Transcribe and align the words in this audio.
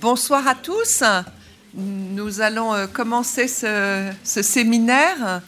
bonsoir 0.00 0.48
à 0.48 0.54
tous. 0.54 1.02
Nous 1.74 2.40
allons 2.40 2.72
euh, 2.72 2.86
commencer 2.86 3.48
ce, 3.48 4.10
séminaire 4.24 5.42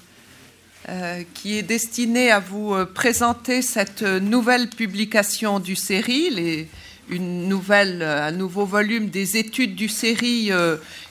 euh, 0.89 1.23
qui 1.33 1.57
est 1.57 1.63
destiné 1.63 2.31
à 2.31 2.39
vous 2.39 2.75
euh, 2.75 2.85
présenter 2.85 3.63
cette 3.63 4.03
nouvelle 4.03 4.69
publication 4.69 5.59
du 5.59 5.75
série, 5.75 6.69
une 7.09 7.49
nouvelle, 7.49 8.03
un 8.03 8.33
nouveau 8.33 8.67
volume 8.67 9.09
des 9.09 9.39
études 9.39 9.75
du 9.75 9.89
série 9.89 10.51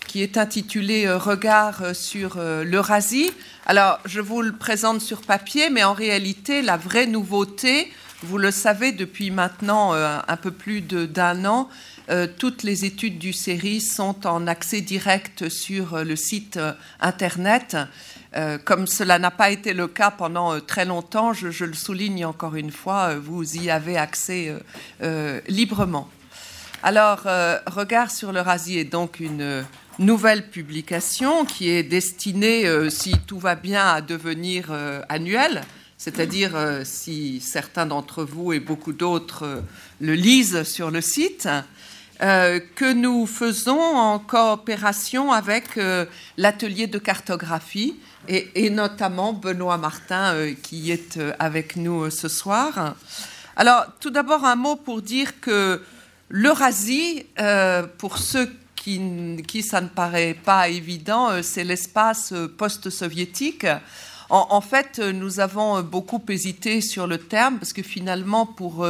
qui 0.07 0.21
est 0.21 0.37
intitulé 0.37 1.11
Regard 1.11 1.95
sur 1.95 2.37
l'Eurasie. 2.37 3.31
Alors, 3.65 3.99
je 4.05 4.21
vous 4.21 4.41
le 4.41 4.53
présente 4.53 5.01
sur 5.01 5.21
papier, 5.21 5.69
mais 5.69 5.83
en 5.83 5.93
réalité, 5.93 6.61
la 6.61 6.77
vraie 6.77 7.07
nouveauté, 7.07 7.91
vous 8.23 8.37
le 8.37 8.51
savez 8.51 8.93
depuis 8.93 9.31
maintenant 9.31 9.93
un 9.93 10.37
peu 10.37 10.51
plus 10.51 10.81
d'un 10.81 11.45
an, 11.45 11.69
euh, 12.11 12.27
toutes 12.27 12.63
les 12.63 12.83
études 12.83 13.19
du 13.19 13.31
série 13.31 13.79
sont 13.79 14.27
en 14.27 14.45
accès 14.45 14.81
direct 14.81 15.47
sur 15.47 15.93
euh, 15.93 16.03
le 16.03 16.17
site 16.17 16.57
euh, 16.57 16.73
Internet. 16.99 17.77
comme 18.63 18.87
cela 18.87 19.19
n'a 19.19 19.31
pas 19.31 19.49
été 19.49 19.73
le 19.73 19.87
cas 19.87 20.09
pendant 20.09 20.61
très 20.61 20.85
longtemps, 20.85 21.33
je, 21.33 21.65
le 21.65 21.73
souligne 21.73 22.25
encore 22.25 22.55
une 22.55 22.71
fois, 22.71 23.15
vous 23.15 23.57
y 23.57 23.69
avez 23.69 23.97
accès 23.97 24.55
librement. 25.49 26.07
Alors, 26.81 27.23
Regard 27.65 28.09
sur 28.09 28.31
l'Eurasie 28.31 28.77
est 28.77 28.85
donc 28.85 29.19
une 29.19 29.65
nouvelle 29.99 30.49
publication 30.49 31.43
qui 31.43 31.71
est 31.71 31.83
destinée, 31.83 32.65
si 32.89 33.17
tout 33.27 33.37
va 33.37 33.55
bien, 33.55 33.85
à 33.85 33.99
devenir 33.99 34.71
annuelle, 35.09 35.63
c'est-à-dire 35.97 36.53
si 36.85 37.41
certains 37.41 37.85
d'entre 37.85 38.23
vous 38.23 38.53
et 38.53 38.61
beaucoup 38.61 38.93
d'autres 38.93 39.61
le 39.99 40.13
lisent 40.13 40.63
sur 40.63 40.89
le 40.89 41.01
site. 41.01 41.49
Euh, 42.23 42.59
que 42.75 42.93
nous 42.93 43.25
faisons 43.25 43.79
en 43.81 44.19
coopération 44.19 45.31
avec 45.31 45.75
euh, 45.77 46.05
l'atelier 46.37 46.85
de 46.85 46.99
cartographie 46.99 47.95
et, 48.27 48.69
notamment 48.69 49.33
Benoît 49.33 49.77
Martin 49.77 50.35
euh, 50.35 50.53
qui 50.61 50.91
est 50.91 51.19
avec 51.39 51.77
nous 51.77 52.11
ce 52.11 52.27
soir. 52.27 52.93
Alors 53.55 53.87
tout 53.99 54.11
d'abord 54.11 54.45
un 54.45 54.55
mot 54.55 54.75
pour 54.75 55.01
dire 55.01 55.39
que 55.39 55.81
l'Eurasie, 56.29 57.25
pour 57.97 58.19
ceux 58.19 58.51
qui, 58.75 59.63
ça 59.63 59.81
ne 59.81 59.87
paraît 59.87 60.35
pas 60.35 60.69
évident, 60.69 61.41
c'est 61.41 61.63
l'espace 61.63 62.33
post-soviétique. 62.57 63.65
En, 64.29 64.61
fait, 64.61 64.99
nous 64.99 65.41
avons 65.41 65.81
beaucoup 65.81 66.23
hésité 66.29 66.79
sur 66.79 67.05
le 67.05 67.17
terme 67.17 67.57
parce 67.57 67.73
que 67.73 67.83
finalement, 67.83 68.45
pour 68.45 68.87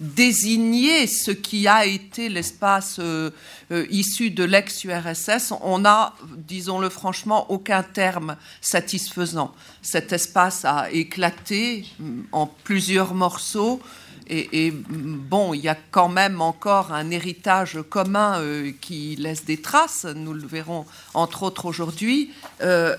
désigner 0.00 1.06
ce 1.06 1.30
qui 1.30 1.68
a 1.68 1.86
été 1.86 2.28
l'espace 2.28 2.96
euh, 2.98 3.30
euh, 3.70 3.86
issu 3.90 4.30
de 4.30 4.44
l'ex-URSS, 4.44 5.52
on 5.62 5.80
n'a, 5.80 6.14
disons-le 6.36 6.88
franchement, 6.88 7.50
aucun 7.50 7.82
terme 7.82 8.36
satisfaisant. 8.60 9.54
Cet 9.82 10.12
espace 10.12 10.64
a 10.64 10.90
éclaté 10.90 11.86
mm, 11.98 12.22
en 12.32 12.46
plusieurs 12.46 13.14
morceaux. 13.14 13.80
Et, 14.26 14.70
mm, 14.70 15.18
bon, 15.28 15.54
il 15.54 15.60
y 15.60 15.68
a 15.68 15.76
quand 15.90 16.08
même 16.08 16.40
encore 16.40 16.92
un 16.92 17.10
héritage 17.10 17.78
commun 17.88 18.40
euh, 18.40 18.72
qui 18.80 19.16
laisse 19.16 19.44
des 19.44 19.60
traces, 19.60 20.06
nous 20.16 20.32
le 20.32 20.46
verrons 20.46 20.86
entre 21.12 21.44
autres 21.44 21.66
aujourd'hui. 21.66 22.32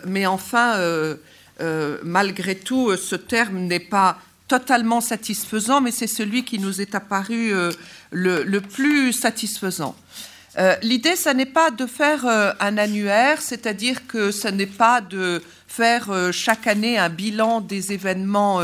mais 0.06 0.26
enfin, 0.26 0.80
malgré 2.04 2.56
tout, 2.56 2.96
ce 2.96 3.16
terme 3.16 3.60
n'est 3.60 3.80
pas 3.80 4.20
totalement 4.48 5.02
satisfaisant, 5.02 5.82
mais 5.82 5.92
c'est 5.92 6.08
celui 6.08 6.44
qui 6.44 6.60
nous 6.60 6.82
est 6.82 6.96
apparu 6.96 7.54
euh, 7.54 7.72
le, 8.12 8.60
plus 8.60 9.12
satisfaisant. 9.12 9.96
Euh, 10.58 10.76
l'idée, 10.84 11.16
ce 11.16 11.30
n'est 11.30 11.48
pas 11.48 11.72
de 11.72 11.86
faire 11.86 12.26
euh, 12.26 12.52
un 12.60 12.78
annuaire, 12.78 13.42
c'est-à-dire 13.42 14.08
que 14.08 14.32
ce 14.32 14.48
n'est 14.48 14.68
pas 14.68 15.02
de 15.02 15.42
faire 15.68 16.10
chaque 16.32 16.68
année 16.68 16.98
un 16.98 17.10
bilan 17.10 17.60
des 17.60 17.92
événements 17.92 18.62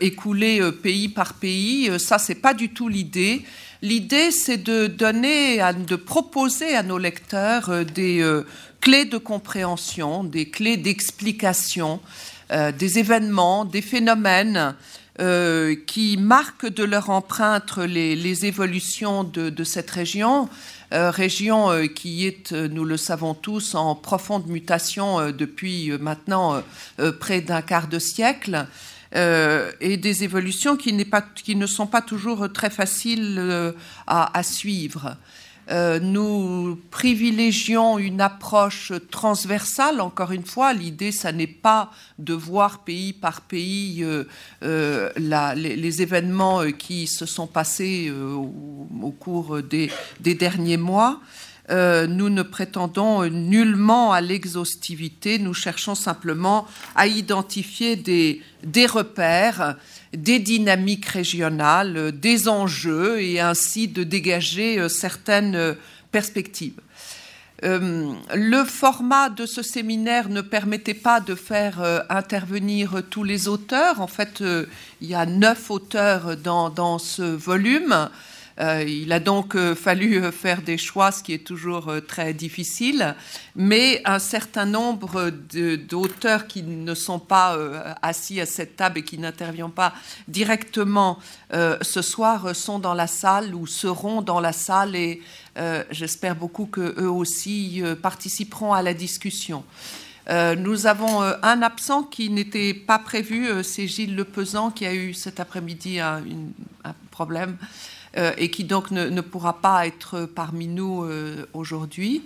écoulés 0.00 0.60
pays 0.82 1.08
par 1.08 1.34
pays. 1.34 1.92
ça, 2.00 2.18
c'est 2.18 2.34
pas 2.34 2.54
du 2.54 2.70
tout 2.70 2.88
l'idée. 2.88 3.44
L'idée, 3.82 4.32
c'est 4.32 4.56
de 4.56 4.88
donner, 4.88 5.60
de 5.86 5.94
proposer 5.94 6.74
à 6.74 6.82
nos 6.82 6.98
lecteurs 6.98 7.84
des 7.84 8.20
clés 8.80 9.04
de 9.04 9.18
compréhension, 9.18 10.24
des 10.24 10.50
clés 10.50 10.76
d'explication 10.76 12.00
euh, 12.50 12.72
des 12.72 12.98
événements, 12.98 13.66
des 13.66 13.82
phénomènes 13.82 14.74
euh, 15.20 15.74
qui 15.86 16.16
marquent 16.16 16.68
de 16.68 16.82
leur 16.82 17.10
empreinte 17.10 17.76
les, 17.76 18.46
évolutions 18.46 19.22
de, 19.22 19.64
cette 19.64 19.90
région, 19.90 20.48
euh, 20.94 21.10
région 21.10 21.86
qui 21.94 22.26
est, 22.26 22.52
nous 22.52 22.84
le 22.84 22.96
savons 22.96 23.34
tous, 23.34 23.74
en 23.74 23.94
profonde 23.94 24.46
mutation 24.46 25.30
depuis 25.30 25.90
maintenant 26.00 26.62
près 27.20 27.42
d'un 27.42 27.60
quart 27.60 27.88
de 27.88 27.98
siècle. 27.98 28.66
et 29.14 29.96
des 29.96 30.24
évolutions 30.24 30.76
qui, 30.76 30.92
ne 30.92 31.66
sont 31.66 31.86
pas 31.86 32.02
toujours 32.02 32.50
très 32.52 32.70
faciles 32.70 33.74
à, 34.06 34.42
suivre. 34.42 35.16
Euh, 35.70 36.00
nous 36.00 36.78
privilégions 36.90 37.98
une 37.98 38.20
approche 38.20 38.92
transversale. 39.10 40.00
Encore 40.00 40.32
une 40.32 40.44
fois, 40.44 40.72
l'idée, 40.72 41.12
ça 41.12 41.30
n'est 41.30 41.46
pas 41.46 41.90
de 42.18 42.32
voir 42.32 42.84
pays 42.84 43.12
par 43.12 43.42
pays 43.42 44.02
euh, 44.02 44.24
euh, 44.62 45.10
les, 45.16 46.02
événements 46.02 46.62
qui 46.72 47.06
se 47.06 47.26
sont 47.26 47.46
passés 47.46 48.10
au, 48.10 49.10
cours 49.18 49.62
des, 49.62 49.90
derniers 50.20 50.76
mois. 50.76 51.20
Nous 51.70 52.30
ne 52.30 52.42
prétendons 52.42 53.24
nullement 53.28 54.12
à 54.12 54.20
l'exhaustivité, 54.20 55.38
nous 55.38 55.52
cherchons 55.52 55.94
simplement 55.94 56.66
à 56.94 57.06
identifier 57.06 57.96
des, 57.96 58.42
repères 58.86 59.76
des 60.12 60.38
dynamiques 60.38 61.06
régionales, 61.06 61.96
euh, 61.96 62.12
des 62.12 62.48
enjeux 62.48 63.20
et 63.20 63.40
ainsi 63.40 63.88
de 63.88 64.04
dégager 64.04 64.78
euh, 64.78 64.88
certaines 64.88 65.54
euh, 65.54 65.74
perspectives. 66.10 66.80
le 67.60 68.64
format 68.64 69.28
de 69.30 69.44
ce 69.44 69.62
séminaire 69.62 70.28
ne 70.28 70.40
permettait 70.40 70.94
pas 70.94 71.20
de 71.20 71.34
faire 71.34 71.80
intervenir 72.08 73.02
tous 73.10 73.24
les 73.24 73.48
auteurs. 73.48 74.00
En 74.00 74.06
fait, 74.06 74.44
il 75.00 75.08
y 75.08 75.14
a 75.16 75.26
neuf 75.26 75.68
auteurs 75.68 76.36
dans 76.36 76.98
ce 76.98 77.22
volume. 77.22 78.08
Euh, 78.60 78.82
il 78.82 79.12
a 79.12 79.20
donc 79.20 79.54
euh, 79.54 79.74
fallu 79.76 80.16
euh, 80.16 80.32
faire 80.32 80.62
des 80.62 80.78
choix, 80.78 81.12
ce 81.12 81.22
qui 81.22 81.32
est 81.32 81.46
toujours 81.46 81.92
très 82.08 82.34
difficile, 82.34 83.14
mais 83.54 84.02
un 84.04 84.18
certain 84.18 84.66
nombre 84.66 85.30
d'auteurs 85.30 86.46
qui 86.46 86.62
ne 86.62 86.94
sont 86.94 87.18
pas 87.18 87.56
assis 88.02 88.40
à 88.40 88.46
cette 88.46 88.76
table 88.76 88.98
et 88.98 89.04
qui 89.04 89.18
n'interviennent 89.18 89.70
pas 89.70 89.94
directement 90.26 91.18
ce 91.50 92.02
soir 92.02 92.54
sont 92.54 92.78
dans 92.78 92.94
la 92.94 93.06
salle 93.06 93.54
ou 93.54 93.66
seront 93.66 94.22
dans 94.22 94.40
la 94.40 94.52
salle 94.52 94.96
et 94.96 95.22
j'espère 95.90 96.36
beaucoup 96.36 96.66
qu'eux 96.66 97.08
aussi 97.08 97.82
participeront 98.02 98.72
à 98.72 98.82
la 98.82 98.94
discussion. 98.94 99.64
nous 100.30 100.86
avons 100.86 101.22
un 101.22 101.62
absent 101.62 102.04
qui 102.04 102.30
n'était 102.30 102.74
pas 102.74 102.98
prévu, 102.98 103.48
c'est 103.64 103.86
Gilles 103.86 104.16
Lepesant 104.16 104.70
qui 104.70 104.86
a 104.86 104.94
eu 104.94 105.14
cet 105.14 105.40
après-midi 105.40 106.00
un, 106.00 106.22
problème. 107.10 107.56
Euh, 108.18 108.32
et 108.36 108.50
qui 108.50 108.64
donc 108.64 108.90
ne, 108.90 109.20
pourra 109.20 109.60
pas 109.60 109.86
être 109.86 110.26
parmi 110.26 110.66
nous 110.66 111.04
euh, 111.04 111.46
aujourd'hui. 111.52 112.22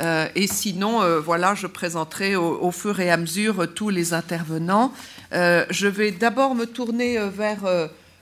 Euh, 0.00 0.26
et 0.34 0.46
sinon, 0.46 1.02
voilà, 1.20 1.54
je 1.54 1.66
présenterai 1.66 2.34
au, 2.34 2.70
fur 2.70 2.98
et 2.98 3.10
à 3.10 3.16
mesure 3.16 3.72
tous 3.74 3.90
les 3.90 4.14
intervenants. 4.14 4.92
je 5.32 5.86
vais 5.86 6.10
d'abord 6.12 6.54
me 6.54 6.64
tourner 6.64 7.18
vers 7.28 7.60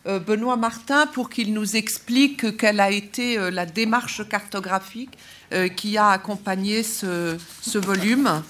Benoît 0.05 0.57
Martin 0.57 1.07
pour 1.07 1.31
qu'il 1.31 1.55
nous 1.55 1.77
explique 1.77 2.57
quelle 2.57 2.81
a 2.81 2.91
été 2.91 3.39
la 3.51 3.65
démarche 3.65 4.29
cartographique 4.29 5.17
qui 5.77 5.97
a 5.97 6.09
accompagné 6.09 6.83
ce, 6.83 7.39
ce 7.63 7.79
volume. 7.79 8.43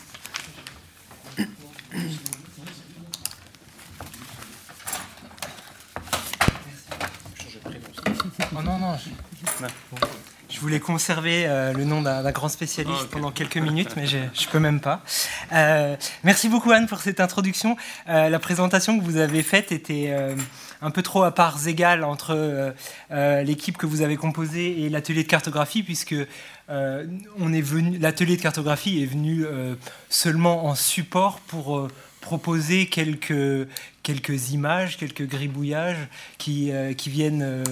Oh 8.55 8.72
non. 8.83 8.97
Je, 10.49 10.61
voulais 10.61 10.81
conserver 10.81 11.47
euh, 11.47 11.73
le 11.73 11.85
nom 11.85 12.03
d'un 12.03 12.31
grand 12.31 12.49
spécialiste 12.49 13.05
ah, 13.05 13.09
pendant 13.11 13.31
quelques 13.31 13.57
minutes, 13.57 13.97
mais 13.97 14.07
je 14.07 14.19
ne 14.19 14.51
peux 14.51 14.59
même 14.59 14.81
pas. 14.81 15.03
Euh, 15.53 15.97
merci 16.25 16.49
beaucoup 16.49 16.71
Anne 16.73 16.87
pour 16.87 17.01
cette 17.01 17.21
introduction. 17.21 17.77
Euh, 18.09 18.29
la 18.29 18.39
présentation 18.39 18.99
que 18.99 19.05
vous 19.05 19.17
avez 19.17 19.43
faite 19.43 19.73
était 19.73 20.15
un 20.83 20.91
peu 20.91 21.03
trop 21.03 21.23
à 21.23 21.31
parts 21.31 21.67
égales 21.69 22.05
entre 22.05 22.75
l'équipe 23.11 23.79
que 23.79 23.87
vous 23.87 24.03
avez 24.03 24.17
composée 24.17 24.83
et 24.83 24.89
l'atelier 24.91 25.23
de 25.23 25.29
cartographie, 25.29 25.83
puisque 25.83 26.17
on 26.69 27.53
est 27.53 27.63
venu, 27.63 27.99
l'atelier 27.99 28.37
de 28.37 28.43
cartographie 28.43 29.03
est 29.03 29.07
venu 29.07 29.47
seulement 30.11 30.67
en 30.67 30.75
support 30.75 31.41
pour 31.41 31.89
proposer 32.23 32.87
quelques, 32.87 33.69
quelques 34.03 34.53
images, 34.53 34.97
quelques 34.97 35.29
gribouillages 35.29 36.09
qui, 36.39 36.73
qui 36.97 37.11
viennent 37.11 37.63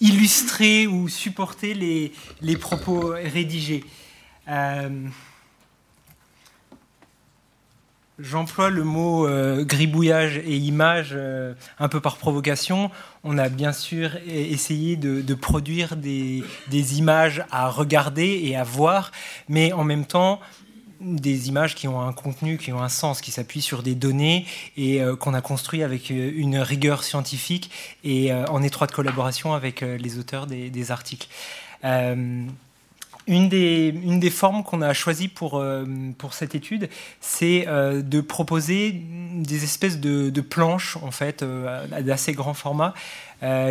illustrer 0.00 0.86
ou 0.86 1.08
supporter 1.08 1.72
les, 1.72 2.12
les 2.42 2.56
propos 2.56 3.14
rédigés. 3.14 3.84
J'emploie 8.22 8.70
le 8.70 8.84
mot 8.84 9.26
euh, 9.26 9.64
gribouillage 9.64 10.36
et 10.36 10.56
image 10.56 11.10
euh, 11.12 11.54
un 11.80 11.88
peu 11.88 11.98
par 11.98 12.18
provocation. 12.18 12.90
On 13.24 13.36
a 13.36 13.48
bien 13.48 13.72
sûr 13.72 14.10
e-, 14.14 14.20
essayé 14.28 14.96
de, 14.96 15.34
produire 15.34 15.96
des, 15.96 16.44
images 16.98 17.44
à 17.50 17.68
regarder 17.68 18.42
et 18.44 18.54
à 18.54 18.64
voir, 18.64 19.10
mais 19.48 19.72
en 19.72 19.82
même 19.82 20.04
temps 20.04 20.40
des 21.02 21.48
images 21.48 21.74
qui 21.74 21.88
ont 21.88 22.00
un 22.00 22.12
contenu, 22.12 22.58
qui 22.58 22.72
ont 22.72 22.82
un 22.82 22.88
sens, 22.88 23.20
qui 23.20 23.30
s'appuient 23.30 23.62
sur 23.62 23.82
des 23.82 23.94
données 23.94 24.46
et 24.76 25.02
euh, 25.02 25.16
qu'on 25.16 25.34
a 25.34 25.40
construit 25.40 25.82
avec 25.82 26.10
une 26.10 26.58
rigueur 26.58 27.04
scientifique 27.04 27.70
et 28.04 28.32
en 28.32 28.62
étroite 28.62 28.92
collaboration 28.92 29.54
avec 29.54 29.80
les 29.80 30.18
auteurs 30.18 30.46
des 30.46 30.90
articles. 30.90 31.28
Une 33.28 33.48
des, 33.48 34.30
formes 34.30 34.64
qu'on 34.64 34.82
a 34.82 34.92
choisies 34.92 35.28
pour, 35.28 35.58
euh, 35.58 35.84
cette 36.32 36.54
étude, 36.54 36.88
c'est 37.20 37.66
euh, 37.68 38.02
de 38.02 38.20
proposer 38.20 39.00
des 39.34 39.64
espèces 39.64 40.00
de, 40.00 40.40
planches, 40.40 40.96
en 41.02 41.10
fait, 41.10 41.42
euh, 41.42 41.86
d'assez 42.00 42.32
grand 42.32 42.54
format, 42.54 42.94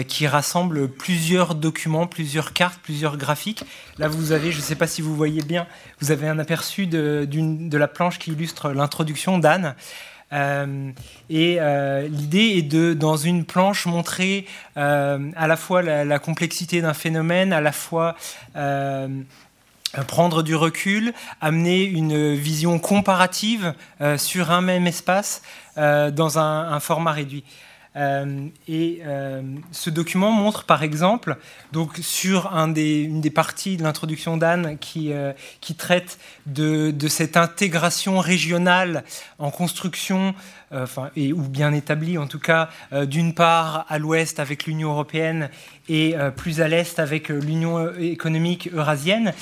qui 0.09 0.27
rassemblent 0.27 0.89
plusieurs 0.89 1.55
documents, 1.55 2.05
plusieurs 2.05 2.51
cartes, 2.51 2.77
plusieurs 2.83 3.15
graphiques. 3.15 3.63
Là, 3.99 4.09
vous 4.09 4.33
avez, 4.33 4.51
je 4.51 4.57
ne 4.57 4.61
sais 4.61 4.75
pas 4.75 4.85
si 4.85 5.01
vous 5.01 5.15
voyez 5.15 5.41
bien, 5.43 5.65
vous 6.01 6.11
avez 6.11 6.27
un 6.27 6.39
aperçu 6.39 6.87
de 6.87 7.77
la 7.77 7.87
planche 7.87 8.19
qui 8.19 8.31
illustre 8.31 8.71
l'introduction 8.71 9.37
d'Anne. 9.37 9.75
Et 10.31 11.59
l'idée 12.09 12.57
est 12.57 12.61
de, 12.61 12.93
dans 12.93 13.17
une 13.17 13.45
planche, 13.45 13.85
montrer 13.85 14.45
à 14.75 15.47
la 15.47 15.57
fois 15.57 15.81
la, 15.81 16.19
complexité 16.19 16.81
d'un 16.81 16.93
phénomène, 16.93 17.53
à 17.53 17.61
la 17.61 17.71
fois 17.71 18.15
prendre 20.07 20.41
du 20.41 20.55
recul, 20.55 21.13
amener 21.41 21.83
une 21.83 22.33
vision 22.33 22.79
comparative 22.79 23.73
euh, 23.99 24.17
sur 24.17 24.51
un 24.51 24.61
même 24.61 24.87
espace 24.87 25.41
euh, 25.77 26.11
dans 26.11 26.39
un, 26.39 26.79
format 26.79 27.11
réduit. 27.11 27.43
Euh, 27.97 28.47
et 28.67 29.01
ce 29.71 29.89
document 29.89 30.31
montre 30.31 30.63
par 30.63 30.83
exemple, 30.83 31.37
donc 31.71 31.97
sur 32.01 32.47
une 32.53 32.73
des 32.73 33.31
parties 33.31 33.77
de 33.77 33.83
l'introduction 33.83 34.37
d'Anne 34.37 34.77
qui, 34.79 35.11
qui 35.59 35.75
traite 35.75 36.17
de, 36.45 36.93
cette 37.07 37.37
intégration 37.37 38.19
régionale 38.19 39.03
en 39.39 39.51
construction, 39.51 40.33
enfin, 40.73 41.09
et, 41.15 41.33
ou 41.33 41.41
bien 41.41 41.73
établie 41.73 42.17
en 42.17 42.27
tout 42.27 42.39
cas, 42.39 42.69
d'une 43.05 43.33
part 43.33 43.85
à 43.89 43.99
l'ouest 43.99 44.39
avec 44.39 44.65
l'Union 44.65 44.91
européenne 44.91 45.49
et 45.89 46.15
plus 46.35 46.61
à 46.61 46.67
l'est 46.67 46.99
avec 46.99 47.29
l'Union 47.29 47.93
économique 47.97 48.69
eurasienne. 48.73 49.33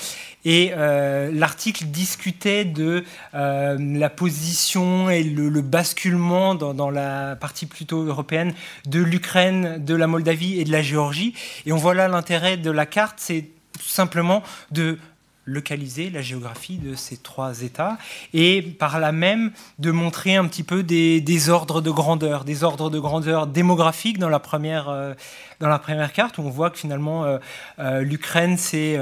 Et 0.44 0.72
euh, 0.74 1.30
l'article 1.32 1.84
discutait 1.86 2.64
de 2.64 3.04
euh, 3.34 3.76
la 3.78 4.08
position 4.08 5.10
et 5.10 5.22
le, 5.22 5.60
basculement 5.60 6.54
dans, 6.54 6.90
la 6.90 7.36
partie 7.36 7.66
plutôt 7.66 8.02
européenne 8.02 8.54
de 8.86 9.00
l'Ukraine, 9.00 9.84
de 9.84 9.94
la 9.94 10.06
Moldavie 10.06 10.58
et 10.58 10.64
de 10.64 10.72
la 10.72 10.82
Géorgie. 10.82 11.34
Et 11.66 11.72
on 11.72 11.76
voit 11.76 11.94
là 11.94 12.08
l'intérêt 12.08 12.56
de 12.56 12.70
la 12.70 12.86
carte, 12.86 13.16
c'est 13.18 13.48
tout 13.78 13.88
simplement 13.88 14.42
de 14.70 14.98
localiser 15.44 16.10
la 16.10 16.22
géographie 16.22 16.76
de 16.78 16.94
ces 16.94 17.16
trois 17.16 17.62
États 17.62 17.98
et 18.34 18.62
par 18.62 18.98
là 19.00 19.12
même 19.12 19.52
de 19.78 19.90
montrer 19.90 20.36
un 20.36 20.46
petit 20.46 20.62
peu 20.62 20.82
des, 20.82 21.48
ordres 21.48 21.80
de 21.80 21.90
grandeur, 21.90 22.44
des 22.44 22.64
ordres 22.64 22.90
de 22.90 22.98
grandeur 22.98 23.46
démographiques 23.46 24.18
dans 24.18 24.28
la 24.28 24.38
première, 24.38 24.88
euh, 24.88 25.14
dans 25.58 25.68
la 25.68 25.78
première 25.78 26.12
carte 26.12 26.38
où 26.38 26.42
on 26.42 26.50
voit 26.50 26.70
que 26.70 26.78
finalement 26.78 27.38
l'Ukraine 27.78 28.56
c'est 28.56 28.98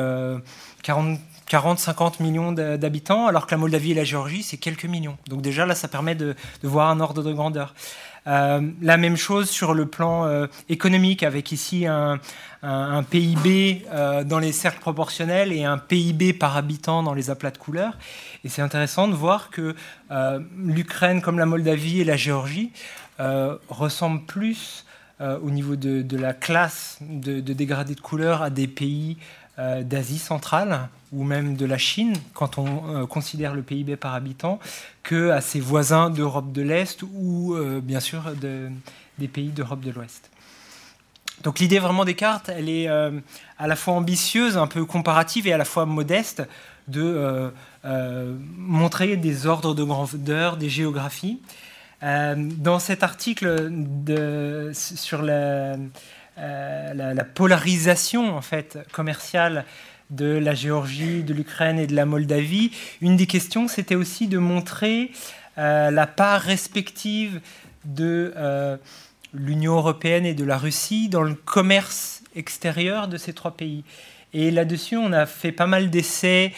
40-50 1.48 2.22
millions 2.22 2.52
d'habitants, 2.52 3.26
alors 3.26 3.46
que 3.46 3.52
la 3.52 3.58
Moldavie 3.58 3.92
et 3.92 3.94
la 3.94 4.04
Géorgie, 4.04 4.42
c'est 4.42 4.58
quelques 4.58 4.84
millions. 4.84 5.16
Donc 5.28 5.40
déjà, 5.40 5.64
là, 5.66 5.74
ça 5.74 5.88
permet 5.88 6.14
de, 6.14 6.34
voir 6.62 6.90
un 6.90 7.00
ordre 7.00 7.22
de 7.22 7.32
grandeur. 7.32 7.74
Euh, 8.28 8.60
la 8.82 8.98
même 8.98 9.16
chose 9.16 9.48
sur 9.48 9.72
le 9.72 9.86
plan 9.86 10.26
euh, 10.26 10.46
économique, 10.68 11.22
avec 11.22 11.50
ici 11.50 11.86
un, 11.86 12.20
PIB 13.10 13.86
euh, 13.90 14.24
dans 14.24 14.38
les 14.38 14.52
cercles 14.52 14.80
proportionnels 14.80 15.52
et 15.52 15.64
un 15.64 15.78
PIB 15.78 16.34
par 16.34 16.56
habitant 16.56 17.02
dans 17.02 17.14
les 17.14 17.30
aplats 17.30 17.50
de 17.50 17.58
couleurs. 17.58 17.96
Et 18.44 18.48
c'est 18.48 18.62
intéressant 18.62 19.08
de 19.08 19.14
voir 19.14 19.50
que 19.50 19.74
l'Ukraine, 20.56 21.22
comme 21.22 21.38
la 21.38 21.46
Moldavie 21.46 22.00
et 22.00 22.04
la 22.04 22.16
Géorgie, 22.16 22.72
ressemblent 23.68 24.24
plus 24.24 24.84
au 25.20 25.50
niveau 25.50 25.76
de, 25.76 26.16
la 26.16 26.32
classe 26.32 26.98
de, 27.00 27.40
de 27.40 27.52
dégradé 27.52 27.94
de 27.94 28.00
couleurs 28.00 28.42
à 28.42 28.50
des 28.50 28.68
pays 28.68 29.16
d'Asie 29.58 30.18
centrale 30.18 30.88
ou 31.12 31.24
même 31.24 31.56
de 31.56 31.66
la 31.66 31.78
Chine, 31.78 32.14
quand 32.34 32.58
on 32.58 32.94
euh, 32.94 33.06
considère 33.06 33.54
le 33.54 33.62
PIB 33.62 33.96
par 33.96 34.14
habitant, 34.14 34.58
que 35.02 35.32
ses 35.40 35.60
voisins 35.60 36.10
d'Europe 36.10 36.52
de 36.52 36.62
l'Est 36.62 37.02
ou 37.14 37.54
euh, 37.54 37.80
bien 37.82 38.00
sûr 38.00 38.24
des 39.18 39.28
pays 39.28 39.48
d'Europe 39.48 39.80
de 39.80 39.90
l'Ouest. 39.90 40.30
Donc 41.42 41.60
l'idée 41.60 41.78
vraiment 41.78 42.04
des 42.04 42.14
cartes, 42.14 42.48
elle 42.48 42.68
est 42.68 42.88
à 42.88 43.66
la 43.66 43.76
fois 43.76 43.94
ambitieuse, 43.94 44.56
un 44.56 44.66
peu 44.66 44.84
comparative 44.84 45.46
et 45.46 45.52
à 45.52 45.56
la 45.56 45.64
fois 45.64 45.86
modeste 45.86 46.42
de 46.88 47.52
montrer 48.56 49.16
des 49.16 49.46
ordres 49.46 49.72
de 49.72 49.84
grandeur, 49.84 50.56
des 50.56 50.68
géographies. 50.68 51.40
dans 52.02 52.80
cet 52.80 53.04
article 53.04 53.68
de, 53.70 54.72
sur 54.74 55.22
la, 55.22 55.76
euh, 56.40 56.94
la, 56.94 57.24
polarisation 57.24 58.36
en 58.36 58.42
fait 58.42 58.78
commerciale 58.92 59.64
de 60.10 60.26
la 60.26 60.54
Géorgie, 60.54 61.22
de 61.22 61.34
l'Ukraine 61.34 61.78
et 61.78 61.86
de 61.86 61.94
la 61.94 62.06
Moldavie. 62.06 62.70
Une 63.00 63.16
des 63.16 63.26
questions, 63.26 63.68
c'était 63.68 63.94
aussi 63.94 64.28
de 64.28 64.38
montrer 64.38 65.10
euh, 65.58 65.90
la 65.90 66.06
part 66.06 66.40
respective 66.40 67.40
de 67.84 68.32
euh, 68.36 68.76
l'Union 69.34 69.76
européenne 69.76 70.26
et 70.26 70.34
de 70.34 70.44
la 70.44 70.58
Russie 70.58 71.08
dans 71.08 71.22
le 71.22 71.34
commerce 71.34 72.22
extérieur 72.36 73.08
de 73.08 73.16
ces 73.16 73.32
trois 73.32 73.56
pays. 73.56 73.84
Et 74.32 74.50
là-dessus, 74.50 74.96
on 74.96 75.12
a 75.12 75.26
fait 75.26 75.52
pas 75.52 75.66
mal 75.66 75.90
d'essais 75.90 76.52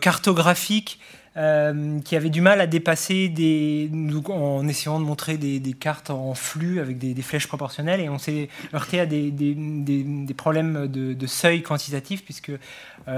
cartographiques 0.00 1.00
euh, 1.36 2.00
qui 2.00 2.16
avait 2.16 2.30
du 2.30 2.40
mal 2.40 2.60
à 2.60 2.66
dépasser 2.66 3.28
des, 3.28 3.90
en 4.28 4.66
essayant 4.68 4.98
de 4.98 5.04
montrer 5.04 5.36
des, 5.36 5.72
cartes 5.72 6.10
en 6.10 6.34
flux 6.34 6.80
avec 6.80 6.98
des, 6.98 7.22
flèches 7.22 7.46
proportionnelles 7.46 8.00
et 8.00 8.08
on 8.08 8.18
s'est 8.18 8.48
heurté 8.74 9.00
à 9.00 9.06
des, 9.06 9.30
des 9.30 10.34
problèmes 10.34 10.86
de, 10.86 11.26
seuil 11.26 11.62
quantitatif 11.62 12.24
puisque 12.24 12.50
euh, 12.50 12.58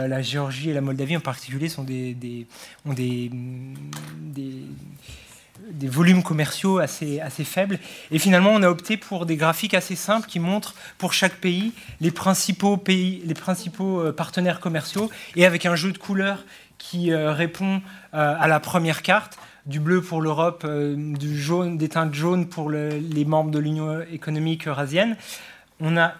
la 0.09 0.23
Géorgie 0.23 0.70
et 0.70 0.73
la 0.75 0.81
Moldavie 0.81 1.17
en 1.17 1.20
particulier 1.20 1.69
sont 1.69 1.85
des, 1.85 2.47
ont 2.87 2.93
des, 2.93 3.31
des 5.71 5.88
volumes 5.88 6.23
commerciaux 6.23 6.78
assez, 6.78 7.21
assez 7.21 7.45
faibles. 7.45 7.78
Et 8.11 8.19
finalement, 8.19 8.50
on 8.52 8.62
a 8.62 8.69
opté 8.69 8.97
pour 8.97 9.26
des 9.26 9.37
graphiques 9.37 9.75
assez 9.75 9.97
simples 9.97 10.28
qui 10.28 10.40
montrent 10.40 10.75
pour 10.99 11.12
chaque 11.12 11.37
pays 11.37 11.73
les 12.00 12.11
principaux, 12.11 12.76
pays, 12.76 13.23
les 13.25 13.35
principaux 13.35 14.00
euh, 14.00 14.12
partenaires 14.12 14.61
commerciaux 14.61 15.11
et 15.37 15.47
avec 15.47 15.66
un 15.66 15.76
jeu 15.76 15.93
de 15.93 15.99
couleurs 15.99 16.45
qui 16.78 17.12
euh, 17.12 17.32
répond 17.32 17.82
euh, 18.14 18.35
à 18.38 18.49
la 18.49 18.61
première 18.61 19.02
carte, 19.02 19.38
du 19.66 19.80
bleu 19.80 20.00
pour 20.00 20.23
l'Europe, 20.23 20.62
euh, 20.64 20.94
du 20.97 21.38
jaune, 21.38 21.76
des 21.76 21.90
teintes 21.90 22.14
jaunes 22.14 22.49
pour 22.49 22.70
les 22.70 23.25
membres 23.25 23.50
de 23.50 23.58
l'Union 23.58 24.00
économique 24.11 24.66
eurasienne. 24.66 25.16
On 25.80 25.97
a, 25.97 26.14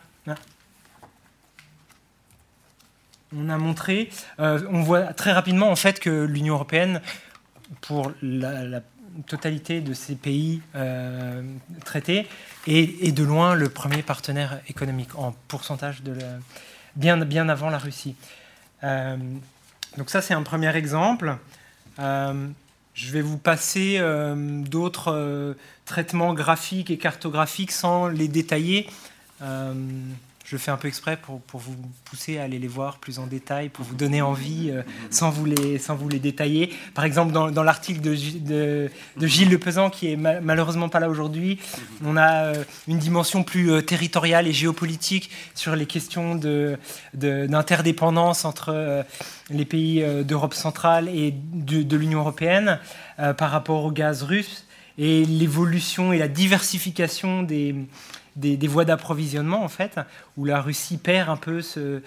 on 3.35 3.49
a 3.49 3.57
montré, 3.57 4.11
on 4.39 4.83
voit 4.83 5.13
très 5.15 5.33
rapidement 5.33 5.71
en 5.71 5.77
fait 5.77 5.99
que 5.99 6.25
l'Union 6.25 6.55
européenne, 6.55 7.01
pour 7.81 8.13
la, 8.23 8.81
totalité 9.27 9.81
de 9.81 9.95
ces 9.95 10.15
pays 10.15 10.63
traités, 11.85 12.29
est, 12.69 13.13
de 13.13 13.25
loin 13.25 13.57
le 13.57 13.69
premier 13.69 14.03
partenaire 14.03 14.61
économique 14.69 15.19
en 15.19 15.35
pourcentage 15.49 16.03
de 16.03 16.15
bien, 16.95 17.17
bien 17.17 17.49
avant 17.49 17.69
la 17.69 17.79
Russie. 17.79 18.15
Donc 19.99 20.11
ça, 20.11 20.23
c'est 20.23 20.33
un 20.33 20.45
premier 20.45 20.75
exemple. 20.77 21.37
Euh, 21.99 22.47
je 22.95 23.11
vais 23.11 23.21
vous 23.21 23.37
passer 23.37 23.97
euh, 23.99 24.63
d'autres 24.63 25.13
euh, 25.13 25.55
traitements 25.87 26.35
graphiques 26.35 26.91
et 26.91 26.99
cartographiques 26.99 27.73
sans 27.73 28.07
les 28.07 28.29
détailler 28.29 28.89
je 30.51 30.57
fais 30.57 30.71
un 30.71 30.79
peu 30.79 30.89
exprès 30.89 31.19
pour, 31.19 31.43
pour, 31.43 31.61
vous 31.61 31.77
pousser 32.07 32.39
à 32.39 32.45
aller 32.45 32.59
les 32.59 32.69
voir 32.69 32.97
plus 32.99 33.19
en 33.19 33.27
détail, 33.27 33.69
pour 33.69 33.85
vous 33.85 33.95
donner 33.95 34.23
envie 34.23 34.71
euh, 34.71 34.83
sans, 35.11 35.29
vous 35.29 35.45
les, 35.45 35.79
sans 35.79 35.95
vous 35.95 36.09
les 36.09 36.21
détailler. 36.21 36.73
Par 36.95 37.05
exemple, 37.05 37.33
dans, 37.33 37.51
dans 37.51 37.63
l'article 37.63 38.01
de, 38.01 38.17
de, 38.39 38.91
de, 39.19 39.27
Gilles 39.27 39.51
Lepesant, 39.51 39.91
qui 39.91 40.11
est 40.11 40.17
malheureusement 40.17 40.89
pas 40.89 41.01
là 41.01 41.11
aujourd'hui, 41.11 41.59
on 42.03 42.17
a 42.17 42.45
euh, 42.45 42.65
une 42.87 42.97
dimension 42.99 43.45
plus 43.45 43.71
euh, 43.71 43.83
territoriale 43.83 44.47
et 44.47 44.55
géopolitique 44.55 45.31
sur 45.55 45.77
les 45.77 45.85
questions 45.85 46.41
d'interdépendance 47.15 48.47
entre 48.47 49.05
les 49.51 49.65
pays 49.65 50.05
d'Europe 50.25 50.55
centrale 50.55 51.09
et 51.09 51.35
de, 51.53 51.83
de 51.83 51.97
l'Union 51.97 52.21
européenne 52.21 52.79
par 53.37 53.51
rapport 53.51 53.85
au 53.85 53.91
gaz 53.91 54.23
russe 54.23 54.65
et 54.99 55.25
l'évolution 55.25 56.13
et 56.13 56.19
la 56.19 56.29
diversification 56.29 57.43
des, 57.43 57.75
des, 58.39 58.69
voies 58.69 58.85
d'approvisionnement, 58.85 59.63
en 59.63 59.69
fait, 59.69 59.99
où 60.37 60.45
la 60.45 60.61
Russie 60.61 60.97
perd 60.97 61.29
un 61.29 61.37
peu 61.37 61.61
ce, 61.61 62.01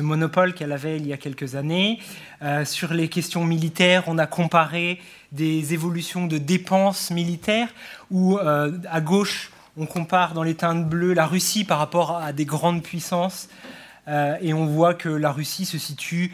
monopole 0.00 0.54
qu'elle 0.54 0.72
avait 0.72 0.96
il 0.96 1.06
y 1.06 1.12
a 1.12 1.16
quelques 1.16 1.54
années. 1.54 1.98
Euh, 2.42 2.64
sur 2.64 2.94
les 2.94 3.08
questions 3.08 3.44
militaires, 3.44 4.04
on 4.06 4.18
a 4.18 4.26
comparé 4.26 5.00
des 5.32 5.74
évolutions 5.74 6.26
de 6.26 6.38
dépenses 6.38 7.10
militaires, 7.10 7.68
où 8.10 8.38
euh, 8.38 8.72
à 8.90 9.00
gauche, 9.00 9.50
on 9.76 9.86
compare 9.86 10.34
dans 10.34 10.42
les 10.42 10.54
teintes 10.54 10.88
bleues 10.88 11.14
la 11.14 11.26
Russie 11.26 11.64
par 11.64 11.78
rapport 11.78 12.16
à 12.16 12.32
des 12.32 12.44
grandes 12.44 12.82
puissances, 12.82 13.48
euh, 14.08 14.36
et 14.40 14.52
on 14.52 14.66
voit 14.66 14.94
que 14.94 15.08
la 15.08 15.32
Russie 15.32 15.64
se 15.64 15.78
situe 15.78 16.32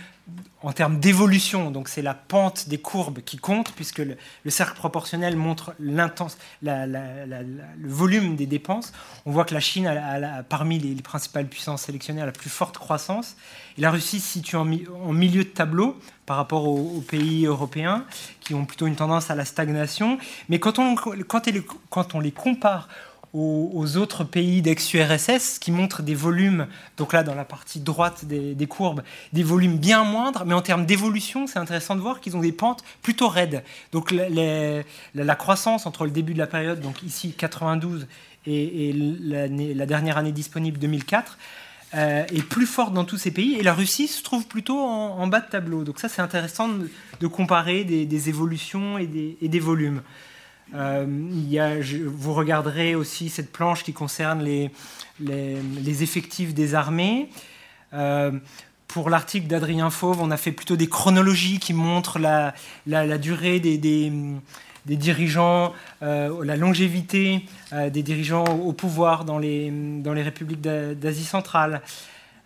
en 0.61 0.73
termes 0.73 0.99
d'évolution, 0.99 1.71
donc 1.71 1.89
c'est 1.89 2.03
la 2.03 2.15
pente 2.15 2.69
des 2.69 2.79
courbes 2.79 3.21
qui 3.21 3.37
compte, 3.37 3.73
puisque 3.73 3.99
le, 3.99 4.17
cercle 4.49 4.77
proportionnel 4.77 5.37
montre 5.37 5.73
le 5.81 6.09
volume 7.85 8.35
des 8.35 8.47
dépenses. 8.47 8.93
On 9.25 9.31
voit 9.31 9.45
que 9.45 9.55
la 9.55 9.61
Chine, 9.61 9.89
parmi 10.49 10.81
les, 10.81 11.01
principales 11.01 11.47
puissances 11.47 11.83
sélectionnées, 11.83 12.23
a 12.23 12.27
la 12.27 12.33
plus 12.33 12.51
forte 12.51 12.77
croissance. 12.77 13.37
Et 13.79 13.81
la 13.81 13.93
Russie 13.93 14.19
se 14.19 14.33
situe 14.33 14.57
en, 14.57 14.65
milieu 14.65 15.45
de 15.45 15.49
tableau 15.49 15.97
par 16.27 16.37
rapport 16.37 16.67
aux, 16.67 17.01
pays 17.03 17.47
européens, 17.47 18.05
qui 18.41 18.55
ont 18.55 18.65
plutôt 18.65 18.89
une 18.89 18.97
tendance 18.97 19.31
à 19.31 19.37
la 19.37 19.45
stagnation. 19.45 20.19
Mais 20.49 20.59
quand 20.59 20.81
on 20.81 22.21
les 22.21 22.33
compare 22.33 22.89
aux, 23.35 23.97
autres 23.97 24.25
pays 24.25 24.63
d'ex-URSS 24.63 25.59
qui 25.59 25.71
montrent 25.71 26.03
des 26.03 26.15
volumes, 26.15 26.67
donc 26.97 27.13
là 27.13 27.23
dans 27.23 27.35
la 27.35 27.45
partie 27.45 27.81
droite 27.81 28.25
des, 28.25 28.67
courbes, 28.67 29.03
des 29.33 29.43
volumes 29.43 29.77
bien 29.77 30.05
moindres, 30.05 30.45
mais 30.47 30.55
en 30.55 30.63
termes 30.63 30.87
d'évolution, 30.87 31.47
c'est 31.47 31.59
intéressant 31.59 31.95
de 31.95 32.01
voir 32.01 32.21
qu'ils 32.21 32.37
ont 32.37 32.41
des 32.41 32.53
pentes 32.53 32.83
plutôt 33.03 33.29
raides. 33.29 33.63
Donc 33.93 34.13
la, 34.13 35.35
croissance 35.37 35.87
entre 35.87 36.05
le 36.05 36.11
début 36.11 36.33
de 36.33 36.39
la 36.39 36.47
période, 36.47 36.81
donc 36.81 37.03
ici 37.03 37.33
92 37.37 38.07
et, 38.47 38.93
la 38.95 39.87
dernière 39.87 40.17
année 40.17 40.33
disponible 40.33 40.79
2004, 40.79 41.39
euh, 41.95 42.25
est 42.27 42.43
plus 42.43 42.67
forte 42.67 42.93
dans 42.93 43.05
tous 43.05 43.17
ces 43.17 43.31
pays 43.31 43.55
et 43.55 43.63
la 43.63 43.73
Russie 43.73 44.09
se 44.09 44.23
trouve 44.23 44.47
plutôt 44.47 44.79
en, 44.79 45.27
bas 45.27 45.41
de 45.41 45.49
tableau. 45.49 45.85
Donc 45.85 46.01
ça 46.01 46.09
c'est 46.09 46.23
intéressant 46.23 46.69
de, 46.69 47.27
comparer 47.27 47.85
des, 47.85 48.29
évolutions 48.29 48.97
et 48.99 49.07
des 49.07 49.61
volumes. 49.61 50.03
Euh, 50.75 51.07
vous 52.07 52.35
regarderez 52.35 52.95
aussi 52.95 53.29
cette 53.29 53.51
planche 53.53 53.83
qui 53.85 53.93
concerne 53.93 54.43
les, 54.43 56.03
effectifs 56.03 56.55
des 56.55 56.75
armées. 56.75 57.31
Euh, 57.95 58.33
pour 58.87 59.11
l'article 59.11 59.47
d'Adrien 59.47 59.91
Fauve, 59.91 60.21
on 60.21 60.31
a 60.31 60.37
fait 60.37 60.53
plutôt 60.53 60.77
des 60.77 60.89
chronologies 60.89 61.59
qui 61.59 61.75
montrent 61.75 62.19
la, 62.19 62.53
durée 63.19 63.61
des, 63.61 64.11
dirigeants, 64.87 65.75
euh, 66.03 66.45
la 66.45 66.57
longévité 66.57 67.45
des 67.73 68.03
dirigeants 68.03 68.45
au, 68.45 68.73
pouvoir 68.73 69.25
dans 69.25 69.39
les, 69.39 69.73
républiques 70.07 70.63
d'Asie 70.63 71.25
centrale. 71.25 71.83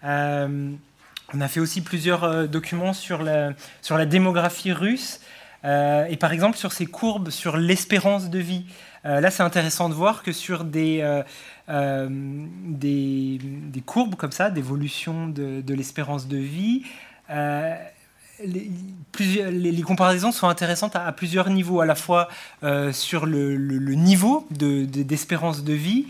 on 0.03 1.41
a 1.41 1.49
fait 1.49 1.61
aussi 1.61 1.81
plusieurs 1.81 2.49
documents 2.49 2.93
sur 2.93 3.23
la 3.23 4.07
démographie 4.07 4.73
russe. 4.73 5.21
Euh, 5.65 6.07
et 6.09 6.17
par 6.17 6.33
exemple, 6.33 6.57
sur 6.57 6.73
ces 6.73 6.87
courbes, 6.87 7.31
sur 7.31 7.57
l'espérance 7.57 8.31
de 8.31 8.39
vie, 8.39 8.65
euh, 9.05 9.21
là, 9.21 9.31
c'est 9.31 9.43
intéressant 9.43 9.89
de 9.89 9.95
voir 9.95 10.23
que 10.23 10.33
sur 10.33 10.65
des, 10.65 11.23
euh, 11.69 12.09
des, 12.09 13.39
courbes 13.85 14.17
comme 14.17 14.33
ça, 14.33 14.51
d'évolution 14.51 15.29
de, 15.29 15.75
l'espérance 15.75 16.29
de 16.29 16.39
vie, 16.39 16.83
les, 18.45 19.83
comparaisons 19.83 20.33
sont 20.33 20.49
intéressantes 20.49 20.97
à, 20.97 21.13
plusieurs 21.13 21.51
niveaux, 21.51 21.81
à 21.81 21.87
la 21.87 21.95
fois 21.95 22.29
sur 22.93 23.27
le, 23.27 23.57
niveau 23.95 24.47
d'espérance 24.51 25.65
de, 25.65 25.73
vie 25.73 26.07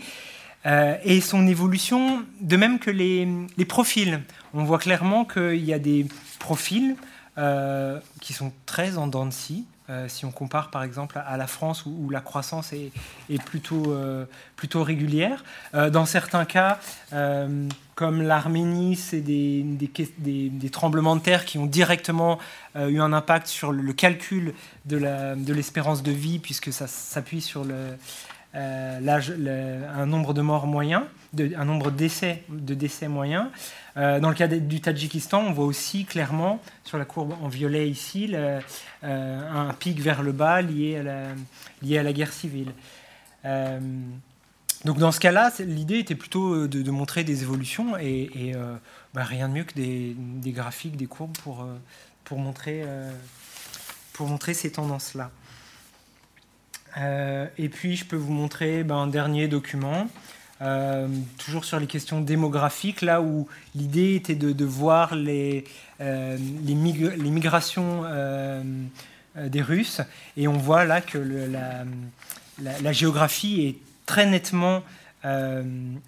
et 0.65 1.21
son 1.21 1.47
évolution, 1.47 2.23
de 2.41 2.57
même 2.57 2.79
que 2.79 2.91
les, 2.91 3.27
les 3.57 3.65
profils. 3.65 4.21
On 4.53 4.63
voit 4.63 4.79
clairement 4.79 5.25
qu'il 5.25 5.65
y 5.65 5.73
a 5.73 5.79
des 5.79 6.05
profils 6.39 6.95
euh, 7.37 7.99
qui 8.21 8.33
sont 8.33 8.51
très 8.65 8.97
en 8.97 9.07
dents 9.07 9.25
de 9.25 9.31
scie. 9.31 9.65
Euh, 9.89 10.07
si 10.07 10.23
on 10.23 10.31
compare 10.31 10.69
par 10.69 10.83
exemple 10.83 11.19
à 11.25 11.35
la 11.35 11.47
France 11.47 11.85
où, 11.85 12.09
la 12.09 12.21
croissance 12.21 12.71
est, 12.73 13.43
plutôt, 13.43 13.91
euh, 13.91 14.25
plutôt 14.55 14.83
régulière. 14.83 15.43
dans 15.73 16.05
certains 16.05 16.45
cas, 16.45 16.79
comme 17.95 18.21
l'Arménie, 18.21 18.95
c'est 18.95 19.21
des, 19.21 19.65
tremblements 20.71 21.15
de 21.15 21.21
terre 21.21 21.45
qui 21.45 21.57
ont 21.57 21.65
directement 21.65 22.39
eu 22.75 22.99
un 22.99 23.13
impact 23.13 23.47
sur 23.47 23.71
le, 23.71 23.93
calcul 23.93 24.53
de 24.85 25.53
l'espérance 25.53 26.03
de, 26.03 26.11
vie, 26.11 26.39
puisque 26.39 26.71
ça 26.71 26.87
s'appuie 26.87 27.41
sur 27.41 27.65
le, 27.65 27.97
un 28.53 30.05
nombre 30.05 30.33
de 30.33 30.41
morts 30.41 30.67
moyen, 30.67 31.07
un 31.39 31.65
nombre 31.65 31.91
de 31.91 31.97
décès, 31.97 32.43
de 32.49 32.73
décès 32.73 33.07
moyens. 33.07 33.47
Euh, 33.97 34.19
dans 34.19 34.29
le 34.29 34.35
cas 34.35 34.47
du 34.47 34.81
Tadjikistan, 34.81 35.41
on 35.41 35.51
voit 35.51 35.65
aussi 35.65 36.05
clairement, 36.05 36.61
sur 36.83 36.97
la 36.97 37.05
courbe 37.05 37.35
en 37.41 37.47
violet 37.47 37.89
ici, 37.89 38.31
euh, 38.33 38.59
un 39.03 39.73
pic 39.73 39.99
vers 39.99 40.23
le 40.23 40.31
bas 40.31 40.61
lié 40.61 40.97
à 40.97 42.03
la, 42.03 42.13
guerre 42.13 42.33
civile. 42.33 42.71
Euh, 43.45 43.79
donc 44.85 44.97
dans 44.97 45.11
ce 45.11 45.19
cas-là, 45.19 45.51
l'idée 45.59 45.99
était 45.99 46.15
plutôt 46.15 46.67
de, 46.67 46.91
montrer 46.91 47.23
des 47.23 47.43
évolutions 47.43 47.97
et, 47.97 48.53
bah, 49.13 49.23
rien 49.23 49.47
de 49.47 49.53
mieux 49.53 49.63
que 49.63 49.75
des, 49.75 50.15
graphiques, 50.51 50.97
des 50.97 51.05
courbes 51.05 51.37
pour, 51.37 52.37
montrer, 52.37 52.83
pour 54.13 54.27
montrer 54.27 54.53
ces 54.53 54.71
tendances-là. 54.71 55.31
Et 56.97 57.69
puis 57.69 57.95
je 57.95 58.05
peux 58.05 58.15
vous 58.15 58.31
montrer 58.33 58.83
ben, 58.83 58.95
un 58.95 59.07
dernier 59.07 59.47
document 59.47 60.07
euh, 60.63 61.07
toujours 61.37 61.65
sur 61.65 61.79
les 61.79 61.87
questions 61.87 62.21
démographiques, 62.21 63.01
là 63.01 63.21
où 63.21 63.47
l'idée 63.75 64.15
était 64.15 64.35
de, 64.35 64.65
voir 64.65 65.13
les, 65.13 65.65
euh, 65.99 66.37
migrations 66.37 68.03
euh, 68.05 68.63
des 69.35 69.61
Russes. 69.61 70.01
Et 70.37 70.47
on 70.47 70.57
voit 70.57 70.85
là 70.85 71.01
que 71.01 71.17
la, 72.61 72.93
géographie 72.93 73.67
est 73.67 73.75
très 74.05 74.25
nettement 74.25 74.83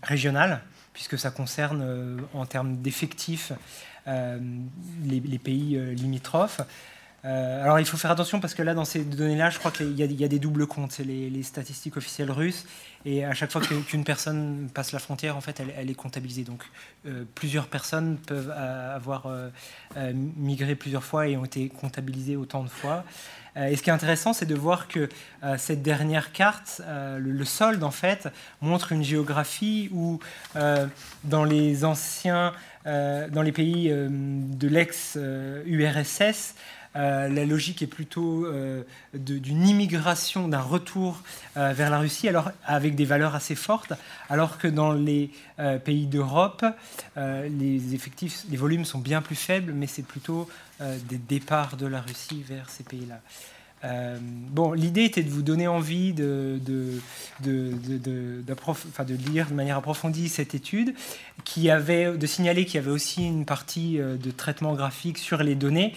régionale, 0.04 0.62
puisque 0.94 1.18
ça 1.18 1.32
concerne 1.32 2.22
en 2.34 2.46
termes 2.46 2.78
d'effectifs 2.78 3.52
les, 4.06 5.40
pays 5.40 5.78
limitrophes. 5.96 6.62
Euh, 7.26 7.64
alors 7.64 7.80
il 7.80 7.86
faut 7.86 7.98
faire 7.98 8.12
attention 8.12 8.40
parce 8.40 8.54
que 8.54 8.62
là, 8.62 8.74
dans 8.74 8.86
ces 8.86 9.04
données-là, 9.04 9.50
je 9.50 9.58
crois 9.58 9.72
qu'il 9.72 9.94
y, 9.94 10.24
a 10.24 10.28
des 10.28 10.40
doubles 10.40 10.68
comptes. 10.68 10.92
C'est 10.92 11.04
les, 11.04 11.44
statistiques 11.44 11.98
officielles 11.98 12.32
russes. 12.32 12.66
Et 13.04 13.24
à 13.24 13.34
chaque 13.34 13.52
fois 13.52 13.62
qu'une 13.62 14.04
personne 14.04 14.70
passe 14.74 14.92
la 14.92 15.00
frontière, 15.00 15.38
en 15.38 15.42
fait, 15.42 15.62
elle, 15.78 15.90
est 15.90 15.96
comptabilisée. 15.96 16.44
Donc 16.44 16.64
euh, 17.06 17.24
plusieurs 17.36 17.68
personnes 17.68 18.18
peuvent 18.18 18.54
euh, 18.56 18.96
avoir 18.96 19.28
migré 20.14 20.76
plusieurs 20.76 21.04
fois 21.04 21.28
et 21.28 21.38
ont 21.38 21.46
été 21.46 21.70
comptabilisées 21.70 22.36
autant 22.36 22.64
de 22.64 22.70
fois. 22.70 23.04
et 23.56 23.76
ce 23.76 23.82
qui 23.82 23.90
est 23.90 23.94
intéressant, 23.94 24.34
c'est 24.34 24.46
de 24.46 24.56
voir 24.56 24.88
que 24.88 25.10
cette 25.58 25.82
dernière 25.82 26.32
carte, 26.32 26.82
le, 27.18 27.46
solde, 27.46 27.84
en 27.84 27.92
fait, 27.92 28.28
montre 28.62 28.92
une 28.92 29.04
géographie 29.04 29.90
où, 29.94 30.20
dans 31.24 31.44
les 31.44 31.86
anciens, 31.86 32.54
dans 32.86 33.42
les 33.42 33.52
pays 33.52 33.90
de 33.90 34.68
l'ex-URSS, 34.68 36.56
euh, 36.96 37.28
la 37.28 37.46
logique 37.46 37.82
est 37.82 37.88
plutôt 37.88 38.46
euh, 38.46 38.84
d'une 39.14 39.68
immigration, 39.68 40.48
d'un 40.48 40.62
retour 40.62 41.22
euh, 41.58 41.74
vers 41.74 41.90
la 41.90 42.00
Russie, 42.00 42.30
alors 42.30 42.52
avec 42.66 42.96
des 42.96 43.06
valeurs 43.06 43.36
assez 43.36 43.56
fortes, 43.56 43.94
alors 44.30 44.58
que 44.58 44.68
dans 44.68 44.94
les 44.94 45.32
pays 45.86 46.06
d'Europe, 46.06 46.66
les 47.16 47.96
effectifs, 47.96 48.44
les 48.50 48.58
volumes 48.58 48.84
sont 48.84 49.00
bien 49.00 49.22
plus 49.22 49.36
faibles, 49.36 49.72
mais 49.74 49.88
c'est 49.88 50.04
plutôt 50.04 50.50
des 50.80 51.18
départs 51.18 51.78
de 51.78 51.88
la 51.88 52.02
Russie 52.02 52.44
vers 52.46 52.70
ces 52.70 52.84
pays-là. 52.84 53.22
bon, 54.52 54.74
l'idée 54.74 55.06
était 55.06 55.24
de 55.24 55.30
vous 55.30 55.44
donner 55.44 55.68
envie 55.68 56.14
de, 56.14 56.60
de, 56.66 57.00
de, 57.42 57.72
de, 58.44 59.32
lire 59.32 59.48
de 59.48 59.54
manière 59.54 59.78
approfondie 59.78 60.28
cette 60.28 60.56
étude, 60.56 60.94
qui 61.46 61.70
avait, 61.70 62.18
de 62.18 62.28
signaler 62.28 62.66
qu'il 62.66 62.76
y 62.76 62.80
avait 62.80 62.92
aussi 62.92 63.26
une 63.26 63.46
partie 63.46 63.98
de 63.98 64.32
traitement 64.32 64.74
graphique 64.74 65.18
sur 65.18 65.42
les 65.42 65.56
données 65.56 65.94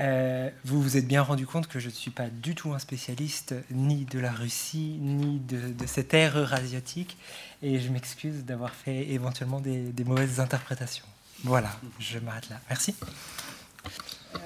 euh, 0.00 0.48
vous 0.64 0.80
vous 0.80 0.96
êtes 0.96 1.08
bien 1.08 1.22
rendu 1.22 1.44
compte 1.44 1.66
que 1.66 1.80
je 1.80 1.88
ne 1.88 1.92
suis 1.92 2.12
pas 2.12 2.28
du 2.28 2.54
tout 2.54 2.72
un 2.72 2.78
spécialiste 2.78 3.54
ni 3.70 4.04
de 4.04 4.20
la 4.20 4.30
Russie, 4.30 4.96
ni 5.00 5.40
de, 5.40 5.86
cette 5.86 6.14
ère 6.14 6.38
eurasiatique, 6.38 7.16
et 7.62 7.80
je 7.80 7.90
m'excuse 7.90 8.44
d'avoir 8.44 8.72
fait 8.72 9.10
éventuellement 9.10 9.60
des, 9.60 9.92
mauvaises 10.04 10.38
interprétations. 10.38 11.04
Voilà, 11.42 11.70
je 11.98 12.18
m'arrête 12.20 12.48
là. 12.48 12.60
Merci. 12.68 12.94
Euh, 14.34 14.38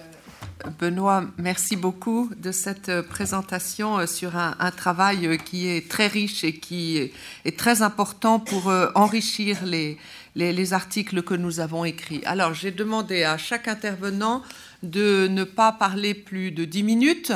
Benoît, 0.79 1.25
merci 1.37 1.77
beaucoup 1.77 2.31
de 2.37 2.51
cette 2.51 3.03
présentation 3.03 4.07
sur 4.07 4.37
un, 4.37 4.71
travail 4.71 5.37
qui 5.45 5.69
est 5.69 5.91
très 5.91 6.07
riche 6.07 6.45
et 6.45 6.55
qui 6.55 7.11
est 7.45 7.59
très 7.59 7.83
important 7.83 8.39
pour 8.39 8.73
enrichir 8.95 9.59
les, 9.67 10.73
articles 10.73 11.23
que 11.23 11.35
nous 11.35 11.61
avons 11.61 11.85
écrits. 11.85 12.23
Alors, 12.25 12.55
j'ai 12.55 12.71
demandé 12.71 13.25
à 13.25 13.37
chaque 13.37 13.69
intervenant 13.69 14.43
de 14.83 15.29
ne 15.29 15.45
pas 15.45 15.73
parler 15.73 16.15
plus 16.15 16.51
de 16.51 16.65
10 16.65 16.83
minutes, 16.83 17.33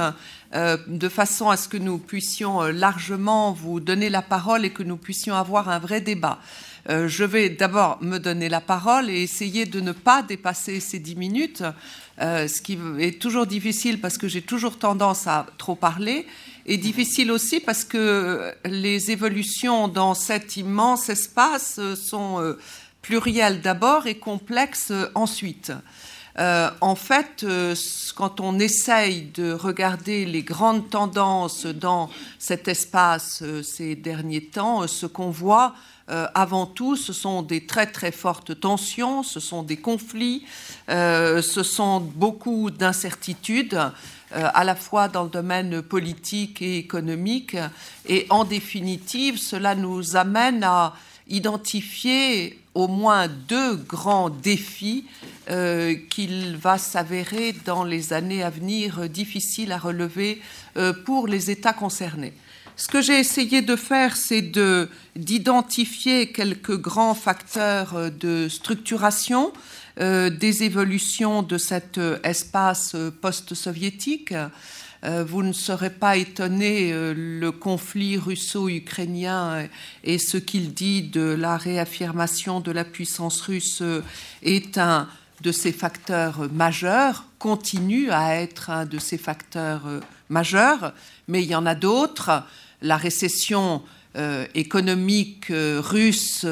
euh, 0.54 0.76
de 0.86 1.08
façon 1.08 1.48
à 1.48 1.56
ce 1.56 1.68
que 1.68 1.76
nous 1.76 1.98
puissions 1.98 2.62
euh, 2.62 2.72
largement 2.72 3.52
vous 3.52 3.80
donner 3.80 4.10
la 4.10 4.22
parole 4.22 4.64
et 4.64 4.70
que 4.70 4.82
nous 4.82 4.96
puissions 4.96 5.34
avoir 5.34 5.68
un 5.68 5.78
vrai 5.78 6.00
débat. 6.00 6.38
Euh, 6.88 7.08
je 7.08 7.24
vais 7.24 7.48
d'abord 7.48 7.98
me 8.00 8.18
donner 8.18 8.48
la 8.48 8.60
parole 8.60 9.10
et 9.10 9.22
essayer 9.22 9.66
de 9.66 9.80
ne 9.80 9.92
pas 9.92 10.22
dépasser 10.22 10.80
ces 10.80 10.98
10 10.98 11.16
minutes, 11.16 11.62
ce 12.18 12.62
qui 12.62 12.78
est 12.98 13.20
toujours 13.20 13.46
difficile 13.46 14.00
parce 14.00 14.16
que 14.16 14.28
j'ai 14.28 14.40
toujours 14.40 14.78
tendance 14.78 15.26
à 15.26 15.46
trop 15.58 15.74
parler, 15.74 16.26
et 16.64 16.78
difficile 16.78 17.30
aussi 17.30 17.60
parce 17.60 17.84
que 17.84 18.54
les 18.64 19.10
évolutions 19.10 19.86
dans 19.88 20.14
cet 20.14 20.56
immense 20.56 21.10
espace 21.10 21.78
sont 21.94 22.56
plurielles 23.02 23.60
d'abord 23.60 24.06
et 24.06 24.16
complexes 24.16 24.92
ensuite. 25.14 25.72
Euh, 26.38 26.70
en 26.80 26.94
fait, 26.94 27.44
euh, 27.44 27.74
quand 28.14 28.40
on 28.40 28.58
essaye 28.58 29.22
de 29.22 29.52
regarder 29.52 30.26
les 30.26 30.42
grandes 30.42 30.90
tendances 30.90 31.64
dans 31.64 32.10
cet 32.38 32.68
espace 32.68 33.40
euh, 33.42 33.62
ces 33.62 33.96
derniers 33.96 34.44
temps, 34.44 34.86
ce 34.86 35.06
qu'on 35.06 35.30
voit 35.30 35.74
avant 36.36 36.66
tout, 36.66 36.94
ce 36.94 37.12
sont 37.12 37.42
des 37.42 37.66
très 37.66 37.86
très 37.86 38.12
fortes 38.12 38.60
tensions, 38.60 39.24
ce 39.24 39.40
sont 39.40 39.64
des 39.64 39.76
conflits, 39.76 40.46
ce 40.86 41.62
sont 41.64 41.98
beaucoup 41.98 42.70
d'incertitudes. 42.70 43.76
à 44.30 44.62
la 44.62 44.76
fois 44.76 45.08
dans 45.08 45.24
le 45.24 45.30
domaine 45.30 45.82
politique 45.82 46.62
et 46.62 46.78
économique. 46.78 47.56
Et 48.06 48.26
en 48.30 48.44
définitive, 48.44 49.36
cela 49.36 49.74
nous 49.74 50.14
amène 50.14 50.62
à 50.62 50.94
identifier 51.28 52.58
au 52.74 52.88
moins 52.88 53.26
deux 53.26 53.74
grands 53.74 54.30
défis 54.30 55.04
euh, 55.50 55.94
qu'il 56.10 56.56
va 56.56 56.76
s'avérer 56.76 57.54
dans 57.64 57.84
les 57.84 58.12
années 58.12 58.42
à 58.42 58.50
venir 58.50 59.08
difficiles 59.08 59.72
à 59.72 59.78
relever 59.78 60.40
euh, 60.76 60.92
pour 60.92 61.26
les 61.26 61.50
États 61.50 61.72
concernés. 61.72 62.32
Ce 62.76 62.88
que 62.88 63.00
j'ai 63.00 63.18
essayé 63.18 63.62
de 63.62 63.74
faire, 63.74 64.16
c'est 64.16 64.52
d'identifier 65.16 66.30
quelques 66.32 66.78
grands 66.78 67.14
facteurs 67.14 67.96
euh, 67.96 68.10
de 68.10 68.48
structuration 68.48 69.52
des 69.98 70.62
évolutions 70.62 71.42
de 71.42 71.56
cet 71.56 71.98
espace 72.22 72.94
post-soviétique. 73.22 74.34
Euh, 75.04 75.24
vous 75.24 75.42
ne 75.42 75.52
serez 75.52 75.90
pas 75.90 76.16
étonné, 76.16 76.92
euh, 76.92 77.12
le 77.14 77.52
conflit 77.52 78.16
russo-ukrainien 78.16 79.68
et 80.04 80.18
ce 80.18 80.38
qu'il 80.38 80.72
dit 80.72 81.02
de 81.02 81.20
la 81.20 81.56
réaffirmation 81.56 82.60
de 82.60 82.72
la 82.72 82.84
puissance 82.84 83.40
russe 83.42 83.82
euh, 83.82 84.02
est 84.42 84.78
un 84.78 85.08
de 85.42 85.52
ces 85.52 85.72
facteurs 85.72 86.50
majeurs, 86.50 87.24
continue 87.38 88.10
à 88.10 88.36
être 88.36 88.70
un 88.70 88.86
de 88.86 88.98
ces 88.98 89.18
facteurs 89.18 89.82
majeurs, 90.30 90.94
mais 91.28 91.42
il 91.42 91.50
y 91.50 91.54
en 91.54 91.66
a 91.66 91.74
d'autres. 91.74 92.42
La 92.80 92.96
récession 92.96 93.82
économique 94.54 95.48
russe 95.50 96.46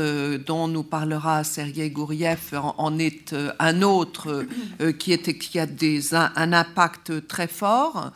dont 0.47 0.69
nous 0.69 0.83
parlera 0.83 1.45
Sergei 1.45 1.89
Gouriev 1.89 2.53
en, 2.53 2.99
est 2.99 3.35
un 3.59 3.81
autre 3.81 4.45
qui, 4.99 5.17
qui 5.19 5.59
a 5.59 5.65
des, 5.65 6.15
un, 6.15 6.53
impact 6.53 7.27
très 7.27 7.49
fort. 7.49 8.13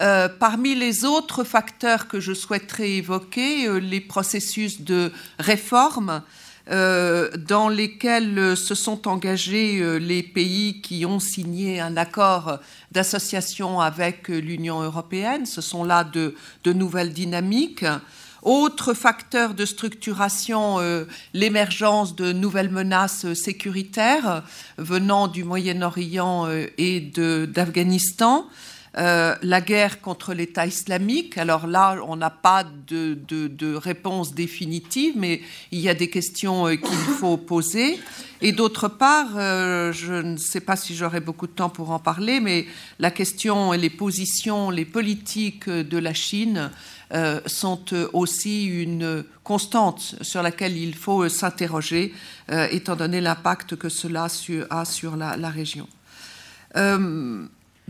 Euh, 0.00 0.28
parmi 0.28 0.74
les 0.74 1.04
autres 1.04 1.44
facteurs 1.44 2.08
que 2.08 2.20
je 2.20 2.32
souhaiterais 2.32 2.92
évoquer, 2.92 3.66
euh, 3.66 3.76
les 3.78 4.00
processus 4.00 4.80
de 4.80 5.12
réforme 5.38 6.22
euh, 6.70 7.30
dans 7.36 7.68
lesquels 7.68 8.56
se 8.56 8.74
sont 8.74 9.06
engagés 9.08 9.98
les 9.98 10.22
pays 10.22 10.80
qui 10.80 11.04
ont 11.04 11.20
signé 11.20 11.80
un 11.80 11.98
accord 11.98 12.60
d'association 12.92 13.80
avec 13.80 14.28
l'Union 14.28 14.80
européenne. 14.80 15.44
Ce 15.44 15.60
sont 15.60 15.84
là 15.84 16.04
de, 16.04 16.34
nouvelles 16.64 17.12
dynamiques. 17.12 17.84
Autre 18.42 18.94
facteur 18.94 19.52
de 19.52 19.66
structuration, 19.66 20.78
l'émergence 21.34 22.14
de 22.14 22.32
nouvelles 22.32 22.70
menaces 22.70 23.30
sécuritaires 23.34 24.44
venant 24.78 25.28
du 25.28 25.44
Moyen-Orient 25.44 26.48
et 26.78 27.00
d'Afghanistan. 27.00 28.46
Euh, 28.98 29.36
la 29.42 29.60
guerre 29.60 30.00
contre 30.00 30.34
l'État 30.34 30.66
islamique. 30.66 31.38
Alors 31.38 31.68
là, 31.68 31.98
on 32.08 32.16
n'a 32.16 32.30
pas 32.30 32.64
de, 32.64 33.76
réponse 33.76 34.34
définitive, 34.34 35.14
mais 35.16 35.42
il 35.70 35.78
y 35.78 35.88
a 35.88 35.94
des 35.94 36.10
questions 36.10 36.66
euh, 36.66 36.74
qu'il 36.74 36.98
faut 37.20 37.36
poser. 37.36 38.00
Et 38.40 38.50
d'autre 38.50 38.88
part, 38.88 39.28
euh, 39.36 39.92
je 39.92 40.14
ne 40.14 40.36
sais 40.36 40.60
pas 40.60 40.74
si 40.74 40.96
j'aurai 40.96 41.20
beaucoup 41.20 41.46
de 41.46 41.52
temps 41.52 41.68
pour 41.68 41.92
en 41.92 42.00
parler, 42.00 42.40
mais 42.40 42.66
la 42.98 43.12
question 43.12 43.72
et 43.72 43.78
les 43.78 43.90
positions, 43.90 44.70
les 44.70 44.86
politiques 44.86 45.68
de 45.68 45.98
la 45.98 46.14
Chine 46.14 46.70
sont 47.46 47.92
aussi 48.12 48.66
une 48.66 49.24
constante 49.42 50.14
sur 50.20 50.42
laquelle 50.44 50.76
il 50.76 50.94
faut 50.94 51.28
s'interroger, 51.28 52.14
étant 52.70 52.94
donné 52.94 53.20
l'impact 53.20 53.74
que 53.74 53.88
cela 53.88 54.28
a 54.70 54.84
sur 54.84 55.16
la, 55.16 55.36
la 55.36 55.50
région. 55.50 55.88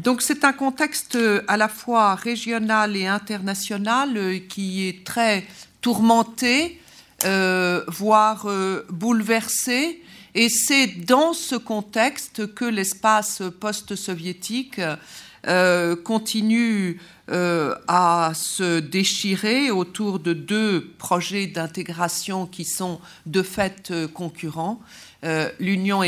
Donc 0.03 0.23
c'est 0.23 0.45
un 0.45 0.55
contexte 0.55 1.17
euh, 1.17 1.43
à 1.47 1.59
la 1.59 1.69
fois 1.69 2.15
régional 2.15 2.97
et 2.97 3.07
international 3.07 4.17
euh, 4.17 4.39
qui 4.39 4.89
est 4.89 5.05
très 5.05 5.45
tourmenté, 5.83 6.81
euh, 7.25 7.85
voire 7.87 8.47
bouleversé. 8.89 10.03
Et 10.35 10.49
c'est 10.49 10.87
dans 10.87 11.35
ce 11.35 11.55
contexte 11.55 12.55
que 12.55 12.65
l'espace 12.65 13.43
post-soviétique 13.61 14.81
continue 16.05 17.01
à 17.29 18.33
se 18.35 18.79
déchirer 18.79 19.71
autour 19.71 20.21
de 20.21 20.35
deux 20.35 20.93
projets 20.99 21.47
d'intégration 21.47 22.47
qui 22.47 22.65
sont 22.65 23.01
de 23.25 23.43
fait 23.43 23.93
concurrents. 24.13 24.81
L'Union 25.59 26.03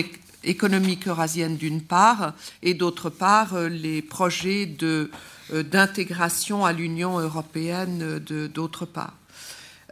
économique 0.44 1.08
eurasienne 1.08 1.56
d'une 1.56 1.82
part, 1.82 2.34
et 2.62 2.74
d'autre 2.74 3.10
part 3.10 3.54
euh, 3.54 3.68
les 3.68 4.02
projets 4.02 4.72
euh, 4.82 5.08
d'intégration 5.50 6.64
à 6.64 6.72
l'Union 6.72 7.18
européenne 7.18 8.18
d'autre 8.18 8.86
part. 8.86 9.14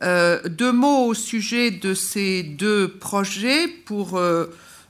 Euh, 0.03 0.41
deux 0.49 0.73
mots 0.73 1.05
au 1.07 1.15
sujet 1.15 1.71
de 1.71 1.95
ces 1.95 2.43
deux 2.43 2.89
projets 2.89 3.69
pour 3.69 4.21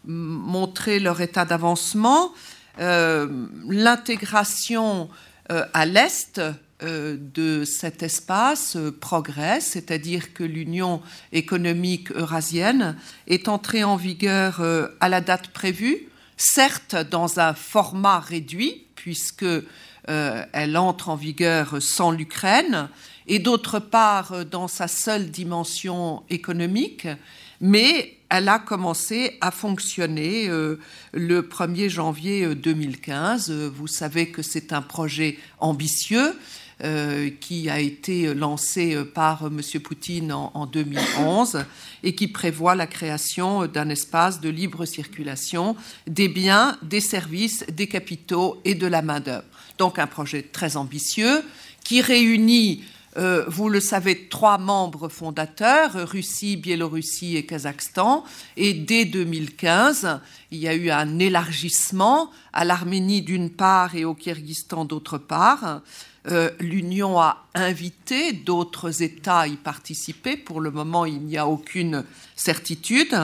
montrer 0.05 1.01
leur 1.01 1.21
état 1.21 1.45
d'avancement. 1.45 2.33
L'intégration 2.79 5.11
à 5.73 5.87
l'Est 5.87 6.39
euh, 6.39 6.53
de 6.83 7.65
cet 7.65 8.03
espace 8.03 8.77
euh, 8.77 8.91
progresse, 8.91 9.67
c'est-à-dire 9.67 10.33
que 10.33 10.45
l'Union 10.45 11.03
économique 11.33 12.11
eurasienne 12.13 12.97
est 13.27 13.49
entrée 13.49 13.85
en 13.85 13.97
vigueur 13.97 14.61
euh, 14.61 14.89
à 15.01 15.09
la 15.09 15.21
date 15.21 15.49
prévue, 15.49 16.09
certes 16.37 16.97
dans 17.11 17.39
un 17.39 17.53
format 17.53 18.21
réduit, 18.21 18.87
puisque 18.95 19.45
elle 20.07 20.77
entre 20.77 21.11
en 21.11 21.15
vigueur 21.15 21.81
sans 21.81 22.11
l'Ukraine, 22.11 22.89
et 23.29 23.39
d'autre 23.39 23.79
part 23.79 24.45
dans 24.45 24.67
sa 24.67 24.89
seule 24.89 25.31
dimension 25.31 26.25
économique, 26.31 27.07
mais 27.61 28.17
elle 28.29 28.49
a 28.49 28.59
commencé 28.59 29.39
à 29.41 29.53
fonctionner 29.53 30.49
le 30.49 31.43
1er 31.43 31.89
janvier 31.89 32.55
2015. 32.57 33.53
Vous 33.53 33.87
savez 33.87 34.31
que 34.31 34.43
c'est 34.43 34.73
un 34.73 34.83
projet 34.83 35.39
ambitieux 35.61 36.35
euh, 36.35 36.35
qui 37.41 37.69
a 37.69 37.81
été 37.81 38.33
lancé 38.35 38.95
euh, 38.95 39.05
par 39.05 39.47
M. 39.47 39.61
Poutine 39.81 40.33
en, 40.33 40.67
2011 40.67 41.65
et 42.03 42.15
qui 42.15 42.29
prévoit 42.29 42.75
la 42.75 42.87
création 42.87 43.67
d'un 43.67 43.89
espace 43.89 44.41
de 44.41 44.49
libre 44.49 44.85
circulation 44.85 45.77
des 46.07 46.29
biens, 46.29 46.79
des 46.83 47.01
services, 47.01 47.65
des 47.71 47.87
capitaux 47.87 48.61
et 48.65 48.75
de 48.75 48.87
la 48.87 49.03
main-d'œuvre. 49.03 49.45
Donc 49.79 49.99
un 49.99 50.07
projet 50.07 50.43
très 50.43 50.77
ambitieux 50.77 51.43
qui 51.85 52.01
réunit 52.01 52.85
euh, 53.17 53.45
vous 53.49 53.69
le 53.69 53.81
savez, 53.81 54.29
trois 54.29 54.57
membres 54.57 55.09
fondateurs, 55.09 56.09
Russie, 56.09 56.57
Biélorussie 56.57 57.37
et 57.37 57.45
Kazakhstan. 57.45 58.25
Et 58.57 58.73
dès 58.73 59.05
2015, 59.05 60.21
il 60.53 60.59
y 60.59 60.69
a 60.69 60.75
eu 60.75 60.91
un 60.91 61.19
élargissement 61.19 62.31
à 62.53 62.65
l'Arménie 62.65 63.23
d'une 63.23 63.51
part 63.51 63.97
et 63.97 64.05
au 64.05 64.15
Kyrgyzstan 64.15 64.85
d'autre 64.85 65.19
part. 65.19 65.83
Euh, 66.29 66.51
L'Union 66.61 67.19
a 67.19 67.47
invité 67.55 68.33
d'autres 68.33 69.03
États 69.03 69.41
à 69.41 69.47
y 69.47 69.57
participer. 69.57 70.37
Pour 70.37 70.61
le 70.61 70.71
moment, 70.71 71.07
il 71.07 71.23
n'y 71.23 71.39
a 71.39 71.47
aucune 71.47 72.05
certitude. 72.37 73.17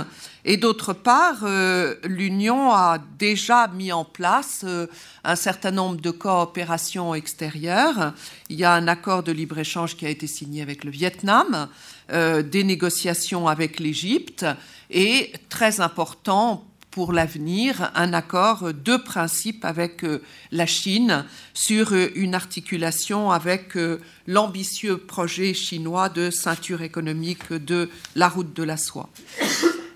Et 0.45 0.57
d'autre 0.57 0.95
part, 0.95 1.41
euh, 1.43 1.97
l'Union 2.05 2.73
a 2.73 2.99
déjà 3.19 3.69
mis 3.69 3.93
en 3.93 4.05
place 4.05 4.63
euh, 4.65 4.87
un 5.25 5.37
certain 5.37 5.73
nombre 5.73 6.01
de 6.01 6.11
coopérations 6.11 7.15
extérieures. 7.15 8.15
Il 8.49 8.57
y 8.57 8.65
a 8.65 8.73
un 8.73 8.89
accord 8.89 9.23
de 9.23 9.33
libre-échange 9.33 9.97
qui 9.97 10.07
a 10.07 10.11
été 10.11 10.27
signé 10.27 10.63
avec 10.63 10.85
le 10.85 10.91
Vietnam, 10.91 11.69
des 12.09 12.63
négociations 12.63 13.49
avec 13.49 13.81
l'Égypte 13.81 14.47
et, 14.91 15.33
très 15.49 15.81
important 15.81 16.65
pour 16.97 17.13
l'avenir 17.13 17.93
un 17.95 18.15
accord 18.15 18.73
de 18.73 18.97
principe 18.97 19.67
avec 19.67 20.03
euh, 20.03 20.23
la 20.51 20.65
Chine 20.65 21.27
sur 21.53 21.93
euh, 21.93 22.09
une 22.15 22.35
articulation 22.35 23.31
avec 23.31 23.77
euh, 23.77 24.01
l'ambitieux 24.27 24.97
projet 24.97 25.53
chinois 25.53 26.09
de 26.09 26.31
ceinture 26.31 26.81
économique 26.81 27.53
de 27.53 27.91
la 28.15 28.31
route 28.31 28.55
de 28.55 28.63
la 28.63 28.79
soie. 28.79 29.11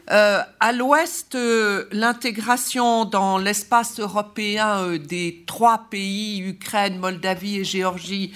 à 0.09 0.73
l'ouest, 0.73 1.39
l'intégration 1.91 3.07
dans 3.07 3.39
l'espace 3.39 3.99
européen 3.99 4.99
des 4.99 5.45
trois 5.47 5.87
pays, 5.89 6.41
Ukraine, 6.41 6.99
Moldavie 6.99 7.61
et 7.61 7.65
Géorgie, 7.65 8.35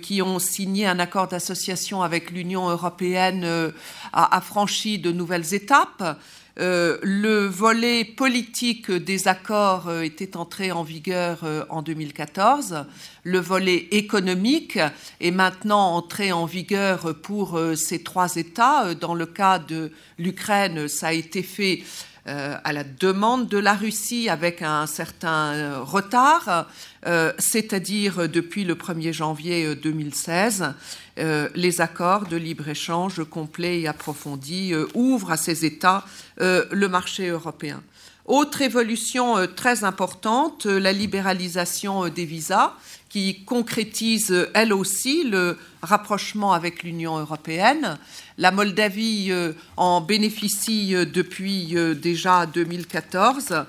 qui 0.00 0.22
ont 0.22 0.38
signé 0.38 0.86
un 0.86 1.00
accord 1.00 1.26
d'association 1.26 2.02
avec 2.02 2.30
l'Union 2.30 2.70
européenne, 2.70 3.72
a, 4.12 4.40
franchi 4.40 5.00
de 5.00 5.10
nouvelles 5.10 5.54
étapes. 5.54 6.20
Euh, 6.60 6.98
le 7.02 7.46
volet 7.46 8.04
politique 8.04 8.90
des 8.90 9.26
accords 9.26 9.88
euh, 9.88 10.02
était 10.02 10.36
entré 10.36 10.70
en 10.70 10.82
vigueur 10.82 11.40
euh, 11.44 11.64
en 11.70 11.80
2014. 11.80 12.84
Le 13.24 13.38
volet 13.38 13.88
économique 13.90 14.78
est 15.20 15.30
maintenant 15.30 15.96
entré 15.96 16.30
en 16.30 16.44
vigueur 16.44 17.14
pour 17.22 17.58
ces 17.76 18.02
trois 18.02 18.36
États. 18.36 18.94
Dans 18.94 19.14
le 19.14 19.26
cas 19.26 19.58
de 19.60 19.92
l'Ukraine, 20.18 20.88
ça 20.88 21.08
a 21.08 21.12
été 21.12 21.42
fait 21.42 21.84
à 22.26 22.72
la 22.72 22.84
demande 22.84 23.48
de 23.48 23.58
la 23.58 23.74
Russie 23.74 24.28
avec 24.28 24.62
un 24.62 24.86
certain 24.86 25.54
euh, 25.54 25.80
retard, 25.82 26.68
euh, 27.06 27.32
c'est-à-dire 27.38 28.28
depuis 28.28 28.64
le 28.64 28.76
1er 28.76 29.12
janvier 29.12 29.74
2016, 29.74 30.74
les 31.16 31.80
accords 31.80 32.26
de 32.26 32.36
libre-échange 32.36 33.22
complets 33.24 33.80
et 33.80 33.88
approfondis 33.88 34.72
ouvrent 34.94 35.32
à 35.32 35.36
ces 35.36 35.66
États 35.66 36.04
le 36.38 36.86
marché 36.86 37.28
européen. 37.28 37.82
Autre 38.24 38.62
évolution 38.62 39.46
très 39.54 39.84
importante, 39.84 40.64
la 40.64 40.92
libéralisation 40.92 42.08
des 42.08 42.24
visas 42.24 42.72
qui 43.12 43.44
concrétise 43.44 44.48
elle 44.54 44.72
aussi 44.72 45.24
le 45.24 45.58
rapprochement 45.82 46.54
avec 46.54 46.82
l'Union 46.82 47.18
européenne. 47.18 47.98
La 48.38 48.50
Moldavie 48.50 49.28
euh, 49.30 49.52
en 49.76 50.00
bénéficie 50.00 50.94
euh, 50.94 51.04
depuis 51.04 51.76
euh, 51.76 51.94
déjà 51.94 52.46
2014. 52.46 53.64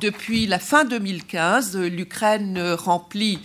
depuis 0.00 0.46
la 0.46 0.58
fin 0.58 0.86
2015, 0.86 1.76
l'Ukraine 1.76 2.58
remplit 2.72 3.38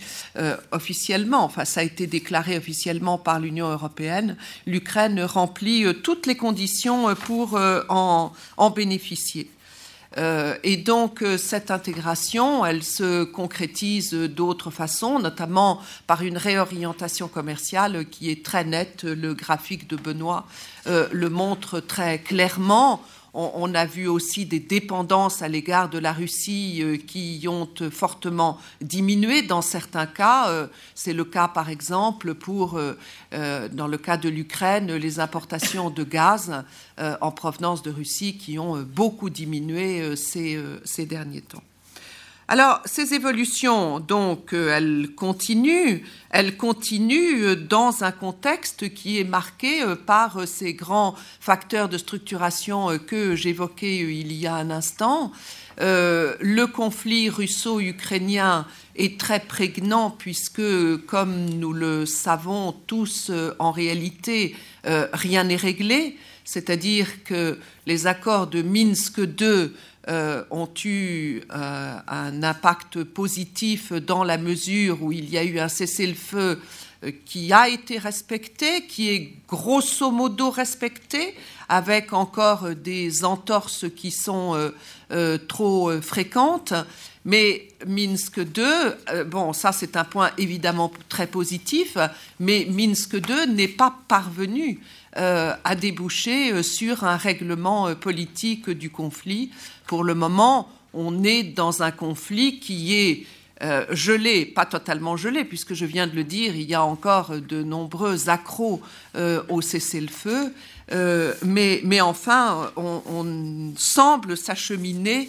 officiellement, 0.72 1.44
enfin 1.44 1.66
ça 1.66 1.80
a 1.80 1.82
été 1.82 2.06
déclaré 2.06 2.56
officiellement 2.56 3.18
par 3.18 3.38
l'Union 3.40 3.68
européenne, 3.68 4.38
l'Ukraine 4.66 5.20
remplit 5.20 5.84
toutes 6.02 6.26
les 6.26 6.34
conditions 6.34 7.14
pour 7.14 7.60
en 7.90 8.70
bénéficier. 8.74 9.50
Euh, 10.18 10.56
et 10.64 10.76
donc 10.76 11.22
euh, 11.22 11.38
cette 11.38 11.70
intégration, 11.70 12.66
elle 12.66 12.82
se 12.82 13.22
concrétise 13.24 14.12
d'autres 14.12 14.70
façons, 14.70 15.20
notamment 15.20 15.80
par 16.06 16.22
une 16.22 16.36
réorientation 16.36 17.28
commerciale 17.28 18.06
qui 18.06 18.30
est 18.30 18.44
très 18.44 18.64
nette. 18.64 19.04
Le 19.04 19.34
graphique 19.34 19.88
de 19.88 19.96
Benoît 19.96 20.46
euh, 20.86 21.06
le 21.12 21.28
montre 21.28 21.80
très 21.80 22.18
clairement 22.18 23.02
on, 23.34 23.74
a 23.74 23.84
vu 23.84 24.08
aussi 24.08 24.46
des 24.46 24.60
dépendances 24.60 25.42
à 25.42 25.48
l'égard 25.48 25.88
de 25.88 25.98
la 25.98 26.12
Russie 26.12 26.80
euh, 26.82 26.96
qui 26.96 27.44
ont 27.48 27.68
fortement 27.90 28.58
diminué 28.80 29.42
dans 29.42 29.62
certains 29.62 30.06
cas. 30.06 30.48
Euh, 30.48 30.66
c'est 30.94 31.12
le 31.12 31.24
cas, 31.24 31.48
par 31.48 31.68
exemple, 31.68 32.34
pour, 32.34 32.78
euh, 32.78 33.68
dans 33.68 33.86
le 33.86 33.98
cas 33.98 34.16
de 34.16 34.28
l'Ukraine, 34.28 34.92
les 34.92 35.20
importations 35.20 35.90
de 35.90 36.04
gaz 36.04 36.64
en 36.98 37.30
provenance 37.30 37.82
de 37.82 37.90
Russie 37.90 38.36
qui 38.38 38.58
ont 38.58 38.82
beaucoup 38.82 39.30
diminué 39.30 40.16
ces 40.16 41.06
derniers 41.06 41.42
temps. 41.42 41.62
Alors, 42.50 42.80
ces 42.86 43.12
évolutions, 43.12 44.00
donc, 44.00 44.54
euh, 44.54 44.74
elles 44.74 45.10
continuent. 45.14 46.00
Elles 46.30 46.56
continuent 46.56 47.44
euh, 47.44 47.54
dans 47.54 48.04
un 48.04 48.10
contexte 48.10 48.94
qui 48.94 49.20
est 49.20 49.24
marqué 49.24 49.82
euh, 49.82 49.96
par 49.96 50.48
ces 50.48 50.72
grands 50.72 51.14
facteurs 51.40 51.90
de 51.90 51.98
structuration 51.98 52.98
que 53.06 53.36
j'évoquais 53.36 53.98
il 53.98 54.32
y 54.32 54.46
a 54.46 54.54
un 54.54 54.70
instant. 54.70 55.30
le 55.78 56.64
conflit 56.64 57.28
russo-ukrainien 57.28 58.66
est 58.96 59.20
très 59.20 59.40
prégnant 59.40 60.10
puisque, 60.10 60.96
comme 61.06 61.50
nous 61.50 61.74
le 61.74 62.06
savons 62.06 62.72
tous, 62.86 63.30
en 63.58 63.72
réalité, 63.72 64.56
rien 64.84 65.44
n'est 65.44 65.56
réglé. 65.56 66.16
C'est-à-dire 66.44 67.24
que 67.24 67.58
les 67.86 68.06
accords 68.06 68.46
de 68.46 68.62
Minsk 68.62 69.18
II 69.18 69.24
euh, 69.48 69.68
ont 70.50 70.70
eu 70.84 71.40
euh, 71.52 71.98
un 72.06 72.42
impact 72.42 73.04
positif 73.04 73.92
dans 73.92 74.24
la 74.24 74.38
mesure 74.38 75.02
où 75.02 75.12
il 75.12 75.28
y 75.28 75.38
a 75.38 75.44
eu 75.44 75.58
un 75.58 75.68
cessez-le-feu 75.68 76.60
euh, 77.04 77.10
qui 77.24 77.52
a 77.52 77.68
été 77.68 77.98
respecté, 77.98 78.86
qui 78.86 79.10
est 79.10 79.32
grosso 79.48 80.10
modo 80.10 80.50
respecté, 80.50 81.34
avec 81.68 82.12
encore 82.12 82.70
des 82.74 83.24
entorses 83.24 83.84
qui 83.94 84.10
sont 84.10 84.72
trop 85.48 86.00
fréquentes. 86.00 86.72
Mais 87.26 87.68
Minsk 87.86 88.38
II, 88.38 89.24
bon, 89.26 89.52
ça 89.52 89.72
c'est 89.72 89.94
un 89.98 90.04
point 90.04 90.30
évidemment 90.38 90.90
très 91.10 91.26
positif, 91.26 91.98
mais 92.40 92.66
Minsk 92.70 93.12
II 93.28 93.52
n'est 93.52 93.68
pas 93.68 93.94
parvenu 94.08 94.80
euh, 94.80 94.97
a 95.14 95.74
débouché 95.74 96.52
euh, 96.52 96.62
sur 96.62 97.04
un 97.04 97.16
règlement 97.16 97.88
euh, 97.88 97.94
politique 97.94 98.70
du 98.70 98.90
conflit. 98.90 99.50
Pour 99.86 100.04
le 100.04 100.14
moment, 100.14 100.68
on 100.94 101.24
est 101.24 101.42
dans 101.42 101.82
un 101.82 101.90
conflit 101.90 102.60
qui 102.60 102.94
est 102.94 103.26
gelé, 103.90 104.46
pas 104.46 104.66
totalement 104.66 105.16
gelé, 105.16 105.44
puisque 105.44 105.74
je 105.74 105.84
viens 105.84 106.06
de 106.06 106.14
le 106.14 106.22
dire, 106.22 106.54
il 106.54 106.70
y 106.70 106.74
a 106.74 106.84
encore 106.84 107.32
de 107.40 107.64
nombreux 107.64 108.28
accros 108.28 108.80
au 109.48 109.60
cessez-le-feu, 109.60 110.54
mais, 111.42 111.80
mais, 111.82 112.00
enfin, 112.00 112.70
on 112.76 113.72
semble 113.76 114.36
s'acheminer 114.36 115.28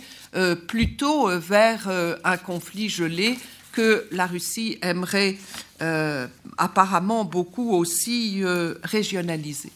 plutôt 0.68 1.28
vers 1.40 1.90
un 2.24 2.38
conflit 2.38 2.88
gelé 2.88 3.36
que 3.72 4.08
la 4.12 4.26
Russie 4.26 4.78
aimerait 4.82 5.38
apparemment 6.58 7.24
beaucoup 7.24 7.72
aussi 7.72 8.42
régionaliser. 8.84 9.72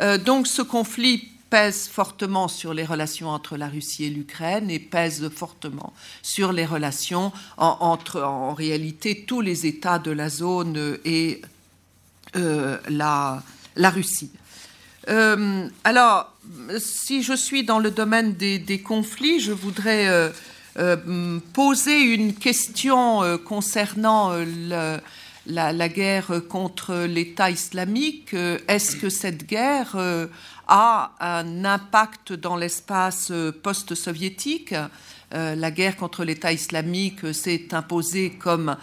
Euh, 0.00 0.18
donc 0.18 0.46
ce 0.46 0.62
conflit 0.62 1.28
pèse 1.48 1.88
fortement 1.88 2.48
sur 2.48 2.74
les 2.74 2.84
relations 2.84 3.28
entre 3.28 3.56
la 3.56 3.68
Russie 3.68 4.04
et 4.04 4.10
l'Ukraine 4.10 4.70
et 4.70 4.80
pèse 4.80 5.28
fortement 5.30 5.92
sur 6.22 6.52
les 6.52 6.66
relations 6.66 7.32
entre, 7.56 8.20
en 8.22 8.52
réalité, 8.52 9.24
tous 9.26 9.40
les 9.40 9.64
États 9.64 10.00
de 10.00 10.10
la 10.10 10.28
zone 10.28 10.98
et 11.04 11.40
euh, 12.34 12.78
la, 12.88 13.42
Russie. 13.76 14.32
Euh, 15.08 15.68
alors, 15.84 16.34
si 16.78 17.22
je 17.22 17.34
suis 17.34 17.62
dans 17.62 17.78
le 17.78 17.92
domaine 17.92 18.34
des, 18.34 18.82
conflits, 18.84 19.38
je 19.38 19.52
voudrais 19.52 20.32
poser 21.52 22.00
une 22.00 22.34
question 22.34 23.38
concernant 23.44 24.32
le, 24.34 24.98
la, 25.46 25.88
guerre 25.88 26.42
contre 26.48 27.06
l'État 27.06 27.50
islamique, 27.50 28.34
euh, 28.34 28.58
est-ce 28.68 28.96
que 28.96 29.08
cette 29.08 29.46
guerre 29.46 29.92
euh, 29.94 30.26
a 30.66 31.12
un 31.20 31.64
impact 31.64 32.32
dans 32.32 32.56
l'espace 32.56 33.28
euh, 33.30 33.52
post-soviétique? 33.52 34.74
La 35.32 35.72
guerre 35.72 35.96
contre 35.96 36.24
l'État 36.24 36.52
islamique 36.52 37.34
s'est 37.34 37.74
imposée 37.74 38.30
comme 38.30 38.76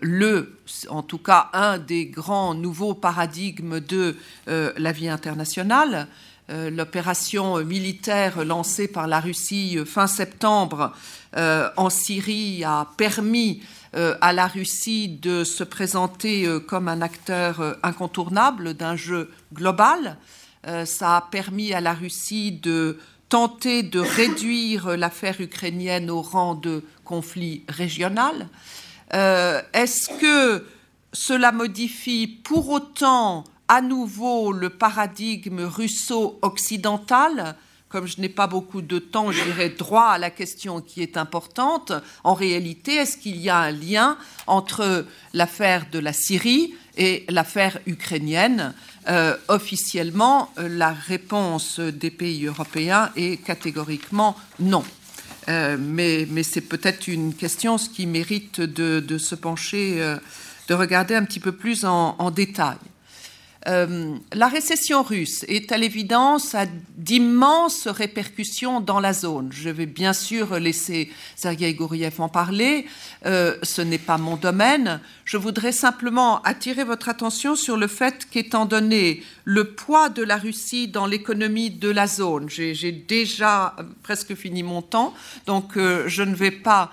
le, 0.00 0.58
en 0.88 1.02
tout 1.02 1.18
cas 1.18 1.50
un 1.52 1.76
des 1.76 2.06
grands 2.06 2.54
nouveaux 2.54 2.94
paradigmes 2.94 3.80
de 3.80 4.16
la 4.46 4.92
vie 4.92 5.10
internationale. 5.10 6.08
L'opération 6.48 7.64
militaire 7.64 8.44
lancée 8.44 8.86
par 8.86 9.08
la 9.08 9.18
Russie 9.18 9.78
fin 9.84 10.06
septembre 10.06 10.92
en 11.34 11.90
Syrie 11.90 12.62
a 12.62 12.86
permis 12.96 13.62
euh, 13.96 14.14
à 14.20 14.34
la 14.34 14.46
Russie 14.46 15.08
de 15.08 15.42
se 15.42 15.64
présenter 15.64 16.44
euh, 16.44 16.60
comme 16.60 16.86
un 16.86 17.00
acteur 17.00 17.60
euh, 17.60 17.72
incontournable 17.82 18.74
d'un 18.74 18.94
jeu 18.94 19.30
global. 19.54 20.18
Ça 20.84 21.18
a 21.18 21.20
permis 21.20 21.72
à 21.74 21.80
la 21.80 21.94
Russie 21.94 22.50
de 22.50 22.98
tenter 23.28 23.84
de 23.84 24.00
réduire 24.00 24.96
l'affaire 24.96 25.40
ukrainienne 25.40 26.10
au 26.10 26.22
rang 26.22 26.56
de 26.56 26.82
conflit 27.04 27.62
régional 27.68 28.48
Est-ce 29.12 30.08
que 30.18 30.66
cela 31.12 31.52
modifie 31.52 32.26
pour 32.26 32.68
autant 32.70 33.44
à 33.68 33.80
nouveau 33.80 34.52
le 34.52 34.70
paradigme 34.70 35.62
russo-occidental 35.62 37.56
comme 37.88 38.06
je 38.06 38.20
n'ai 38.20 38.28
pas 38.28 38.46
beaucoup 38.46 38.82
de 38.82 38.98
temps, 38.98 39.30
j'irai 39.30 39.70
droit 39.70 40.08
à 40.08 40.18
la 40.18 40.30
question 40.30 40.80
qui 40.80 41.02
est 41.02 41.16
importante. 41.16 41.92
En 42.24 42.34
réalité, 42.34 42.96
est-ce 42.96 43.16
qu'il 43.16 43.36
y 43.36 43.48
a 43.48 43.58
un 43.58 43.70
lien 43.70 44.18
entre 44.46 45.06
l'affaire 45.32 45.86
de 45.90 45.98
la 45.98 46.12
Syrie 46.12 46.74
et 46.96 47.24
l'affaire 47.28 47.78
ukrainienne? 47.86 48.74
Euh, 49.08 49.36
Officiellement, 49.48 50.50
la 50.56 50.92
réponse 50.92 51.78
des 51.78 52.10
pays 52.10 52.46
européens 52.46 53.12
est 53.14 53.42
catégoriquement 53.42 54.36
non. 54.58 54.84
Euh, 55.48 55.76
mais, 55.78 56.26
c'est 56.42 56.62
peut-être 56.62 57.06
une 57.06 57.34
question 57.34 57.76
qui 57.76 58.06
mérite 58.06 58.60
de, 58.60 59.18
se 59.18 59.36
pencher, 59.36 60.02
euh, 60.02 60.16
de 60.66 60.74
regarder 60.74 61.14
un 61.14 61.24
petit 61.24 61.40
peu 61.40 61.52
plus 61.52 61.84
en 61.84 62.30
détail. 62.32 62.78
Euh, 63.66 64.16
la 64.32 64.48
récession 64.48 65.02
russe 65.02 65.44
est 65.48 65.72
à 65.72 65.76
l'évidence 65.76 66.54
à 66.54 66.66
d'immenses 66.96 67.88
répercussions 67.88 68.80
dans 68.80 69.00
la 69.00 69.12
zone. 69.12 69.50
Je 69.52 69.70
vais 69.70 69.86
bien 69.86 70.12
sûr 70.12 70.58
laisser 70.58 71.10
Sergei 71.34 71.74
Gouriev 71.74 72.20
en 72.20 72.28
parler. 72.28 72.86
Euh, 73.24 73.56
ce 73.62 73.82
n'est 73.82 73.98
pas 73.98 74.18
mon 74.18 74.36
domaine. 74.36 75.00
Je 75.26 75.36
voudrais 75.36 75.72
simplement 75.72 76.40
attirer 76.42 76.84
votre 76.84 77.08
attention 77.08 77.56
sur 77.56 77.76
le 77.76 77.88
fait 77.88 78.28
qu'étant 78.30 78.64
donné 78.64 79.24
le 79.44 79.64
poids 79.64 80.08
de 80.08 80.22
la 80.22 80.36
Russie 80.36 80.86
dans 80.86 81.04
l'économie 81.04 81.70
de 81.70 81.90
la 81.90 82.06
zone, 82.06 82.48
j'ai 82.48 82.92
déjà 82.92 83.74
presque 84.04 84.36
fini 84.36 84.62
mon 84.62 84.82
temps, 84.82 85.12
donc 85.46 85.76
euh, 85.76 86.04
je 86.06 86.22
ne 86.22 86.34
vais 86.34 86.52
pas 86.52 86.92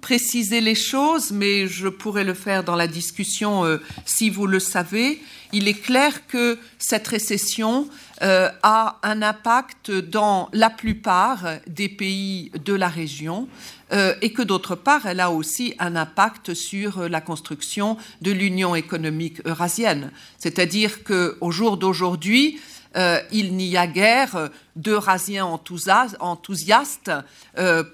préciser 0.00 0.62
les 0.62 0.74
choses, 0.74 1.30
mais 1.30 1.68
je 1.68 1.88
pourrais 1.88 2.24
le 2.24 2.32
faire 2.32 2.64
dans 2.64 2.74
la 2.74 2.86
discussion 2.86 3.78
si 4.06 4.30
vous 4.30 4.46
le 4.46 4.60
savez. 4.60 5.20
Il 5.52 5.68
est 5.68 5.78
clair 5.78 6.26
que 6.26 6.58
cette 6.78 7.06
récession 7.06 7.86
euh, 8.22 8.50
a 8.62 9.00
un 9.02 9.20
impact 9.20 9.90
dans 9.90 10.48
la 10.52 10.70
plupart 10.70 11.44
des 11.66 11.88
pays 11.88 12.52
de 12.64 12.72
la 12.72 12.86
région 12.86 13.48
euh, 13.92 14.14
et 14.22 14.32
que 14.32 14.42
d'autre 14.42 14.76
part, 14.76 15.06
elle 15.06 15.18
a 15.18 15.32
aussi 15.32 15.74
un 15.80 15.96
impact 15.96 16.54
sur 16.54 17.08
la 17.08 17.20
construction 17.20 17.96
de 18.20 18.30
l'Union 18.30 18.76
économique 18.76 19.44
eurasienne. 19.44 20.12
C'est-à-dire 20.38 21.02
qu'au 21.02 21.50
jour 21.50 21.78
d'aujourd'hui, 21.78 22.60
euh, 22.96 23.18
il 23.32 23.56
n'y 23.56 23.76
a 23.76 23.88
guère 23.88 24.50
d'Eurasiens 24.76 25.46
enthousiastes, 25.46 27.10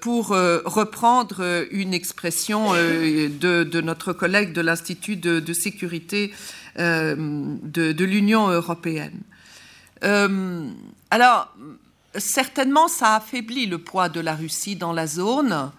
pour 0.01 0.27
reprendre 0.27 1.65
une 1.71 1.95
expression 1.95 2.73
de, 2.73 3.81
notre 3.81 4.13
collègue 4.13 4.53
de 4.53 4.61
l'Institut 4.61 5.15
de, 5.15 5.53
sécurité 5.53 6.31
de, 6.77 8.03
l'Union 8.03 8.49
européenne. 8.49 9.21
Euh, 10.03 10.69
alors, 11.11 11.53
certainement, 12.15 12.87
ça 12.87 13.15
affaiblit 13.15 13.65
le 13.65 13.77
poids 13.77 14.09
de 14.09 14.19
la 14.19 14.35
Russie 14.35 14.75
dans 14.75 14.93
la 14.93 15.07
zone, 15.07 15.71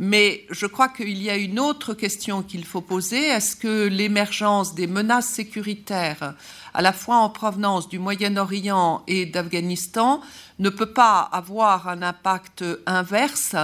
mais 0.00 0.46
je 0.50 0.66
crois 0.66 0.88
qu'il 0.88 1.20
y 1.20 1.28
a 1.28 1.36
une 1.36 1.58
autre 1.58 1.92
question 1.92 2.42
qu'il 2.42 2.64
faut 2.64 2.80
poser. 2.80 3.26
Est-ce 3.26 3.56
que 3.56 3.88
l'émergence 3.88 4.74
des 4.74 4.86
menaces 4.86 5.26
sécuritaires, 5.26 6.34
à 6.72 6.82
la 6.82 6.92
fois 6.92 7.16
en 7.16 7.30
provenance 7.30 7.88
du 7.88 7.98
Moyen-Orient 7.98 9.02
et 9.08 9.26
d'Afghanistan, 9.26 10.20
ne 10.60 10.70
peut 10.70 10.92
pas 10.92 11.20
avoir 11.32 11.88
un 11.88 12.02
impact 12.02 12.64
inverse 12.86 13.56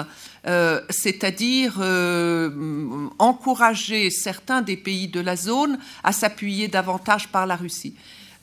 euh, 0.47 0.81
c'est-à-dire 0.91 1.77
euh, 1.81 3.09
encourager 3.19 4.11
certains 4.11 4.61
des 4.61 4.77
pays 4.77 5.09
de 5.09 5.21
la 5.21 5.37
zone 5.37 5.79
à 6.03 6.13
s'appuyer 6.13 6.69
davantage 6.69 7.29
par 7.29 7.47
la 7.47 7.57
Russie? 7.57 7.95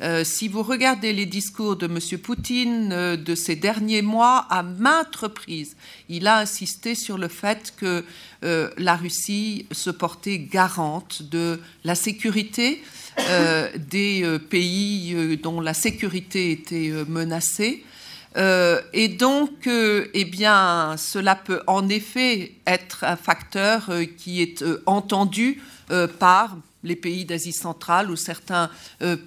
Euh, 0.02 0.24
si 0.24 0.48
vous 0.48 0.64
regardez 0.64 1.14
les 1.14 1.26
discours 1.26 1.76
de 1.76 1.86
M. 1.86 2.20
Poutine 2.20 3.16
de 3.16 3.36
ces 3.36 3.56
derniers 3.56 4.02
mois, 4.02 4.48
à 4.50 4.64
maintes 4.64 5.16
reprises, 5.16 5.76
il 6.10 6.28
a 6.28 6.40
insisté 6.40 6.96
sur 6.96 7.18
le 7.18 7.28
fait 7.28 7.74
que 7.78 8.04
la 8.42 8.96
Russie 8.96 9.68
se 9.72 9.92
portait 9.92 10.40
garante 10.40 11.22
de 11.22 11.60
la 11.84 11.94
sécurité 11.94 12.82
des 13.78 14.40
pays 14.50 15.38
dont 15.38 15.62
la 15.62 15.76
sécurité 15.76 16.52
était 16.52 16.92
menacée. 17.08 17.84
Euh, 18.38 18.82
et 18.94 19.10
donc, 19.10 19.68
euh, 19.68 20.08
eh 20.14 20.26
bien, 20.26 20.96
cela 20.98 21.36
peut 21.36 21.62
en 21.68 21.90
effet 21.90 22.54
être 22.66 23.04
un 23.04 23.18
facteur 23.18 23.90
euh, 23.90 24.06
qui 24.06 24.42
est 24.42 24.64
entendu 24.86 25.62
par 26.20 26.56
les 26.84 26.96
pays 26.96 27.26
d'Asie 27.26 27.52
centrale 27.52 28.10
ou 28.10 28.16
certains 28.16 28.70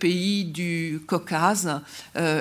pays 0.00 0.44
du 0.44 1.00
Caucase, 1.06 1.80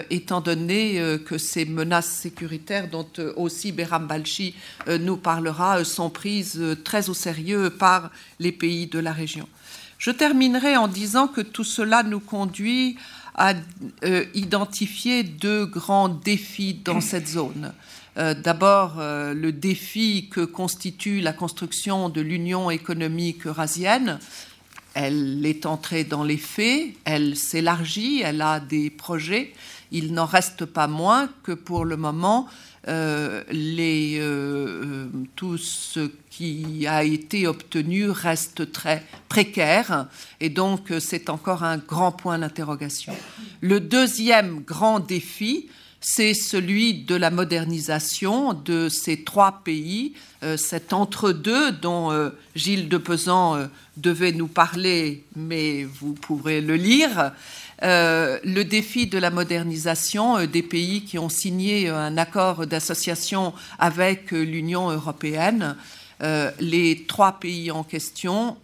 étant 0.10 0.42
donné 0.42 1.00
que 1.26 1.38
ces 1.38 1.66
menaces 1.66 2.10
sécuritaires 2.10 2.90
dont 2.90 3.08
aussi 3.36 3.72
Behram 3.72 4.08
Balchi 4.08 4.56
nous 4.88 5.18
parlera 5.18 5.84
sont 5.84 6.10
prises 6.10 6.62
très 6.84 7.10
au 7.10 7.14
sérieux 7.14 7.70
par 7.70 8.12
les 8.40 8.52
pays 8.52 8.88
de 8.88 9.00
la 9.00 9.12
région. 9.12 9.48
Je 10.00 10.12
terminerai 10.12 10.76
en 10.76 10.90
disant 10.90 11.28
que 11.28 11.42
tout 11.42 11.64
cela 11.64 12.04
nous 12.04 12.20
conduit 12.20 12.98
a 13.36 13.54
euh, 14.04 14.26
identifié 14.34 15.24
deux 15.24 15.66
grands 15.66 16.10
défis 16.10 16.74
dans 16.74 17.02
cette 17.12 17.28
zone. 17.28 17.74
Euh, 18.18 18.34
d'abord, 18.36 18.98
euh, 19.00 19.34
le 19.34 19.52
défi 19.52 20.30
que 20.30 20.42
constitue 20.42 21.20
la 21.20 21.34
construction 21.34 22.10
de 22.10 22.22
l'Union 22.22 22.70
économique 22.70 23.48
eurasienne. 23.48 24.20
Elle 24.94 25.46
est 25.46 25.66
entrée 25.66 26.04
dans 26.04 26.24
les 26.24 26.38
faits, 26.38 26.94
elle 27.06 27.36
s'élargit, 27.36 28.22
elle 28.24 28.42
a 28.42 28.60
des 28.60 28.90
projets. 28.90 29.54
Il 29.92 30.14
n'en 30.14 30.26
reste 30.26 30.66
pas 30.66 30.88
moins 30.88 31.30
que 31.44 31.52
pour 31.52 31.86
le 31.86 31.98
moment, 31.98 32.48
euh, 32.90 33.44
les, 33.50 34.18
euh, 34.20 35.08
tout 35.38 35.58
ce 35.58 36.12
qui 36.30 36.86
a 36.86 37.06
été 37.06 37.48
obtenu 37.48 38.10
reste 38.10 38.74
très 38.74 39.06
précaire 39.30 40.08
et 40.42 40.50
donc 40.50 40.92
euh, 40.92 41.00
c'est 41.00 41.30
encore 41.30 41.64
un 41.64 41.78
grand 41.78 42.12
point 42.12 42.38
d'interrogation. 42.40 43.16
Le 43.62 43.80
deuxième 43.80 44.60
grand 44.60 45.00
défi, 45.00 45.70
c'est 46.02 46.34
celui 46.34 47.06
de 47.06 47.16
la 47.16 47.32
modernisation 47.32 48.54
de 48.54 48.90
ces 48.90 49.24
trois 49.24 49.62
pays, 49.64 50.14
cet 50.58 50.94
entre-deux 50.94 51.72
dont 51.72 52.32
Gilles 52.56 52.90
de 52.90 52.98
Pesan 52.98 53.70
devait 53.98 54.32
nous 54.32 54.48
parler, 54.48 55.24
mais 55.36 55.84
vous 55.84 56.14
pourrez 56.14 56.62
le 56.62 56.76
lire. 56.76 57.32
Euh, 57.84 58.40
le 58.46 58.64
défi 58.64 59.08
de 59.08 59.18
la 59.18 59.30
modernisation 59.30 60.38
euh, 60.38 60.48
des 60.48 60.64
pays 60.64 61.04
qui 61.04 61.20
ont 61.20 61.28
signé 61.28 61.90
euh, 61.90 61.98
un 61.98 62.18
accord 62.18 62.66
d'association 62.66 63.54
avec 63.78 64.32
l'Union 64.32 64.90
européenne. 64.90 65.76
les 66.60 67.04
trois 67.06 67.34
pays 67.34 67.70
en 67.72 67.84
question 67.84 68.56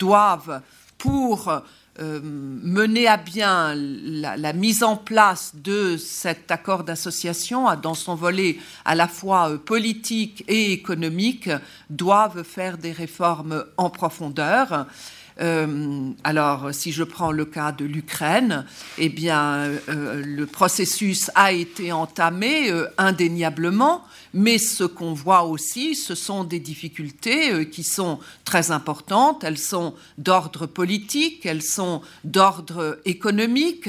doivent, 0.00 0.60
pour 0.96 1.62
mener 1.98 3.06
à 3.08 3.16
bien 3.16 3.74
la, 3.74 4.52
mise 4.52 4.82
en 4.82 4.96
place 4.96 5.52
de 5.54 5.96
cet 5.96 6.50
accord 6.50 6.84
d'association 6.84 7.66
dans 7.82 7.94
son 7.94 8.14
volet 8.14 8.58
à 8.84 8.94
la 8.94 9.08
fois 9.08 9.58
politique 9.64 10.44
et 10.48 10.72
économique, 10.72 11.50
doivent 11.90 12.44
faire 12.44 12.78
des 12.78 12.92
réformes 12.92 13.64
en 13.76 13.90
profondeur. 13.90 14.86
Euh, 15.40 16.10
alors, 16.24 16.68
si 16.72 16.92
je 16.92 17.04
prends 17.04 17.30
le 17.30 17.44
cas 17.44 17.72
de 17.72 17.84
l'Ukraine, 17.84 18.64
eh 18.98 19.08
bien, 19.08 19.70
euh, 19.88 20.22
le 20.24 20.46
processus 20.46 21.30
a 21.34 21.52
été 21.52 21.92
entamé 21.92 22.70
euh, 22.70 22.88
indéniablement, 22.98 24.04
mais 24.34 24.58
ce 24.58 24.84
qu'on 24.84 25.12
voit 25.12 25.44
aussi, 25.44 25.94
ce 25.94 26.14
sont 26.14 26.44
des 26.44 26.60
difficultés 26.60 27.68
qui 27.70 27.84
sont 27.84 28.18
très 28.44 28.70
importantes. 28.70 29.44
Elles 29.44 29.58
sont 29.58 29.94
d'ordre 30.18 30.66
politique, 30.66 31.46
elles 31.46 31.62
sont 31.62 32.02
d'ordre 32.24 32.98
économique. 33.04 33.88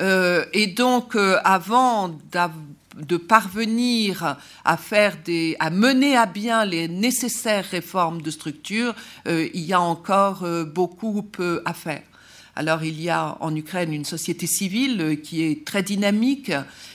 et 0.00 0.66
donc, 0.68 1.16
avant 1.44 2.16
d'avoir 2.30 2.56
de 2.96 3.16
parvenir 3.16 4.36
à 4.64 4.76
faire 4.76 5.16
des, 5.24 5.56
à 5.58 5.70
mener 5.70 6.16
à 6.16 6.26
bien 6.26 6.64
les 6.64 6.88
nécessaires 6.88 7.64
réformes 7.64 8.22
de 8.22 8.30
structure, 8.30 8.94
euh, 9.26 9.48
il 9.54 9.62
y 9.62 9.72
a 9.72 9.80
encore 9.80 10.44
euh, 10.44 10.64
beaucoup 10.64 11.22
peu 11.22 11.62
à 11.64 11.74
faire. 11.74 12.02
Alors 12.54 12.84
il 12.84 13.00
y 13.00 13.08
a 13.08 13.38
en 13.40 13.54
Ukraine 13.56 13.94
une 13.94 14.04
société 14.04 14.46
civile 14.46 15.00
euh, 15.00 15.14
qui 15.14 15.42
est 15.42 15.64
très 15.64 15.82
dynamique 15.82 16.52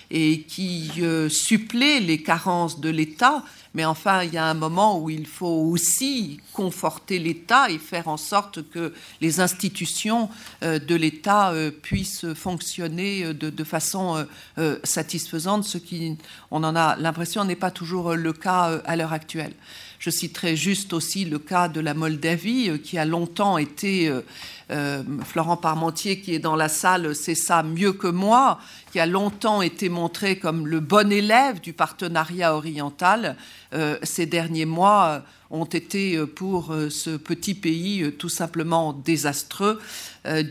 et 0.09 0.43
qui 0.43 0.89
supplée 1.27 1.99
les 1.99 2.23
carences 2.23 2.79
de 2.79 2.89
l'État, 2.89 3.43
Mais 3.77 3.85
enfin, 3.85 4.23
il 4.23 4.33
y 4.33 4.37
a 4.37 4.45
un 4.45 4.55
moment 4.55 4.99
où 4.99 5.11
il 5.11 5.27
faut 5.27 5.45
aussi 5.45 6.41
conforter 6.51 7.19
l'État 7.19 7.69
et 7.69 7.77
faire 7.77 8.07
en 8.07 8.17
sorte 8.17 8.67
que 8.71 8.91
les 9.21 9.39
institutions 9.39 10.29
de 10.63 10.95
l'État 10.95 11.53
puissent 11.83 12.25
fonctionner 12.33 13.35
de, 13.35 13.63
façon 13.63 14.25
satisfaisante, 14.83 15.63
ce 15.63 15.77
qui, 15.77 16.17
on 16.49 16.63
en 16.63 16.75
a 16.75 16.95
l'impression, 16.95 17.45
n'est 17.45 17.55
pas 17.55 17.69
toujours 17.69 18.15
le 18.15 18.33
cas 18.33 18.81
à 18.83 18.95
l'heure 18.95 19.13
actuelle. 19.13 19.53
Je 19.99 20.09
citerai 20.09 20.55
juste 20.55 20.93
aussi 20.93 21.25
le 21.25 21.39
cas 21.39 21.67
de 21.67 21.79
la 21.79 21.93
Moldavie, 21.93 22.69
euh, 22.69 22.77
qui 22.77 22.97
a 22.97 23.05
longtemps 23.05 23.57
été, 23.57 24.11
euh, 24.69 24.77
euh, 24.77 25.03
Florent 25.23 25.57
Parmentier 25.57 26.19
qui 26.19 26.33
est 26.33 26.39
dans 26.39 26.55
la 26.55 26.69
salle, 26.69 27.15
c'est 27.15 27.35
ça 27.35 27.63
mieux 27.63 27.93
que 27.93 28.07
moi, 28.07 28.59
qui 28.91 28.99
a 28.99 29.05
longtemps 29.05 29.61
été 29.61 29.89
montré 29.89 30.37
comme 30.37 30.67
le 30.67 30.79
bon 30.79 31.11
élève 31.11 31.59
du 31.61 31.73
partenariat 31.73 32.55
oriental. 32.55 33.35
ces 34.03 34.25
derniers 34.25 34.65
mois, 34.65 35.23
ont 35.49 35.65
été 35.65 36.15
euh, 36.15 36.25
pour 36.25 36.73
euh, 36.73 36.89
ce 36.89 37.11
petit 37.11 37.53
pays 37.53 38.03
euh, 38.03 38.11
tout 38.11 38.29
simplement 38.29 38.93
désastreux 38.93 39.79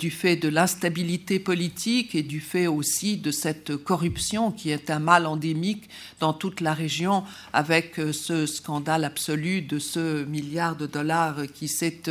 du 0.01 0.11
fait 0.11 0.37
de 0.37 0.49
l'instabilité 0.49 1.39
politique 1.39 2.15
et 2.15 2.23
du 2.23 2.41
fait 2.41 2.67
aussi 2.67 3.19
de 3.19 3.31
cette 3.31 3.77
corruption 3.77 4.51
qui 4.51 4.71
est 4.71 4.89
un 4.89 5.01
mal 5.01 5.27
endémique 5.27 5.91
dans 6.19 6.33
toute 6.33 6.63
la 6.63 6.73
région 6.73 7.25
avec 7.53 8.01
ce 8.13 8.47
scandale 8.47 9.05
absolu 9.05 9.61
de 9.61 9.79
ce 9.79 10.25
milliard 10.25 10.77
de 10.77 10.87
dollars 10.87 11.43
qui 11.53 11.69
s'est 11.69 12.05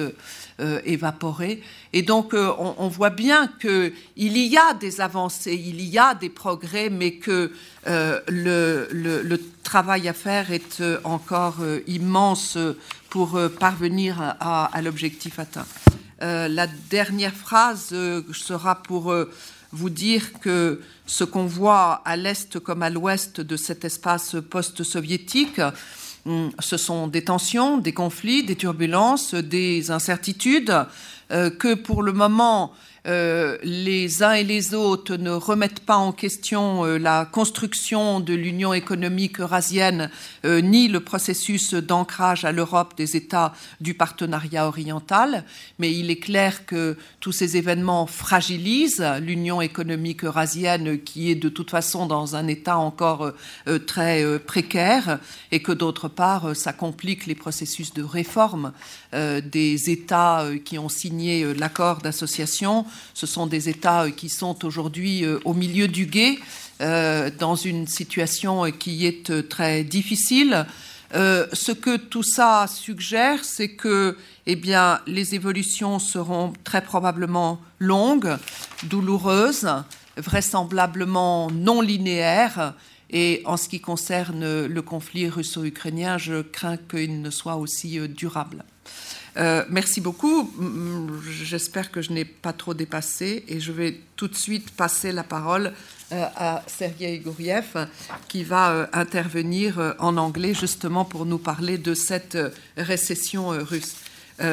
évaporé. 0.59 1.63
Et 1.95 2.01
donc 2.01 2.35
on, 2.35 2.87
voit 2.89 3.09
bien 3.09 3.49
qu'il 3.59 3.93
y 4.37 4.57
a 4.57 4.73
des 4.73 4.99
avancées, 4.99 5.55
il 5.55 5.81
y 5.81 5.97
a 5.97 6.13
des 6.13 6.29
progrès, 6.29 6.89
mais 6.89 7.13
que 7.13 7.51
le, 7.87 8.87
le, 8.91 9.41
travail 9.63 10.07
à 10.07 10.13
faire 10.13 10.51
est 10.51 10.83
encore 11.05 11.55
immense 11.87 12.57
pour 13.15 13.37
euh, 13.37 13.47
parvenir 13.47 14.35
à, 14.41 14.81
l'objectif 14.81 15.39
atteint. 15.39 15.65
Euh, 16.21 16.49
la 16.49 16.67
dernière 16.67 17.33
phrase 17.33 17.91
euh, 17.93 18.23
sera 18.33 18.83
pour 18.83 19.15
vous 19.71 19.89
dire 19.89 20.33
que 20.41 20.81
ce 21.05 21.23
qu'on 21.23 21.45
voit 21.45 22.01
à 22.03 22.17
l'est 22.17 22.59
comme 22.59 22.83
à 22.83 22.89
l'ouest 22.89 23.39
de 23.39 23.55
cet 23.55 23.85
espace 23.85 24.35
post-soviétique, 24.49 25.61
hum, 26.25 26.51
ce 26.59 26.75
sont 26.75 27.07
des 27.07 27.23
tensions, 27.23 27.77
des 27.77 27.93
conflits, 27.93 28.43
des 28.43 28.57
turbulences, 28.57 29.33
des 29.33 29.91
incertitudes, 29.91 30.75
que 31.29 31.73
pour 31.75 32.03
le 32.03 32.13
moment 32.13 32.71
euh, 33.07 33.57
les 33.61 34.23
uns 34.23 34.33
et 34.33 34.43
les 34.43 34.73
autres 34.73 35.15
ne 35.15 35.29
remettent 35.29 35.81
pas 35.81 35.97
en 35.97 36.11
question 36.11 36.85
euh, 36.85 36.97
la 36.97 37.25
construction 37.25 38.19
de 38.19 38.33
l'Union 38.33 38.73
économique 38.73 39.39
eurasienne 39.39 40.09
euh, 40.43 40.59
ni 40.61 40.87
le 40.87 40.99
processus 40.99 41.75
d'ancrage 41.75 42.45
à 42.45 42.51
l'Europe 42.51 42.95
des 42.97 43.15
États 43.15 43.53
du 43.79 43.93
partenariat 43.93 44.67
oriental, 44.67 45.43
mais 45.77 45.93
il 45.93 46.09
est 46.09 46.19
clair 46.19 46.65
que 46.65 46.97
tous 47.19 47.31
ces 47.31 47.57
événements 47.57 48.07
fragilisent 48.07 49.05
l'Union 49.21 49.61
économique 49.61 50.23
eurasienne 50.23 50.99
qui 50.99 51.29
est 51.29 51.35
de 51.35 51.49
toute 51.49 51.69
façon 51.69 52.07
dans 52.07 52.35
un 52.35 52.47
état 52.47 52.77
encore 52.77 53.33
très 53.85 54.39
précaire 54.39 55.19
et 55.51 55.61
que 55.61 55.71
d'autre 55.71 56.07
part 56.07 56.55
ça 56.55 56.73
complique 56.73 57.25
les 57.25 57.35
processus 57.35 57.93
de 57.93 58.03
réforme 58.03 58.73
des 59.13 59.89
États 59.89 60.45
qui 60.63 60.77
ont 60.77 60.89
signé 60.89 61.53
l'accord 61.53 61.99
d'association 61.99 62.85
ce 63.13 63.25
sont 63.25 63.47
des 63.47 63.69
États 63.69 64.03
euh, 64.03 64.11
qui 64.11 64.29
sont 64.29 64.65
aujourd'hui 64.65 65.23
euh, 65.23 65.39
au 65.45 65.53
milieu 65.53 65.87
du 65.87 66.05
guet, 66.05 66.37
euh, 66.81 67.29
dans 67.37 67.55
une 67.55 67.87
situation 67.87 68.71
qui 68.71 69.05
est 69.05 69.47
très 69.49 69.83
difficile. 69.83 70.65
ce 71.13 71.71
que 71.71 71.95
tout 71.95 72.23
ça 72.23 72.67
suggère, 72.67 73.45
c'est 73.45 73.69
que 73.69 74.17
eh 74.45 74.57
bien, 74.57 74.99
les 75.07 75.33
évolutions 75.33 75.99
seront 75.99 76.51
très 76.65 76.81
probablement 76.81 77.61
longues, 77.79 78.35
douloureuses, 78.83 79.69
vraisemblablement 80.17 81.49
non 81.51 81.79
linéaires. 81.81 82.73
Et 83.09 83.41
en 83.45 83.55
ce 83.55 83.69
qui 83.69 83.79
concerne 83.79 84.65
le 84.65 84.81
conflit 84.81 85.29
russo-ukrainien, 85.29 86.17
je 86.17 86.41
crains 86.41 86.77
qu'il 86.77 87.21
ne 87.21 87.29
soit 87.29 87.55
aussi 87.55 87.97
durable. 88.09 88.65
Euh, 89.37 89.65
merci 89.69 90.01
beaucoup. 90.01 90.51
J'espère 91.29 91.91
que 91.91 92.01
je 92.01 92.11
n'ai 92.11 92.25
pas 92.25 92.53
trop 92.53 92.73
dépassé 92.73 93.43
et 93.47 93.59
je 93.59 93.71
vais 93.71 93.99
tout 94.15 94.27
de 94.27 94.35
suite 94.35 94.71
passer 94.71 95.11
la 95.11 95.23
parole 95.23 95.73
euh, 96.11 96.25
à 96.35 96.63
Sergei 96.67 97.19
Gouriev 97.19 97.87
qui 98.27 98.43
va 98.43 98.71
euh, 98.71 98.87
intervenir 98.93 99.95
en 99.99 100.17
anglais 100.17 100.53
justement 100.53 101.03
pour 101.03 101.25
nous 101.25 101.39
parler 101.39 101.77
de 101.77 101.93
cette 101.93 102.37
récession 102.77 103.49
russe. 103.49 103.95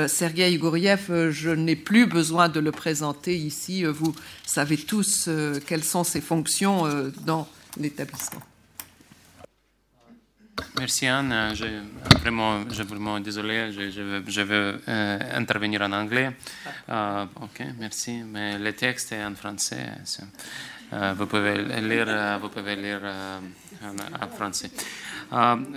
Sergei 0.07 0.57
Gouriev, 0.59 1.31
je 1.31 1.51
n'ai 1.51 1.75
plus 1.75 2.07
besoin 2.07 2.49
de 2.49 2.61
le 2.61 2.71
présenter 2.71 3.37
ici. 3.37 3.83
Vous 3.83 4.15
savez 4.47 4.77
tous 4.77 5.29
quelles 5.67 5.83
sont 5.83 6.05
ses 6.05 6.21
fonctions 6.21 6.87
dans 7.27 7.49
l'établissement. 7.77 8.52
Merci 10.79 11.07
Anne. 11.07 11.55
Je, 11.55 11.65
vraiment, 12.21 12.71
je 12.71 12.83
vraiment 12.83 13.21
désolé, 13.21 13.73
je, 13.73 13.91
je 13.91 14.03
vais, 14.03 14.23
je 14.27 14.41
vais 14.43 14.75
euh, 14.89 15.39
intervenir 15.39 15.83
en 15.83 15.93
anglais. 15.93 16.31
Uh, 16.89 17.27
ok, 17.41 17.63
merci. 17.79 18.23
Mais 18.25 18.59
le 18.59 18.73
texte 18.73 19.13
est 19.13 19.25
en 19.25 19.35
français. 19.35 19.93
Uh, 20.93 21.15
vous 21.17 21.27
pouvez 21.27 21.57
lire, 21.81 22.39
vous 22.39 22.51
pouvez 22.51 22.77
lire 22.77 23.01
uh, 23.03 23.87
en, 23.87 23.97
en, 24.23 24.29
français. 24.29 24.71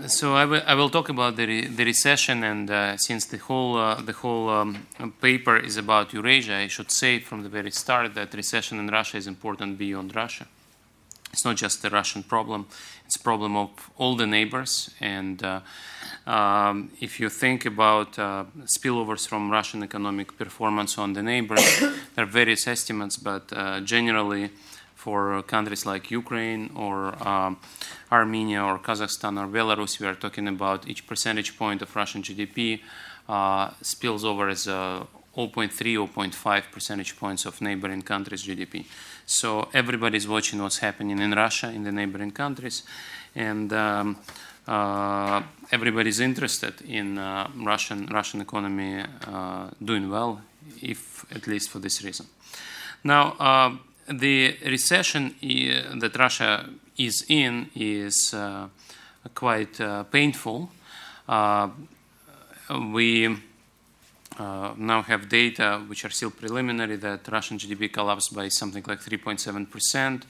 so 0.08 0.36
I 0.36 0.44
will, 0.46 0.62
I 0.68 0.76
will 0.76 0.90
talk 0.90 1.08
about 1.08 1.38
the, 1.38 1.46
re, 1.48 1.68
the 1.68 1.86
recession, 1.86 2.44
and 2.44 2.70
uh, 2.70 2.98
since 2.98 3.26
the 3.28 3.38
whole 3.38 3.78
uh, 3.78 4.02
the 4.02 4.12
whole 4.12 4.50
um, 4.50 4.76
paper 5.22 5.56
is 5.56 5.78
about 5.78 6.14
Eurasia, 6.14 6.58
I 6.58 6.68
should 6.68 6.92
say 6.92 7.20
from 7.20 7.44
the 7.44 7.50
very 7.50 7.72
start 7.72 8.14
that 8.16 8.34
recession 8.34 8.78
in 8.78 8.88
Russia 8.88 9.16
is 9.16 9.28
important 9.28 9.78
beyond 9.78 10.14
Russia. 10.14 10.48
It's 11.32 11.46
not 11.46 11.56
just 11.56 11.86
a 11.86 11.90
Russian 11.90 12.24
problem; 12.24 12.66
it's 13.06 13.16
a 13.16 13.20
problem 13.20 13.56
of 13.56 13.70
all 13.98 14.16
the 14.16 14.28
neighbors. 14.28 14.90
And 15.00 15.44
uh, 15.44 15.62
um, 16.28 16.92
if 17.00 17.20
you 17.20 17.30
think 17.30 17.66
about 17.66 18.18
uh, 18.18 18.46
spillovers 18.66 19.28
from 19.28 19.52
Russian 19.52 19.84
economic 19.84 20.38
performance 20.38 20.98
on 20.98 21.14
the 21.14 21.22
neighbors, 21.22 21.80
there 22.16 22.26
are 22.26 22.26
various 22.26 22.68
estimates, 22.68 23.18
but 23.18 23.52
uh, 23.54 23.80
generally, 23.82 24.50
for 24.96 25.44
countries 25.44 25.86
like 25.86 26.10
Ukraine 26.10 26.72
or 26.76 27.14
um, 27.28 27.58
Armenia 28.12 28.64
or 28.64 28.80
Kazakhstan 28.80 29.38
or 29.40 29.48
Belarus, 29.48 30.00
we 30.00 30.08
are 30.08 30.16
talking 30.16 30.48
about 30.48 30.88
each 30.88 31.06
percentage 31.06 31.56
point 31.58 31.84
of 31.84 31.96
Russian 31.96 32.24
GDP 32.24 32.82
uh, 33.30 33.70
spills 33.82 34.26
over 34.26 34.50
as 34.50 34.66
0.3, 34.66 35.70
0.5 35.70 36.72
percentage 36.72 37.18
points 37.18 37.46
of 37.46 37.62
neighboring 37.62 38.02
countries' 38.02 38.44
GDP. 38.48 38.86
So 39.26 39.70
everybody's 39.74 40.28
watching 40.28 40.62
what's 40.62 40.78
happening 40.78 41.20
in 41.20 41.32
Russia, 41.32 41.72
in 41.72 41.84
the 41.84 41.92
neighboring 41.92 42.32
countries, 42.32 42.84
and 43.36 43.72
um, 43.74 44.18
uh, 44.68 45.42
everybody's 45.72 46.20
interested 46.20 46.82
in 46.82 47.18
uh, 47.18 47.50
Russian 47.56 48.08
Russian 48.08 48.42
economy 48.42 49.04
uh, 49.28 49.70
doing 49.84 50.10
well, 50.10 50.42
if 50.82 51.26
at 51.32 51.48
least 51.48 51.70
for 51.70 51.80
this 51.80 52.04
reason. 52.04 52.28
Now, 53.04 53.36
uh, 53.40 53.76
the 54.08 54.58
recession 54.66 55.36
that 56.00 56.16
Russia 56.18 56.70
is 56.98 57.26
in 57.28 57.70
is 57.76 58.34
uh, 58.34 58.68
quite 59.34 59.80
uh, 59.82 60.04
painful. 60.04 60.70
we 62.72 63.38
uh, 64.38 64.74
now 64.78 65.02
have 65.02 65.30
data 65.30 65.82
which 65.88 66.06
are 66.06 66.10
still 66.10 66.32
preliminary 66.32 66.96
that 66.98 67.28
Russian 67.32 67.58
GDP 67.58 67.92
collapsed 67.92 68.34
by 68.34 68.50
something 68.50 68.84
like 68.88 69.00
3.7% 69.00 70.24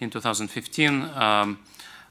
in 0.00 0.10
2015. 0.10 1.02
Um, 1.02 1.58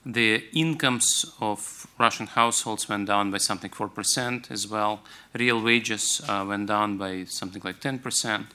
the 0.05 0.43
incomes 0.53 1.25
of 1.41 1.87
Russian 1.97 2.27
households 2.27 2.87
went 2.87 3.07
down 3.07 3.31
by 3.31 3.37
something 3.37 3.69
4% 3.69 4.49
as 4.49 4.67
well. 4.67 5.01
Real 5.33 5.61
wages 5.61 6.21
uh, 6.27 6.45
went 6.47 6.67
down 6.67 6.97
by 6.97 7.25
something 7.25 7.61
like 7.63 7.81
10%. 7.81 8.45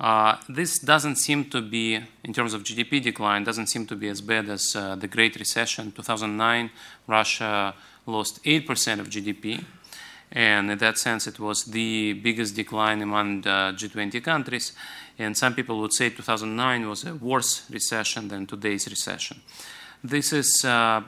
Uh, 0.00 0.36
this 0.48 0.78
doesn't 0.78 1.16
seem 1.16 1.44
to 1.50 1.60
be, 1.60 1.98
in 2.22 2.32
terms 2.32 2.54
of 2.54 2.62
GDP 2.62 3.02
decline, 3.02 3.42
doesn't 3.42 3.66
seem 3.66 3.84
to 3.86 3.96
be 3.96 4.08
as 4.08 4.20
bad 4.20 4.48
as 4.48 4.76
uh, 4.76 4.94
the 4.94 5.08
Great 5.08 5.36
Recession. 5.36 5.90
2009, 5.90 6.70
Russia 7.08 7.74
lost 8.06 8.42
8% 8.44 9.00
of 9.00 9.10
GDP. 9.10 9.64
And 10.32 10.70
in 10.70 10.78
that 10.78 10.98
sense, 10.98 11.26
it 11.26 11.40
was 11.40 11.64
the 11.64 12.12
biggest 12.14 12.54
decline 12.54 13.00
among 13.00 13.42
the 13.42 13.74
G20 13.76 14.22
countries. 14.22 14.72
And 15.18 15.36
some 15.36 15.54
people 15.54 15.80
would 15.80 15.92
say 15.92 16.10
2009 16.10 16.88
was 16.88 17.04
a 17.04 17.14
worse 17.14 17.68
recession 17.70 18.28
than 18.28 18.46
today's 18.46 18.86
recession. 18.86 19.40
This 20.04 20.32
is 20.32 20.64
uh, 20.64 21.02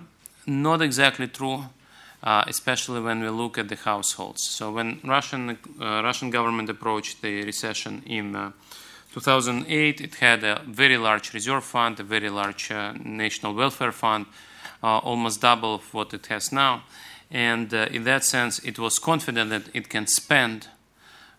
not 0.47 0.83
exactly 0.83 1.29
true, 1.29 1.65
uh, 2.23 2.45
especially 2.49 3.01
when 3.01 3.21
we 3.21 3.29
look 3.29 3.59
at 3.59 3.69
the 3.69 3.77
households. 3.77 4.43
So 4.43 4.73
when 4.73 5.01
Russian 5.05 5.51
uh, 5.51 6.03
Russian 6.03 6.31
government 6.31 6.71
approached 6.71 7.23
the 7.23 7.45
recession 7.45 8.03
in 8.07 8.35
uh, 8.35 8.53
2008, 9.13 10.01
it 10.01 10.15
had 10.17 10.43
a 10.45 10.63
very 10.67 10.97
large 10.97 11.33
reserve 11.35 11.65
fund, 11.65 12.01
a 12.01 12.05
very 12.05 12.31
large 12.31 12.71
uh, 12.71 12.95
national 13.05 13.55
welfare 13.55 13.93
fund, 13.93 14.27
uh, 14.83 14.99
almost 14.99 15.41
double 15.41 15.75
of 15.75 15.95
what 15.95 16.15
it 16.15 16.27
has 16.27 16.53
now 16.53 16.83
And 17.31 17.73
uh, 17.73 17.87
in 17.91 18.05
that 18.05 18.25
sense, 18.25 18.59
it 18.61 18.79
was 18.79 18.99
confident 18.99 19.51
that 19.51 19.69
it 19.73 19.89
can 19.89 20.07
spend 20.07 20.69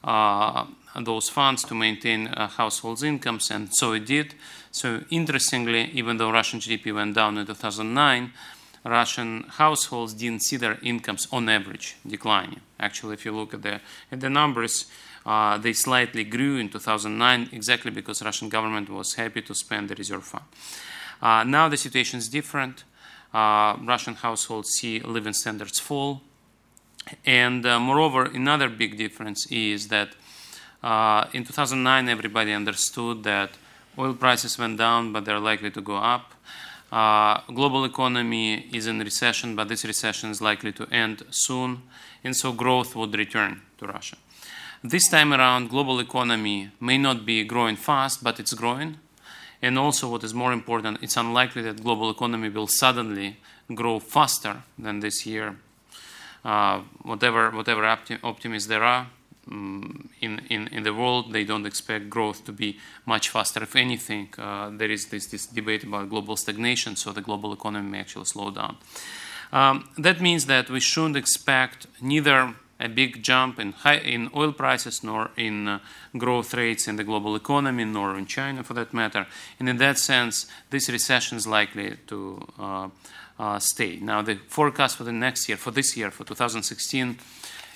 uh, 0.03 0.65
those 0.99 1.29
funds 1.29 1.63
to 1.65 1.75
maintain 1.75 2.27
uh, 2.27 2.47
households' 2.47 3.03
incomes, 3.03 3.51
and 3.51 3.69
so 3.73 3.93
it 3.93 4.05
did. 4.05 4.35
So, 4.71 5.03
interestingly, 5.09 5.91
even 5.93 6.17
though 6.17 6.31
Russian 6.31 6.59
GDP 6.59 6.93
went 6.93 7.15
down 7.15 7.37
in 7.37 7.45
2009, 7.45 8.31
Russian 8.83 9.43
households 9.43 10.13
didn't 10.13 10.43
see 10.43 10.57
their 10.57 10.79
incomes 10.81 11.27
on 11.31 11.47
average 11.49 11.97
declining. 12.07 12.61
Actually, 12.79 13.13
if 13.13 13.25
you 13.25 13.31
look 13.31 13.53
at 13.53 13.61
the, 13.61 13.79
at 14.11 14.19
the 14.19 14.29
numbers, 14.29 14.85
uh, 15.25 15.57
they 15.57 15.73
slightly 15.73 16.23
grew 16.23 16.57
in 16.57 16.69
2009 16.69 17.49
exactly 17.51 17.91
because 17.91 18.23
Russian 18.23 18.49
government 18.49 18.89
was 18.89 19.13
happy 19.13 19.41
to 19.43 19.53
spend 19.53 19.89
the 19.89 19.95
reserve 19.95 20.23
fund. 20.23 20.45
Uh, 21.21 21.43
now 21.43 21.69
the 21.69 21.77
situation 21.77 22.17
is 22.17 22.27
different. 22.27 22.83
Uh, 23.33 23.77
Russian 23.85 24.15
households 24.15 24.69
see 24.69 24.99
living 24.99 25.33
standards 25.33 25.79
fall. 25.79 26.21
And 27.25 27.65
uh, 27.65 27.79
moreover, 27.79 28.25
another 28.25 28.69
big 28.69 28.97
difference 28.97 29.47
is 29.51 29.87
that 29.87 30.09
uh, 30.83 31.25
in 31.33 31.43
2009, 31.43 32.09
everybody 32.09 32.53
understood 32.53 33.23
that 33.23 33.51
oil 33.97 34.13
prices 34.13 34.57
went 34.57 34.77
down, 34.77 35.13
but 35.13 35.25
they're 35.25 35.39
likely 35.39 35.71
to 35.71 35.81
go 35.81 35.95
up. 35.95 36.33
Uh, 36.91 37.39
global 37.53 37.85
economy 37.85 38.67
is 38.73 38.85
in 38.87 38.99
recession, 38.99 39.55
but 39.55 39.69
this 39.69 39.85
recession 39.85 40.29
is 40.29 40.41
likely 40.41 40.71
to 40.73 40.85
end 40.91 41.23
soon, 41.29 41.83
and 42.23 42.35
so 42.35 42.51
growth 42.51 42.95
would 42.95 43.15
return 43.15 43.61
to 43.77 43.87
Russia. 43.87 44.17
This 44.83 45.07
time 45.07 45.33
around, 45.33 45.69
global 45.69 45.99
economy 45.99 46.71
may 46.79 46.97
not 46.97 47.25
be 47.25 47.43
growing 47.43 47.75
fast, 47.75 48.23
but 48.23 48.39
it's 48.39 48.53
growing. 48.53 48.97
And 49.61 49.77
also, 49.77 50.09
what 50.09 50.23
is 50.23 50.33
more 50.33 50.53
important, 50.53 50.99
it's 51.01 51.17
unlikely 51.17 51.61
that 51.63 51.83
global 51.83 52.09
economy 52.09 52.49
will 52.49 52.67
suddenly 52.67 53.37
grow 53.73 53.99
faster 53.99 54.63
than 54.77 54.99
this 54.99 55.25
year. 55.25 55.55
Uh, 56.43 56.81
whatever 57.03 57.51
whatever 57.51 57.83
optim- 57.83 58.19
optimists 58.23 58.67
there 58.67 58.83
are 58.83 59.07
um, 59.49 60.09
in, 60.19 60.41
in, 60.49 60.67
in 60.69 60.83
the 60.83 60.93
world, 60.93 61.33
they 61.33 61.43
don't 61.43 61.65
expect 61.65 62.09
growth 62.09 62.45
to 62.45 62.51
be 62.51 62.77
much 63.05 63.29
faster. 63.29 63.63
If 63.63 63.75
anything, 63.75 64.29
uh, 64.37 64.69
there 64.71 64.89
is 64.89 65.07
this, 65.07 65.27
this 65.27 65.45
debate 65.45 65.83
about 65.83 66.09
global 66.09 66.35
stagnation, 66.37 66.95
so 66.95 67.11
the 67.11 67.21
global 67.21 67.53
economy 67.53 67.89
may 67.89 67.99
actually 67.99 68.25
slow 68.25 68.51
down. 68.51 68.77
Um, 69.51 69.89
that 69.97 70.21
means 70.21 70.45
that 70.45 70.69
we 70.69 70.79
shouldn't 70.79 71.17
expect 71.17 71.87
neither 72.01 72.55
a 72.81 72.89
big 72.89 73.23
jump 73.23 73.59
in, 73.59 73.71
high, 73.71 73.97
in 73.97 74.29
oil 74.35 74.51
prices, 74.51 75.03
nor 75.03 75.31
in 75.37 75.67
uh, 75.67 75.79
growth 76.17 76.53
rates 76.53 76.87
in 76.87 76.95
the 76.95 77.03
global 77.03 77.35
economy, 77.35 77.85
nor 77.85 78.17
in 78.17 78.25
China 78.25 78.63
for 78.63 78.73
that 78.73 78.93
matter. 78.93 79.27
And 79.59 79.69
in 79.69 79.77
that 79.77 79.97
sense, 79.97 80.47
this 80.69 80.89
recession 80.89 81.37
is 81.37 81.47
likely 81.47 81.97
to 82.07 82.47
uh, 82.59 82.89
uh, 83.39 83.59
stay. 83.59 83.97
Now, 83.97 84.21
the 84.21 84.35
forecast 84.47 84.97
for 84.97 85.03
the 85.03 85.11
next 85.11 85.47
year, 85.47 85.57
for 85.57 85.71
this 85.71 85.95
year, 85.95 86.11
for 86.11 86.23
2016, 86.23 87.17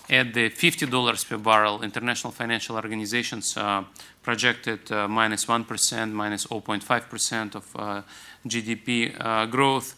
at 0.08 0.34
the 0.34 0.50
$50 0.50 1.28
per 1.28 1.38
barrel, 1.38 1.82
international 1.82 2.32
financial 2.32 2.76
organizations 2.76 3.58
uh, 3.58 3.84
projected 4.22 4.92
uh, 4.92 5.08
minus 5.08 5.48
1, 5.48 5.66
minus 6.14 6.46
0.5% 6.46 7.56
of 7.56 7.76
uh, 7.76 8.02
GDP 8.48 9.50
growth. 9.50 9.96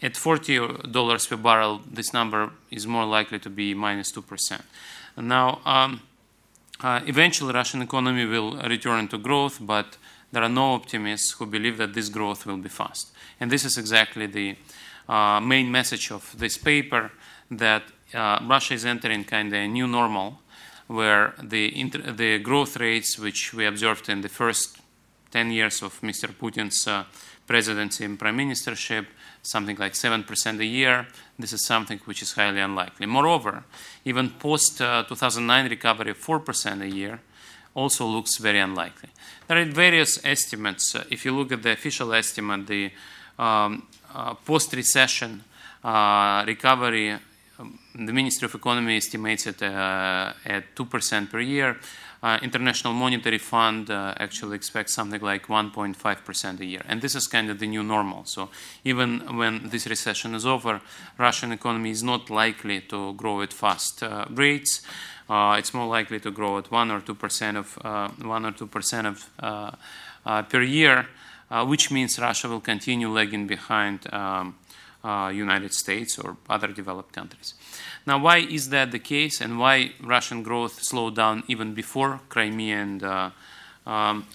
At 0.00 0.14
$40 0.14 1.28
per 1.28 1.36
barrel, 1.36 1.80
this 1.90 2.12
number 2.12 2.52
is 2.70 2.86
more 2.86 3.04
likely 3.04 3.40
to 3.40 3.50
be 3.50 3.74
minus 3.74 4.12
2%. 4.12 4.60
Now, 5.16 5.60
um, 5.64 6.00
uh, 6.80 7.00
eventually, 7.06 7.52
Russian 7.52 7.82
economy 7.82 8.24
will 8.24 8.56
return 8.58 9.08
to 9.08 9.18
growth, 9.18 9.58
but 9.60 9.96
there 10.30 10.44
are 10.44 10.48
no 10.48 10.74
optimists 10.74 11.32
who 11.32 11.46
believe 11.46 11.78
that 11.78 11.94
this 11.94 12.08
growth 12.08 12.46
will 12.46 12.58
be 12.58 12.68
fast. 12.68 13.10
And 13.40 13.50
this 13.50 13.64
is 13.64 13.76
exactly 13.76 14.26
the 14.26 14.56
uh, 15.08 15.40
main 15.40 15.70
message 15.72 16.12
of 16.12 16.38
this 16.38 16.56
paper 16.56 17.10
that 17.50 17.82
uh, 18.14 18.38
Russia 18.46 18.74
is 18.74 18.84
entering 18.84 19.24
kind 19.24 19.48
of 19.48 19.54
a 19.54 19.66
new 19.66 19.88
normal, 19.88 20.38
where 20.86 21.34
the 21.42 21.76
inter- 21.78 22.12
the 22.12 22.38
growth 22.38 22.76
rates 22.76 23.18
which 23.18 23.52
we 23.52 23.66
observed 23.66 24.08
in 24.08 24.20
the 24.20 24.28
first 24.28 24.78
10 25.32 25.50
years 25.50 25.82
of 25.82 26.00
Mr. 26.02 26.28
Putin's 26.32 26.86
uh, 26.86 27.04
presidency 27.46 28.04
and 28.04 28.18
prime 28.18 28.36
ministership 28.36 29.06
something 29.48 29.76
like 29.76 29.94
7% 29.94 30.60
a 30.60 30.64
year, 30.64 31.06
this 31.38 31.52
is 31.52 31.64
something 31.64 31.98
which 32.04 32.22
is 32.22 32.32
highly 32.32 32.60
unlikely. 32.60 33.06
Moreover, 33.06 33.64
even 34.04 34.30
post 34.30 34.80
uh, 34.80 35.04
2009 35.08 35.70
recovery 35.70 36.10
of 36.10 36.18
4% 36.18 36.82
a 36.82 36.88
year 36.88 37.20
also 37.74 38.06
looks 38.06 38.36
very 38.38 38.58
unlikely. 38.58 39.08
There 39.46 39.58
are 39.58 39.64
various 39.64 40.22
estimates. 40.24 40.94
Uh, 40.94 41.04
if 41.10 41.24
you 41.24 41.32
look 41.34 41.52
at 41.52 41.62
the 41.62 41.72
official 41.72 42.12
estimate, 42.12 42.66
the 42.66 42.90
um, 43.38 43.86
uh, 44.14 44.34
post 44.34 44.72
recession 44.74 45.42
uh, 45.82 46.44
recovery, 46.46 47.12
um, 47.58 47.78
the 47.94 48.12
Ministry 48.12 48.46
of 48.46 48.54
Economy 48.54 48.96
estimates 48.96 49.46
it 49.46 49.62
uh, 49.62 50.32
at 50.44 50.74
2% 50.74 51.30
per 51.30 51.40
year. 51.40 51.76
Uh, 52.20 52.36
International 52.42 52.92
Monetary 52.92 53.38
Fund 53.38 53.90
uh, 53.90 54.12
actually 54.18 54.56
expects 54.56 54.92
something 54.92 55.20
like 55.20 55.46
1.5% 55.46 56.60
a 56.60 56.64
year. 56.64 56.82
And 56.88 57.00
this 57.00 57.14
is 57.14 57.28
kind 57.28 57.48
of 57.48 57.60
the 57.60 57.66
new 57.68 57.84
normal. 57.84 58.24
So 58.24 58.50
even 58.84 59.36
when 59.36 59.68
this 59.68 59.86
recession 59.86 60.34
is 60.34 60.44
over, 60.44 60.80
Russian 61.16 61.52
economy 61.52 61.90
is 61.90 62.02
not 62.02 62.28
likely 62.28 62.80
to 62.82 63.14
grow 63.14 63.40
at 63.42 63.52
fast 63.52 64.02
uh, 64.02 64.26
rates. 64.30 64.82
Uh, 65.30 65.56
it's 65.58 65.72
more 65.72 65.86
likely 65.86 66.18
to 66.18 66.32
grow 66.32 66.58
at 66.58 66.72
1 66.72 66.90
or 66.90 67.00
2% 67.00 67.56
of, 67.56 67.78
uh, 67.84 68.08
1 68.08 68.46
or 68.46 68.52
2% 68.52 69.06
of, 69.06 69.30
uh, 70.24 70.42
per 70.42 70.62
year, 70.62 71.06
which 71.66 71.90
means 71.90 72.18
Russia 72.18 72.48
will 72.48 72.60
continue 72.60 73.08
lagging 73.08 73.46
behind 73.46 74.12
um, 74.12 74.56
United 75.04 75.72
States 75.72 76.18
or 76.18 76.36
other 76.48 76.68
developed 76.68 77.12
countries. 77.12 77.54
Now, 78.06 78.18
why 78.18 78.38
is 78.38 78.70
that 78.70 78.90
the 78.90 78.98
case, 78.98 79.40
and 79.40 79.58
why 79.58 79.92
Russian 80.02 80.42
growth 80.42 80.82
slowed 80.82 81.14
down 81.14 81.44
even 81.46 81.74
before 81.74 82.20
Crimea 82.28 82.76
and 82.76 83.02
uh, 83.02 83.30
um, 83.86 84.26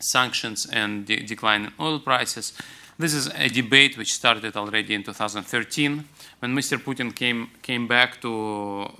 sanctions 0.00 0.66
and 0.66 1.06
de- 1.06 1.22
decline 1.22 1.66
in 1.66 1.72
oil 1.78 2.00
prices? 2.00 2.52
This 2.98 3.14
is 3.14 3.28
a 3.28 3.48
debate 3.48 3.96
which 3.96 4.12
started 4.12 4.56
already 4.56 4.94
in 4.94 5.02
2013 5.02 6.04
when 6.40 6.54
Mr. 6.54 6.78
Putin 6.78 7.14
came 7.14 7.50
came 7.62 7.86
back 7.86 8.20
to 8.20 8.32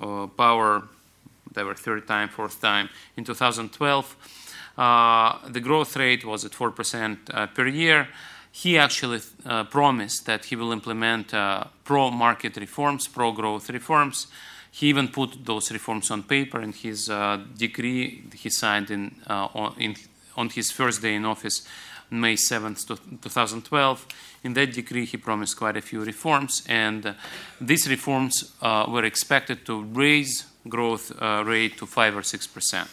uh, 0.01 0.27
power, 0.29 0.89
whatever 1.45 1.75
third 1.75 2.07
time, 2.07 2.29
fourth 2.29 2.61
time 2.61 2.89
in 3.17 3.25
2012. 3.25 4.17
Uh, 4.79 5.49
the 5.49 5.61
growth 5.61 5.97
rate 5.97 6.25
was 6.25 6.45
at 6.45 6.55
four 6.55 6.71
percent 6.71 7.19
uh, 7.35 7.47
per 7.49 7.67
year 7.67 8.09
he 8.53 8.79
actually 8.79 9.21
uh, 9.47 9.65
promised 9.65 10.27
that 10.27 10.45
he 10.45 10.57
will 10.57 10.73
implement 10.73 11.33
uh, 11.33 11.65
pro 11.85 12.11
market 12.11 12.57
reforms, 12.59 13.09
pro 13.09 13.33
growth 13.33 13.71
reforms. 13.71 14.27
He 14.71 14.89
even 14.89 15.09
put 15.09 15.45
those 15.45 15.73
reforms 15.73 16.11
on 16.11 16.23
paper 16.23 16.61
in 16.61 16.73
his 16.73 17.09
uh, 17.09 17.41
decree 17.57 18.25
he 18.35 18.51
signed 18.51 18.91
in, 18.91 19.17
uh, 19.29 19.49
on, 19.55 19.75
in, 19.79 19.97
on, 20.37 20.51
his 20.51 20.71
first 20.71 21.01
day 21.01 21.15
in 21.15 21.25
office, 21.25 21.67
May 22.11 22.35
7th, 22.35 22.87
2012. 23.23 24.07
In 24.45 24.53
that 24.53 24.73
decree, 24.75 25.07
he 25.07 25.17
promised 25.17 25.57
quite 25.57 25.79
a 25.79 25.83
few 25.83 26.05
reforms, 26.05 26.63
and 26.69 27.07
uh, 27.07 27.15
these 27.59 27.89
reforms 27.89 28.53
uh, 28.61 28.85
were 28.87 29.05
expected 29.05 29.65
to 29.65 29.83
raise 29.83 30.47
growth 30.69 31.11
rate 31.45 31.77
to 31.79 31.87
5 31.87 32.19
or 32.19 32.23
6 32.23 32.47
percent. 32.49 32.89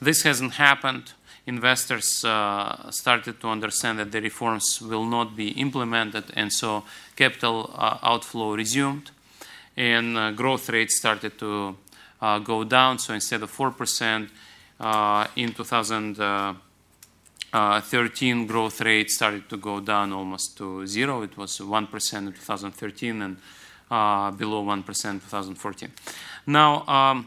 This 0.00 0.22
hasn't 0.22 0.52
happened 0.52 1.12
investors 1.46 2.24
uh, 2.24 2.90
started 2.90 3.40
to 3.40 3.48
understand 3.48 3.98
that 3.98 4.12
the 4.12 4.20
reforms 4.20 4.82
will 4.82 5.04
not 5.04 5.34
be 5.36 5.52
implemented, 5.52 6.24
and 6.34 6.52
so 6.52 6.84
capital 7.16 7.72
uh, 7.74 7.96
outflow 8.02 8.54
resumed, 8.54 9.10
and 9.76 10.16
uh, 10.16 10.30
growth 10.32 10.70
rates 10.70 10.96
started 10.98 11.38
to 11.38 11.76
uh, 12.20 12.38
go 12.38 12.64
down. 12.64 12.98
So 12.98 13.14
instead 13.14 13.42
of 13.42 13.50
4% 13.50 14.28
uh, 14.78 15.26
in 15.36 15.52
2013, 15.52 18.46
growth 18.46 18.80
rate 18.82 19.10
started 19.10 19.48
to 19.48 19.56
go 19.56 19.80
down 19.80 20.12
almost 20.12 20.58
to 20.58 20.86
zero. 20.86 21.22
It 21.22 21.36
was 21.36 21.58
1% 21.58 22.18
in 22.18 22.32
2013 22.32 23.22
and 23.22 23.38
below 24.38 24.64
1% 24.64 25.10
in 25.10 25.20
2014. 25.20 25.90
Now, 26.46 26.86
um, 26.86 27.26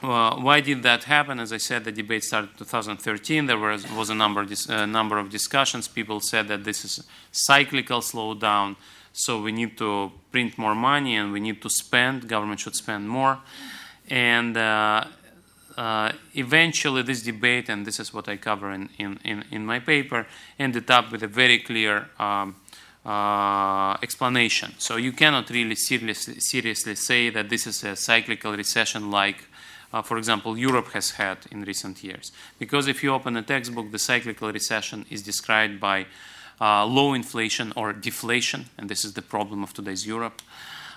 why 0.00 0.60
did 0.60 0.82
that 0.82 1.04
happen? 1.04 1.40
As 1.40 1.52
I 1.52 1.58
said, 1.58 1.84
the 1.84 1.92
debate 1.92 2.24
started 2.24 2.50
in 2.50 2.56
2013. 2.56 3.46
There 3.46 3.58
was, 3.58 3.90
was 3.92 4.10
a 4.10 4.14
number, 4.14 4.46
uh, 4.68 4.86
number 4.86 5.18
of 5.18 5.30
discussions. 5.30 5.88
People 5.88 6.20
said 6.20 6.48
that 6.48 6.64
this 6.64 6.84
is 6.84 7.04
cyclical 7.32 8.00
slowdown, 8.00 8.76
so 9.12 9.42
we 9.42 9.52
need 9.52 9.76
to 9.78 10.10
print 10.30 10.56
more 10.56 10.74
money 10.74 11.16
and 11.16 11.32
we 11.32 11.40
need 11.40 11.60
to 11.62 11.68
spend. 11.68 12.28
Government 12.28 12.60
should 12.60 12.76
spend 12.76 13.08
more. 13.08 13.38
And 14.08 14.56
uh, 14.56 15.04
uh 15.76 16.12
eventually, 16.34 17.02
this 17.02 17.22
debate, 17.22 17.68
and 17.68 17.86
this 17.86 18.00
is 18.00 18.12
what 18.12 18.28
I 18.28 18.36
cover 18.36 18.72
in, 18.72 18.88
in, 18.98 19.18
in, 19.24 19.44
in 19.50 19.66
my 19.66 19.80
paper, 19.80 20.26
ended 20.58 20.90
up 20.90 21.12
with 21.12 21.22
a 21.22 21.28
very 21.28 21.58
clear 21.58 22.08
um, 22.18 22.56
uh, 23.04 23.96
explanation. 24.02 24.72
So 24.78 24.96
you 24.96 25.12
cannot 25.12 25.50
really 25.50 25.76
seriously, 25.76 26.40
seriously 26.40 26.94
say 26.94 27.30
that 27.30 27.48
this 27.48 27.66
is 27.66 27.84
a 27.84 27.96
cyclical 27.96 28.56
recession 28.56 29.10
like 29.10 29.44
uh, 29.92 30.02
for 30.02 30.18
example, 30.18 30.56
Europe 30.56 30.92
has 30.92 31.12
had 31.12 31.38
in 31.50 31.62
recent 31.62 32.02
years. 32.04 32.32
Because 32.58 32.86
if 32.86 33.02
you 33.02 33.12
open 33.12 33.36
a 33.36 33.42
textbook, 33.42 33.90
the 33.90 33.98
cyclical 33.98 34.52
recession 34.52 35.06
is 35.10 35.22
described 35.22 35.80
by 35.80 36.06
uh, 36.60 36.84
low 36.84 37.14
inflation 37.14 37.72
or 37.76 37.92
deflation, 37.92 38.66
and 38.76 38.88
this 38.88 39.04
is 39.04 39.14
the 39.14 39.22
problem 39.22 39.62
of 39.62 39.72
today's 39.72 40.06
Europe. 40.06 40.42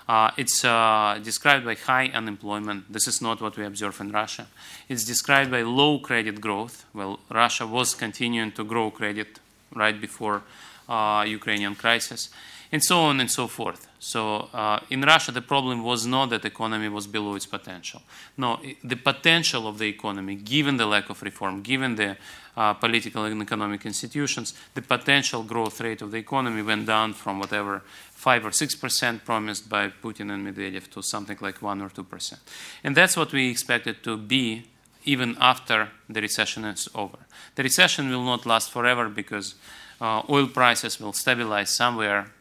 Uh, 0.06 0.30
it's 0.36 0.64
uh, 0.64 1.18
described 1.22 1.64
by 1.64 1.74
high 1.74 2.08
unemployment. 2.08 2.92
This 2.92 3.08
is 3.08 3.22
not 3.22 3.40
what 3.40 3.56
we 3.56 3.64
observe 3.64 3.98
in 4.00 4.12
Russia. 4.12 4.46
It's 4.88 5.04
described 5.04 5.50
by 5.50 5.62
low 5.62 5.98
credit 5.98 6.40
growth. 6.40 6.84
Well, 6.92 7.20
Russia 7.30 7.66
was 7.66 7.94
continuing 7.94 8.52
to 8.52 8.64
grow 8.64 8.90
credit 8.90 9.40
right 9.74 9.98
before 9.98 10.42
uh, 10.88 11.24
Ukrainian 11.26 11.74
crisis, 11.74 12.28
and 12.74 12.82
so 12.82 12.98
on 13.02 13.20
and 13.20 13.30
so 13.30 13.46
forth. 13.46 13.86
So 14.00 14.48
uh, 14.52 14.80
in 14.90 15.00
Russia, 15.02 15.30
the 15.30 15.40
problem 15.40 15.84
was 15.84 16.06
not 16.06 16.30
that 16.30 16.42
the 16.42 16.48
economy 16.48 16.88
was 16.88 17.06
below 17.06 17.36
its 17.36 17.46
potential. 17.46 18.02
No, 18.36 18.58
the 18.82 18.96
potential 18.96 19.68
of 19.68 19.78
the 19.78 19.88
economy, 19.96 20.34
given 20.34 20.76
the 20.76 20.84
lack 20.84 21.08
of 21.08 21.22
reform, 21.22 21.62
given 21.62 21.94
the 21.94 22.16
uh, 22.56 22.74
political 22.74 23.24
and 23.26 23.40
economic 23.40 23.86
institutions, 23.86 24.54
the 24.74 24.82
potential 24.82 25.44
growth 25.44 25.80
rate 25.80 26.02
of 26.02 26.10
the 26.10 26.18
economy 26.18 26.62
went 26.62 26.84
down 26.84 27.14
from 27.14 27.38
whatever 27.38 27.80
five 28.10 28.44
or 28.44 28.50
six 28.50 28.74
percent 28.74 29.24
promised 29.24 29.68
by 29.68 29.92
Putin 30.02 30.32
and 30.32 30.44
Medvedev 30.44 30.90
to 30.90 31.00
something 31.00 31.38
like 31.40 31.62
one 31.62 31.80
or 31.80 31.90
two 31.90 32.04
percent, 32.04 32.42
and 32.82 32.96
that's 32.96 33.16
what 33.16 33.32
we 33.32 33.50
expected 33.50 34.02
to 34.02 34.16
be 34.16 34.64
even 35.04 35.36
after 35.38 35.90
the 36.08 36.20
recession 36.20 36.64
is 36.64 36.88
over. 36.94 37.18
The 37.54 37.62
recession 37.62 38.10
will 38.10 38.24
not 38.24 38.46
last 38.46 38.72
forever 38.72 39.08
because 39.08 39.54
uh, 40.00 40.22
oil 40.28 40.48
prices 40.48 40.98
will 40.98 41.12
stabilize 41.12 41.70
somewhere 41.70 42.32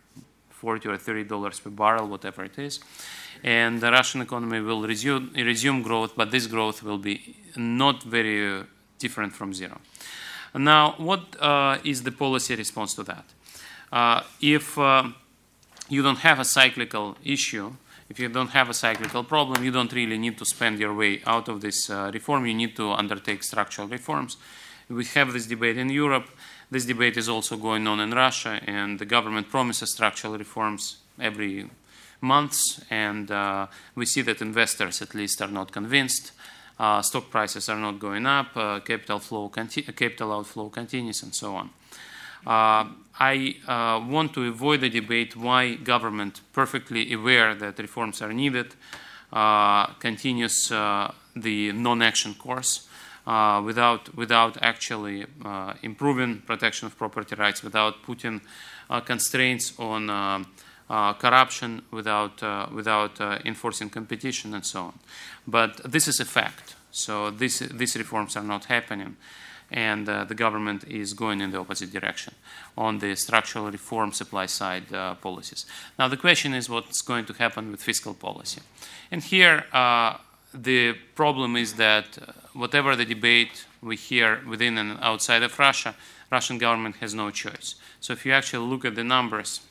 40 0.64 0.88
or 0.88 0.98
30 0.98 1.26
dollars 1.26 1.60
per 1.60 1.70
barrel, 1.70 2.08
whatever 2.08 2.46
it 2.46 2.58
is. 2.58 2.80
And 3.44 3.82
the 3.82 3.92
Russian 3.92 4.22
economy 4.22 4.62
will 4.62 4.82
resume, 4.88 5.32
resume 5.36 5.82
growth, 5.82 6.14
but 6.16 6.32
this 6.32 6.48
growth 6.48 6.82
will 6.84 6.98
be 6.98 7.36
not 7.58 8.04
very 8.04 8.60
uh, 8.60 8.64
different 8.98 9.34
from 9.34 9.54
zero. 9.54 9.78
Now, 10.56 10.96
what 10.98 11.22
uh, 11.42 11.78
is 11.84 12.04
the 12.04 12.12
policy 12.12 12.56
response 12.56 12.94
to 12.96 13.04
that? 13.04 13.26
Uh, 13.92 14.22
if 14.40 14.78
uh, 14.78 15.04
you 15.90 16.02
don't 16.02 16.20
have 16.20 16.40
a 16.40 16.46
cyclical 16.46 17.18
issue, 17.24 17.74
if 18.10 18.20
you 18.20 18.30
don't 18.30 18.52
have 18.52 18.70
a 18.70 18.74
cyclical 18.74 19.24
problem, 19.24 19.64
you 19.64 19.72
don't 19.72 19.92
really 19.92 20.18
need 20.18 20.38
to 20.38 20.46
spend 20.46 20.80
your 20.80 20.94
way 20.94 21.22
out 21.26 21.50
of 21.50 21.60
this 21.60 21.90
uh, 21.90 22.12
reform. 22.14 22.46
You 22.46 22.54
need 22.54 22.76
to 22.76 22.92
undertake 22.92 23.44
structural 23.44 23.88
reforms. 23.88 24.38
We 24.88 25.06
have 25.16 25.34
this 25.34 25.48
debate 25.48 25.78
in 25.78 25.90
Europe. 25.90 26.30
This 26.72 26.86
debate 26.86 27.18
is 27.18 27.30
also 27.30 27.58
going 27.58 27.88
on 27.88 28.00
in 28.00 28.12
Russia, 28.12 28.60
and 28.66 29.00
the 29.00 29.06
government 29.06 29.50
promises 29.50 29.92
structural 29.92 30.38
reforms 30.38 30.98
every 31.20 31.70
month, 32.22 32.84
and 32.90 33.30
uh, 33.30 33.68
we 33.96 34.06
see 34.06 34.22
that 34.24 34.42
investors, 34.42 35.02
at 35.02 35.14
least, 35.14 35.42
are 35.42 35.52
not 35.52 35.72
convinced. 35.72 36.32
Uh, 36.80 37.02
stock 37.02 37.30
prices 37.30 37.70
are 37.70 37.78
not 37.78 38.00
going 38.00 38.26
up, 38.26 38.58
uh, 38.58 38.80
capital 38.80 39.20
flow, 39.20 39.50
capital 39.50 40.34
outflow 40.34 40.70
continues, 40.70 41.22
and 41.22 41.36
so 41.36 41.56
on. 41.56 41.70
Uh, 42.46 42.90
I 43.20 43.56
uh, 43.68 44.04
want 44.10 44.34
to 44.34 44.48
avoid 44.48 44.82
the 44.82 44.90
debate 44.90 45.36
why 45.36 45.76
government, 45.76 46.42
perfectly 46.52 47.14
aware 47.14 47.54
that 47.56 47.78
reforms 47.78 48.22
are 48.22 48.34
needed, 48.34 48.74
uh, 49.32 49.88
continues 49.94 50.70
the 51.36 51.72
non-action 51.72 52.36
course 52.36 52.88
uh, 53.26 53.62
without, 53.64 54.16
without 54.16 54.58
actually 54.62 55.26
uh, 55.46 55.74
improving 55.82 56.42
protection 56.46 56.86
of 56.86 56.98
property 56.98 57.36
rights, 57.36 57.64
without 57.64 58.04
putting 58.04 58.42
uh, 58.90 59.00
constraints 59.00 59.74
on 59.80 60.46
corruption, 61.20 61.82
without, 61.92 62.42
without 62.72 63.20
enforcing 63.46 63.90
competition, 63.90 64.54
and 64.54 64.66
so 64.66 64.82
on. 64.82 65.00
But 65.48 65.92
this 65.92 66.08
is 66.08 66.20
a 66.20 66.26
fact. 66.26 66.76
So 66.92 67.32
this, 67.32 67.60
these 67.60 67.96
reforms 67.96 68.36
are 68.38 68.44
not 68.44 68.66
happening 68.66 69.18
and 69.74 70.08
uh, 70.08 70.24
the 70.24 70.36
government 70.36 70.84
is 70.88 71.14
going 71.14 71.42
in 71.42 71.52
the 71.52 71.60
opposite 71.60 71.92
direction 71.92 72.34
on 72.78 73.00
the 73.00 73.16
structural 73.16 73.72
reform 73.72 74.12
supply 74.12 74.46
side 74.46 74.94
uh, 74.94 75.16
policies. 75.16 75.66
Now, 75.98 76.08
the 76.08 76.18
question 76.18 76.54
is 76.54 76.70
what's 76.70 77.02
going 77.02 77.26
to 77.26 77.34
happen 77.34 77.72
with 77.72 77.82
fiscal 77.82 78.14
policy. 78.14 78.62
And 79.12 79.24
here, 79.24 79.66
uh, 79.74 80.18
the 80.54 80.94
problem 81.16 81.56
is 81.56 81.74
that 81.74 82.18
uh, 82.22 82.32
whatever 82.54 82.96
the 82.96 83.06
debate 83.06 83.66
we 83.82 83.96
hear 83.96 84.42
within 84.48 84.78
and 84.78 84.98
outside 85.02 85.44
of 85.44 85.58
Russia, 85.60 85.96
Russian 86.32 86.58
government 86.58 86.98
has 86.98 87.14
no 87.14 87.30
choice. 87.30 87.76
So 88.00 88.14
if 88.14 88.26
you 88.26 88.32
actually 88.32 88.68
look 88.68 88.86
at 88.86 88.96
the 88.96 89.04
numbers, 89.04 89.62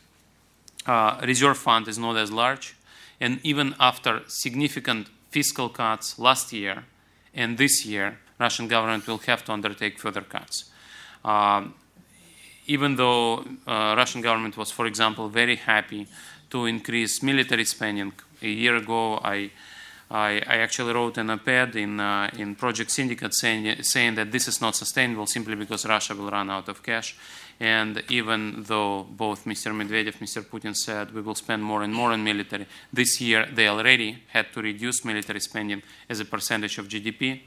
uh, 0.87 1.20
reserve 1.22 1.59
fund 1.59 1.89
is 1.89 1.99
not 1.99 2.16
as 2.16 2.30
large, 2.30 2.74
and 3.20 3.41
even 3.43 3.74
after 3.78 4.22
significant 4.26 5.09
fiscal 5.30 5.68
cuts 5.68 6.18
last 6.18 6.53
year 6.53 6.85
and 7.35 7.57
this 7.57 7.87
year, 7.87 8.18
Russian 8.39 8.68
government 8.68 9.07
will 9.07 9.18
have 9.18 9.45
to 9.45 9.53
undertake 9.53 9.99
further 9.99 10.22
cuts. 10.22 10.70
Uh, 11.24 11.66
even 12.66 12.97
though 12.97 13.45
uh, 13.66 13.95
Russian 13.97 14.20
government 14.20 14.57
was, 14.57 14.70
for 14.70 14.87
example, 14.87 15.28
very 15.28 15.57
happy 15.57 16.07
to 16.51 16.66
increase 16.66 17.22
military 17.22 17.64
spending 17.64 18.12
a 18.43 18.49
year 18.49 18.76
ago, 18.76 19.20
I 19.22 19.51
I, 20.13 20.43
I 20.47 20.59
actually 20.59 20.93
wrote 20.93 21.17
an 21.17 21.31
op-ed 21.31 21.75
in, 21.75 21.99
uh, 21.99 22.29
in 22.37 22.55
Project 22.55 22.91
Syndicate 22.91 23.35
saying, 23.35 23.83
saying 23.83 24.15
that 24.17 24.31
this 24.31 24.47
is 24.47 24.61
not 24.61 24.77
sustainable 24.77 25.27
simply 25.27 25.55
because 25.55 25.87
Russia 25.87 26.15
will 26.15 26.31
run 26.31 26.51
out 26.51 26.69
of 26.69 26.83
cash. 26.83 27.17
And 27.59 28.03
even 28.11 28.63
though 28.65 29.05
both 29.05 29.47
Mr. 29.47 29.73
Medvedev, 29.73 30.19
and 30.19 30.29
Mr. 30.29 30.45
Putin 30.45 30.77
said 30.77 31.15
we 31.15 31.23
will 31.23 31.35
spend 31.35 31.65
more 31.65 31.83
and 31.83 31.95
more 31.95 32.13
on 32.13 32.23
military, 32.23 32.67
this 32.93 33.23
year 33.23 33.49
they 33.55 33.69
already 33.69 34.23
had 34.29 34.53
to 34.53 34.61
reduce 34.61 35.03
military 35.03 35.41
spending 35.41 35.83
as 36.11 36.21
a 36.21 36.27
percentage 36.27 36.77
of 36.77 36.89
GDP. 36.89 37.41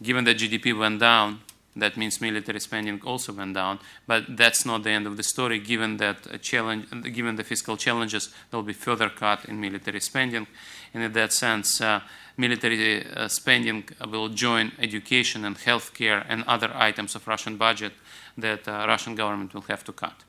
Given 0.00 0.24
that 0.24 0.36
GDP 0.36 0.78
went 0.78 1.00
down, 1.00 1.40
that 1.76 1.96
means 1.96 2.20
military 2.20 2.60
spending 2.60 3.00
also 3.04 3.32
went 3.32 3.54
down, 3.54 3.78
but 4.06 4.36
that's 4.36 4.66
not 4.66 4.82
the 4.82 4.90
end 4.90 5.06
of 5.06 5.16
the 5.16 5.22
story. 5.22 5.58
Given 5.58 5.96
that 5.96 6.42
challenge, 6.42 6.86
given 7.14 7.36
the 7.36 7.44
fiscal 7.44 7.76
challenges, 7.76 8.28
there 8.50 8.58
will 8.58 8.66
be 8.66 8.74
further 8.74 9.08
cut 9.08 9.46
in 9.46 9.60
military 9.60 10.00
spending, 10.00 10.46
and 10.92 11.02
in 11.02 11.12
that 11.12 11.32
sense, 11.32 11.80
uh, 11.80 12.00
military 12.36 13.06
uh, 13.06 13.28
spending 13.28 13.84
will 14.06 14.28
join 14.28 14.72
education 14.78 15.44
and 15.44 15.56
healthcare 15.56 16.24
and 16.28 16.44
other 16.46 16.70
items 16.74 17.14
of 17.14 17.26
Russian 17.26 17.56
budget 17.56 17.92
that 18.36 18.68
uh, 18.68 18.84
Russian 18.86 19.14
government 19.14 19.54
will 19.54 19.62
have 19.62 19.84
to 19.84 19.92
cut. 19.92 20.24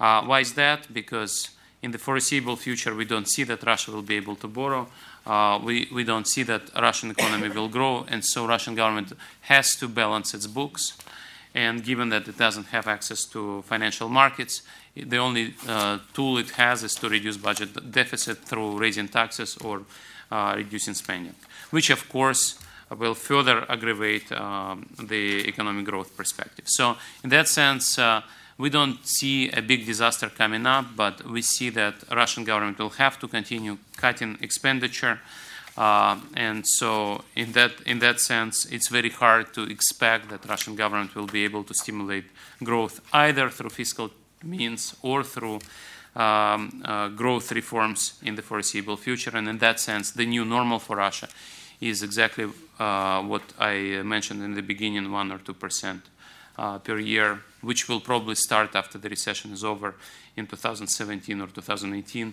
Uh, 0.00 0.22
why 0.22 0.40
is 0.40 0.54
that? 0.54 0.92
Because 0.92 1.50
in 1.82 1.92
the 1.92 1.98
foreseeable 1.98 2.56
future, 2.56 2.94
we 2.94 3.04
don't 3.04 3.28
see 3.28 3.44
that 3.44 3.62
Russia 3.62 3.92
will 3.92 4.02
be 4.02 4.16
able 4.16 4.36
to 4.36 4.48
borrow. 4.48 4.88
Uh, 5.26 5.60
we, 5.62 5.88
we 5.92 6.04
don't 6.04 6.26
see 6.26 6.42
that 6.44 6.62
Russian 6.74 7.10
economy 7.10 7.48
will 7.48 7.68
grow, 7.68 8.04
and 8.08 8.24
so 8.24 8.46
Russian 8.46 8.74
government 8.74 9.12
has 9.42 9.76
to 9.76 9.88
balance 9.88 10.34
its 10.34 10.46
books. 10.46 10.96
And 11.54 11.82
given 11.84 12.10
that 12.10 12.28
it 12.28 12.38
doesn't 12.38 12.66
have 12.66 12.86
access 12.86 13.24
to 13.26 13.62
financial 13.62 14.08
markets, 14.08 14.62
the 14.94 15.18
only 15.18 15.54
uh, 15.68 15.98
tool 16.12 16.38
it 16.38 16.50
has 16.50 16.82
is 16.82 16.94
to 16.96 17.08
reduce 17.08 17.36
budget 17.36 17.90
deficit 17.90 18.38
through 18.38 18.78
raising 18.78 19.08
taxes 19.08 19.56
or 19.58 19.82
uh, 20.30 20.54
reducing 20.56 20.94
spending, 20.94 21.34
which 21.70 21.90
of 21.90 22.08
course 22.08 22.58
will 22.98 23.14
further 23.14 23.64
aggravate 23.70 24.30
um, 24.32 24.88
the 24.98 25.46
economic 25.48 25.84
growth 25.84 26.16
perspective. 26.16 26.64
So, 26.68 26.96
in 27.22 27.30
that 27.30 27.48
sense, 27.48 27.98
uh, 27.98 28.22
we 28.60 28.68
don't 28.68 29.06
see 29.06 29.48
a 29.50 29.62
big 29.62 29.86
disaster 29.86 30.28
coming 30.28 30.66
up, 30.66 30.84
but 30.94 31.24
we 31.24 31.40
see 31.40 31.70
that 31.70 31.94
Russian 32.10 32.44
government 32.44 32.78
will 32.78 32.90
have 32.90 33.18
to 33.20 33.26
continue 33.26 33.78
cutting 33.96 34.36
expenditure. 34.42 35.18
Uh, 35.78 36.18
and 36.34 36.66
so, 36.66 37.24
in 37.34 37.52
that 37.52 37.72
in 37.86 38.00
that 38.00 38.20
sense, 38.20 38.66
it's 38.66 38.88
very 38.88 39.08
hard 39.08 39.54
to 39.54 39.62
expect 39.62 40.28
that 40.28 40.44
Russian 40.46 40.76
government 40.76 41.14
will 41.14 41.26
be 41.26 41.44
able 41.44 41.64
to 41.64 41.74
stimulate 41.74 42.24
growth 42.62 43.00
either 43.12 43.48
through 43.48 43.70
fiscal 43.70 44.10
means 44.44 44.94
or 45.00 45.24
through 45.24 45.58
um, 46.14 46.82
uh, 46.84 47.08
growth 47.08 47.52
reforms 47.52 48.20
in 48.22 48.34
the 48.34 48.42
foreseeable 48.42 48.96
future. 48.96 49.34
And 49.34 49.48
in 49.48 49.58
that 49.58 49.80
sense, 49.80 50.10
the 50.10 50.26
new 50.26 50.44
normal 50.44 50.80
for 50.80 50.96
Russia 50.96 51.28
is 51.80 52.02
exactly 52.02 52.46
uh, 52.78 53.22
what 53.22 53.42
I 53.58 54.02
mentioned 54.02 54.42
in 54.42 54.54
the 54.54 54.62
beginning, 54.62 55.10
one 55.10 55.32
or 55.32 55.38
two 55.38 55.54
percent 55.54 56.02
uh, 56.58 56.78
per 56.78 56.98
year, 56.98 57.40
which 57.62 57.88
will 57.88 58.00
probably 58.00 58.34
start 58.34 58.74
after 58.74 58.98
the 58.98 59.08
recession 59.08 59.52
is 59.52 59.64
over 59.64 59.94
in 60.36 60.46
2017 60.46 61.40
or 61.40 61.46
2018, 61.46 62.32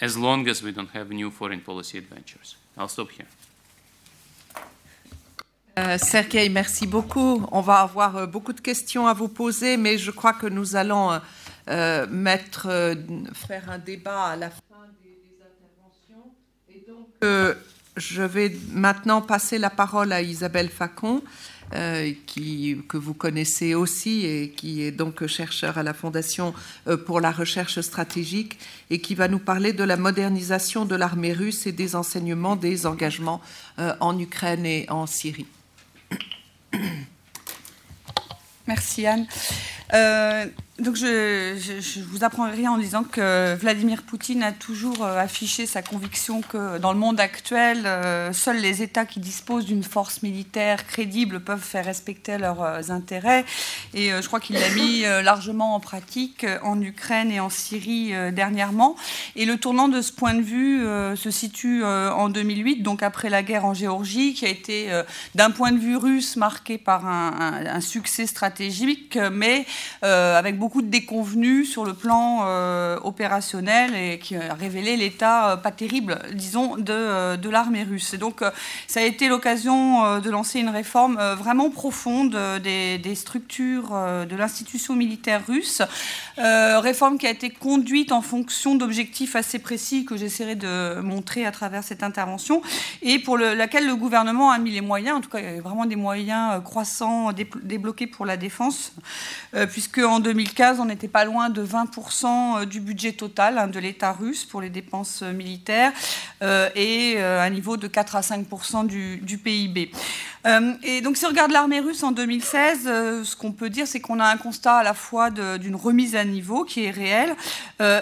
as 0.00 0.16
long 0.16 0.48
as 0.48 0.62
we 0.62 0.72
don't 0.72 0.90
have 0.90 1.10
new 1.10 1.30
foreign 1.30 1.60
policy 1.60 1.98
adventures. 1.98 2.56
I'll 2.76 2.88
stop 2.88 3.10
here. 3.10 3.26
Euh, 5.78 5.96
Sergei, 5.96 6.50
merci 6.50 6.86
beaucoup. 6.86 7.46
On 7.50 7.62
va 7.62 7.80
avoir 7.80 8.16
euh, 8.16 8.26
beaucoup 8.26 8.52
de 8.52 8.60
questions 8.60 9.06
à 9.06 9.14
vous 9.14 9.28
poser, 9.28 9.78
mais 9.78 9.96
je 9.96 10.10
crois 10.10 10.34
que 10.34 10.46
nous 10.46 10.76
allons 10.76 11.18
euh, 11.68 12.06
mettre, 12.08 12.94
faire 13.32 13.70
un 13.70 13.78
débat 13.78 14.24
à 14.24 14.36
la 14.36 14.50
fin 14.50 14.60
des, 15.02 15.16
interventions. 15.40 16.30
Et 16.68 16.84
donc, 16.86 17.56
je 17.96 18.22
vais 18.22 18.54
maintenant 18.70 19.22
passer 19.22 19.56
la 19.56 19.70
parole 19.70 20.12
à 20.12 20.20
Isabelle 20.20 20.68
Facon, 20.68 21.22
qui, 22.26 22.78
que 22.88 22.96
vous 22.96 23.14
connaissez 23.14 23.74
aussi 23.74 24.26
et 24.26 24.50
qui 24.50 24.82
est 24.82 24.92
donc 24.92 25.26
chercheur 25.26 25.78
à 25.78 25.82
la 25.82 25.94
Fondation 25.94 26.54
pour 27.06 27.20
la 27.20 27.30
recherche 27.30 27.80
stratégique 27.80 28.58
et 28.90 29.00
qui 29.00 29.14
va 29.14 29.28
nous 29.28 29.38
parler 29.38 29.72
de 29.72 29.84
la 29.84 29.96
modernisation 29.96 30.84
de 30.84 30.96
l'armée 30.96 31.32
russe 31.32 31.66
et 31.66 31.72
des 31.72 31.96
enseignements 31.96 32.56
des 32.56 32.86
engagements 32.86 33.40
en 34.00 34.18
Ukraine 34.18 34.66
et 34.66 34.86
en 34.90 35.06
Syrie. 35.06 35.46
Merci 38.66 39.06
Anne. 39.06 39.26
Euh, 39.94 40.46
donc 40.78 40.96
je, 40.96 41.54
je, 41.58 42.00
vous 42.00 42.24
apprends 42.24 42.50
rien 42.50 42.72
en 42.72 42.78
disant 42.78 43.04
que 43.04 43.54
Vladimir 43.54 44.02
Poutine 44.02 44.42
a 44.42 44.52
toujours 44.52 45.04
euh, 45.04 45.18
affiché 45.18 45.66
sa 45.66 45.82
conviction 45.82 46.40
que 46.40 46.78
dans 46.78 46.92
le 46.92 46.98
monde 46.98 47.20
actuel, 47.20 47.82
euh, 47.84 48.32
seuls 48.32 48.56
les 48.56 48.82
États 48.82 49.04
qui 49.04 49.20
disposent 49.20 49.66
d'une 49.66 49.84
force 49.84 50.22
militaire 50.22 50.86
crédible 50.86 51.40
peuvent 51.40 51.62
faire 51.62 51.84
respecter 51.84 52.38
leurs 52.38 52.90
intérêts. 52.90 53.44
Et 53.92 54.10
je 54.10 54.26
crois 54.26 54.40
qu'il 54.40 54.56
l'a 54.56 54.70
mis 54.70 55.02
largement 55.02 55.74
en 55.74 55.80
pratique 55.80 56.46
en 56.62 56.80
Ukraine 56.80 57.30
et 57.30 57.40
en 57.40 57.50
Syrie 57.50 58.12
dernièrement. 58.32 58.96
Et 59.36 59.44
le 59.44 59.58
tournant 59.58 59.88
de 59.88 60.00
ce 60.00 60.12
point 60.12 60.34
de 60.34 60.42
vue 60.42 60.84
se 61.16 61.30
situe 61.30 61.84
en 61.84 62.28
2008, 62.28 62.82
donc 62.82 63.02
après 63.02 63.28
la 63.28 63.42
guerre 63.42 63.64
en 63.64 63.74
Géorgie, 63.74 64.34
qui 64.34 64.46
a 64.46 64.48
été 64.48 64.88
d'un 65.34 65.50
point 65.50 65.72
de 65.72 65.78
vue 65.78 65.96
russe 65.96 66.36
marqué 66.36 66.78
par 66.78 67.06
un, 67.06 67.32
un, 67.38 67.66
un 67.66 67.80
succès 67.80 68.26
stratégique, 68.26 69.18
mais 69.30 69.66
avec 70.02 70.58
beaucoup 70.58 70.82
de 70.82 70.88
déconvenus 70.88 71.70
sur 71.70 71.84
le 71.84 71.94
plan 71.94 72.40
euh, 72.44 72.98
opérationnel 73.02 73.94
et 73.94 74.18
qui 74.18 74.36
a 74.36 74.54
révélé 74.54 74.96
l'état 74.96 75.52
euh, 75.52 75.56
pas 75.56 75.70
terrible, 75.70 76.18
disons, 76.34 76.76
de, 76.76 76.92
euh, 76.92 77.36
de 77.36 77.48
l'armée 77.48 77.82
russe. 77.82 78.14
Et 78.14 78.18
donc, 78.18 78.42
ça 78.86 79.00
a 79.00 79.02
été 79.02 79.28
l'occasion 79.28 80.20
de 80.20 80.30
lancer 80.30 80.60
une 80.60 80.68
réforme 80.68 81.18
vraiment 81.38 81.70
profonde 81.70 82.36
des, 82.62 82.98
des 82.98 83.14
structures 83.14 83.90
de 83.90 84.36
l'institution 84.36 84.94
militaire 84.94 85.42
russe, 85.46 85.82
réforme 86.36 87.18
qui 87.18 87.26
a 87.26 87.30
été 87.30 87.50
conduite 87.50 88.12
en 88.12 88.22
fonction 88.22 88.74
d'objectifs 88.74 89.36
assez 89.36 89.58
précis 89.58 90.04
que 90.04 90.16
j'essaierai 90.16 90.54
de 90.54 91.00
montrer 91.00 91.46
à 91.46 91.52
travers 91.52 91.84
cette 91.84 92.02
intervention 92.02 92.62
et 93.02 93.18
pour 93.18 93.38
laquelle 93.38 93.86
le 93.86 93.96
gouvernement 93.96 94.50
a 94.50 94.58
mis 94.58 94.70
les 94.70 94.80
moyens, 94.80 95.18
en 95.18 95.20
tout 95.20 95.30
cas, 95.30 95.38
il 95.40 95.56
y 95.56 95.58
a 95.58 95.60
vraiment 95.60 95.86
des 95.86 95.96
moyens 95.96 96.62
croissants 96.64 97.32
débloqués 97.32 98.06
pour 98.06 98.26
la 98.26 98.36
défense, 98.36 98.92
puisque 99.72 99.98
en 99.98 100.20
2015, 100.20 100.80
on 100.80 100.84
n'était 100.84 101.08
pas 101.08 101.24
loin 101.24 101.48
de 101.48 101.64
20% 101.64 102.26
euh, 102.60 102.64
du 102.66 102.80
budget 102.80 103.12
total 103.12 103.56
hein, 103.56 103.68
de 103.68 103.78
l'État 103.78 104.12
russe 104.12 104.44
pour 104.44 104.60
les 104.60 104.68
dépenses 104.68 105.22
euh, 105.22 105.32
militaires 105.32 105.92
euh, 106.42 106.68
et 106.76 107.18
un 107.20 107.50
niveau 107.50 107.76
de 107.76 107.86
4 107.86 108.16
à 108.16 108.20
5% 108.20 108.86
du, 108.86 109.38
PIB. 109.38 109.90
Et 110.82 111.00
donc, 111.02 111.16
si 111.16 111.24
on 111.24 111.28
regarde 111.28 111.52
l'armée 111.52 111.78
russe 111.78 112.02
en 112.02 112.10
2016, 112.10 112.80
euh, 112.86 113.24
ce 113.24 113.36
qu'on 113.36 113.52
peut 113.52 113.70
dire, 113.70 113.86
c'est 113.86 114.00
qu'on 114.00 114.18
a 114.18 114.26
un 114.26 114.36
constat 114.36 114.74
à 114.74 114.82
la 114.82 114.92
fois 114.92 115.30
d'une 115.30 115.76
remise 115.76 116.16
à 116.16 116.24
niveau 116.24 116.64
qui 116.64 116.84
est 116.84 116.90
réelle 116.90 117.34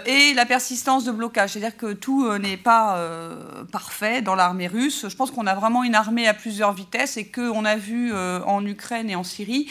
et 0.06 0.34
la 0.34 0.46
persistance 0.46 1.04
de 1.04 1.12
blocage. 1.12 1.50
C'est-à-dire 1.50 1.76
que 1.76 1.92
tout 1.92 2.30
n'est 2.38 2.56
pas 2.56 2.98
parfait 3.72 4.22
dans 4.22 4.34
l'armée 4.34 4.66
russe. 4.66 5.06
Je 5.08 5.16
pense 5.16 5.30
qu'on 5.30 5.46
a 5.46 5.54
vraiment 5.54 5.84
une 5.84 5.94
armée 5.94 6.26
à 6.28 6.34
plusieurs 6.34 6.72
vitesses 6.72 7.16
et 7.16 7.26
qu'on 7.26 7.64
a 7.64 7.76
vu 7.76 8.12
en 8.14 8.64
Ukraine 8.64 9.10
et 9.10 9.16
en 9.16 9.24
Syrie 9.24 9.68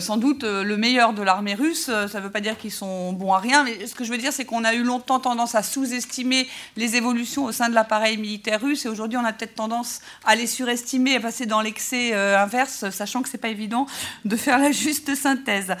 sans 0.00 0.16
doute 0.16 0.44
le 0.44 0.76
meilleur 0.76 1.12
de 1.12 1.22
l'armée 1.28 1.54
russe. 1.54 1.84
Ça 1.84 2.06
ne 2.06 2.20
veut 2.20 2.30
pas 2.30 2.40
dire 2.40 2.56
qu'ils 2.56 2.72
sont 2.72 3.12
bons 3.12 3.34
à 3.34 3.38
rien, 3.38 3.62
mais 3.62 3.86
ce 3.86 3.94
que 3.94 4.02
je 4.02 4.10
veux 4.10 4.18
dire, 4.18 4.32
c'est 4.32 4.46
qu'on 4.46 4.64
a 4.64 4.72
eu 4.72 4.82
longtemps 4.82 5.20
tendance 5.20 5.54
à 5.54 5.62
sous-estimer 5.62 6.48
les 6.76 6.96
évolutions 6.96 7.44
au 7.44 7.52
sein 7.52 7.68
de 7.68 7.74
l'appareil 7.74 8.16
militaire 8.16 8.60
russe 8.60 8.86
et 8.86 8.88
aujourd'hui, 8.88 9.18
on 9.18 9.24
a 9.24 9.32
peut-être 9.32 9.54
tendance 9.54 10.00
à 10.24 10.34
les 10.36 10.46
surestimer, 10.46 11.16
à 11.16 11.20
passer 11.20 11.44
dans 11.44 11.60
l'excès 11.60 12.14
euh, 12.14 12.42
inverse, 12.42 12.88
sachant 12.90 13.22
que 13.22 13.28
c'est 13.28 13.38
pas 13.38 13.48
évident 13.48 13.86
de 14.24 14.36
faire 14.36 14.58
la 14.58 14.72
juste 14.72 15.14
synthèse. 15.14 15.74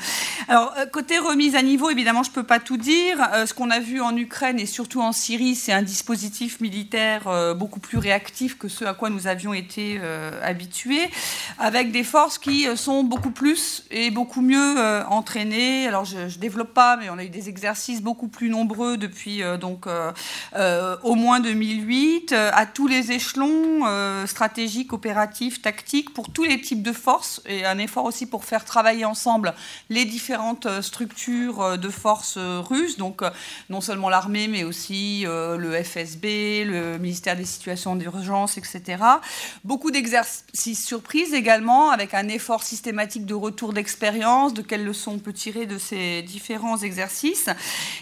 Alors 0.48 0.74
euh, 0.76 0.84
côté 0.86 1.18
remise 1.18 1.54
à 1.54 1.62
niveau, 1.62 1.88
évidemment, 1.88 2.22
je 2.22 2.30
peux 2.30 2.42
pas 2.42 2.58
tout 2.58 2.76
dire. 2.76 3.16
Euh, 3.32 3.46
ce 3.46 3.54
qu'on 3.54 3.70
a 3.70 3.80
vu 3.80 4.02
en 4.02 4.14
Ukraine 4.16 4.60
et 4.60 4.66
surtout 4.66 5.00
en 5.00 5.12
Syrie, 5.12 5.54
c'est 5.54 5.72
un 5.72 5.82
dispositif 5.82 6.60
militaire 6.60 7.54
beaucoup 7.56 7.80
plus 7.80 7.98
réactif 7.98 8.58
que 8.58 8.68
ce 8.68 8.84
à 8.84 8.92
quoi 8.92 9.08
nous 9.08 9.26
avions 9.26 9.54
été 9.54 10.00
habitués, 10.42 11.10
avec 11.58 11.92
des 11.92 12.04
forces 12.04 12.38
qui 12.38 12.66
sont 12.76 13.04
beaucoup 13.04 13.30
plus 13.30 13.84
et 13.90 14.10
beaucoup 14.10 14.42
mieux 14.42 14.76
entraînées. 15.08 15.37
Alors 15.86 16.04
je, 16.04 16.18
ne 16.18 16.40
développe 16.40 16.74
pas, 16.74 16.96
mais 16.96 17.10
on 17.10 17.18
a 17.18 17.24
eu 17.24 17.28
des 17.28 17.48
exercices 17.48 18.02
beaucoup 18.02 18.28
plus 18.28 18.48
nombreux 18.48 18.96
depuis 18.96 19.42
donc 19.60 19.86
au 19.86 21.14
moins 21.14 21.40
2008 21.40 22.32
à 22.32 22.66
tous 22.66 22.86
les 22.86 23.12
échelons 23.12 23.84
stratégiques, 24.26 24.92
opératifs, 24.92 25.62
tactiques 25.62 26.12
pour 26.12 26.30
tous 26.30 26.44
les 26.44 26.60
types 26.60 26.82
de 26.82 26.92
forces 26.92 27.42
et 27.46 27.64
un 27.64 27.78
effort 27.78 28.04
aussi 28.04 28.26
pour 28.26 28.44
faire 28.44 28.64
travailler 28.64 29.04
ensemble 29.04 29.54
les 29.90 30.04
différentes 30.04 30.66
euh, 30.66 30.82
structures 30.82 31.60
euh, 31.62 31.76
de 31.76 31.88
forces 31.88 32.36
euh, 32.36 32.60
russes, 32.60 32.96
donc 32.96 33.22
non 33.70 33.80
seulement 33.80 34.08
l'armée, 34.08 34.48
mais 34.48 34.64
aussi 34.64 35.24
le 35.26 35.82
FSB, 35.82 36.64
le 36.64 36.98
ministère 36.98 37.36
des 37.36 37.44
situations 37.44 37.96
d'urgence, 37.96 38.58
etc. 38.58 39.02
Beaucoup 39.64 39.90
d'exercices 39.90 40.84
surprises 40.84 41.34
également, 41.34 41.90
avec 41.90 42.14
un 42.14 42.28
effort 42.28 42.62
systématique 42.62 43.26
de 43.26 43.34
retour 43.34 43.72
d'expérience, 43.72 44.54
de 44.54 44.62
quelles 44.62 44.84
leçons 44.84 45.12
on 45.12 45.18
peut 45.28 45.34
tirer 45.34 45.66
de 45.66 45.76
ces 45.76 46.22
différents 46.22 46.78
exercices. 46.78 47.50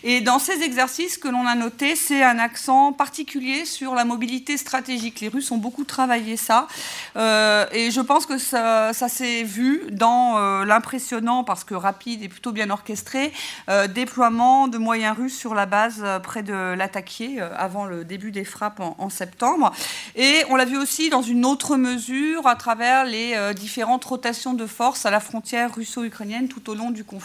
Et 0.04 0.20
dans 0.20 0.38
ces 0.38 0.62
exercices, 0.62 1.14
ce 1.14 1.18
que 1.18 1.26
l'on 1.26 1.44
a 1.44 1.56
noté, 1.56 1.96
c'est 1.96 2.22
un 2.22 2.38
accent 2.38 2.92
particulier 2.92 3.64
sur 3.64 3.96
la 3.96 4.04
mobilité 4.04 4.56
stratégique. 4.56 5.18
Les 5.18 5.26
Russes 5.26 5.50
ont 5.50 5.56
beaucoup 5.56 5.82
travaillé 5.82 6.36
ça, 6.36 6.68
et 7.16 7.90
je 7.90 8.00
pense 8.00 8.26
que 8.26 8.38
ça, 8.38 8.92
s'est 9.08 9.42
vu 9.42 9.82
dans 9.90 10.38
euh, 10.38 10.64
l'impressionnant, 10.64 11.42
parce 11.42 11.64
que 11.64 11.74
rapide 11.74 12.22
et 12.22 12.28
plutôt 12.28 12.52
bien 12.52 12.70
orchestré, 12.70 13.32
euh, 13.68 13.88
déploiement 13.88 14.68
de 14.68 14.78
moyens 14.78 15.16
russes 15.16 15.36
sur 15.36 15.54
la 15.54 15.66
base 15.66 16.02
euh, 16.04 16.20
près 16.20 16.44
de 16.44 16.74
l'Attaquier 16.74 17.40
avant 17.40 17.86
le 17.86 18.04
début 18.04 18.30
des 18.30 18.44
frappes 18.44 18.80
en, 18.80 19.10
septembre. 19.10 19.72
Et 20.14 20.42
on 20.50 20.56
l'a 20.56 20.64
vu 20.64 20.76
aussi 20.76 21.10
dans 21.10 21.22
une 21.22 21.44
autre 21.44 21.76
mesure 21.76 22.46
à 22.46 22.54
travers 22.54 23.04
les 23.04 23.36
différentes 23.54 24.04
rotations 24.04 24.54
de 24.54 24.66
forces 24.66 25.06
à 25.06 25.10
la 25.10 25.20
frontière 25.20 25.74
russo-ukrainienne 25.74 26.48
tout 26.48 26.68
au 26.70 26.74
long 26.74 26.90
du 26.90 27.04
conflit, 27.04 27.15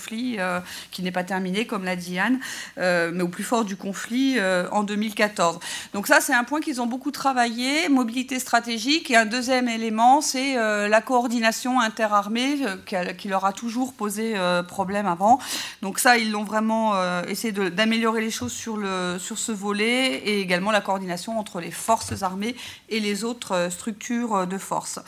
qui 0.92 1.02
n'est 1.02 1.12
pas 1.12 1.24
terminé, 1.24 1.66
comme 1.66 1.84
l'a 1.84 1.96
dit 1.96 2.20
Anne, 2.20 2.40
mais 2.78 3.22
au 3.22 3.28
plus 3.28 3.44
fort 3.44 3.66
du 3.66 3.76
conflit 3.76 4.40
en 4.72 4.84
2014. 4.84 5.60
Donc 5.94 6.08
ça, 6.08 6.22
c'est 6.22 6.34
un 6.34 6.44
point 6.44 6.62
qu'ils 6.62 6.82
ont 6.82 6.88
beaucoup 6.88 7.12
travaillé, 7.12 7.90
mobilité 7.90 8.40
stratégique. 8.40 9.12
Et 9.12 9.16
un 9.16 9.26
deuxième 9.26 9.68
élément, 9.68 10.22
c'est 10.22 10.58
euh, 10.58 10.88
la 10.88 11.02
coordination 11.02 11.80
interarmée 11.80 12.58
euh, 12.66 13.14
qui 13.14 13.28
leur 13.28 13.46
a 13.46 13.54
toujours 13.54 13.94
posé 13.94 14.34
euh, 14.36 14.64
problème 14.64 15.06
avant. 15.06 15.40
Donc 15.82 16.00
ça, 16.00 16.18
ils 16.18 16.32
l'ont 16.32 16.44
vraiment 16.44 16.94
essayé 17.28 17.52
d'améliorer 17.52 18.22
les 18.22 18.32
choses 18.32 18.52
sur, 18.52 18.78
le, 18.78 19.18
sur 19.20 19.38
ce 19.38 19.52
volet 19.52 20.16
et 20.16 20.42
également 20.42 20.72
la 20.72 20.82
coordination 20.82 21.40
entre 21.40 21.60
les 21.60 21.72
forces 21.72 22.22
armées 22.24 22.56
et 22.90 23.00
les 23.00 23.24
autres 23.24 23.70
structures 23.72 24.46
de 24.48 24.58
force. 24.58 25.00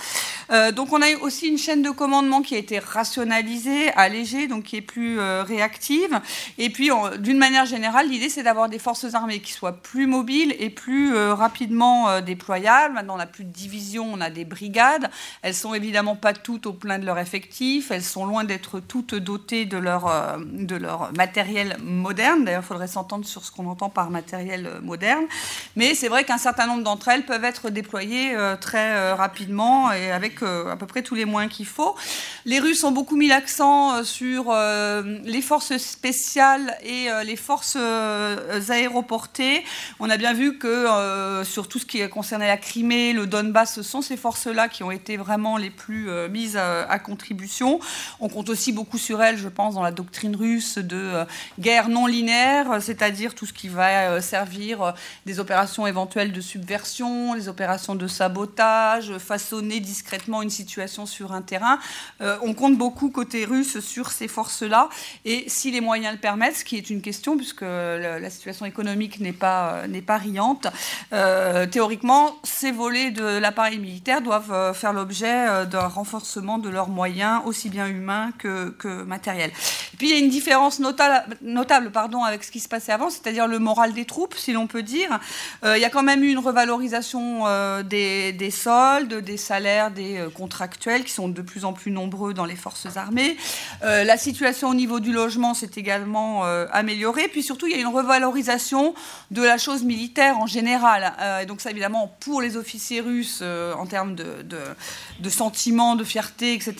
donc 0.75 0.91
on 0.91 1.01
a 1.01 1.15
aussi 1.21 1.47
une 1.47 1.57
chaîne 1.57 1.81
de 1.81 1.89
commandement 1.89 2.41
qui 2.41 2.55
a 2.55 2.57
été 2.57 2.79
rationalisée, 2.79 3.91
allégée, 3.91 4.47
donc 4.47 4.72
qui 4.73 4.77
est 4.77 4.81
plus 4.81 5.19
réactive. 5.19 6.19
Et 6.57 6.69
puis, 6.69 6.89
d'une 7.19 7.37
manière 7.37 7.65
générale, 7.65 8.09
l'idée 8.09 8.29
c'est 8.29 8.41
d'avoir 8.41 8.69
des 8.69 8.79
forces 8.79 9.13
armées 9.13 9.39
qui 9.39 9.53
soient 9.53 9.77
plus 9.83 10.07
mobiles 10.07 10.55
et 10.57 10.69
plus 10.69 11.15
rapidement 11.15 12.21
déployables. 12.21 12.95
Maintenant, 12.95 13.15
on 13.15 13.17
n'a 13.17 13.27
plus 13.27 13.43
de 13.43 13.51
divisions, 13.51 14.09
on 14.11 14.21
a 14.21 14.29
des 14.29 14.45
brigades. 14.45 15.09
Elles 15.41 15.53
sont 15.53 15.73
évidemment 15.73 16.15
pas 16.15 16.33
toutes 16.33 16.65
au 16.65 16.73
plein 16.73 16.99
de 16.99 17.05
leur 17.05 17.19
effectif, 17.19 17.91
elles 17.91 18.03
sont 18.03 18.25
loin 18.25 18.43
d'être 18.43 18.79
toutes 18.79 19.15
dotées 19.15 19.65
de 19.65 19.77
leur, 19.77 20.07
euh, 20.07 20.37
de 20.39 20.75
leur 20.75 21.11
matériel 21.13 21.77
moderne. 21.81 22.45
D'ailleurs, 22.45 22.63
il 22.63 22.67
faudrait 22.67 22.87
s'entendre 22.87 23.25
sur 23.25 23.43
ce 23.43 23.51
qu'on 23.51 23.67
entend 23.67 23.89
par 23.89 24.09
matériel 24.09 24.65
euh, 24.65 24.81
moderne. 24.81 25.25
Mais 25.75 25.95
c'est 25.95 26.07
vrai 26.07 26.23
qu'un 26.23 26.37
certain 26.37 26.67
nombre 26.67 26.83
d'entre 26.83 27.09
elles 27.09 27.25
peuvent 27.25 27.43
être 27.43 27.69
déployées 27.69 28.35
euh, 28.35 28.55
très 28.55 29.13
rapidement 29.13 29.91
et 29.91 30.11
avec 30.11 30.41
à 30.43 30.75
peu 30.75 30.85
près 30.85 31.01
tous 31.01 31.15
les 31.15 31.25
moyens 31.25 31.53
qu'il 31.53 31.65
faut. 31.65 31.95
Les 32.45 32.59
Russes 32.59 32.83
ont 32.83 32.91
beaucoup 32.91 33.15
mis 33.15 33.27
l'accent 33.27 34.03
sur 34.03 34.53
les 35.23 35.41
forces 35.41 35.77
spéciales 35.77 36.77
et 36.83 37.07
les 37.25 37.35
forces 37.35 37.77
aéroportées. 38.69 39.63
On 39.99 40.09
a 40.09 40.17
bien 40.17 40.33
vu 40.33 40.57
que 40.57 41.43
sur 41.43 41.67
tout 41.67 41.79
ce 41.79 41.85
qui 41.85 42.07
concernait 42.09 42.47
la 42.47 42.57
Crimée, 42.57 43.13
le 43.13 43.27
Donbass, 43.27 43.75
ce 43.75 43.83
sont 43.83 44.01
ces 44.01 44.17
forces-là 44.17 44.69
qui 44.69 44.83
ont 44.83 44.91
été 44.91 45.17
vraiment 45.17 45.57
les 45.57 45.69
plus 45.69 46.09
euh, 46.09 46.29
mises 46.29 46.57
à, 46.57 46.99
contribution. 46.99 47.79
On 48.19 48.29
compte 48.29 48.49
aussi 48.49 48.71
beaucoup 48.71 48.97
sur 48.97 49.21
elles, 49.21 49.37
je 49.37 49.49
pense, 49.49 49.75
dans 49.75 49.81
la 49.81 49.91
doctrine 49.91 50.35
russe 50.35 50.77
de 50.77 50.95
euh, 50.95 51.25
guerre 51.59 51.89
non 51.89 52.05
linéaire, 52.05 52.81
c'est-à-dire 52.81 53.35
tout 53.35 53.45
ce 53.45 53.53
qui 53.53 53.67
va 53.67 54.11
euh, 54.11 54.21
servir 54.21 54.93
des 55.25 55.39
opérations 55.39 55.85
éventuelles 55.87 56.31
de 56.31 56.41
subversion, 56.41 57.33
les 57.33 57.49
opérations 57.49 57.95
de 57.95 58.07
sabotage, 58.07 59.17
façonner 59.17 59.79
discrètement 59.79 60.41
une 60.41 60.49
situation 60.49 61.05
sur 61.05 61.33
un 61.33 61.41
terrain. 61.41 61.79
on 62.19 62.53
compte 62.53 62.77
beaucoup 62.77 63.09
côté 63.09 63.45
russe 63.45 63.79
sur 63.79 64.11
ces 64.11 64.27
forces-là. 64.53 64.89
Et 65.25 65.45
si 65.47 65.71
les 65.71 65.81
moyens 65.81 66.13
le 66.13 66.19
permettent, 66.19 66.57
ce 66.57 66.65
qui 66.65 66.77
est 66.77 66.89
une 66.89 67.01
question, 67.01 67.37
puisque 67.37 67.61
la 67.61 68.29
situation 68.29 68.65
économique 68.65 69.19
n'est 69.19 69.33
pas, 69.33 69.83
pas 70.05 70.17
riante, 70.17 70.67
théoriquement, 71.71 72.35
ces 72.43 72.71
volets 72.71 73.11
de 73.11 73.37
l'appareil 73.37 73.79
militaire 73.79 74.21
doivent 74.21 74.73
faire 74.73 74.93
l'objet 74.93 75.47
euh, 75.47 75.65
d'un 75.65 75.87
renforcement 75.87 76.57
de 76.57 76.69
leurs 76.69 76.89
moyens, 76.89 77.41
aussi 77.45 77.69
bien 77.69 77.87
humains 77.87 78.31
que 78.37 79.03
matériels. 79.03 79.51
Puis 79.97 80.09
il 80.09 80.15
y 80.15 80.15
a 80.15 80.23
une 80.23 80.29
différence 80.29 80.79
notable, 80.79 81.91
pardon, 81.91 82.23
avec 82.23 82.43
ce 82.43 82.51
qui 82.51 82.59
se 82.59 82.67
passait 82.67 82.91
avant, 82.91 83.09
c'est-à-dire 83.09 83.47
le 83.47 83.59
moral 83.59 83.93
des 83.93 84.05
troupes, 84.05 84.35
si 84.35 84.53
l'on 84.53 84.67
peut 84.67 84.83
dire. 84.83 85.19
il 85.63 85.79
y 85.79 85.85
a 85.85 85.89
quand 85.89 86.03
même 86.03 86.23
eu 86.23 86.29
une 86.29 86.39
revalorisation 86.39 87.43
des, 87.83 88.33
des, 88.33 88.51
soldes, 88.51 89.15
des 89.15 89.37
salaires 89.37 89.91
des 89.91 90.25
contractuels 90.35 91.03
qui 91.03 91.11
sont 91.11 91.29
de 91.29 91.41
plus 91.41 91.65
en 91.65 91.73
plus 91.73 91.91
nombreux 91.91 92.33
dans 92.33 92.45
les 92.45 92.55
forces 92.55 92.97
armées. 92.97 93.37
la 93.81 94.17
situation 94.17 94.69
au 94.69 94.73
niveau 94.73 94.99
du 94.99 95.11
logement 95.11 95.53
s'est 95.53 95.71
également 95.75 96.43
améliorée. 96.71 97.27
Puis 97.27 97.43
surtout, 97.43 97.67
il 97.67 97.73
y 97.73 97.75
a 97.75 97.81
une 97.81 97.87
revalorisation 97.93 98.93
de 99.31 99.41
la 99.41 99.57
chose 99.57 99.83
militaire 99.83 100.37
en 100.37 100.47
général. 100.47 101.13
et 101.41 101.45
donc 101.45 101.61
ça, 101.61 101.71
évidemment, 101.71 102.15
pour 102.19 102.41
les 102.41 102.57
officiers 102.57 103.01
russes, 103.01 103.43
en 103.77 103.85
termes 103.85 104.15
de, 104.15 104.41
de, 104.43 104.59
de 105.19 105.29
sentiments, 105.29 105.95
de 105.95 106.03
fierté, 106.03 106.53
etc., 106.53 106.73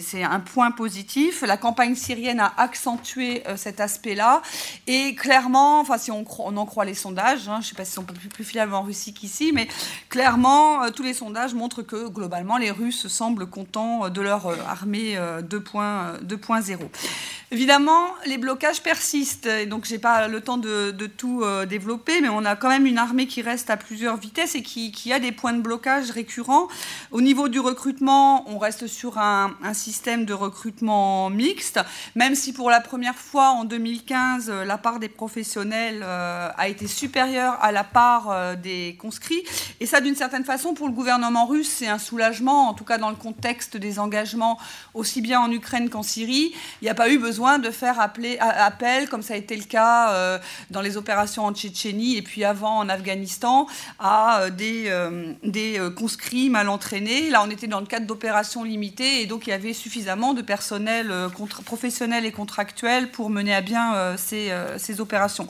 c'est 0.00 0.22
un 0.22 0.40
point 0.40 0.70
positif. 0.70 1.42
La 1.42 1.56
campagne 1.56 1.94
syrienne 1.94 2.40
a 2.40 2.53
accentué 2.56 3.42
euh, 3.46 3.56
cet 3.56 3.80
aspect-là. 3.80 4.42
Et 4.86 5.14
clairement, 5.14 5.80
enfin, 5.80 5.98
si 5.98 6.10
on, 6.10 6.24
en 6.38 6.66
croit 6.66 6.84
les 6.84 6.94
sondages, 6.94 7.48
hein, 7.48 7.56
je 7.60 7.66
ne 7.66 7.70
sais 7.70 7.74
pas 7.74 7.84
si 7.84 7.92
sont 7.92 8.04
plus, 8.04 8.28
plus 8.28 8.44
fiables 8.44 8.74
en 8.74 8.82
Russie 8.82 9.14
qu'ici, 9.14 9.52
mais 9.52 9.68
clairement, 10.08 10.84
euh, 10.84 10.90
tous 10.90 11.02
les 11.02 11.14
sondages 11.14 11.54
montrent 11.54 11.82
que 11.82 12.08
globalement, 12.08 12.56
les 12.56 12.70
Russes 12.70 13.06
semblent 13.08 13.46
contents 13.46 14.08
de 14.08 14.20
leur 14.20 14.46
euh, 14.46 14.56
armée 14.68 15.16
2.0. 15.16 16.78
Évidemment, 17.50 18.06
les 18.26 18.38
blocages 18.38 18.82
persistent, 18.82 19.46
et 19.46 19.66
donc 19.66 19.84
j'ai 19.84 19.98
pas 19.98 20.28
le 20.28 20.40
temps 20.40 20.58
de, 20.58 20.90
tout 21.06 21.44
développer, 21.68 22.20
mais 22.20 22.28
on 22.28 22.44
a 22.44 22.56
quand 22.56 22.68
même 22.68 22.86
une 22.86 22.98
armée 22.98 23.26
qui 23.26 23.42
reste 23.42 23.70
à 23.70 23.76
plusieurs 23.76 24.16
vitesses 24.16 24.54
et 24.54 24.62
qui, 24.62 24.90
qui, 24.90 25.12
a 25.12 25.20
des 25.20 25.30
points 25.30 25.52
de 25.52 25.60
blocage 25.60 26.10
récurrents. 26.10 26.68
Au 27.12 27.20
niveau 27.20 27.48
du 27.48 27.60
recrutement, 27.60 28.48
on 28.48 28.58
reste 28.58 28.86
sur 28.86 29.18
un, 29.18 29.54
système 29.72 30.24
de 30.24 30.32
recrutement 30.32 31.30
mixte, 31.30 31.80
même 32.14 32.33
si 32.34 32.52
pour 32.52 32.70
la 32.70 32.80
première 32.80 33.16
fois 33.16 33.50
en 33.50 33.64
2015, 33.64 34.50
la 34.50 34.78
part 34.78 34.98
des 34.98 35.08
professionnels 35.08 36.00
euh, 36.02 36.48
a 36.56 36.68
été 36.68 36.86
supérieure 36.86 37.58
à 37.60 37.72
la 37.72 37.84
part 37.84 38.30
euh, 38.30 38.56
des 38.56 38.96
conscrits. 39.00 39.42
Et 39.80 39.86
ça, 39.86 40.00
d'une 40.00 40.14
certaine 40.14 40.44
façon, 40.44 40.74
pour 40.74 40.86
le 40.86 40.92
gouvernement 40.92 41.46
russe, 41.46 41.68
c'est 41.68 41.88
un 41.88 41.98
soulagement, 41.98 42.68
en 42.68 42.74
tout 42.74 42.84
cas 42.84 42.98
dans 42.98 43.10
le 43.10 43.16
contexte 43.16 43.76
des 43.76 43.98
engagements 43.98 44.58
aussi 44.94 45.20
bien 45.20 45.40
en 45.40 45.50
Ukraine 45.50 45.90
qu'en 45.90 46.02
Syrie. 46.02 46.52
Il 46.80 46.84
n'y 46.84 46.90
a 46.90 46.94
pas 46.94 47.10
eu 47.10 47.18
besoin 47.18 47.58
de 47.58 47.70
faire 47.70 48.00
appel, 48.00 49.08
comme 49.08 49.22
ça 49.22 49.34
a 49.34 49.36
été 49.36 49.56
le 49.56 49.64
cas 49.64 50.12
euh, 50.12 50.38
dans 50.70 50.80
les 50.80 50.96
opérations 50.96 51.44
en 51.44 51.52
Tchétchénie 51.52 52.16
et 52.16 52.22
puis 52.22 52.44
avant 52.44 52.78
en 52.78 52.88
Afghanistan, 52.88 53.66
à 53.98 54.50
des, 54.50 54.92
des 55.42 55.80
conscrits 55.96 56.50
mal 56.50 56.68
entraînés. 56.68 57.30
Là, 57.30 57.42
on 57.44 57.50
était 57.50 57.66
dans 57.66 57.80
le 57.80 57.86
cadre 57.86 58.06
d'opérations 58.06 58.64
limitées 58.64 59.22
et 59.22 59.26
donc 59.26 59.46
il 59.46 59.50
y 59.50 59.52
avait 59.52 59.72
suffisamment 59.72 60.34
de 60.34 60.42
personnel 60.42 61.10
euh, 61.10 61.28
professionnel 62.24 62.26
et 62.26 62.32
contractuel 62.32 63.10
pour 63.10 63.30
mener 63.30 63.54
à 63.54 63.60
bien 63.60 63.94
euh, 63.94 64.16
ces, 64.16 64.50
euh, 64.50 64.78
ces 64.78 65.00
opérations. 65.00 65.48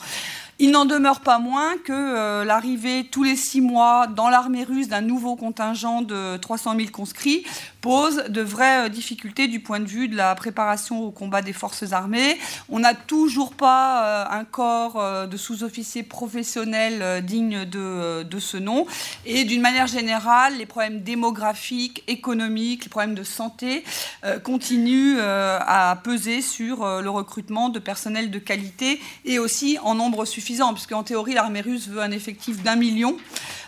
Il 0.60 0.70
n'en 0.70 0.84
demeure 0.84 1.20
pas 1.20 1.40
moins 1.40 1.76
que 1.84 1.92
euh, 1.92 2.44
l'arrivée 2.44 3.08
tous 3.10 3.24
les 3.24 3.34
six 3.34 3.60
mois 3.60 4.06
dans 4.06 4.28
l'armée 4.28 4.62
russe 4.62 4.86
d'un 4.86 5.00
nouveau 5.00 5.34
contingent 5.34 6.02
de 6.02 6.36
300 6.36 6.76
000 6.76 6.90
conscrits 6.92 7.44
pose 7.84 8.24
de 8.28 8.40
vraies 8.40 8.86
euh, 8.86 8.88
difficultés 8.88 9.48
du 9.48 9.60
point 9.60 9.80
de 9.80 9.86
vue 9.86 10.08
de 10.08 10.16
la 10.16 10.34
préparation 10.34 11.02
au 11.04 11.10
combat 11.10 11.42
des 11.42 11.52
forces 11.52 11.92
armées. 11.92 12.38
On 12.68 12.78
n'a 12.78 12.94
toujours 12.94 13.52
pas 13.52 14.04
euh, 14.04 14.38
un 14.38 14.44
corps 14.44 15.26
de 15.26 15.36
sous-officiers 15.36 16.02
professionnels 16.02 17.22
digne 17.24 17.64
de, 17.64 18.38
ce 18.38 18.56
nom. 18.56 18.86
Et 19.26 19.44
d'une 19.44 19.60
manière 19.60 19.86
générale, 19.86 20.56
les 20.58 20.66
problèmes 20.66 21.00
démographiques, 21.02 22.02
économiques, 22.06 22.84
les 22.84 22.90
problèmes 22.90 23.14
de 23.14 23.22
santé 23.22 23.84
continuent 24.42 25.18
à 25.20 25.98
peser 26.02 26.42
sur 26.42 27.00
le 27.00 27.10
recrutement 27.10 27.68
de 27.68 27.78
personnel 27.78 28.30
de 28.30 28.38
qualité 28.38 29.00
et 29.24 29.38
aussi 29.38 29.78
en 29.82 29.94
nombre 29.94 30.24
suffisant 30.24 30.44
suffisant, 30.44 30.74
puisqu'en 30.74 31.02
théorie, 31.02 31.32
l'armée 31.32 31.62
russe 31.62 31.88
veut 31.88 32.02
un 32.02 32.10
effectif 32.10 32.62
d'un 32.62 32.76
million. 32.76 33.16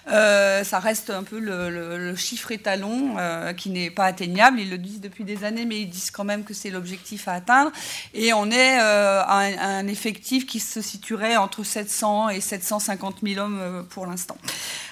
Euh, 0.08 0.62
ça 0.62 0.78
reste 0.78 1.10
un 1.10 1.24
peu 1.24 1.38
le, 1.38 2.14
chiffre 2.16 2.52
étalon 2.52 3.16
euh, 3.18 3.52
qui 3.52 3.70
n'est 3.70 3.90
pas 3.90 4.04
atteignable. 4.04 4.60
Ils 4.60 4.70
le 4.70 4.78
disent 4.78 5.00
depuis 5.00 5.24
des 5.24 5.44
années, 5.44 5.64
mais 5.64 5.80
ils 5.80 5.88
disent 5.88 6.10
quand 6.10 6.24
même 6.24 6.44
que 6.44 6.54
c'est 6.54 6.70
l'objectif 6.70 7.28
à 7.28 7.32
atteindre. 7.32 7.72
Et 8.14 8.32
on 8.32 8.50
est 8.50 8.80
euh, 8.80 9.22
à 9.22 9.40
un, 9.40 9.86
effectif 9.86 10.46
qui 10.46 10.60
se 10.60 10.80
situerait 10.80 11.36
entre 11.36 11.62
700 11.62 12.30
et 12.30 12.40
750 12.40 13.16
000 13.22 13.40
hommes 13.40 13.86
pour 13.90 14.06
l'instant. 14.06 14.36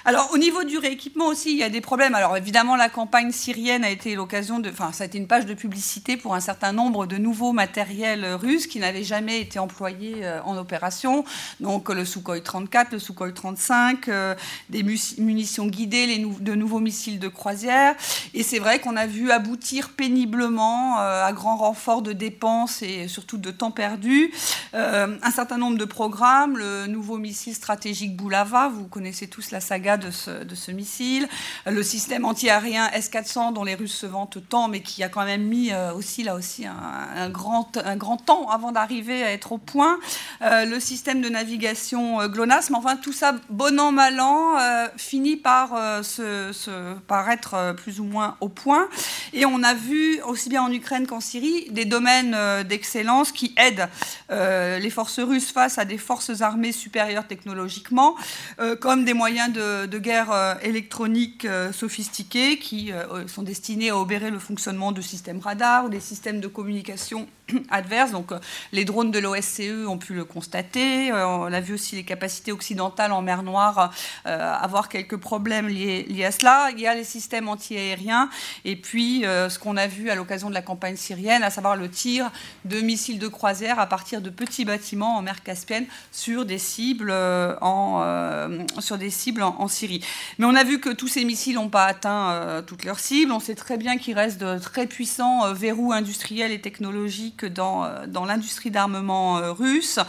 Alors, 0.05 0.29
au 0.33 0.37
niveau 0.37 0.63
du 0.63 0.77
rééquipement 0.77 1.27
aussi, 1.27 1.51
il 1.51 1.57
y 1.57 1.63
a 1.63 1.69
des 1.69 1.81
problèmes. 1.81 2.13
Alors, 2.13 2.37
évidemment, 2.37 2.75
la 2.75 2.89
campagne 2.89 3.31
syrienne 3.31 3.83
a 3.83 3.89
été 3.89 4.15
l'occasion 4.15 4.59
de. 4.59 4.69
Enfin, 4.69 4.91
ça 4.91 5.03
a 5.03 5.07
été 5.07 5.17
une 5.17 5.27
page 5.27 5.45
de 5.45 5.53
publicité 5.53 6.15
pour 6.15 6.35
un 6.35 6.39
certain 6.39 6.73
nombre 6.73 7.07
de 7.07 7.17
nouveaux 7.17 7.53
matériels 7.53 8.25
russes 8.35 8.67
qui 8.67 8.79
n'avaient 8.79 9.03
jamais 9.03 9.41
été 9.41 9.59
employés 9.59 10.27
en 10.45 10.57
opération. 10.57 11.25
Donc, 11.59 11.89
le 11.89 12.05
Sukhoi 12.05 12.39
34, 12.41 12.93
le 12.93 12.99
Sukhoi 12.99 13.31
35, 13.31 14.09
des 14.69 14.83
mus 14.83 15.04
munitions 15.17 15.67
guidées, 15.67 16.05
les 16.07 16.19
de 16.19 16.55
nouveaux 16.55 16.79
missiles 16.79 17.19
de 17.19 17.27
croisière. 17.27 17.95
Et 18.33 18.43
c'est 18.43 18.59
vrai 18.59 18.79
qu'on 18.79 18.95
a 18.95 19.05
vu 19.05 19.31
aboutir 19.31 19.89
péniblement, 19.89 20.99
euh, 20.99 21.25
à 21.25 21.33
grand 21.33 21.57
renfort 21.57 22.01
de 22.01 22.13
dépenses 22.13 22.81
et 22.81 23.07
surtout 23.07 23.37
de 23.37 23.51
temps 23.51 23.71
perdu, 23.71 24.31
euh, 24.73 25.17
un 25.21 25.31
certain 25.31 25.57
nombre 25.57 25.77
de 25.77 25.85
programmes. 25.85 26.57
Le 26.57 26.87
nouveau 26.87 27.17
missile 27.17 27.55
stratégique 27.55 28.15
Boulava, 28.15 28.69
vous 28.69 28.87
connaissez 28.87 29.27
tous 29.27 29.51
la 29.51 29.59
saga 29.59 29.97
de 29.97 30.11
ce, 30.11 30.71
missile. 30.71 31.27
Le 31.65 31.83
système 31.83 32.25
anti-aérien 32.25 32.89
S-400 32.91 33.53
dont 33.53 33.63
les 33.63 33.75
Russes 33.75 33.95
se 33.95 34.05
vantent 34.05 34.39
tant, 34.49 34.67
mais 34.67 34.81
qui 34.81 35.03
a 35.03 35.09
quand 35.09 35.25
même 35.25 35.43
mis 35.43 35.71
euh, 35.71 35.93
aussi 35.93 36.23
là 36.23 36.35
aussi 36.35 36.65
un, 36.65 37.29
grand, 37.29 37.77
un 37.77 37.95
grand 37.95 38.17
temps 38.17 38.49
avant 38.49 38.71
d'arriver 38.71 39.23
à 39.23 39.31
être 39.31 39.51
au 39.51 39.57
point. 39.57 39.99
le 40.41 40.79
système 40.79 41.21
de 41.21 41.29
navigation 41.29 42.25
GLONASS, 42.27 42.69
mais 42.69 42.77
enfin 42.77 42.95
tout 42.97 43.13
ça, 43.13 43.35
bon 43.49 43.79
an, 43.79 43.91
mal 43.91 44.19
an, 44.19 44.55
finit 44.97 45.37
par, 45.37 45.73
euh, 45.73 46.03
se, 46.03 46.51
être 47.31 47.53
euh, 47.53 47.73
plus 47.73 47.99
ou 47.99 48.03
moins 48.03 48.37
au 48.41 48.49
point. 48.49 48.87
Et 49.33 49.45
on 49.45 49.63
a 49.63 49.73
vu, 49.73 50.21
aussi 50.23 50.49
bien 50.49 50.63
en 50.63 50.71
Ukraine 50.71 51.07
qu'en 51.07 51.19
Syrie, 51.19 51.67
des 51.71 51.85
domaines 51.85 52.33
euh, 52.35 52.63
d'excellence 52.63 53.31
qui 53.31 53.53
aident 53.57 53.87
les 54.29 54.89
forces 54.89 55.19
russes 55.19 55.51
face 55.51 55.77
à 55.77 55.85
des 55.85 55.97
forces 55.97 56.41
armées 56.41 56.71
supérieures 56.71 57.27
technologiquement, 57.27 58.15
comme 58.81 59.05
des 59.05 59.13
moyens 59.13 59.51
de, 59.53 59.97
guerre 59.97 60.57
électronique 60.61 61.47
sophistiqués 61.71 62.57
qui 62.57 62.91
sont 63.27 63.43
destinés 63.43 63.91
à 63.91 63.97
obérer 63.97 64.31
le 64.31 64.39
fonctionnement 64.39 64.91
de 64.91 65.01
systèmes 65.01 65.39
radars 65.39 65.85
ou 65.85 65.89
des 65.89 65.99
systèmes 65.99 66.41
de 66.41 66.47
communication 66.47 67.27
adverses. 67.69 68.11
Donc 68.11 68.31
les 68.71 68.83
drones 68.83 69.11
de 69.11 69.19
l'OSCE 69.19 69.87
ont 69.87 69.97
pu 69.97 70.13
le 70.13 70.25
constater. 70.25 71.11
on 71.13 71.51
a 71.53 71.61
vu 71.61 71.75
aussi 71.75 71.95
les 71.95 72.03
capacités 72.03 72.51
occidentales 72.51 73.11
en 73.11 73.21
mer 73.21 73.43
Noire 73.43 73.93
avoir 74.25 74.84
quelques 74.89 75.17
problèmes 75.17 75.67
liés, 75.67 76.05
à 76.25 76.31
cela. 76.31 76.69
Il 76.71 76.79
y 76.79 76.87
a 76.87 76.95
les 76.95 77.03
systèmes 77.03 77.47
antiaériens 77.47 78.29
et 78.63 78.75
puis 78.75 79.25
euh, 79.25 79.49
ce 79.49 79.59
qu'on 79.59 79.77
a 79.77 79.87
vu 79.87 80.09
à 80.09 80.15
l'occasion 80.15 80.49
de 80.49 80.53
la 80.53 80.61
campagne 80.61 80.95
syrienne, 80.95 81.43
à 81.43 81.49
savoir 81.49 81.75
le 81.75 81.89
tir 81.89 82.31
de 82.65 82.79
missiles 82.81 83.19
de 83.19 83.27
croisière 83.27 83.79
à 83.79 83.87
partir 83.87 84.21
de 84.21 84.29
petits 84.29 84.65
bâtiments 84.65 85.17
en 85.17 85.21
mer 85.21 85.43
Caspienne 85.43 85.85
sur 86.11 86.45
des 86.45 86.57
cibles, 86.57 87.09
euh, 87.11 87.55
en, 87.61 88.01
euh, 88.03 88.63
sur 88.79 88.97
des 88.97 89.09
cibles 89.09 89.43
en, 89.43 89.67
Syrie. 89.67 90.05
Mais 90.37 90.45
on 90.45 90.55
a 90.55 90.63
vu 90.63 90.79
que 90.79 90.89
tous 90.89 91.07
ces 91.07 91.25
missiles 91.25 91.55
n'ont 91.55 91.69
pas 91.69 91.85
atteint 91.85 92.63
toutes 92.67 92.85
leurs 92.85 92.99
cibles. 92.99 93.31
On 93.31 93.39
sait 93.39 93.55
très 93.55 93.77
bien 93.77 93.97
qu'il 93.97 94.15
reste 94.15 94.39
de 94.39 94.59
très 94.59 94.85
puissants 94.85 95.51
verrous 95.53 95.91
industriels 95.91 96.51
et 96.51 96.61
technologiques 96.61 97.45
dans, 97.45 97.89
dans 98.07 98.25
l'industrie 98.25 98.69
d'armement 98.69 99.53
russe 99.53 99.99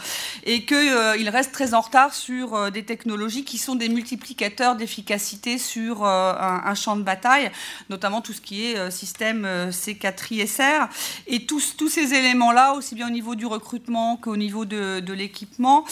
et 0.45 0.63
qu'il 0.63 1.29
reste 1.29 1.51
très 1.51 1.73
en 1.73 1.81
retard 1.81 2.13
sur 2.13 2.71
des 2.71 2.83
technologies 2.83 3.43
qui 3.43 3.57
sont 3.57 3.75
des 3.75 3.89
multiplicateurs 3.89 4.56
d'efficacité 4.57 5.57
sur 5.57 6.03
euh, 6.03 6.33
un, 6.37 6.75
champ 6.75 6.95
de 6.95 7.03
bataille, 7.03 7.51
notamment 7.89 8.21
tout 8.21 8.33
ce 8.33 8.41
qui 8.41 8.65
est 8.65 8.77
euh, 8.77 8.89
système 8.89 9.45
euh, 9.45 9.69
C4ISR. 9.69 10.87
Et 11.27 11.45
tous, 11.45 11.75
tous 11.77 11.89
ces 11.89 12.13
éléments-là, 12.13 12.73
aussi 12.73 12.95
bien 12.95 13.07
au 13.07 13.11
niveau 13.11 13.35
du 13.35 13.45
recrutement 13.45 14.17
qu'au 14.17 14.35
niveau 14.35 14.65
de, 14.65 15.13
l'équipement, 15.13 15.85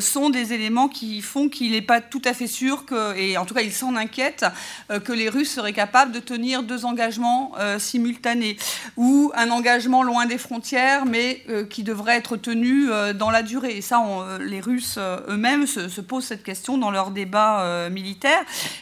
sont 0.00 0.30
des 0.30 0.52
éléments 0.52 0.88
qui 0.88 1.20
font 1.20 1.48
qu'il 1.48 1.72
n'est 1.72 1.82
pas 1.82 2.00
tout 2.00 2.22
à 2.24 2.32
fait 2.32 2.46
sûr, 2.46 2.86
que, 2.86 3.16
et 3.16 3.36
en 3.36 3.44
tout 3.44 3.54
cas 3.54 3.62
il 3.62 3.72
s'en 3.72 3.96
inquiète, 3.96 4.46
que 4.88 5.12
les 5.12 5.28
Russes 5.28 5.52
seraient 5.52 5.72
capables 5.72 6.12
de 6.12 6.20
tenir 6.20 6.62
deux 6.62 6.84
engagements 6.84 7.52
simultanés, 7.78 8.56
ou 8.96 9.32
un 9.34 9.50
engagement 9.50 10.02
loin 10.02 10.26
des 10.26 10.38
frontières, 10.38 11.04
mais 11.04 11.44
qui 11.68 11.82
devrait 11.82 12.16
être 12.16 12.36
tenu 12.36 12.88
dans 13.14 13.30
la 13.30 13.42
durée. 13.42 13.76
Et 13.76 13.82
ça, 13.82 14.02
les 14.40 14.60
Russes 14.60 14.98
eux-mêmes 15.28 15.66
se, 15.66 15.88
se, 15.88 16.00
posent 16.00 16.26
cette 16.26 16.44
question 16.44 16.78
dans 16.78 16.90
leur 16.90 17.10
débat 17.10 17.88
militaire 17.90 18.09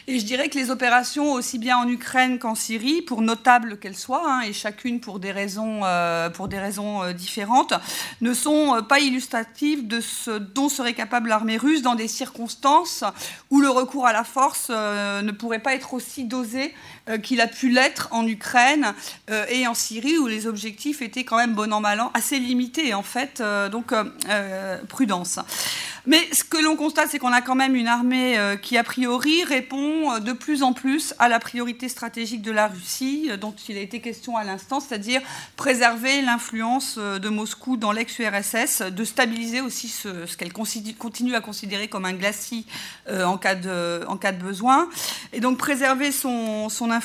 et 0.07 0.19
je 0.19 0.25
dirais 0.25 0.49
que 0.49 0.57
les 0.57 0.71
opérations, 0.71 1.33
aussi 1.33 1.57
bien 1.57 1.77
en 1.77 1.87
Ukraine 1.87 2.39
qu'en 2.39 2.55
Syrie, 2.55 3.01
pour 3.01 3.21
notables 3.21 3.77
qu'elles 3.77 3.97
soient, 3.97 4.23
hein, 4.25 4.41
et 4.41 4.53
chacune 4.53 4.99
pour 4.99 5.19
des 5.19 5.31
raisons, 5.31 5.81
euh, 5.83 6.29
euh, 6.29 7.13
différentes, 7.13 7.73
ne 8.21 8.33
sont 8.33 8.75
euh, 8.75 8.81
pas 8.81 8.99
illustratives 8.99 9.87
de 9.87 10.01
ce 10.01 10.31
dont 10.31 10.69
serait 10.69 10.93
capable 10.93 11.29
l'armée 11.29 11.57
russe 11.57 11.81
dans 11.81 11.95
des 11.95 12.07
circonstances 12.07 13.03
où 13.49 13.61
le 13.61 13.69
recours 13.69 14.07
à 14.07 14.13
la 14.13 14.23
force 14.23 14.69
ne 14.69 15.31
pourrait 15.31 15.59
pas 15.59 15.73
être 15.73 15.93
aussi 15.93 16.25
dosé 16.25 16.73
qu'il 17.17 17.41
a 17.41 17.47
pu 17.47 17.69
l'être 17.69 18.07
en 18.11 18.25
Ukraine 18.27 18.93
et 19.49 19.67
en 19.67 19.73
Syrie, 19.73 20.17
où 20.17 20.27
les 20.27 20.47
objectifs 20.47 21.01
étaient 21.01 21.23
quand 21.23 21.37
même 21.37 21.53
bon 21.53 21.73
an 21.73 21.79
mal 21.79 21.99
an 22.01 22.11
assez 22.13 22.39
limités 22.39 22.93
en 22.93 23.03
fait. 23.03 23.41
donc 23.71 23.93
prudence. 24.87 25.39
Mais 26.09 26.27
ce 26.31 26.43
que 26.43 26.57
l'on 26.57 26.75
constate, 26.75 27.09
c'est 27.11 27.19
qu'on 27.19 27.33
a 27.33 27.41
quand 27.41 27.53
même 27.53 27.75
une 27.75 27.87
armée 27.87 28.37
euh, 28.37 28.55
qui, 28.55 28.77
a 28.77 28.83
priori, 28.83 29.43
répond 29.43 30.11
euh, 30.11 30.19
de 30.19 30.33
plus 30.33 30.63
en 30.63 30.73
plus 30.73 31.13
à 31.19 31.29
la 31.29 31.39
priorité 31.39 31.89
stratégique 31.89 32.41
de 32.41 32.51
la 32.51 32.67
Russie, 32.67 33.27
euh, 33.29 33.37
dont 33.37 33.53
il 33.67 33.77
a 33.77 33.81
été 33.81 33.99
question 33.99 34.35
à 34.35 34.43
l'instant, 34.43 34.79
c'est-à-dire 34.79 35.21
préserver 35.55 36.21
l'influence 36.21 36.97
de 36.97 37.29
Moscou 37.29 37.77
dans 37.77 37.91
l'ex-URSS, 37.91 38.81
de 38.91 39.03
stabiliser 39.03 39.61
aussi 39.61 39.87
ce, 39.87 40.35
qu'elle 40.35 40.51
continue 40.51 41.35
à 41.35 41.41
considérer 41.41 41.87
comme 41.87 42.05
un 42.05 42.13
glacis 42.13 42.65
en, 43.09 43.37
cas 43.37 43.55
de, 43.55 44.03
en 44.07 44.17
cas 44.17 44.31
de 44.31 44.41
besoin, 44.41 44.89
et 45.33 45.39
donc 45.39 45.57
préserver 45.57 46.11
son, 46.11 46.69
son 46.69 46.91
influence, 46.91 46.98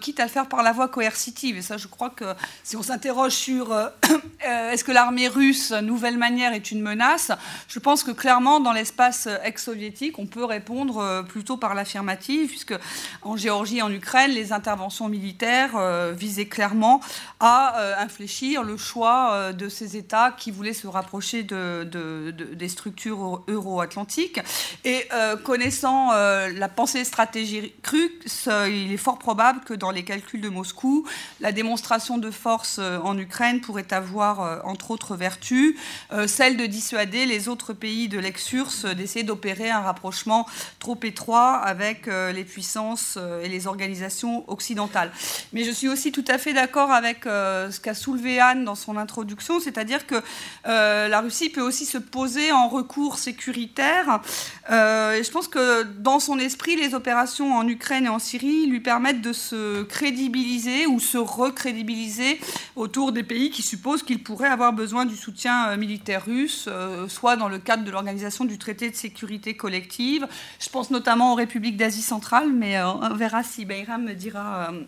quitte 0.00 0.20
à 0.20 0.24
le 0.24 0.30
faire 0.30 0.48
par 0.48 0.62
la 0.62 0.72
voie 0.72 0.88
coercitive. 0.88 1.56
Et 1.56 1.62
ça, 1.62 1.76
je 1.76 1.86
crois 1.86 2.10
que 2.10 2.24
si 2.64 2.76
on 2.76 2.82
s'interroge 2.82 3.32
sur 3.32 3.72
est-ce 4.40 4.84
que 4.84 4.92
l'armée 4.92 5.28
russe, 5.28 5.72
nouvelle 5.72 6.18
manière, 6.18 6.52
est 6.52 6.70
une 6.70 6.82
menace, 6.82 7.32
je 7.68 7.78
pense 7.78 8.02
que 8.02 8.10
clairement, 8.10 8.60
dans 8.60 8.72
l'espace 8.72 9.28
ex-soviétique, 9.44 10.18
on 10.18 10.26
peut 10.26 10.44
répondre 10.44 10.98
euh, 10.98 11.22
plutôt 11.22 11.56
par 11.56 11.74
l'affirmative, 11.74 12.48
puisque 12.48 12.74
en 13.22 13.36
Géorgie 13.36 13.78
et 13.78 13.82
en 13.82 13.92
Ukraine, 13.92 14.30
les 14.30 14.52
interventions 14.52 15.08
militaires 15.08 15.76
euh, 15.76 16.12
visaient 16.16 16.46
clairement 16.46 17.00
à 17.40 17.78
euh, 17.78 17.94
infléchir 17.98 18.62
le 18.62 18.76
choix 18.76 19.52
de 19.52 19.68
ces 19.68 19.96
États 19.96 20.32
qui 20.32 20.50
voulaient 20.50 20.72
se 20.72 20.86
rapprocher 20.86 21.42
de, 21.42 21.84
des 22.32 22.68
structures 22.68 23.42
euro-atlantiques. 23.48 24.40
Et 24.84 25.08
connaissant 25.44 26.12
la 26.12 26.68
pensée 26.68 27.04
stratégique 27.04 27.74
russe, 27.86 28.48
il 28.68 28.92
est 28.92 28.96
fort 29.08 29.18
probable 29.18 29.60
que 29.64 29.72
dans 29.72 29.90
les 29.90 30.04
calculs 30.04 30.42
de 30.42 30.50
Moscou, 30.50 31.06
la 31.40 31.50
démonstration 31.50 32.18
de 32.18 32.30
force 32.30 32.78
en 32.78 33.16
Ukraine 33.16 33.62
pourrait 33.62 33.90
avoir, 33.90 34.66
entre 34.66 34.90
autres 34.90 35.16
vertus, 35.16 35.76
celle 36.26 36.58
de 36.58 36.66
dissuader 36.66 37.24
les 37.24 37.48
autres 37.48 37.72
pays 37.72 38.08
de 38.08 38.18
l'ex-URSS 38.18 38.84
d'essayer 38.84 39.24
d'opérer 39.24 39.70
un 39.70 39.80
rapprochement 39.80 40.46
trop 40.78 40.98
étroit 41.02 41.56
avec 41.56 42.08
euh, 42.08 42.32
les 42.32 42.44
puissances 42.44 43.14
euh, 43.16 43.42
et 43.42 43.48
les 43.48 43.66
organisations 43.66 44.44
occidentales. 44.50 45.10
Mais 45.52 45.64
je 45.64 45.70
suis 45.70 45.88
aussi 45.88 46.12
tout 46.12 46.24
à 46.28 46.38
fait 46.38 46.52
d'accord 46.52 46.90
avec 46.90 47.26
euh, 47.26 47.70
ce 47.70 47.80
qu'a 47.80 47.94
soulevé 47.94 48.40
Anne 48.40 48.64
dans 48.64 48.74
son 48.74 48.96
introduction, 48.96 49.60
c'est-à-dire 49.60 50.06
que 50.06 50.16
la 50.64 51.20
Russie 51.20 51.48
peut 51.48 51.62
aussi 51.62 51.86
se 51.86 51.98
poser 51.98 52.52
en 52.52 52.68
recours 52.68 53.18
sécuritaire. 53.18 54.20
Et 54.70 55.22
je 55.24 55.30
pense 55.30 55.48
que 55.48 55.82
dans 55.82 56.20
son 56.20 56.38
esprit, 56.38 56.76
les 56.76 56.94
opérations 56.94 57.54
en 57.54 57.66
Ukraine 57.66 58.04
et 58.04 58.08
en 58.08 58.18
Syrie 58.18 58.66
lui 58.66 58.80
permettent 58.80 59.22
de 59.22 59.32
se 59.32 59.82
crédibiliser 59.84 60.86
ou 60.86 61.00
se 61.00 61.16
recrédibiliser 61.18 62.38
autour 62.76 63.12
des 63.12 63.22
pays 63.22 63.50
qui 63.50 63.62
supposent 63.62 64.02
qu'ils 64.02 64.22
pourraient 64.22 64.48
avoir 64.48 64.72
besoin 64.72 65.06
du 65.06 65.16
soutien 65.16 65.76
militaire 65.76 66.24
russe, 66.26 66.68
soit 67.08 67.36
dans 67.36 67.48
le 67.48 67.58
cadre 67.58 67.84
de 67.84 67.90
l'organisation 67.90 68.44
du 68.44 68.58
traité 68.58 68.90
de 68.90 68.96
sécurité 68.96 69.54
collective. 69.54 70.26
Je 70.60 70.68
pense 70.68 70.90
notamment 70.90 71.32
aux 71.32 71.36
républiques 71.36 71.76
d'Asie 71.76 72.02
centrale, 72.02 72.52
mais 72.52 72.78
euh, 72.78 72.86
on 72.88 73.14
verra 73.14 73.42
si 73.42 73.64
Bayram 73.64 74.04
me 74.04 74.14
dira 74.14 74.70
euh, 74.70 74.80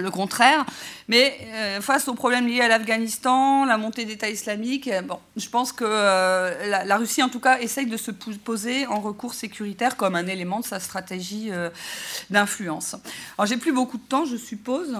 le 0.00 0.10
contraire. 0.10 0.64
Mais 1.08 1.38
euh, 1.52 1.80
face 1.80 2.08
aux 2.08 2.14
problèmes 2.14 2.46
liés 2.46 2.60
à 2.60 2.68
l'Afghanistan, 2.68 3.64
la 3.64 3.76
montée 3.76 4.04
d'État 4.04 4.28
islamique, 4.28 4.90
bon, 5.04 5.18
je 5.36 5.48
pense 5.48 5.72
que 5.72 5.84
la, 5.84 6.96
Russie, 6.96 7.22
en 7.22 7.28
tout 7.28 7.40
cas, 7.40 7.58
essaye 7.58 7.86
de 7.86 7.96
se 7.96 8.10
poser 8.10 8.86
en 8.86 9.00
recours 9.00 9.34
sécuritaire 9.34 9.96
comme 9.96 10.14
un 10.14 10.26
élément 10.26 10.60
de 10.60 10.64
sa 10.64 10.80
stratégie 10.80 11.50
d'influence. 12.30 12.96
Alors, 13.38 13.46
j'ai 13.46 13.56
plus 13.56 13.72
beaucoup 13.72 13.98
de 13.98 14.02
temps, 14.02 14.24
je 14.24 14.36
suppose. 14.36 14.96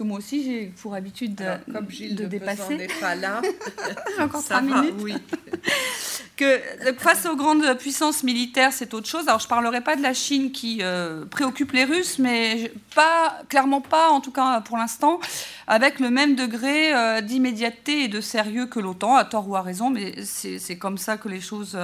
Que 0.00 0.04
moi 0.04 0.16
aussi, 0.16 0.42
j'ai 0.42 0.72
pour 0.80 0.94
habitude 0.94 1.34
de, 1.34 1.44
comme 1.70 1.90
Gilles 1.90 2.16
de, 2.16 2.24
dépasser. 2.24 2.74
n'est 2.74 2.88
pas 3.02 3.14
là, 3.14 3.42
j'ai 4.16 4.22
encore 4.22 4.42
trois 4.42 4.62
minutes. 4.62 4.94
Oui. 5.02 5.12
que 6.40 6.58
face 6.96 7.26
aux 7.26 7.36
grandes 7.36 7.76
puissances 7.76 8.24
militaires, 8.24 8.72
c'est 8.72 8.94
autre 8.94 9.06
chose. 9.06 9.28
Alors, 9.28 9.40
je 9.40 9.44
ne 9.44 9.50
parlerai 9.50 9.82
pas 9.82 9.96
de 9.96 10.00
la 10.00 10.14
Chine 10.14 10.52
qui 10.52 10.78
euh, 10.80 11.26
préoccupe 11.26 11.72
les 11.72 11.84
Russes, 11.84 12.18
mais 12.18 12.72
pas, 12.94 13.42
clairement 13.50 13.82
pas, 13.82 14.08
en 14.08 14.22
tout 14.22 14.32
cas 14.32 14.62
pour 14.62 14.78
l'instant, 14.78 15.20
avec 15.66 16.00
le 16.00 16.08
même 16.08 16.36
degré 16.36 16.94
euh, 16.94 17.20
d'immédiateté 17.20 18.04
et 18.04 18.08
de 18.08 18.22
sérieux 18.22 18.64
que 18.64 18.80
l'OTAN, 18.80 19.16
à 19.16 19.26
tort 19.26 19.50
ou 19.50 19.54
à 19.54 19.60
raison, 19.60 19.90
mais 19.90 20.14
c'est 20.24 20.78
comme 20.78 20.96
ça 20.96 21.18
que 21.18 21.28
les 21.28 21.42
choses. 21.42 21.78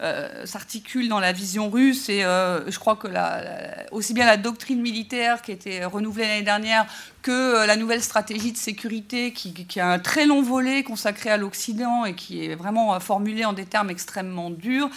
Euh, 0.00 0.46
s'articulent 0.46 1.08
dans 1.08 1.18
la 1.18 1.32
vision 1.32 1.70
russe 1.70 2.08
et 2.08 2.20
je 2.20 2.78
crois 2.78 2.94
que 2.94 3.08
la, 3.08 3.42
aussi 3.90 4.14
bien 4.14 4.26
la 4.26 4.36
doctrine 4.36 4.80
militaire 4.80 5.42
qui 5.42 5.50
a 5.50 5.54
été 5.54 5.84
renouvelée 5.84 6.28
l'année 6.28 6.42
dernière 6.42 6.86
euh, 7.30 7.66
la 7.66 7.76
nouvelle 7.76 8.02
stratégie 8.02 8.52
de 8.52 8.56
sécurité, 8.56 9.32
qui, 9.32 9.80
a 9.80 9.88
un 9.90 9.98
très 9.98 10.26
long 10.26 10.42
volet 10.42 10.82
consacré 10.82 11.30
à 11.30 11.36
l'Occident 11.36 12.04
et 12.04 12.14
qui 12.14 12.44
est 12.44 12.54
vraiment 12.54 12.94
euh, 12.94 13.00
formulé 13.00 13.44
en 13.44 13.52
des 13.52 13.64
termes 13.64 13.90
extrêmement 13.90 14.50
durs, 14.50 14.88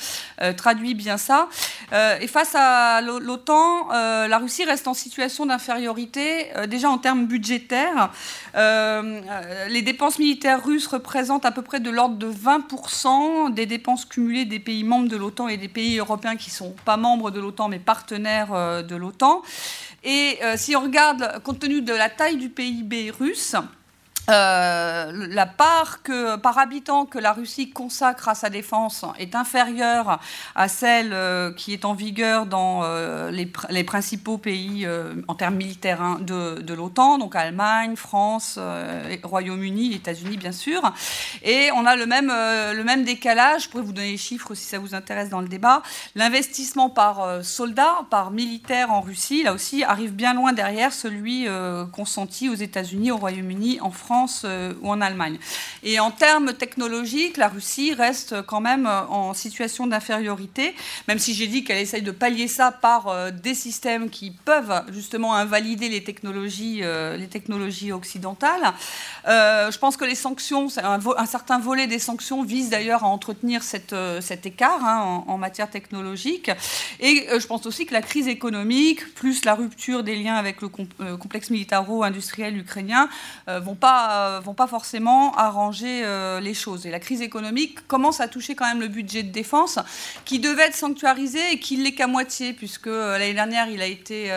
euh, 0.41 0.53
traduit 0.53 0.93
bien 0.93 1.17
ça. 1.17 1.47
et 1.93 2.27
face 2.27 2.55
à 2.55 3.01
l'OTAN, 3.01 3.89
la 3.91 4.37
Russie 4.37 4.63
reste 4.63 4.87
en 4.87 4.93
situation 4.93 5.45
d'infériorité, 5.45 6.47
déjà 6.67 6.89
en 6.89 6.97
termes 6.97 7.25
budgétaires. 7.25 8.11
les 8.55 9.81
dépenses 9.81 10.19
militaires 10.19 10.63
russes 10.63 10.87
représentent 10.87 11.45
à 11.45 11.51
peu 11.51 11.61
près 11.61 11.79
de 11.79 11.89
l'ordre 11.89 12.15
de 12.15 12.31
20% 12.31 13.53
des 13.53 13.65
dépenses 13.65 14.05
cumulées 14.05 14.45
des 14.45 14.59
pays 14.59 14.83
membres 14.83 15.09
de 15.09 15.17
l'OTAN 15.17 15.47
et 15.49 15.57
des 15.57 15.67
pays 15.67 15.97
européens 15.97 16.35
qui 16.37 16.49
ne 16.49 16.55
sont 16.55 16.75
pas 16.85 16.97
membres 16.97 17.31
de 17.31 17.39
l'OTAN 17.39 17.67
mais 17.67 17.79
partenaires 17.79 18.83
de 18.83 18.95
l'OTAN. 18.95 19.41
Et 20.03 20.39
si 20.55 20.75
on 20.75 20.81
regarde, 20.81 21.41
compte 21.43 21.59
tenu 21.59 21.81
de 21.81 21.93
la 21.93 22.09
taille 22.09 22.37
du 22.37 22.49
PIB 22.49 23.11
russe, 23.11 23.55
euh, 24.31 25.27
la 25.29 25.45
part 25.45 25.99
par 26.41 26.57
habitant 26.57 27.05
que 27.05 27.19
la 27.19 27.33
Russie 27.33 27.69
consacre 27.69 28.29
à 28.29 28.35
sa 28.35 28.49
défense 28.49 29.05
est 29.19 29.35
inférieure 29.35 30.19
à 30.55 30.67
celle 30.67 31.11
euh, 31.13 31.51
qui 31.51 31.73
est 31.73 31.85
en 31.85 31.93
vigueur 31.93 32.45
dans 32.45 32.81
euh, 32.83 33.31
les, 33.31 33.83
principaux 33.83 34.37
pays 34.37 34.87
en 35.27 35.35
termes 35.35 35.55
militaires 35.55 36.01
hein, 36.01 36.19
de, 36.21 36.73
l'OTAN, 36.73 37.17
donc 37.17 37.35
Allemagne, 37.35 37.95
France, 37.95 38.57
Royaume-Uni, 39.23 39.93
États-Unis 39.93 40.37
bien 40.37 40.51
sûr. 40.51 40.93
Et 41.43 41.69
on 41.75 41.85
a 41.85 41.95
le 41.95 42.05
même, 42.05 42.27
le 42.27 42.83
même 42.83 43.03
décalage, 43.03 43.63
je 43.63 43.69
pourrais 43.69 43.83
vous 43.83 43.91
donner 43.91 44.11
les 44.11 44.17
chiffres 44.17 44.53
si 44.53 44.65
ça 44.65 44.79
vous 44.79 44.95
intéresse 44.95 45.29
dans 45.29 45.41
le 45.41 45.47
débat. 45.47 45.81
L'investissement 46.15 46.89
par 46.89 47.43
soldat, 47.43 48.05
par 48.09 48.31
militaire 48.31 48.91
en 48.91 49.01
Russie, 49.01 49.43
là 49.43 49.53
aussi, 49.53 49.83
arrive 49.83 50.13
bien 50.13 50.33
loin 50.33 50.53
derrière 50.53 50.93
celui 50.93 51.47
consenti 51.91 52.49
aux 52.49 52.55
États-Unis, 52.55 53.11
au 53.11 53.17
Royaume-Uni, 53.17 53.79
en 53.81 53.91
France 53.91 54.20
euh, 54.43 54.73
ou 54.81 54.89
en 54.91 55.01
Allemagne. 55.01 55.39
Et 55.83 55.99
en 55.99 56.11
termes 56.11 56.53
technologiques, 56.53 57.37
la 57.37 57.47
Russie 57.47 57.93
reste 57.93 58.41
quand 58.43 58.61
même 58.61 58.85
euh, 58.85 59.01
en 59.07 59.33
situation 59.33 59.87
d'infériorité, 59.87 60.75
même 61.07 61.17
si 61.17 61.33
j'ai 61.33 61.47
dit 61.47 61.63
qu'elle 61.63 61.79
essaye 61.79 62.03
de 62.03 62.11
pallier 62.11 62.47
ça 62.47 62.71
par 62.71 63.07
euh, 63.07 63.31
des 63.31 63.55
systèmes 63.55 64.09
qui 64.09 64.31
peuvent 64.31 64.83
justement 64.91 65.35
invalider 65.35 65.89
les 65.89 66.03
technologies, 66.03 66.81
les 67.17 67.27
technologies 67.27 67.91
occidentales. 67.91 68.73
je 69.25 69.77
pense 69.77 69.97
que 69.97 70.05
les 70.05 70.15
sanctions, 70.15 70.67
un, 70.77 71.25
certain 71.25 71.59
volet 71.59 71.87
des 71.87 71.99
sanctions 71.99 72.43
vise 72.43 72.69
d'ailleurs 72.69 73.03
à 73.03 73.07
entretenir 73.07 73.63
cet 73.63 74.45
écart 74.45 74.83
hein, 74.83 75.23
en, 75.27 75.37
matière 75.37 75.69
technologique. 75.69 76.51
Et 76.99 77.27
je 77.39 77.47
pense 77.47 77.65
aussi 77.65 77.85
que 77.85 77.93
la 77.93 78.01
crise 78.01 78.27
économique, 78.27 79.13
plus 79.15 79.45
la 79.45 79.55
rupture 79.55 80.03
des 80.03 80.15
liens 80.15 80.35
avec 80.35 80.61
le 80.61 80.69
complexe 81.17 81.49
militaro-industriel 81.49 82.57
ukrainien, 82.57 83.09
vont 83.47 83.75
pas 83.75 84.10
euh, 84.11 84.39
vont 84.39 84.53
pas 84.53 84.67
forcément 84.67 85.35
arranger 85.35 86.01
euh, 86.03 86.39
les 86.39 86.53
choses. 86.53 86.85
Et 86.85 86.91
la 86.91 86.99
crise 86.99 87.21
économique 87.21 87.87
commence 87.87 88.19
à 88.19 88.27
toucher 88.27 88.55
quand 88.55 88.65
même 88.65 88.79
le 88.79 88.87
budget 88.87 89.23
de 89.23 89.31
défense, 89.31 89.79
qui 90.25 90.39
devait 90.39 90.63
être 90.63 90.75
sanctuarisé 90.75 91.39
et 91.51 91.59
qui 91.59 91.77
l'est 91.77 91.93
qu'à 91.93 92.07
moitié, 92.07 92.53
puisque 92.53 92.87
euh, 92.87 93.17
l'année 93.17 93.33
dernière, 93.33 93.69
il 93.69 93.81
a 93.81 93.87
été 93.87 94.31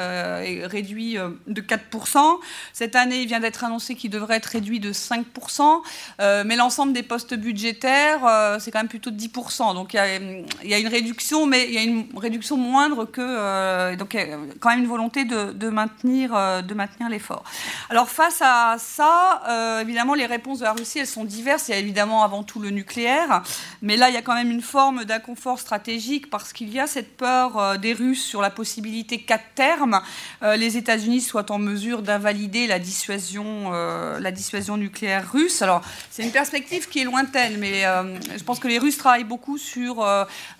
réduit 0.67 1.17
de 1.47 1.61
4%. 1.61 2.39
Cette 2.73 2.97
année, 2.97 3.23
il 3.23 3.27
vient 3.27 3.41
d'être 3.41 3.65
annoncé 3.65 3.95
qu'il 3.95 4.11
devrait 4.11 4.37
être 4.37 4.47
réduit 4.47 4.81
de 4.81 4.93
5%. 4.93 5.83
mais 6.45 6.57
l'ensemble 6.57 6.93
des 6.93 7.03
postes 7.03 7.35
budgétaires, 7.35 8.59
c'est 8.61 8.71
quand 8.71 8.81
même 8.81 8.89
plutôt 8.89 9.11
de 9.11 9.19
10%. 9.19 9.75
Donc 9.75 9.95
il 9.95 9.97
y, 9.97 10.75
a, 10.75 10.79
une 10.79 10.89
réduction, 10.89 11.47
mais 11.47 11.67
il 11.69 11.75
y 11.75 11.79
a 11.79 11.83
une 11.83 12.07
réduction 12.17 12.57
moindre 12.57 13.05
que... 13.05 13.95
donc 13.97 14.15
il 14.15 14.21
y 14.21 14.23
a 14.23 14.37
quand 14.61 14.71
même 14.71 14.81
une 14.81 14.89
volonté 14.89 15.25
de, 15.25 15.69
maintenir, 15.69 16.63
de 16.63 16.75
maintenir 16.75 17.09
l'effort. 17.09 17.45
Alors 17.91 18.09
face 18.09 18.41
à 18.43 18.77
ça, 18.79 19.43
euh, 19.55 19.81
évidemment, 19.81 20.15
les 20.15 20.27
réponses 20.27 20.59
de 20.59 20.65
la 20.65 20.73
Russie, 20.73 20.99
elles 20.99 21.07
sont 21.07 21.25
diverses. 21.25 21.69
Il 21.69 21.73
y 21.73 21.75
a 21.75 21.79
évidemment 21.79 22.25
avant 22.25 22.43
tout 22.43 22.61
le 22.61 22.71
nucléaire, 22.71 23.43
mais 23.83 23.97
là, 23.97 24.09
il 24.09 24.15
y 24.15 24.19
a 24.19 24.23
quand 24.23 24.35
même 24.35 24.51
une 24.51 24.63
forme 24.63 25.05
d'inconfort 25.05 25.59
stratégique 25.59 26.31
parce 26.31 26.53
qu'il 26.53 26.73
y 26.73 26.81
a 26.81 26.87
cette 26.87 27.17
peur 27.17 27.59
euh, 27.59 27.77
des 27.77 27.93
Russes 27.93 28.25
sur 28.25 28.41
la 28.41 28.51
possibilité 28.51 29.19
qu'à 29.19 29.39
terme, 29.39 30.01
les 30.43 30.77
États-Unis 30.77 31.21
soient 31.21 31.51
en 31.51 31.59
mesure 31.59 32.03
d'invalider 32.03 32.67
la 32.67 32.79
dissuasion, 32.79 33.71
la 33.71 34.31
dissuasion 34.31 34.77
nucléaire 34.77 35.31
russe. 35.31 35.63
Alors, 35.63 35.83
c'est 36.11 36.23
une 36.23 36.33
perspective 36.33 36.89
qui 36.89 37.01
est 37.01 37.05
lointaine, 37.05 37.57
mais 37.59 37.83
je 38.37 38.43
pense 38.43 38.59
que 38.59 38.69
les 38.69 38.79
Russes 38.79 38.99
travaillent 38.99 39.25
beaucoup 39.25 39.59
sur 39.59 40.05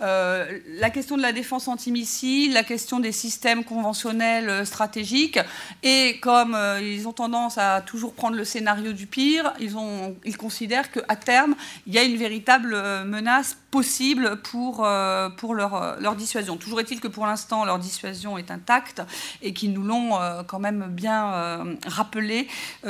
la 0.01 0.91
question 0.93 1.17
de 1.17 1.23
la 1.23 1.33
défense 1.33 1.69
antimissile, 1.69 2.53
la 2.53 2.65
question 2.65 3.01
des 3.01 3.13
systèmes 3.13 3.65
conventionnels 3.65 4.67
stratégiques, 4.67 5.41
et 5.83 6.19
comme 6.21 6.57
ils 6.81 7.07
ont 7.09 7.13
tendance 7.13 7.59
à 7.59 7.81
toujours 7.81 8.15
prendre 8.15 8.37
le 8.37 8.45
scénario 8.45 8.84
du 8.93 9.07
pire. 9.07 9.53
Ils, 9.61 9.77
ont, 9.77 10.17
ils 10.25 10.37
considèrent 10.37 10.91
qu'à 10.91 11.17
terme, 11.17 11.55
il 11.87 11.95
y 11.95 11.99
a 11.99 12.03
une 12.03 12.17
véritable 12.17 12.75
euh, 12.75 13.05
menace 13.05 13.57
possible 13.75 14.37
pour, 14.43 14.85
euh, 14.85 15.29
pour 15.31 15.53
leur, 15.55 15.75
euh, 15.75 15.97
leur 15.99 16.15
dissuasion. 16.15 16.57
Toujours 16.57 16.79
est-il 16.79 17.01
que 17.01 17.09
pour 17.09 17.27
l'instant, 17.27 17.65
leur 17.65 17.81
dissuasion 17.81 18.39
est 18.39 18.53
intacte 18.53 19.03
et 19.43 19.53
qu'ils 19.53 19.73
nous 19.73 19.83
l'ont 19.83 20.13
quand 20.47 20.61
même 20.61 20.87
bien 20.91 21.77
rappelé 21.87 22.47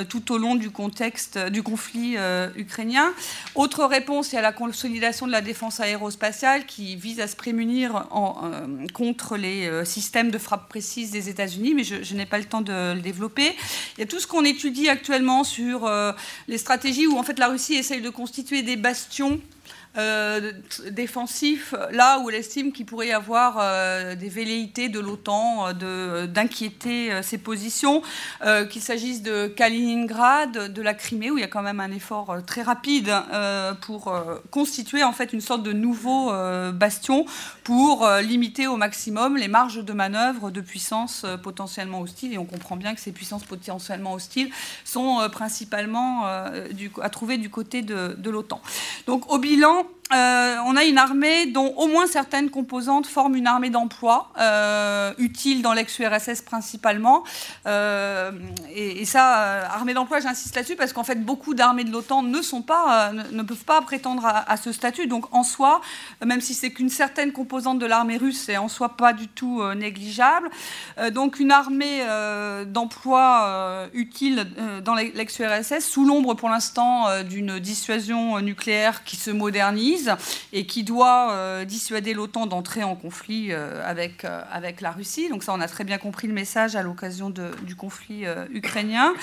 tout 0.09 0.33
au 0.33 0.39
long 0.39 0.55
du 0.55 0.71
contexte 0.71 1.39
du 1.39 1.63
conflit 1.63 2.17
ukrainien. 2.57 3.13
Autre 3.55 3.85
réponse, 3.85 4.33
y 4.33 4.37
a 4.37 4.43
la 4.43 4.53
consolidation 4.53 5.27
de 5.27 5.33
la 5.33 5.41
défense 5.41 5.81
aérospatiale 5.81 6.67
qui 6.67 6.97
vise 6.97 7.21
à 7.21 7.29
se 7.29 7.37
prémunir 7.37 8.07
contre 8.93 9.37
les 9.37 9.85
systèmes 9.85 10.31
de 10.31 10.39
frappe 10.39 10.69
précise 10.69 11.11
des 11.11 11.29
États-Unis, 11.29 11.75
mais 11.75 11.85
je, 11.85 12.03
je 12.03 12.15
n'ai 12.15 12.27
pas 12.27 12.39
le 12.39 12.45
temps 12.45 12.63
de 12.63 12.95
le 12.95 13.01
développer. 13.01 13.57
Il 13.97 14.01
y 14.01 14.03
a 14.05 14.07
tout 14.07 14.21
ce 14.21 14.27
qu'on 14.27 14.45
étudie 14.45 14.89
actuellement 14.89 15.45
sur 15.45 15.87
euh, 15.87 16.13
les 16.49 16.59
stratégies 16.59 17.07
où 17.07 17.19
en 17.19 17.23
fait 17.23 17.39
la 17.39 17.49
Russie 17.49 17.75
essaye 17.75 18.01
de 18.01 18.11
constituer 18.11 18.63
des 18.63 18.77
bastions 18.77 19.41
euh, 19.97 20.51
défensif, 20.91 21.73
là 21.93 22.19
où 22.19 22.29
elle 22.29 22.35
estime 22.35 22.73
qu'il 22.73 22.85
pourrait 22.85 23.09
y 23.09 23.13
avoir 23.13 23.59
euh, 23.61 24.17
des 24.17 24.29
velléités 24.29 24.89
de 24.89 24.99
l'OTAN 24.99 25.69
euh, 25.83 26.27
d'inquiéter 26.27 27.23
ses 27.23 27.39
positions, 27.39 28.03
qu'il 28.71 28.83
s'agisse 28.83 29.23
de 29.23 29.47
Kaliningrad, 29.47 30.73
de 30.73 30.83
la 30.83 30.95
Crimée, 30.95 31.31
où 31.31 31.39
il 31.39 31.41
y 31.41 31.45
a 31.45 31.49
quand 31.49 31.63
même 31.63 31.81
un 31.81 31.91
effort 31.93 32.37
très 32.47 32.63
rapide 32.63 33.13
pour 33.83 34.13
constituer 34.51 35.03
en 35.03 35.13
fait 35.13 35.33
une 35.33 35.41
sorte 35.41 35.63
de 35.63 35.73
nouveau 35.73 36.33
bastion 36.73 37.27
pour 37.63 38.09
limiter 38.23 38.67
au 38.67 38.77
maximum 38.77 39.37
les 39.37 39.49
marges 39.49 39.85
de 39.85 39.93
manœuvre 39.93 40.51
de 40.51 40.61
puissances 40.61 41.25
potentiellement 41.43 42.01
hostiles. 42.01 42.33
Et 42.35 42.39
on 42.39 42.45
comprend 42.45 42.77
bien 42.77 42.95
que 42.95 43.01
ces 43.01 43.13
puissances 43.13 43.45
potentiellement 43.45 44.15
hostiles 44.15 44.51
sont 44.85 45.29
principalement 45.31 46.27
à 46.27 47.11
trouver 47.11 47.39
du 47.39 47.51
côté 47.51 47.83
de, 47.83 48.15
de 48.19 48.31
l'OTAN. 48.31 48.61
Donc 49.07 49.33
au 49.33 49.39
bilan, 49.39 49.84
you. 49.85 50.04
Euh, 50.13 50.57
on 50.67 50.77
a 50.77 50.85
une 50.85 50.99
armée 50.99 51.47
dont 51.47 51.75
au 51.79 51.87
moins 51.87 52.07
certaines 52.07 52.51
composantes 52.51 53.07
forment 53.07 53.37
une 53.37 53.47
armée 53.47 53.71
d'emploi, 53.71 54.31
euh, 54.39 55.15
utile 55.17 55.63
dans 55.63 55.73
l'ex-URSS 55.73 56.43
principalement. 56.43 57.25
Euh, 57.67 58.31
et, 58.75 59.07
ça, 59.07 59.67
armée 59.71 59.95
d'emploi, 59.95 60.21
j'insiste 60.21 60.55
là-dessus 60.57 60.77
parce 60.77 60.93
qu'en 60.93 61.05
fait, 61.05 61.25
beaucoup 61.25 61.55
d'armées 61.55 61.85
de 61.85 61.91
l'OTAN 61.91 62.23
ne 62.23 62.43
sont 62.43 62.61
pas, 62.61 63.13
ne, 63.13 63.43
peuvent 63.43 63.65
pas 63.65 63.81
prétendre 63.81 64.27
à, 64.27 64.57
ce 64.59 64.73
statut. 64.73 65.07
Donc, 65.07 65.35
en 65.35 65.43
soi, 65.43 65.81
même 66.25 66.43
si 66.43 66.53
c'est 66.53 66.71
qu'une 66.71 66.91
certaine 66.91 67.33
composante 67.33 67.79
de 67.79 67.87
l'armée 67.87 68.19
russe, 68.19 68.43
c'est 68.45 68.59
en 68.59 68.69
soi 68.69 68.97
pas 68.97 69.15
du 69.15 69.29
tout 69.29 69.63
négligeable. 69.75 70.51
donc, 71.13 71.39
une 71.39 71.51
armée 71.51 72.03
d'emploi 72.67 73.89
utile 73.95 74.47
dans 74.85 74.95
l'ex-URSS, 74.95 75.81
sous 75.81 76.05
l'ombre 76.05 76.35
pour 76.35 76.51
l'instant 76.51 77.07
d'une 77.23 77.59
dissuasion 77.59 78.41
nucléaire 78.41 79.05
qui 79.05 79.17
se 79.17 79.31
modernise 79.31 79.94
et 80.53 80.67
qui 80.67 80.85
doit 80.85 81.33
euh, 81.33 81.65
dissuader 81.65 82.15
l'OTAN 82.15 82.47
d'entrer 82.47 82.85
en 82.85 82.97
conflit 82.97 83.49
euh, 83.51 83.83
avec, 83.85 84.25
euh, 84.25 84.43
avec 84.51 84.81
la 84.81 84.91
Russie. 84.91 85.29
Donc 85.29 85.43
ça, 85.43 85.53
on 85.53 85.61
a 85.61 85.69
très 85.69 85.85
bien 85.85 85.99
compris 85.99 86.27
le 86.27 86.35
message 86.35 86.77
à 86.77 86.83
l'occasion 86.83 87.31
du 87.31 87.77
conflit 87.77 88.25
ukrainien. 88.51 89.15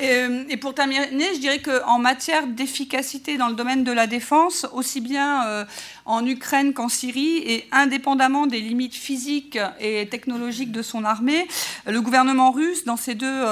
Et, 0.00 0.56
pour 0.56 0.74
terminer, 0.74 1.34
je 1.34 1.40
dirais 1.40 1.60
qu'en 1.60 1.98
matière 1.98 2.46
d'efficacité 2.46 3.36
dans 3.36 3.48
le 3.48 3.54
domaine 3.54 3.84
de 3.84 3.92
la 3.92 4.06
défense, 4.06 4.66
aussi 4.72 5.00
bien 5.00 5.66
en 6.06 6.24
Ukraine 6.24 6.72
qu'en 6.72 6.88
Syrie, 6.88 7.38
et 7.38 7.68
indépendamment 7.72 8.46
des 8.46 8.60
limites 8.60 8.94
physiques 8.94 9.58
et 9.80 10.06
technologiques 10.08 10.72
de 10.72 10.82
son 10.82 11.04
armée, 11.04 11.46
le 11.86 12.00
gouvernement 12.00 12.50
russe, 12.52 12.84
dans 12.84 12.96
ces 12.96 13.14
deux, 13.14 13.44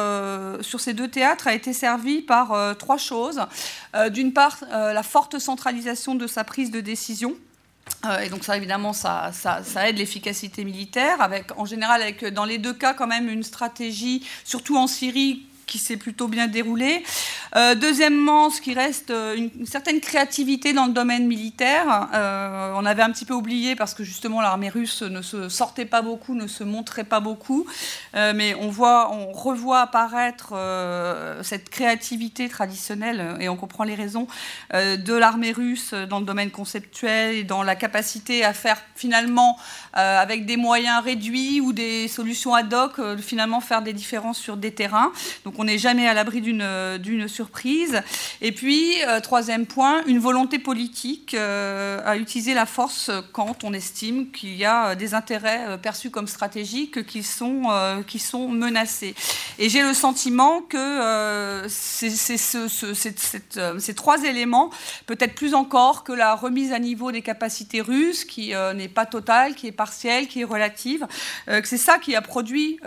sur 0.63 0.81
ces 0.81 0.95
deux 0.95 1.09
théâtres, 1.09 1.49
a 1.49 1.55
été 1.55 1.73
servi 1.73 2.23
par 2.23 2.77
trois 2.77 2.97
choses. 2.97 3.41
D'une 4.11 4.33
part, 4.33 4.59
la 4.71 5.03
forte 5.03 5.39
centralisation 5.39 6.15
de 6.15 6.27
sa 6.27 6.45
prise 6.45 6.71
de 6.71 6.81
décision. 6.81 7.35
Euh, 8.05 8.21
et 8.21 8.29
donc 8.29 8.45
ça, 8.45 8.57
évidemment, 8.57 8.93
ça, 8.93 9.31
ça, 9.33 9.63
ça 9.63 9.89
aide 9.89 9.99
l'efficacité 9.99 10.65
militaire, 10.65 11.21
avec 11.21 11.47
en 11.59 11.65
général, 11.65 12.03
avec 12.03 12.25
dans 12.25 12.45
les 12.45 12.59
deux 12.59 12.73
cas 12.73 12.95
quand 12.95 13.07
même 13.07 13.29
une 13.29 13.43
stratégie, 13.43 14.27
surtout 14.45 14.77
en 14.77 14.87
Syrie, 14.87 15.47
qui 15.67 15.79
s'est 15.79 15.97
plutôt 15.97 16.29
bien 16.29 16.47
déroulé. 16.47 17.03
Euh, 17.57 17.75
deuxièmement, 17.75 18.51
ce 18.51 18.61
qui 18.61 18.75
reste 18.75 19.11
euh, 19.11 19.37
une, 19.37 19.67
certaine 19.67 20.01
créativité 20.01 20.73
dans 20.73 20.87
le 20.87 20.93
domaine 20.93 21.27
militaire. 21.27 22.09
Euh, 22.13 22.73
on 22.77 22.85
avait 22.85 23.03
un 23.03 23.11
petit 23.11 23.25
peu 23.25 23.35
oublié 23.35 23.77
parce 23.77 23.95
que 23.95 24.03
justement 24.03 24.41
l'armée 24.41 24.69
russe 24.69 25.03
ne 25.03 25.23
se 25.23 25.49
sortait 25.49 25.85
pas 25.85 26.03
beaucoup, 26.03 26.35
ne 26.35 26.49
se 26.49 26.65
montrait 26.65 27.05
pas 27.05 27.21
beaucoup, 27.21 27.67
mais 28.15 28.55
on 28.55 28.69
voit, 28.69 29.13
on 29.13 29.33
revoit 29.33 29.81
apparaître 29.81 30.55
cette 31.43 31.69
créativité 31.69 32.49
traditionnelle 32.49 33.37
et 33.41 33.49
on 33.49 33.57
comprend 33.57 33.85
les 33.85 33.95
raisons 33.95 34.27
de 34.73 35.15
l'armée 35.15 35.53
russe 35.53 35.95
dans 35.95 36.21
le 36.21 36.25
domaine 36.25 36.51
conceptuel 36.51 37.37
et 37.37 37.45
dans 37.45 37.63
la 37.63 37.77
capacité 37.77 38.45
à 38.45 38.53
faire 38.53 38.81
finalement 38.95 39.59
avec 39.93 40.47
des 40.47 40.57
moyens 40.57 41.03
réduits 41.03 41.61
ou 41.61 41.73
des 41.73 42.09
solutions 42.09 42.55
ad 42.55 42.73
hoc 42.73 43.01
finalement 43.19 43.61
faire 43.61 43.83
des 43.83 43.93
différences 43.93 44.39
sur 44.39 44.57
des 44.57 44.73
terrains. 44.73 45.13
Donc 45.45 45.54
donc 45.55 45.61
on 45.61 45.65
n'est 45.67 45.79
jamais 45.79 46.09
à 46.09 46.15
l'abri 46.15 46.41
d'une 46.41 47.29
surprise. 47.29 48.03
Et 48.41 48.51
puis, 48.51 48.95
euh, 49.07 49.21
troisième 49.21 49.67
point, 49.67 50.03
une 50.07 50.19
volonté 50.19 50.59
politique 50.59 51.35
euh, 51.35 52.01
à 52.05 52.17
utiliser 52.17 52.55
la 52.55 52.67
force 52.67 53.13
quand 53.33 53.63
on 53.63 53.73
estime 53.73 54.33
qu'il 54.33 54.57
y 54.57 54.65
a 54.65 54.97
des 54.97 55.15
intérêts 55.15 55.65
euh, 55.69 55.77
perçus 55.77 56.11
comme 56.11 56.27
stratégiques 56.27 57.07
qui 57.07 57.23
sont, 57.23 57.69
menacés. 58.49 59.15
Et 59.61 59.69
j'ai 59.69 59.83
le 59.83 59.95
sentiment 59.95 60.61
que 60.63 61.67
ces 61.69 63.95
trois 63.95 64.25
éléments, 64.25 64.71
peut-être 65.07 65.35
plus 65.35 65.55
encore 65.55 66.03
que 66.03 66.13
la 66.13 66.35
remise 66.35 66.73
à 66.73 66.81
niveau 66.81 67.13
des 67.13 67.23
capacités 67.23 67.81
russes, 67.81 68.25
qui 68.25 68.53
n'est 68.75 68.89
pas 68.89 69.07
totale, 69.07 69.55
qui 69.55 69.69
est 69.69 69.73
partielle, 69.73 70.27
qui 70.27 70.41
est 70.41 70.45
relative, 70.45 71.07
que 71.47 71.67
c'est 71.67 71.79
ça 71.79 71.99
qui 71.99 72.17
a 72.17 72.23
produit 72.23 72.81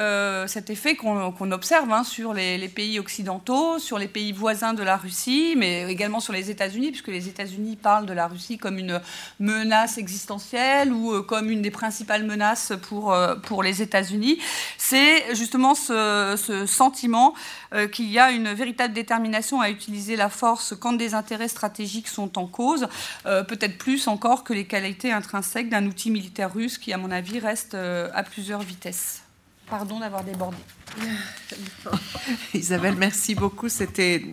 cet 0.47 0.70
effet 0.70 0.95
qu'on 0.95 1.51
observe 1.51 1.91
hein, 1.91 2.03
sur 2.03 2.34
les 2.34 2.57
les, 2.58 2.68
pays 2.68 2.99
occidentaux, 2.99 3.80
sur 3.80 3.97
les 3.97 4.08
pays 4.08 4.32
voisins 4.32 4.74
de 4.74 4.84
la 4.84 4.97
Russie, 4.97 5.55
mais 5.58 5.89
également 5.91 6.20
sur 6.20 6.34
les 6.34 6.49
États-Unis, 6.49 6.89
puisque 6.89 7.08
les 7.08 7.28
États-Unis 7.28 7.76
parlent 7.76 8.05
de 8.05 8.14
la 8.14 8.28
Russie 8.28 8.58
comme 8.58 8.78
une 8.78 9.01
menace 9.39 9.97
existentielle 9.97 10.91
ou 10.91 11.14
euh, 11.14 11.22
comme 11.22 11.49
une 11.49 11.62
des 11.62 11.72
principales 11.72 12.24
menaces 12.24 12.74
pour, 12.84 13.14
euh, 13.14 13.36
pour 13.36 13.64
les 13.64 13.82
États-Unis. 13.82 14.39
C'est 14.78 15.36
justement 15.36 15.76
ce, 15.76 16.66
sentiment 16.68 17.34
euh, 17.74 17.88
qu'il 17.88 18.10
y 18.10 18.20
a 18.20 18.32
une 18.32 18.53
véritable 18.53 18.93
détermination 18.93 19.62
à 19.62 19.70
utiliser 19.70 20.16
la 20.16 20.30
force 20.30 20.76
quand 20.80 20.93
des 20.93 21.14
intérêts 21.14 21.47
stratégiques 21.47 22.08
sont 22.08 22.38
en 22.38 22.47
cause, 22.47 22.88
peut-être 23.24 23.78
plus 23.78 24.08
encore 24.08 24.43
que 24.43 24.53
les 24.53 24.66
qualités 24.66 25.12
intrinsèques 25.12 25.70
d'un 25.70 25.86
outil 25.86 26.12
militaire 26.12 26.53
russe 26.53 26.78
qui, 26.78 26.93
à 26.93 26.97
mon 26.97 27.12
avis, 27.12 27.39
reste 27.39 27.76
à 27.76 28.24
plusieurs 28.24 28.62
vitesses. 28.62 29.26
Pardon 29.70 29.99
d'avoir 29.99 30.24
débordé. 30.24 30.57
Isabelle, 32.53 32.95
merci 32.97 33.36
beaucoup. 33.36 33.70
C'était 33.70 34.24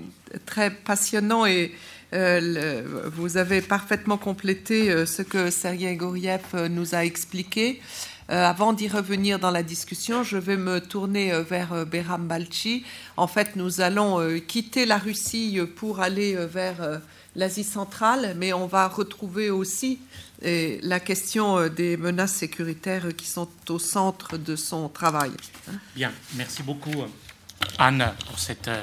très 0.47 0.71
passionnant 0.71 1.45
et 1.45 1.75
euh, 2.13 2.83
vous 3.13 3.37
avez 3.37 3.61
parfaitement 3.61 4.17
complété 4.17 4.91
euh, 4.91 5.07
ce 5.07 5.23
que 5.23 5.51
Sergei 5.51 5.97
Goriev 5.97 6.43
euh, 6.55 6.69
nous 6.69 6.95
a 6.95 7.05
expliqué. 7.05 7.81
avant 8.29 8.73
d'y 8.73 8.89
revenir 8.89 9.39
dans 9.39 9.51
la 9.51 9.63
discussion, 9.63 10.23
je 10.23 10.39
vais 10.39 10.57
me 10.57 10.81
tourner 10.81 11.31
vers 11.43 11.85
Behram 11.85 12.27
Balchi. 12.27 12.83
En 13.19 13.27
fait, 13.27 13.55
nous 13.55 13.83
allons 13.83 14.41
quitter 14.49 14.87
la 14.87 14.97
Russie 14.97 15.61
pour 15.77 16.01
aller 16.01 16.35
vers 16.47 17.03
l'Asie 17.37 17.65
centrale, 17.65 18.35
mais 18.39 18.55
on 18.55 18.67
va 18.67 18.89
retrouver 18.89 19.51
aussi 19.51 19.99
la 20.43 21.01
question 21.01 21.69
des 21.69 21.97
menaces 21.97 22.35
sécuritaires 22.35 23.15
qui 23.17 23.27
sont 23.27 23.49
au 23.69 23.79
centre 23.79 24.37
de 24.37 24.57
son 24.57 24.89
travail. 24.89 25.33
Bien, 25.95 26.13
merci 26.35 26.63
beaucoup 26.63 27.05
Anne 27.79 28.13
pour 28.27 28.39
cette 28.39 28.69
euh, 28.69 28.83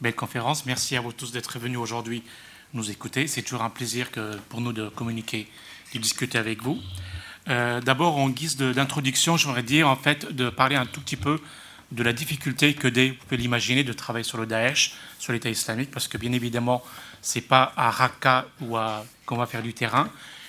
belle 0.00 0.14
conférence. 0.14 0.66
Merci 0.66 0.96
à 0.96 1.00
vous 1.00 1.12
tous 1.12 1.32
d'être 1.32 1.58
venus 1.58 1.78
aujourd'hui 1.78 2.22
nous 2.72 2.90
écouter. 2.90 3.26
C'est 3.26 3.42
toujours 3.42 3.62
un 3.62 3.70
plaisir 3.70 4.08
pour 4.48 4.60
nous 4.60 4.72
de 4.72 4.88
communiquer, 4.88 5.48
de 5.94 5.98
discuter 5.98 6.38
avec 6.38 6.62
vous. 6.62 6.78
Euh, 7.48 7.80
d'abord, 7.80 8.16
en 8.18 8.28
guise 8.28 8.56
d'introduction, 8.56 9.36
j'aimerais 9.36 9.62
dire 9.62 9.88
en 9.88 9.96
fait 9.96 10.32
de 10.32 10.50
parler 10.50 10.76
un 10.76 10.86
tout 10.86 11.00
petit 11.00 11.16
peu 11.16 11.40
de 11.90 12.02
la 12.04 12.12
difficulté 12.12 12.74
que 12.74 12.86
vous 12.86 13.14
pouvez 13.16 13.36
l'imaginer, 13.36 13.82
de 13.82 13.92
travailler 13.92 14.22
sur 14.22 14.38
le 14.38 14.46
Daesh, 14.46 14.94
sur 15.18 15.32
l'État 15.32 15.50
islamique, 15.50 15.90
parce 15.90 16.06
que 16.06 16.18
bien 16.18 16.30
évidemment, 16.32 16.84
c'est 17.20 17.40
pas 17.40 17.72
à 17.76 17.90
Raqqa 17.90 18.46
qu'on 19.26 19.36
va 19.36 19.46
faire 19.46 19.62
du 19.62 19.74
terrain, 19.74 20.08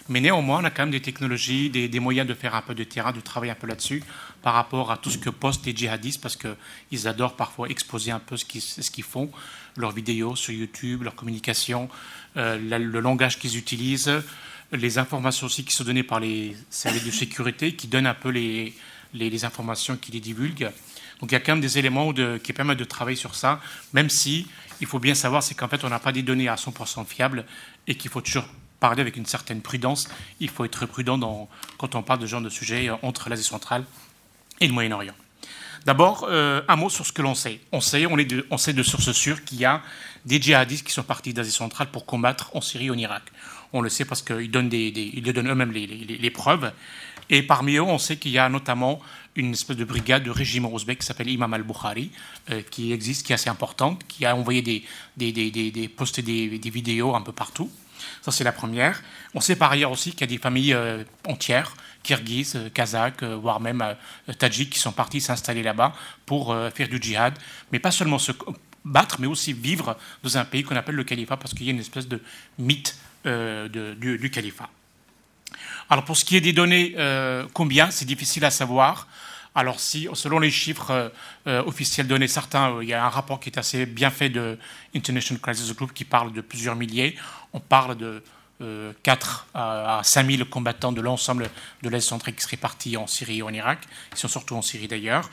mais 0.09 0.19
néanmoins, 0.19 0.61
on 0.61 0.63
a 0.63 0.69
quand 0.69 0.83
même 0.83 0.91
des 0.91 1.01
technologies, 1.01 1.69
des, 1.69 1.99
moyens 1.99 2.27
de 2.27 2.33
faire 2.33 2.55
un 2.55 2.61
peu 2.61 2.73
de 2.73 2.83
terrain, 2.83 3.11
de 3.11 3.21
travailler 3.21 3.51
un 3.51 3.55
peu 3.55 3.67
là-dessus 3.67 4.03
par 4.41 4.53
rapport 4.53 4.91
à 4.91 4.97
tout 4.97 5.09
ce 5.09 5.17
que 5.17 5.29
postent 5.29 5.65
les 5.65 5.75
djihadistes, 5.75 6.21
parce 6.21 6.37
qu'ils 6.37 7.07
adorent 7.07 7.35
parfois 7.35 7.69
exposer 7.69 8.11
un 8.11 8.19
peu 8.19 8.37
ce 8.37 8.45
qu'ils 8.45 9.03
font, 9.03 9.31
leurs 9.77 9.91
vidéos 9.91 10.35
sur 10.35 10.53
YouTube, 10.53 11.03
leur 11.03 11.15
communication, 11.15 11.89
euh, 12.37 12.57
le 12.57 12.99
langage 12.99 13.39
qu'ils 13.39 13.57
utilisent, 13.57 14.11
les 14.71 14.97
informations 14.97 15.47
aussi 15.47 15.63
qui 15.63 15.75
sont 15.75 15.83
données 15.83 16.03
par 16.03 16.19
les 16.19 16.55
services 16.69 17.05
de 17.05 17.11
sécurité, 17.11 17.75
qui 17.75 17.87
donnent 17.87 18.07
un 18.07 18.13
peu 18.13 18.29
les, 18.29 18.73
informations, 19.43 19.97
qui 19.97 20.11
les 20.11 20.19
divulguent. 20.19 20.71
Donc 21.19 21.31
il 21.31 21.33
y 21.33 21.35
a 21.35 21.39
quand 21.39 21.51
même 21.53 21.61
des 21.61 21.77
éléments 21.77 22.13
qui 22.43 22.53
permettent 22.53 22.79
de 22.79 22.83
travailler 22.83 23.17
sur 23.17 23.35
ça, 23.35 23.61
même 23.93 24.09
si 24.09 24.47
il 24.79 24.87
faut 24.87 24.99
bien 24.99 25.13
savoir, 25.13 25.43
c'est 25.43 25.53
qu'en 25.53 25.67
fait, 25.67 25.83
on 25.83 25.89
n'a 25.89 25.99
pas 25.99 26.11
des 26.11 26.23
données 26.23 26.47
à 26.47 26.55
100% 26.55 27.05
fiables 27.05 27.45
et 27.85 27.95
qu'il 27.95 28.09
faut 28.09 28.21
toujours 28.21 28.47
parler 28.81 28.99
avec 28.99 29.15
une 29.15 29.25
certaine 29.25 29.61
prudence. 29.61 30.09
Il 30.41 30.49
faut 30.49 30.65
être 30.65 30.85
prudent 30.85 31.47
quand 31.77 31.95
on 31.95 32.03
parle 32.03 32.19
de 32.19 32.25
ce 32.25 32.31
genre 32.31 32.41
de 32.41 32.49
sujet 32.49 32.89
euh, 32.89 32.95
entre 33.03 33.29
l'Asie 33.29 33.45
centrale 33.45 33.85
et 34.59 34.67
le 34.67 34.73
Moyen-Orient. 34.73 35.13
D'abord, 35.85 36.27
euh, 36.29 36.61
un 36.67 36.75
mot 36.75 36.89
sur 36.89 37.05
ce 37.05 37.11
que 37.11 37.21
l'on 37.21 37.33
sait. 37.33 37.59
On 37.71 37.81
sait, 37.81 38.05
on, 38.05 38.17
de, 38.17 38.45
on 38.51 38.57
sait 38.57 38.73
de 38.73 38.83
source 38.83 39.11
sûre 39.13 39.43
qu'il 39.43 39.59
y 39.59 39.65
a 39.65 39.81
des 40.25 40.39
djihadistes 40.39 40.85
qui 40.85 40.93
sont 40.93 41.03
partis 41.03 41.33
d'Asie 41.33 41.51
centrale 41.51 41.89
pour 41.89 42.05
combattre 42.05 42.51
en 42.55 42.61
Syrie 42.61 42.87
et 42.87 42.91
en 42.91 42.97
Irak. 42.97 43.23
On 43.73 43.81
le 43.81 43.89
sait 43.89 44.05
parce 44.05 44.21
qu'ils 44.21 44.51
donnent, 44.51 44.69
eux-mêmes 44.69 45.71
les, 45.71 46.29
preuves. 46.29 46.71
Et 47.29 47.41
parmi 47.41 47.75
eux, 47.75 47.81
on 47.81 47.97
sait 47.97 48.17
qu'il 48.17 48.31
y 48.31 48.37
a 48.37 48.49
notamment 48.49 48.99
une 49.35 49.53
espèce 49.53 49.77
de 49.77 49.85
brigade 49.85 50.23
de 50.23 50.29
régime 50.29 50.65
ouzbek 50.65 50.99
qui 50.99 51.05
s'appelle 51.05 51.29
Imam 51.29 51.53
al-Bukhari, 51.53 52.11
euh, 52.49 52.61
qui 52.69 52.91
existe, 52.91 53.25
qui 53.25 53.31
est 53.31 53.35
assez 53.35 53.49
importante, 53.49 54.03
qui 54.07 54.25
a 54.25 54.35
envoyé 54.35 54.61
des, 54.61 54.83
des, 55.15 55.31
des 55.31 55.87
posté 55.87 56.21
des, 56.21 56.69
vidéos 56.69 57.15
un 57.15 57.21
peu 57.21 57.31
partout. 57.31 57.71
Ça, 58.21 58.31
c'est 58.31 58.43
la 58.43 58.51
première. 58.51 59.01
On 59.33 59.41
sait 59.41 59.55
par 59.55 59.71
ailleurs 59.71 59.91
aussi 59.91 60.11
qu'il 60.11 60.21
y 60.21 60.23
a 60.25 60.27
des 60.27 60.37
familles 60.37 60.73
euh, 60.73 61.03
entières, 61.27 61.75
kirghizes, 62.03 62.55
euh, 62.55 62.69
kazakhs, 62.69 63.23
euh, 63.23 63.35
voire 63.35 63.59
même 63.59 63.95
tadjiks, 64.37 64.71
qui 64.71 64.79
sont 64.79 64.91
partis 64.91 65.21
s'installer 65.21 65.63
là-bas 65.63 65.93
pour 66.25 66.55
faire 66.73 66.87
du 66.87 67.01
djihad, 67.01 67.33
mais 67.71 67.79
pas 67.79 67.91
seulement 67.91 68.19
se 68.19 68.31
battre, 68.85 69.17
mais 69.19 69.27
aussi 69.27 69.53
vivre 69.53 69.97
dans 70.23 70.37
un 70.37 70.45
pays 70.45 70.63
qu'on 70.63 70.75
appelle 70.75 70.95
le 70.95 71.03
califat, 71.03 71.37
parce 71.37 71.53
qu'il 71.53 71.65
y 71.65 71.69
a 71.69 71.73
une 71.73 71.79
espèce 71.79 72.07
de 72.07 72.21
mythe 72.57 72.97
du, 73.25 74.31
califat. 74.31 74.69
Alors 75.89 76.05
pour 76.05 76.17
ce 76.17 76.23
qui 76.23 76.37
est 76.37 76.41
des 76.41 76.53
données, 76.53 76.95
combien, 77.53 77.91
c'est 77.91 78.05
difficile 78.05 78.45
à 78.45 78.51
savoir. 78.51 79.07
Alors 79.53 79.79
si, 79.79 80.07
selon 80.13 80.39
les 80.39 80.49
chiffres 80.49 81.11
officiels 81.45 82.07
donnés, 82.07 82.27
certains, 82.29 82.81
il 82.81 82.87
y 82.87 82.93
a 82.93 83.05
un 83.05 83.09
rapport 83.09 83.39
qui 83.39 83.49
est 83.49 83.57
assez 83.57 83.85
bien 83.85 84.09
fait 84.09 84.29
de 84.29 84.57
International 84.95 85.41
Crisis 85.41 85.75
Group 85.75 85.91
qui 85.93 86.05
parle 86.05 86.31
de 86.31 86.39
plusieurs 86.39 86.77
milliers. 86.77 87.17
On 87.51 87.59
parle 87.59 87.97
de 87.97 88.23
4 89.03 89.47
euh, 89.55 89.99
à 89.99 90.01
5 90.03 90.29
000 90.29 90.45
combattants 90.45 90.91
de 90.91 91.01
l'ensemble 91.01 91.49
de 91.81 91.89
l'Est 91.89 92.01
centrale 92.01 92.35
qui 92.35 92.43
seraient 92.43 92.57
partis 92.57 92.97
en 92.97 93.07
Syrie 93.07 93.39
et 93.39 93.41
en 93.41 93.53
Irak. 93.53 93.79
Ils 94.11 94.17
sont 94.17 94.27
surtout 94.27 94.55
en 94.55 94.61
Syrie 94.61 94.87
d'ailleurs. 94.87 95.29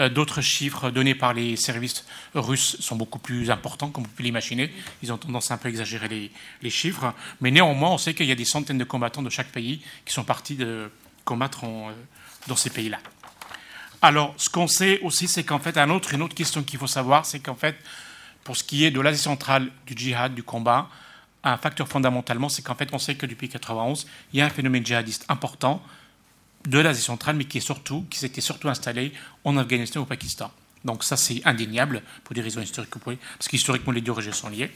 Euh, 0.00 0.08
d'autres 0.08 0.40
chiffres 0.40 0.90
donnés 0.90 1.14
par 1.14 1.34
les 1.34 1.56
services 1.56 2.04
russes 2.34 2.76
sont 2.80 2.96
beaucoup 2.96 3.18
plus 3.18 3.50
importants, 3.50 3.90
comme 3.90 4.04
vous 4.04 4.10
pouvez 4.10 4.24
l'imaginer. 4.24 4.72
Ils 5.02 5.12
ont 5.12 5.18
tendance 5.18 5.50
à 5.50 5.54
un 5.54 5.58
peu 5.58 5.68
exagérer 5.68 6.30
les, 6.62 6.70
chiffres. 6.70 7.12
Mais 7.40 7.50
néanmoins, 7.50 7.90
on 7.90 7.98
sait 7.98 8.14
qu'il 8.14 8.26
y 8.26 8.32
a 8.32 8.36
des 8.36 8.44
centaines 8.44 8.78
de 8.78 8.84
combattants 8.84 9.22
de 9.22 9.30
chaque 9.30 9.48
pays 9.48 9.82
qui 10.04 10.12
sont 10.12 10.24
partis 10.24 10.56
de 10.56 10.90
combattre 11.24 11.64
euh, 11.64 11.92
dans 12.48 12.56
ces 12.56 12.70
pays-là. 12.70 12.98
Alors, 14.04 14.34
ce 14.36 14.50
qu'on 14.50 14.66
sait 14.66 14.98
aussi, 15.00 15.28
c'est 15.28 15.44
qu'en 15.44 15.60
fait, 15.60 15.78
une 15.78 15.90
autre 15.92 16.34
question 16.34 16.64
qu'il 16.64 16.78
faut 16.78 16.88
savoir, 16.88 17.24
c'est 17.24 17.38
qu'en 17.38 17.54
fait, 17.54 17.76
pour 18.42 18.56
ce 18.56 18.64
qui 18.64 18.84
est 18.84 18.90
de 18.90 19.00
l'Asie 19.00 19.22
centrale, 19.22 19.70
du 19.86 19.94
djihad, 19.96 20.34
du 20.34 20.42
combat, 20.42 20.88
un 21.44 21.56
facteur 21.56 21.86
fondamentalement, 21.86 22.48
c'est 22.48 22.62
qu'en 22.62 22.74
fait, 22.74 22.88
on 22.92 22.98
sait 22.98 23.14
que 23.14 23.26
depuis 23.26 23.46
1991, 23.46 24.08
il 24.32 24.40
y 24.40 24.42
a 24.42 24.46
un 24.46 24.50
phénomène 24.50 24.84
djihadiste 24.84 25.24
important 25.28 25.80
de 26.66 26.78
l'Asie 26.80 27.02
centrale, 27.02 27.36
mais 27.36 27.44
qui 27.44 27.60
s'était 27.60 28.40
surtout 28.40 28.68
installé 28.68 29.12
en 29.44 29.56
Afghanistan 29.56 30.00
et 30.00 30.02
au 30.02 30.06
Pakistan. 30.06 30.50
Donc 30.84 31.04
ça, 31.04 31.16
c'est 31.16 31.40
indéniable 31.44 32.02
pour 32.24 32.34
des 32.34 32.40
raisons 32.40 32.60
historiques, 32.60 32.90
parce 32.90 33.48
qu'historiquement, 33.48 33.92
les 33.92 34.00
deux 34.00 34.12
régions 34.12 34.32
sont 34.32 34.48
liées. 34.48 34.70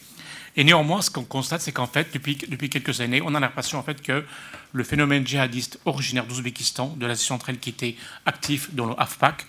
Et 0.57 0.64
néanmoins, 0.64 1.02
ce 1.02 1.11
qu'on 1.11 1.24
constate, 1.24 1.61
c'est 1.61 1.72
qu'en 1.72 1.86
fait, 1.86 2.09
depuis, 2.14 2.36
quelques 2.70 3.00
années, 3.00 3.20
on 3.22 3.34
a 3.34 3.40
l'impression 3.40 3.78
en 3.78 3.82
fait 3.82 4.00
que 4.00 4.24
le 4.72 4.84
phénomène 4.84 5.26
djihadiste 5.26 5.78
originaire 5.84 6.26
d'Ouzbékistan, 6.26 6.96
de 6.96 7.07
l'Asie 7.07 7.26
centrale, 7.26 7.59
qui 7.59 7.70
était 7.70 7.94
actif 8.24 8.74
dans 8.74 8.86
le 8.86 8.94
AFPAC, 8.98 9.44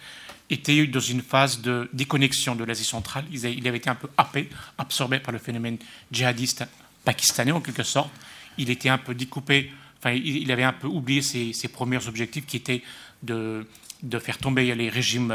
était 0.49 0.85
dans 0.87 0.99
une 0.99 1.21
phase 1.21 1.61
de 1.61 1.89
déconnexion 1.93 2.55
de 2.55 2.63
l'Asie 2.63 2.83
centrale. 2.83 3.25
Il 3.31 3.67
avait 3.67 3.77
été 3.77 3.89
un 3.89 3.95
peu 3.95 4.09
happé, 4.17 4.49
absorbé 4.77 5.19
par 5.19 5.31
le 5.31 5.39
phénomène 5.39 5.77
djihadiste 6.11 6.65
pakistanais 7.05 7.51
en 7.51 7.61
quelque 7.61 7.83
sorte. 7.83 8.11
Il 8.57 8.69
était 8.69 8.89
un 8.89 8.97
peu 8.97 9.13
découpé, 9.13 9.71
enfin, 9.99 10.11
il 10.11 10.51
avait 10.51 10.63
un 10.63 10.73
peu 10.73 10.87
oublié 10.87 11.21
ses, 11.21 11.67
premiers 11.69 12.05
objectifs 12.07 12.45
qui 12.45 12.57
étaient 12.57 12.83
de, 13.23 13.65
de 14.03 14.19
faire 14.19 14.37
tomber 14.37 14.73
les 14.75 14.89
régimes 14.89 15.33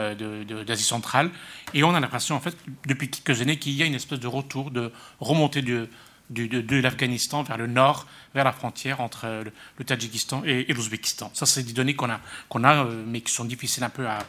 d'Asie 0.66 0.84
centrale. 0.84 1.30
Et 1.74 1.82
on 1.84 1.94
a 1.94 2.00
l'impression, 2.00 2.36
en 2.36 2.40
fait, 2.40 2.56
depuis 2.86 3.10
quelques 3.10 3.40
années, 3.40 3.58
qu'il 3.58 3.72
y 3.72 3.82
a 3.82 3.86
une 3.86 3.94
espèce 3.94 4.20
de 4.20 4.26
retour, 4.26 4.70
de 4.70 4.92
remontée 5.20 5.62
de, 5.62 5.88
l'Afghanistan 6.30 7.42
vers 7.42 7.58
le 7.58 7.66
nord, 7.66 8.06
vers 8.34 8.44
la 8.44 8.52
frontière 8.52 9.00
entre 9.00 9.44
le, 9.78 9.84
Tadjikistan 9.84 10.42
et, 10.44 10.72
l'Ouzbékistan. 10.72 11.30
Ça, 11.34 11.46
c'est 11.46 11.62
des 11.62 11.72
données 11.72 11.94
qu'on 11.94 12.10
a, 12.10 12.20
qu'on 12.48 12.64
a 12.64 12.84
euh, 12.84 13.04
mais 13.06 13.20
qui 13.20 13.32
sont 13.32 13.44
difficiles 13.44 13.84
un 13.84 13.90
peu 13.90 14.06
à, 14.06 14.20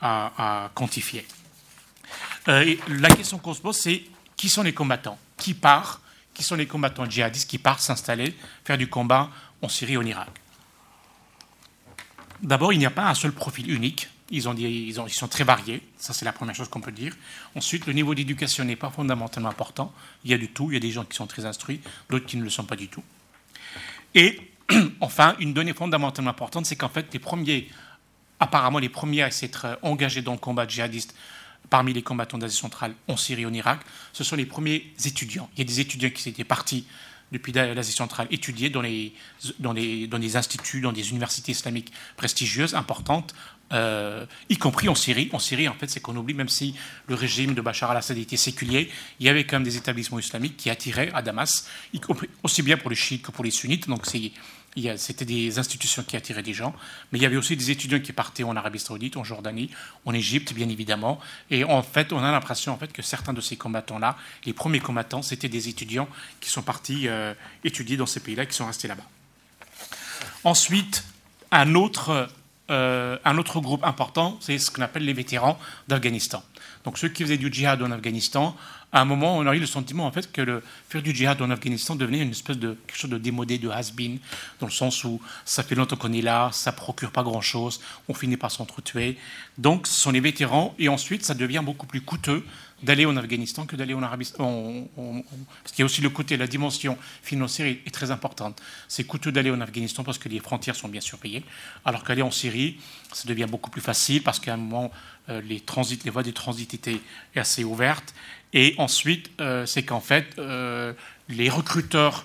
à, 0.00 0.70
quantifier. 0.74 1.26
Euh, 2.48 2.74
la 2.88 3.10
question 3.10 3.38
qu'on 3.38 3.54
se 3.54 3.60
pose, 3.60 3.76
c'est 3.76 4.02
qui 4.36 4.48
sont 4.48 4.62
les 4.62 4.74
combattants? 4.74 5.18
Qui 5.36 5.54
part? 5.54 6.00
Qui 6.32 6.42
sont 6.42 6.56
les 6.56 6.66
combattants 6.66 7.08
djihadistes 7.08 7.48
qui 7.48 7.58
partent 7.58 7.80
s'installer, 7.80 8.34
faire 8.64 8.76
du 8.76 8.88
combat 8.88 9.30
en 9.62 9.68
Syrie 9.68 9.94
et 9.94 9.96
en 9.96 10.04
Irak? 10.04 10.30
D'abord, 12.42 12.72
il 12.72 12.78
n'y 12.78 12.86
a 12.86 12.90
pas 12.90 13.08
un 13.08 13.14
seul 13.14 13.32
profil 13.32 13.70
unique. 13.70 14.08
Ils, 14.30 14.48
ont 14.48 14.54
ils, 14.54 14.88
ils 14.88 15.10
sont 15.10 15.28
très 15.28 15.44
variés, 15.44 15.82
ça 15.98 16.14
c'est 16.14 16.24
la 16.24 16.32
première 16.32 16.54
chose 16.54 16.68
qu'on 16.68 16.80
peut 16.80 16.92
dire. 16.92 17.14
Ensuite, 17.54 17.86
le 17.86 17.92
niveau 17.92 18.14
d'éducation 18.14 18.64
n'est 18.64 18.76
pas 18.76 18.90
fondamentalement 18.90 19.50
important. 19.50 19.92
Il 20.24 20.30
y 20.30 20.34
a 20.34 20.38
du 20.38 20.48
tout, 20.48 20.70
il 20.70 20.74
y 20.74 20.76
a 20.78 20.80
des 20.80 20.90
gens 20.90 21.04
qui 21.04 21.16
sont 21.16 21.26
très 21.26 21.44
instruits, 21.44 21.80
d'autres 22.08 22.24
qui 22.26 22.38
ne 22.38 22.42
le 22.42 22.50
sont 22.50 22.64
pas 22.64 22.76
du 22.76 22.88
tout. 22.88 23.02
Et 24.14 24.40
enfin, 25.00 25.34
une 25.40 25.52
donnée 25.52 25.74
fondamentalement 25.74 26.30
importante, 26.30 26.64
c'est 26.66 26.76
qu'en 26.76 26.88
fait, 26.88 27.12
les 27.12 27.18
premiers, 27.18 27.68
apparemment 28.40 28.78
les 28.78 28.88
premiers 28.88 29.22
à 29.22 29.30
s'être 29.30 29.78
engagés 29.82 30.22
dans 30.22 30.32
le 30.32 30.38
combat 30.38 30.66
djihadiste 30.66 31.14
parmi 31.70 31.92
les 31.92 32.02
combattants 32.02 32.38
d'Asie 32.38 32.56
centrale 32.56 32.94
en 33.08 33.16
Syrie 33.16 33.42
et 33.42 33.46
en 33.46 33.52
Irak, 33.52 33.80
ce 34.12 34.24
sont 34.24 34.36
les 34.36 34.46
premiers 34.46 34.92
étudiants. 35.04 35.48
Il 35.54 35.58
y 35.58 35.62
a 35.62 35.64
des 35.64 35.80
étudiants 35.80 36.10
qui 36.10 36.28
étaient 36.28 36.44
partis 36.44 36.86
depuis 37.34 37.52
l'Asie 37.52 37.92
centrale 37.92 38.28
étudier 38.30 38.70
dans 38.70 38.80
les, 38.80 39.12
instituts, 40.36 40.80
dans 40.80 40.92
des 40.92 41.10
universités 41.10 41.52
islamiques 41.52 41.92
prestigieuses, 42.16 42.74
importantes, 42.74 43.34
euh, 43.72 44.24
y 44.48 44.56
compris 44.56 44.88
en 44.88 44.94
Syrie. 44.94 45.28
En 45.32 45.38
Syrie, 45.38 45.68
en 45.68 45.74
fait, 45.74 45.90
c'est 45.90 46.00
qu'on 46.00 46.16
oublie, 46.16 46.34
même 46.34 46.48
si 46.48 46.74
le 47.08 47.14
régime 47.14 47.54
de 47.54 47.60
Bachar 47.60 47.90
al-Assad 47.90 48.16
était 48.16 48.36
séculier, 48.36 48.90
il 49.18 49.26
y 49.26 49.28
avait 49.28 49.44
quand 49.44 49.56
même 49.56 49.64
des 49.64 49.76
établissements 49.76 50.18
islamiques 50.18 50.56
qui 50.56 50.70
attiraient 50.70 51.10
à 51.12 51.22
Damas, 51.22 51.68
aussi 52.42 52.62
bien 52.62 52.76
pour 52.76 52.90
les 52.90 52.96
chiites 52.96 53.22
que 53.22 53.32
pour 53.32 53.44
les 53.44 53.50
sunnites. 53.50 53.88
Donc 53.88 54.06
c'est 54.06 54.30
c'était 54.96 55.24
des 55.24 55.58
institutions 55.58 56.02
qui 56.02 56.16
attiraient 56.16 56.42
des 56.42 56.52
gens, 56.52 56.74
mais 57.10 57.18
il 57.18 57.22
y 57.22 57.26
avait 57.26 57.36
aussi 57.36 57.56
des 57.56 57.70
étudiants 57.70 58.00
qui 58.00 58.12
partaient 58.12 58.42
en 58.42 58.56
Arabie 58.56 58.78
Saoudite, 58.78 59.16
en 59.16 59.24
Jordanie, 59.24 59.70
en 60.04 60.12
Égypte, 60.12 60.52
bien 60.52 60.68
évidemment. 60.68 61.20
Et 61.50 61.64
en 61.64 61.82
fait, 61.82 62.12
on 62.12 62.22
a 62.22 62.32
l'impression 62.32 62.72
en 62.72 62.76
fait 62.76 62.92
que 62.92 63.02
certains 63.02 63.32
de 63.32 63.40
ces 63.40 63.56
combattants-là, 63.56 64.16
les 64.44 64.52
premiers 64.52 64.80
combattants, 64.80 65.22
c'était 65.22 65.48
des 65.48 65.68
étudiants 65.68 66.08
qui 66.40 66.50
sont 66.50 66.62
partis 66.62 67.08
euh, 67.08 67.34
étudier 67.62 67.96
dans 67.96 68.06
ces 68.06 68.20
pays-là, 68.20 68.46
qui 68.46 68.54
sont 68.54 68.66
restés 68.66 68.88
là-bas. 68.88 69.06
Ensuite, 70.42 71.04
un 71.50 71.74
autre, 71.74 72.28
euh, 72.70 73.16
un 73.24 73.38
autre 73.38 73.60
groupe 73.60 73.84
important, 73.84 74.38
c'est 74.40 74.58
ce 74.58 74.70
qu'on 74.70 74.82
appelle 74.82 75.04
les 75.04 75.12
vétérans 75.12 75.58
d'Afghanistan. 75.88 76.42
Donc 76.84 76.98
ceux 76.98 77.08
qui 77.08 77.22
faisaient 77.22 77.38
du 77.38 77.52
djihad 77.52 77.82
en 77.82 77.90
Afghanistan 77.90 78.56
à 78.94 79.00
un 79.00 79.04
moment, 79.04 79.36
on 79.36 79.46
a 79.46 79.56
eu 79.56 79.58
le 79.58 79.66
sentiment 79.66 80.06
en 80.06 80.12
fait 80.12 80.30
que 80.30 80.40
le 80.40 80.62
faire 80.88 81.02
du 81.02 81.12
djihad 81.12 81.42
en 81.42 81.50
Afghanistan 81.50 81.96
devenait 81.96 82.20
une 82.20 82.30
espèce 82.30 82.58
de 82.58 82.78
quelque 82.86 82.96
chose 82.96 83.10
de 83.10 83.18
démodé, 83.18 83.58
de 83.58 83.68
has-been, 83.68 84.20
dans 84.60 84.66
le 84.66 84.72
sens 84.72 85.02
où 85.02 85.20
ça 85.44 85.64
fait 85.64 85.74
longtemps 85.74 85.96
qu'on 85.96 86.12
est 86.12 86.22
là, 86.22 86.50
ça 86.52 86.70
procure 86.70 87.10
pas 87.10 87.24
grand-chose, 87.24 87.80
on 88.08 88.14
finit 88.14 88.36
par 88.36 88.52
s'entretuer. 88.52 89.18
Donc, 89.58 89.88
ce 89.88 90.00
sont 90.00 90.12
les 90.12 90.20
vétérans, 90.20 90.76
et 90.78 90.88
ensuite, 90.88 91.24
ça 91.24 91.34
devient 91.34 91.62
beaucoup 91.64 91.86
plus 91.86 92.02
coûteux 92.02 92.44
d'aller 92.84 93.04
en 93.04 93.16
Afghanistan 93.16 93.66
que 93.66 93.74
d'aller 93.74 93.94
en 93.94 94.02
Arabie 94.02 94.26
Saoudite. 94.26 94.90
Parce 94.94 95.72
qu'il 95.72 95.80
y 95.80 95.82
a 95.82 95.86
aussi 95.86 96.00
le 96.00 96.10
côté, 96.10 96.36
la 96.36 96.46
dimension 96.46 96.96
financière 97.22 97.66
est, 97.66 97.90
très 97.90 98.12
importante. 98.12 98.62
C'est 98.86 99.04
coûteux 99.04 99.32
d'aller 99.32 99.50
en 99.50 99.60
Afghanistan 99.60 100.04
parce 100.04 100.18
que 100.18 100.28
les 100.28 100.38
frontières 100.38 100.76
sont 100.76 100.88
bien 100.88 101.00
surpayées, 101.00 101.42
alors 101.84 102.04
qu'aller 102.04 102.22
en 102.22 102.30
Syrie, 102.30 102.78
ça 103.12 103.26
devient 103.26 103.46
beaucoup 103.48 103.70
plus 103.70 103.80
facile 103.80 104.22
parce 104.22 104.38
qu'à 104.38 104.54
un 104.54 104.58
moment, 104.58 104.92
euh, 105.30 105.40
les 105.40 106.10
voies 106.10 106.22
de 106.22 106.30
transit 106.30 106.74
étaient 106.74 107.00
assez 107.34 107.64
ouvertes 107.64 108.14
et 108.54 108.76
ensuite, 108.78 109.30
euh, 109.40 109.66
c'est 109.66 109.82
qu'en 109.82 110.00
fait, 110.00 110.26
euh, 110.38 110.92
les 111.28 111.50
recruteurs 111.50 112.24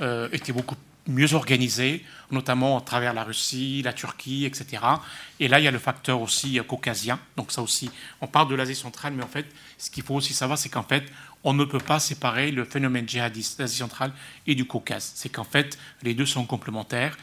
euh, 0.00 0.28
étaient 0.32 0.52
beaucoup 0.52 0.76
mieux 1.08 1.34
organisés, 1.34 2.02
notamment 2.30 2.78
à 2.78 2.80
travers 2.80 3.12
la 3.12 3.24
Russie, 3.24 3.82
la 3.82 3.92
Turquie, 3.92 4.46
etc. 4.46 4.82
Et 5.40 5.48
là, 5.48 5.58
il 5.58 5.64
y 5.64 5.68
a 5.68 5.72
le 5.72 5.80
facteur 5.80 6.22
aussi 6.22 6.58
caucasien. 6.66 7.18
Donc 7.36 7.52
ça 7.52 7.60
aussi, 7.60 7.90
on 8.22 8.26
parle 8.26 8.48
de 8.48 8.54
l'Asie 8.54 8.76
centrale, 8.76 9.12
mais 9.14 9.24
en 9.24 9.28
fait, 9.28 9.44
ce 9.76 9.90
qu'il 9.90 10.04
faut 10.04 10.14
aussi 10.14 10.32
savoir, 10.32 10.58
c'est 10.58 10.70
qu'en 10.70 10.84
fait, 10.84 11.04
on 11.42 11.52
ne 11.52 11.64
peut 11.64 11.78
pas 11.78 11.98
séparer 11.98 12.52
le 12.52 12.64
phénomène 12.64 13.06
djihadiste 13.06 13.58
d'Asie 13.58 13.78
centrale 13.78 14.12
et 14.46 14.54
du 14.54 14.64
Caucase. 14.64 15.12
C'est 15.14 15.28
qu'en 15.28 15.44
fait, 15.44 15.76
les 16.02 16.14
deux 16.14 16.24
sont 16.24 16.46
complémentaires. 16.46 17.18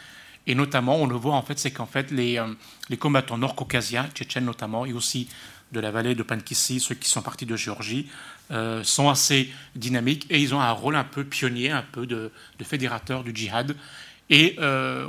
Et 0.46 0.56
notamment, 0.56 0.98
on 0.98 1.08
le 1.08 1.16
voit 1.16 1.36
en 1.36 1.42
fait, 1.42 1.58
c'est 1.58 1.72
qu'en 1.72 1.86
fait, 1.86 2.12
les, 2.12 2.44
les 2.90 2.98
combattants 2.98 3.38
nord-caucasiens, 3.38 4.10
tchétchènes 4.14 4.46
notamment, 4.46 4.86
et 4.86 4.94
aussi 4.94 5.28
de 5.72 5.80
la 5.80 5.92
vallée 5.92 6.16
de 6.16 6.24
Pankissi, 6.24 6.80
ceux 6.80 6.96
qui 6.96 7.10
sont 7.10 7.22
partis 7.22 7.46
de 7.46 7.56
Géorgie, 7.56 8.08
euh, 8.52 8.84
sont 8.84 9.10
assez 9.10 9.50
dynamiques 9.76 10.26
et 10.30 10.40
ils 10.40 10.54
ont 10.54 10.60
un 10.60 10.72
rôle 10.72 10.96
un 10.96 11.04
peu 11.04 11.24
pionnier, 11.24 11.72
un 11.72 11.84
peu 11.84 12.06
de, 12.06 12.32
fédérateur 12.64 13.24
du 13.24 13.32
djihad. 13.34 13.76
Et 14.30 14.56
euh, 14.60 15.08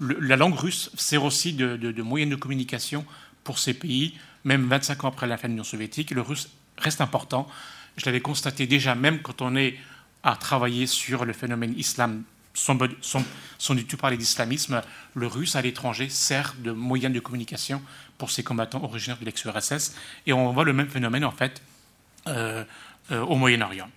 la 0.00 0.36
langue 0.36 0.54
russe 0.54 0.90
sert 0.96 1.24
aussi 1.24 1.52
de, 1.52 1.76
de, 1.76 2.02
moyen 2.02 2.26
de 2.26 2.36
communication 2.36 3.04
pour 3.44 3.58
ces 3.58 3.74
pays, 3.74 4.14
même 4.44 4.68
25 4.68 5.04
ans 5.04 5.08
après 5.08 5.26
la 5.26 5.36
fin 5.36 5.48
de 5.48 5.52
l'Union 5.52 5.64
soviétique. 5.64 6.10
Le 6.10 6.20
russe 6.20 6.48
reste 6.78 7.00
important. 7.00 7.48
Je 7.96 8.06
l'avais 8.06 8.20
constaté 8.20 8.66
déjà, 8.66 8.94
même 8.94 9.20
quand 9.20 9.42
on 9.42 9.56
est 9.56 9.76
à 10.22 10.36
travailler 10.36 10.86
sur 10.86 11.24
le 11.24 11.32
phénomène 11.32 11.74
islam 11.76 12.22
sans, 12.60 13.74
du 13.74 13.84
tout 13.84 13.96
parler 13.96 14.16
d'islamisme, 14.16 14.82
le 15.14 15.26
russe 15.26 15.56
à 15.56 15.62
l'étranger 15.62 16.08
sert 16.08 16.54
de 16.58 16.72
moyen 16.72 17.10
de 17.10 17.20
communication 17.20 17.82
pour 18.18 18.30
ces 18.30 18.42
combattants 18.42 18.82
originaires 18.84 19.18
de 19.18 19.24
l'ex-URSS. 19.24 19.94
Et 20.26 20.32
on 20.32 20.52
voit 20.52 20.64
le 20.64 20.72
même 20.72 20.88
phénomène, 20.88 21.24
en 21.24 21.30
fait, 21.30 21.62
euh, 22.26 22.64
euh, 23.12 23.20
au 23.22 23.36
Moyen-Orient. 23.36 23.88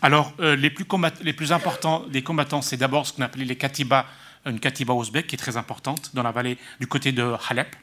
Alors, 0.00 0.32
euh, 0.40 0.56
les, 0.56 0.70
plus 0.70 0.86
les, 1.20 1.32
plus 1.32 1.52
importants 1.52 2.00
des 2.08 2.22
combattants, 2.22 2.62
c'est 2.62 2.76
d'abord 2.76 3.06
ce 3.06 3.12
qu'on 3.12 3.22
appelait 3.22 3.44
les 3.44 3.56
Katiba, 3.56 4.06
une 4.46 4.58
Katiba 4.58 4.94
ouzbek 4.94 5.26
qui 5.26 5.36
est 5.36 5.38
très 5.38 5.56
importante 5.56 6.10
dans 6.14 6.22
la 6.22 6.32
vallée 6.32 6.58
du 6.80 6.86
côté 6.86 7.12
de 7.12 7.34
Halep. 7.48 7.76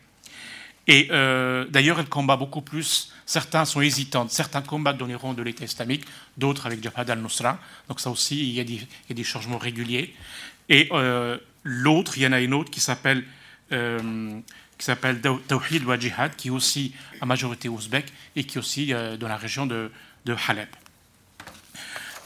Et 0.88 1.08
d'ailleurs, 1.70 2.00
elle 2.00 2.10
combat 2.10 2.36
beaucoup 2.36 2.62
plus. 2.62 3.12
Certains 3.26 3.66
sont 3.66 3.82
hésitants. 3.82 4.28
Certains 4.28 4.62
combattent 4.62 4.98
dans 4.98 5.06
les 5.06 5.16
rangs 5.16 5.34
de 5.34 5.44
l'État 5.44 5.66
islamique, 5.66 6.04
d'autres 6.38 6.66
avec 6.66 6.82
Jabhat 6.82 7.12
al-Nusra. 7.12 7.60
Donc 7.88 8.00
ça 8.00 8.10
aussi, 8.10 8.40
il 8.40 8.54
y, 8.56 8.60
a 8.60 9.14
des, 9.14 9.24
changements 9.24 9.60
réguliers. 9.60 10.16
Et 10.68 10.90
l'autre, 11.64 12.18
il 12.18 12.24
y 12.24 12.28
en 12.28 12.32
a 12.32 12.40
une 12.40 12.56
autre 12.56 12.72
qui 12.72 12.80
s'appelle 12.80 13.24
qui 14.80 14.86
s'appelle 14.86 15.22
Tawhid 15.22 15.84
wa 15.84 16.00
Jihad, 16.00 16.36
qui 16.36 16.48
est 16.48 16.52
aussi 16.52 16.96
à 17.22 17.26
majorité 17.26 17.68
ouzbek 17.70 18.06
et 18.36 18.46
qui 18.46 18.58
est 18.58 18.60
aussi 18.60 18.94
euh, 18.94 19.18
dans 19.18 19.28
la 19.28 19.36
région 19.36 19.68
de, 19.68 19.92
de 20.26 20.36
Halep. 20.48 20.74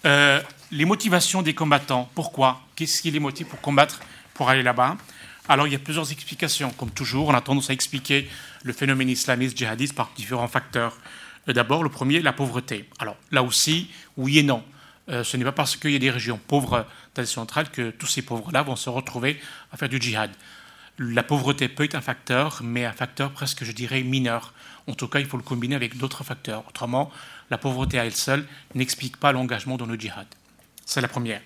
Euh, 0.05 0.39
les 0.71 0.85
motivations 0.85 1.41
des 1.41 1.55
combattants, 1.55 2.09
pourquoi? 2.13 2.61
Qu'est-ce 2.75 3.01
qui 3.01 3.09
les 3.09 3.19
motive 3.19 3.47
pour 3.47 3.59
combattre, 3.59 4.01
pour 4.35 4.49
aller 4.49 4.61
là-bas? 4.61 4.97
Alors, 5.49 5.67
il 5.67 5.73
y 5.73 5.75
a 5.75 5.79
plusieurs 5.79 6.11
explications. 6.11 6.71
Comme 6.71 6.91
toujours, 6.91 7.27
on 7.27 7.33
a 7.33 7.41
tendance 7.41 7.69
à 7.69 7.73
expliquer 7.73 8.29
le 8.63 8.73
phénomène 8.73 9.09
islamiste 9.09 9.57
djihadiste 9.57 9.93
par 9.93 10.11
différents 10.15 10.47
facteurs. 10.47 10.97
Euh, 11.49 11.53
d'abord, 11.53 11.83
le 11.83 11.89
premier, 11.89 12.21
la 12.21 12.33
pauvreté. 12.33 12.89
Alors, 12.99 13.17
là 13.31 13.43
aussi, 13.43 13.89
oui 14.17 14.39
et 14.39 14.43
non. 14.43 14.63
ce 15.07 15.35
n'est 15.35 15.43
pas 15.43 15.51
parce 15.51 15.75
qu'il 15.75 15.91
y 15.91 15.95
a 15.97 15.99
des 15.99 16.11
régions 16.11 16.39
pauvres 16.47 16.85
d'Asie 17.13 17.33
centrale 17.33 17.69
que 17.69 17.89
tous 17.91 18.07
ces 18.07 18.21
pauvres-là 18.21 18.63
vont 18.63 18.77
se 18.77 18.89
retrouver 18.89 19.39
à 19.71 19.77
faire 19.77 19.89
du 19.89 20.01
djihad. 20.01 20.31
La 20.99 21.23
pauvreté 21.23 21.67
peut 21.67 21.83
être 21.83 21.95
un 21.95 22.01
facteur, 22.01 22.61
mais 22.63 22.85
un 22.85 22.93
facteur 22.93 23.31
presque, 23.31 23.63
je 23.63 23.71
dirais, 23.71 24.03
mineur. 24.03 24.53
En 24.87 24.93
tout 24.93 25.07
cas, 25.07 25.19
il 25.19 25.25
faut 25.25 25.37
le 25.37 25.43
combiner 25.43 25.75
avec 25.75 25.97
d'autres 25.97 26.23
facteurs. 26.23 26.63
Autrement, 26.69 27.11
la 27.49 27.57
pauvreté 27.57 27.99
à 27.99 28.05
elle 28.05 28.15
seule 28.15 28.45
n'explique 28.75 29.17
pas 29.17 29.31
l'engagement 29.31 29.75
dans 29.75 29.87
le 29.87 29.95
djihad. 29.95 30.27
C'est 30.85 31.01
la 31.01 31.07
première. 31.07 31.41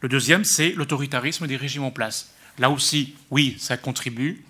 Le 0.00 0.08
deuxième, 0.08 0.44
c'est 0.44 0.70
l'autoritarisme 0.70 1.46
des 1.46 1.56
régimes 1.56 1.84
en 1.84 1.90
place. 1.90 2.34
Là 2.58 2.70
aussi, 2.70 3.14
oui, 3.30 3.56
ça 3.58 3.76
contribue. 3.76 4.44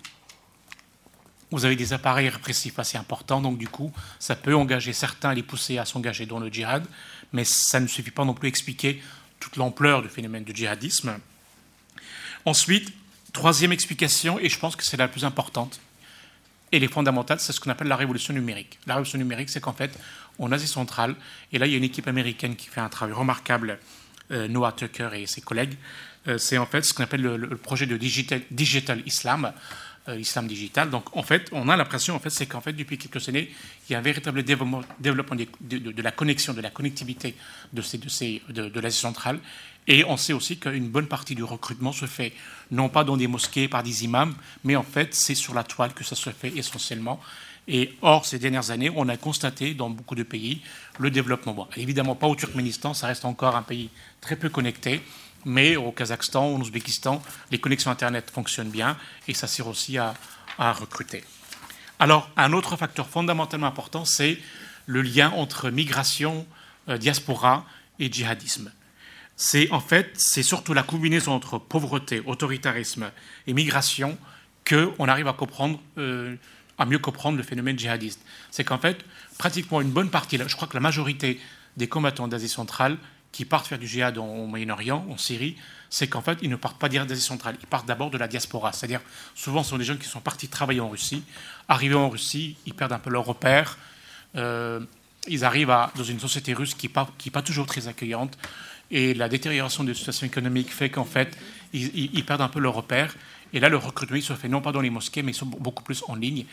Vous 1.51 1.65
avez 1.65 1.75
des 1.75 1.93
appareils 1.93 2.29
répressifs 2.29 2.77
assez 2.77 2.97
importants, 2.97 3.41
donc 3.41 3.57
du 3.57 3.67
coup, 3.67 3.91
ça 4.19 4.35
peut 4.35 4.55
engager 4.55 4.93
certains, 4.93 5.33
les 5.33 5.43
pousser 5.43 5.77
à 5.77 5.85
s'engager 5.85 6.25
dans 6.25 6.39
le 6.39 6.49
djihad, 6.49 6.85
mais 7.31 7.45
ça 7.45 7.79
ne 7.79 7.87
suffit 7.87 8.11
pas 8.11 8.25
non 8.25 8.33
plus 8.33 8.47
à 8.47 8.49
expliquer 8.49 9.01
toute 9.39 9.55
l'ampleur 9.55 10.01
du 10.01 10.09
phénomène 10.09 10.43
du 10.43 10.53
djihadisme. 10.53 11.17
Ensuite, 12.43 12.91
Troisième 13.37 13.71
explication, 13.71 14.39
et 14.39 14.49
je 14.49 14.57
pense 14.57 14.75
que 14.75 14.83
c'est 14.83 14.97
la 14.97 15.07
plus 15.07 15.23
importante, 15.23 15.79
et 16.71 16.79
les 16.79 16.87
fondamentale, 16.87 17.39
c'est 17.39 17.53
ce 17.53 17.59
qu'on 17.59 17.69
appelle 17.69 17.87
la 17.87 17.95
révolution 17.95 18.33
numérique. 18.33 18.79
La 18.87 18.95
révolution 18.95 19.19
numérique, 19.19 19.49
c'est 19.49 19.61
qu'en 19.61 19.73
fait, 19.73 19.91
en 20.39 20.51
Asie 20.51 20.67
centrale, 20.67 21.15
et 21.51 21.59
là, 21.59 21.67
il 21.67 21.71
y 21.71 21.75
a 21.75 21.77
une 21.77 21.83
équipe 21.83 22.07
américaine 22.07 22.55
qui 22.55 22.67
fait 22.67 22.81
un 22.81 22.89
travail 22.89 23.13
remarquable, 23.13 23.77
euh, 24.31 24.47
Noah 24.47 24.71
Tucker 24.71 25.09
et 25.13 25.27
ses 25.27 25.41
collègues, 25.41 25.75
c'est 26.37 26.57
en 26.57 26.65
fait 26.65 26.83
ce 26.83 26.93
qu'on 26.93 27.03
appelle 27.03 27.21
le, 27.21 27.57
projet 27.57 27.85
de 27.85 27.97
digital, 27.97 28.41
digital 28.51 29.01
Islam, 29.05 29.53
euh, 30.09 30.19
Islam 30.19 30.47
digital. 30.47 30.89
Donc, 30.89 31.15
en 31.15 31.23
fait, 31.23 31.47
on 31.51 31.69
a 31.69 31.77
l'impression, 31.77 32.15
en 32.15 32.19
fait, 32.19 32.29
c'est 32.29 32.45
qu'en 32.45 32.61
fait, 32.61 32.73
depuis 32.73 32.97
quelques 32.97 33.27
années, 33.29 33.49
il 33.87 33.93
y 33.93 33.95
a 33.95 33.99
un 33.99 34.01
véritable 34.01 34.43
développement, 34.43 34.81
de, 35.61 36.01
la 36.01 36.11
connexion, 36.11 36.53
de 36.53 36.61
la 36.61 36.69
connectivité 36.69 37.35
de, 37.73 37.81
ces, 37.81 37.97
de, 37.97 38.09
ces, 38.09 38.41
de 38.49 38.79
l'Asie 38.79 38.99
centrale 38.99 39.39
et 39.87 40.03
on 40.03 40.17
sait 40.17 40.33
aussi 40.33 40.57
qu'une 40.57 40.89
bonne 40.89 41.07
partie 41.07 41.33
du 41.33 41.43
recrutement 41.43 41.93
se 41.93 42.05
fait 42.05 42.33
non 42.71 42.89
pas 42.89 43.03
dans 43.03 43.17
des 43.17 43.27
mosquées 43.27 43.67
par 43.67 43.83
des 43.83 44.03
imams, 44.03 44.35
mais 44.63 44.75
en 44.75 44.83
fait 44.83 45.15
c'est 45.15 45.35
sur 45.35 45.53
la 45.53 45.63
toile 45.63 45.93
que 45.93 46.03
ça 46.03 46.15
se 46.15 46.29
fait 46.29 46.55
essentiellement. 46.55 47.19
Et 47.69 47.97
or, 48.01 48.25
ces 48.25 48.39
dernières 48.39 48.71
années, 48.71 48.89
on 48.95 49.09
a 49.09 49.17
constaté 49.17 49.73
dans 49.73 49.89
beaucoup 49.89 50.15
de 50.15 50.23
pays 50.23 50.61
le 50.99 51.11
développement. 51.11 51.53
Bon, 51.53 51.67
évidemment 51.75 52.15
pas 52.15 52.27
au 52.27 52.35
Turkménistan, 52.35 52.93
ça 52.93 53.07
reste 53.07 53.25
encore 53.25 53.55
un 53.55 53.63
pays 53.63 53.89
très 54.21 54.35
peu 54.35 54.49
connecté, 54.49 55.01
mais 55.47 55.75
au 55.75 55.91
Kazakhstan, 55.91 56.47
au 56.47 56.57
Ouzbékistan, 56.59 57.21
les 57.51 57.59
connexions 57.59 57.89
Internet 57.89 58.29
fonctionnent 58.31 58.69
bien 58.69 58.97
et 59.27 59.33
ça 59.33 59.47
sert 59.47 59.67
aussi 59.67 59.97
à, 59.97 60.13
recruter. 60.59 61.23
Alors, 61.99 62.29
un 62.35 62.53
autre 62.53 62.77
facteur 62.77 63.07
fondamentalement 63.07 63.67
important, 63.67 64.05
c'est 64.05 64.39
le 64.85 65.01
lien 65.01 65.31
entre 65.31 65.69
migration, 65.69 66.45
euh, 66.89 66.97
diaspora 66.97 67.65
et 67.99 68.11
djihadisme 68.11 68.71
c'est 69.37 69.71
en 69.71 69.79
fait, 69.79 70.09
c'est 70.15 70.43
surtout 70.43 70.73
la 70.73 70.83
combinaison 70.83 71.31
entre 71.31 71.59
pauvreté, 71.59 72.21
autoritarisme 72.25 73.11
et 73.45 73.53
migration 73.53 74.17
qu'on 74.67 75.07
arrive 75.07 75.27
à 75.27 75.37
euh, 75.99 76.35
à 76.79 76.85
mieux 76.85 76.99
comprendre 76.99 77.37
le 77.37 77.43
phénomène 77.43 77.77
djihadiste. 77.77 78.19
C'est 78.51 78.63
qu'en 78.63 78.79
fait, 78.79 79.05
pratiquement 79.37 79.79
une 79.79 79.91
bonne 79.91 80.09
partie, 80.09 80.39
je 80.45 80.55
crois 80.55 80.67
que 80.67 80.73
la 80.73 80.81
majorité 80.81 81.39
des 81.77 81.87
combattants 81.87 82.27
d'Asie 82.27 82.49
centrale 82.49 82.97
qui 83.31 83.45
partent 83.45 83.67
faire 83.67 83.79
du 83.79 83.87
djihad 83.87 84.17
au 84.17 84.45
Moyen-Orient, 84.45 85.05
en 85.09 85.17
Syrie, 85.17 85.57
c'est 85.89 86.07
qu'en 86.07 86.21
fait, 86.21 86.39
ils 86.41 86.49
ne 86.49 86.55
partent 86.55 86.79
pas 86.79 86.89
direct 86.89 87.09
d'Asie 87.09 87.21
centrale, 87.21 87.55
ils 87.61 87.67
partent 87.67 87.87
d'abord 87.87 88.09
de 88.09 88.17
la 88.17 88.27
diaspora. 88.27 88.73
C'est-à-dire, 88.73 89.01
souvent, 89.35 89.63
ce 89.63 89.69
sont 89.69 89.77
des 89.77 89.83
jeunes 89.83 89.99
qui 89.99 90.07
sont 90.07 90.19
partis 90.19 90.47
travailler 90.47 90.81
en 90.81 90.89
Russie. 90.89 91.23
Arrivés 91.67 91.95
en 91.95 92.09
Russie, 92.09 92.57
ils 92.65 92.73
perdent 92.73 92.93
un 92.93 92.99
peu 92.99 93.09
leur 93.09 93.25
repère. 93.25 93.77
Euh, 94.35 94.81
ils 95.27 95.43
arrivent 95.43 95.75
dans 95.95 96.03
une 96.03 96.19
société 96.19 96.53
russe 96.53 96.73
qui 96.73 96.87
n'est 96.87 97.31
pas 97.31 97.41
toujours 97.41 97.65
très 97.65 97.87
accueillante. 97.87 98.37
Et 98.91 99.13
la 99.13 99.27
détérioration 99.27 99.83
de 99.83 99.89
la 99.89 99.95
situation 99.95 100.25
économique 100.25 100.71
fait 100.71 100.89
qu'en 100.89 101.05
fait, 101.05 101.37
ils, 101.73 102.25
perdent 102.25 102.41
un 102.41 102.47
peu 102.47 102.59
leur 102.59 102.73
repère. 102.73 103.13
Et 103.53 103.59
là, 103.59 103.69
le 103.69 103.77
recrutement 103.77 104.19
se 104.21 104.33
fait 104.33 104.47
non 104.47 104.61
pas 104.61 104.71
dans 104.71 104.81
les 104.81 104.89
mosquées, 104.89 105.23
mais 105.23 105.33
beaucoup 105.43 105.83
plus 105.83 106.03
en 106.07 106.15
ligne. 106.15 106.45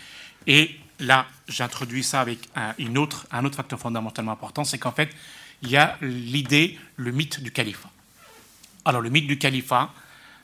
Et 0.47 0.75
là, 0.99 1.27
j'introduis 1.49 2.03
ça 2.03 2.21
avec 2.21 2.39
un, 2.57 2.75
une 2.79 2.99
autre, 2.99 3.27
un 3.31 3.45
autre 3.45 3.57
facteur 3.57 3.79
fondamentalement 3.79 4.33
important, 4.33 4.65
c'est 4.65 4.79
qu'en 4.79 4.93
fait, 4.93 5.11
il 5.65 5.71
y 5.71 5.77
a 5.77 5.97
l'idée, 6.03 6.79
le 6.97 7.11
mythe 7.11 7.41
du 7.41 7.51
califat. 7.51 7.91
Alors, 8.85 9.01
le 9.01 9.09
mythe 9.09 9.27
du 9.27 9.39
califat, 9.39 9.93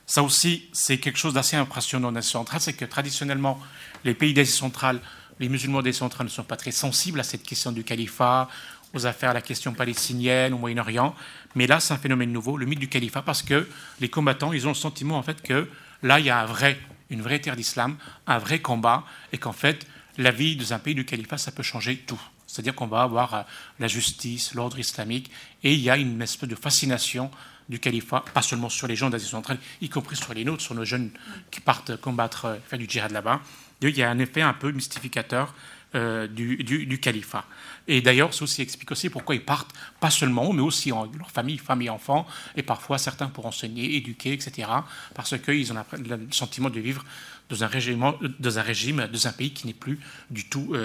ça 0.06 0.22
aussi, 0.22 0.66
c'est 0.72 0.98
quelque 0.98 1.18
chose 1.18 1.34
d'assez 1.34 1.56
impressionnant 1.56 2.08
en 2.08 2.16
Asie 2.16 2.30
centrale, 2.30 2.60
c'est 2.60 2.72
que 2.72 2.86
traditionnellement, 2.86 3.60
les 4.02 4.14
pays 4.14 4.32
d'Asie 4.32 4.50
centrale, 4.50 5.00
les 5.38 5.48
musulmans 5.48 5.82
d'Asie 5.82 5.98
centrale 5.98 6.26
ne 6.26 6.30
sont 6.30 6.42
pas 6.42 6.56
très 6.56 6.72
sensibles 6.72 7.20
à 7.20 7.22
cette 7.22 7.42
question 7.42 7.70
du 7.70 7.84
califat, 7.84 8.48
aux 8.94 9.06
affaires, 9.06 9.30
à 9.30 9.34
la 9.34 9.42
question 9.42 9.74
palestinienne, 9.74 10.54
au 10.54 10.58
Moyen-Orient. 10.58 11.14
Mais 11.54 11.66
là, 11.66 11.80
c'est 11.80 11.92
un 11.92 11.98
phénomène 11.98 12.32
nouveau, 12.32 12.56
le 12.56 12.64
mythe 12.64 12.80
du 12.80 12.88
califat, 12.88 13.22
parce 13.22 13.42
que 13.42 13.68
les 14.00 14.08
combattants, 14.08 14.54
ils 14.54 14.66
ont 14.66 14.70
le 14.70 14.74
sentiment 14.74 15.18
en 15.18 15.22
fait 15.22 15.42
que 15.42 15.68
là, 16.02 16.18
il 16.18 16.26
y 16.26 16.30
a 16.30 16.40
un 16.40 16.46
vrai, 16.46 16.80
une 17.10 17.20
vraie 17.20 17.40
terre 17.40 17.56
d'islam, 17.56 17.98
un 18.26 18.38
vrai 18.38 18.60
combat, 18.60 19.04
et 19.32 19.38
qu'en 19.38 19.52
fait, 19.52 19.86
la 20.16 20.30
vie 20.30 20.56
dans 20.56 20.72
un 20.72 20.78
pays 20.78 20.94
du 20.94 21.04
califat, 21.04 21.36
ça 21.36 21.52
peut 21.52 21.62
changer 21.62 21.98
tout. 21.98 22.20
C'est-à-dire 22.50 22.74
qu'on 22.74 22.88
va 22.88 23.02
avoir 23.02 23.34
euh, 23.34 23.42
la 23.78 23.86
justice, 23.86 24.54
l'ordre 24.54 24.78
islamique, 24.78 25.30
et 25.62 25.72
il 25.72 25.80
y 25.80 25.88
a 25.88 25.96
une 25.96 26.20
espèce 26.20 26.48
de 26.48 26.56
fascination 26.56 27.30
du 27.68 27.78
califat, 27.78 28.24
pas 28.34 28.42
seulement 28.42 28.68
sur 28.68 28.88
les 28.88 28.96
gens 28.96 29.08
d'Asie 29.08 29.28
centrale, 29.28 29.58
y 29.80 29.88
compris 29.88 30.16
sur 30.16 30.34
les 30.34 30.44
nôtres, 30.44 30.62
sur 30.62 30.74
nos 30.74 30.84
jeunes 30.84 31.10
qui 31.52 31.60
partent 31.60 31.96
combattre, 31.96 32.46
euh, 32.46 32.56
faire 32.66 32.78
du 32.78 32.86
djihad 32.88 33.12
là-bas. 33.12 33.40
Il 33.82 33.96
y 33.96 34.02
a 34.02 34.10
un 34.10 34.18
effet 34.18 34.42
un 34.42 34.52
peu 34.52 34.72
mystificateur 34.72 35.54
euh, 35.94 36.26
du, 36.26 36.98
califat. 37.00 37.44
Et 37.86 38.02
d'ailleurs, 38.02 38.34
ceci 38.34 38.62
explique 38.62 38.90
aussi 38.90 39.08
pourquoi 39.10 39.36
ils 39.36 39.44
partent, 39.44 39.72
pas 40.00 40.10
seulement, 40.10 40.52
mais 40.52 40.60
aussi 40.60 40.92
en 40.92 41.04
leur 41.04 41.30
famille, 41.30 41.56
famille, 41.56 41.88
enfants, 41.88 42.26
et 42.56 42.62
parfois 42.62 42.98
certains 42.98 43.28
pour 43.28 43.46
enseigner, 43.46 43.96
éduquer, 43.96 44.32
etc., 44.32 44.68
parce 45.14 45.38
qu'ils 45.38 45.72
ont 45.72 45.76
le 45.92 46.28
sentiment 46.32 46.68
de 46.68 46.80
vivre 46.80 47.04
dans 47.48 47.64
un, 47.64 47.68
régime, 47.68 49.08
dans 49.12 49.28
un 49.28 49.32
pays 49.32 49.52
qui 49.52 49.66
n'est 49.66 49.72
plus 49.72 49.98
du 50.30 50.48
tout 50.48 50.76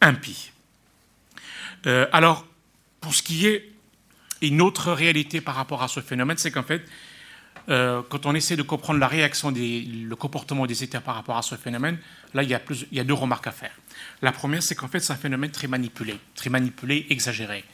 impie. 0.00 0.50
Euh, 1.86 2.06
alors, 2.12 2.46
pour 3.00 3.14
ce 3.14 3.22
qui 3.22 3.46
est 3.46 3.72
une 4.42 4.60
autre 4.60 4.92
réalité 4.92 5.40
par 5.40 5.54
rapport 5.54 5.82
à 5.82 5.88
ce 5.88 6.00
phénomène, 6.00 6.36
c'est 6.36 6.50
qu'en 6.50 6.62
fait, 6.62 6.82
euh, 7.68 8.02
quand 8.08 8.26
on 8.26 8.34
essaie 8.34 8.56
de 8.56 8.62
comprendre 8.62 8.98
la 8.98 9.06
réaction, 9.06 9.50
le 9.50 10.14
comportement 10.14 10.66
des 10.66 10.82
États 10.82 11.00
par 11.00 11.14
rapport 11.14 11.36
à 11.36 11.42
ce 11.42 11.54
phénomène, 11.54 11.98
là, 12.34 12.42
il 12.42 12.48
y 12.48 12.54
a, 13.00 13.04
deux 13.04 13.14
remarques 13.14 13.46
à 13.46 13.52
faire. 13.52 13.72
La 14.22 14.32
première, 14.32 14.62
c'est 14.62 14.74
qu'en 14.74 14.88
fait, 14.88 15.00
c'est 15.00 15.12
un 15.12 15.16
phénomène 15.16 15.50
très 15.50 15.68
manipulé, 15.68 16.18
très 16.34 16.50
manipulé, 16.50 17.06
exagéré. 17.10 17.64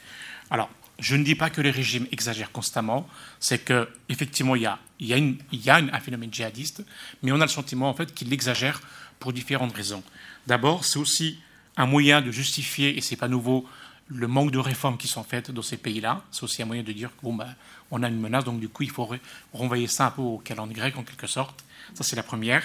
Alors, 0.51 0.71
je 0.99 1.15
ne 1.15 1.25
dis 1.25 1.35
pas 1.35 1.51
que 1.51 1.61
les 1.61 1.71
régimes 1.71 2.07
exagèrent 2.11 2.53
constamment, 2.53 3.09
c'est 3.39 3.65
qu'effectivement, 3.65 4.57
il 4.57 4.63
y 4.63 4.67
a, 4.67 4.79
il 4.99 5.09
y 5.53 5.71
a, 5.71 5.77
un 5.77 6.01
phénomène 6.01 6.33
djihadiste, 6.33 6.83
mais 7.23 7.33
on 7.33 7.41
a 7.41 7.45
le 7.45 7.51
sentiment, 7.51 7.89
en 7.89 7.95
fait, 7.95 8.15
qu'il 8.15 8.31
l'exagère 8.31 8.81
pour 9.19 9.33
différentes 9.33 9.75
raisons. 9.75 10.03
D'abord, 10.47 10.85
c'est 10.85 10.99
aussi 10.99 11.39
un 11.77 11.87
moyen 11.87 12.23
de 12.23 12.31
justifier, 12.31 12.97
et 12.97 13.01
c'est 13.01 13.17
pas 13.17 13.29
nouveau, 13.29 13.69
le 14.09 14.29
manque 14.29 14.51
de 14.51 14.59
réformes 14.59 14.97
qui 14.97 15.09
sont 15.09 15.25
faites 15.25 15.51
dans 15.51 15.63
ces 15.63 15.77
pays-là. 15.77 16.23
C'est 16.31 16.45
aussi 16.45 16.63
un 16.63 16.67
moyen 16.67 16.83
de 16.83 16.93
dire 16.93 17.11
bon, 17.23 17.35
ben, 17.35 17.49
a 17.91 18.09
une 18.09 18.21
menace, 18.21 18.45
donc 18.45 18.61
du 18.61 18.69
coup, 18.69 18.83
il 18.83 18.91
faut 18.91 19.09
renvoyer 19.53 19.87
ça 19.87 20.07
un 20.07 20.11
peu 20.11 20.23
au 20.23 20.39
calendrier 20.39 20.81
grec 20.81 20.97
en 20.97 21.03
quelque 21.03 21.27
sorte. 21.27 21.65
Ça, 21.95 22.05
c'est 22.05 22.17
la 22.17 22.23
première. 22.23 22.63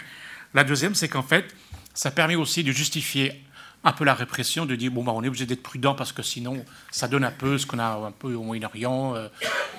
La 0.54 0.64
deuxième, 0.64 0.96
c'est 0.96 1.08
qu'en 1.08 1.24
fait, 1.24 1.56
ça 1.94 2.12
permet 2.12 2.36
aussi 2.36 2.64
de 2.64 2.72
justifier 2.72 3.44
un 3.84 3.94
peu 3.94 4.04
la 4.04 4.14
répression, 4.14 4.66
de 4.66 4.76
dire 4.76 4.92
bon, 4.92 5.04
ben, 5.04 5.12
on 5.12 5.24
est 5.24 5.28
obligé 5.28 5.46
d'être 5.46 5.64
prudent 5.64 5.96
parce 5.96 6.12
que 6.12 6.22
sinon, 6.22 6.64
ça 6.92 7.08
donne 7.08 7.24
un 7.24 7.32
peu 7.32 7.58
ce 7.58 7.66
qu'on 7.66 7.80
a 7.80 7.96
un 7.96 8.12
peu 8.12 8.34
au 8.34 8.44
Moyen-Orient, 8.44 9.16
euh, 9.16 9.28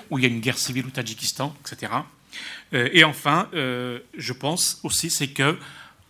où 0.09 0.19
il 0.19 0.23
y 0.23 0.25
a 0.25 0.29
une 0.29 0.41
guerre 0.41 0.57
civile 0.57 0.85
au 0.87 0.89
Tadjikistan, 0.89 1.55
etc. 1.61 1.93
Euh, 2.73 2.89
et 2.91 3.03
enfin, 3.03 3.47
euh, 3.53 3.99
je 4.17 4.33
pense 4.33 4.79
aussi, 4.83 5.09
c'est 5.09 5.29
que 5.29 5.57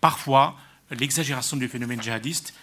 parfois, 0.01 0.57
l'exagération 0.89 1.57
du 1.57 1.67
phénomène 1.67 2.01
djihadiste 2.01 2.53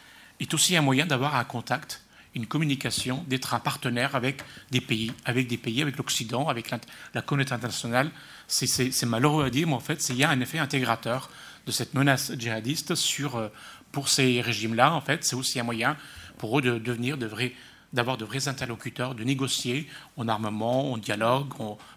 est 0.41 0.53
aussi 0.55 0.77
un 0.77 0.83
moyen 0.83 1.07
d'avoir 1.07 1.37
un 1.37 1.45
contact 1.45 2.03
une 2.35 2.47
communication, 2.47 3.25
d'être 3.29 3.55
un 3.55 3.61
partenaire 3.61 4.15
avec 4.15 4.43
des 4.71 4.81
pays, 4.81 5.13
avec 5.25 5.49
des 5.49 5.57
pays, 5.57 5.83
avec 5.83 5.97
l'Occident, 5.97 6.49
avec 6.49 6.71
la 7.15 7.23
communauté 7.23 7.53
internationale. 7.53 8.11
C'est 8.47 9.05
malheureux 9.05 9.45
à 9.45 9.51
dire, 9.51 9.67
mais 9.67 9.75
en 9.75 9.81
fait, 9.81 10.09
il 10.11 10.17
y 10.17 10.25
a 10.25 10.31
un 10.31 10.41
effet 10.41 10.59
intégrateur 10.59 11.31
de 11.67 11.73
cette 11.73 11.95
menace 11.95 12.33
djihadiste 12.39 12.95
sur, 12.95 13.37
euh, 13.37 13.49
pour 13.93 14.09
ces 14.09 14.41
régimes-là. 14.41 14.93
En 14.93 15.01
fait, 15.01 15.25
c'est 15.25 15.37
aussi 15.37 15.61
un 15.61 15.63
moyen 15.65 15.97
pour 16.39 16.59
eux 16.59 16.63
de 16.63 16.79
devenir 16.79 17.19
de 17.19 17.27
vrais 17.27 17.53
d'avoir 17.93 18.17
de 18.17 18.25
vrais 18.25 18.49
interlocuteurs, 18.49 19.15
de 19.15 19.25
négocier 19.25 19.89
en 20.17 20.29
armement, 20.29 20.93
en 20.93 20.97
dialogue, 20.97 21.49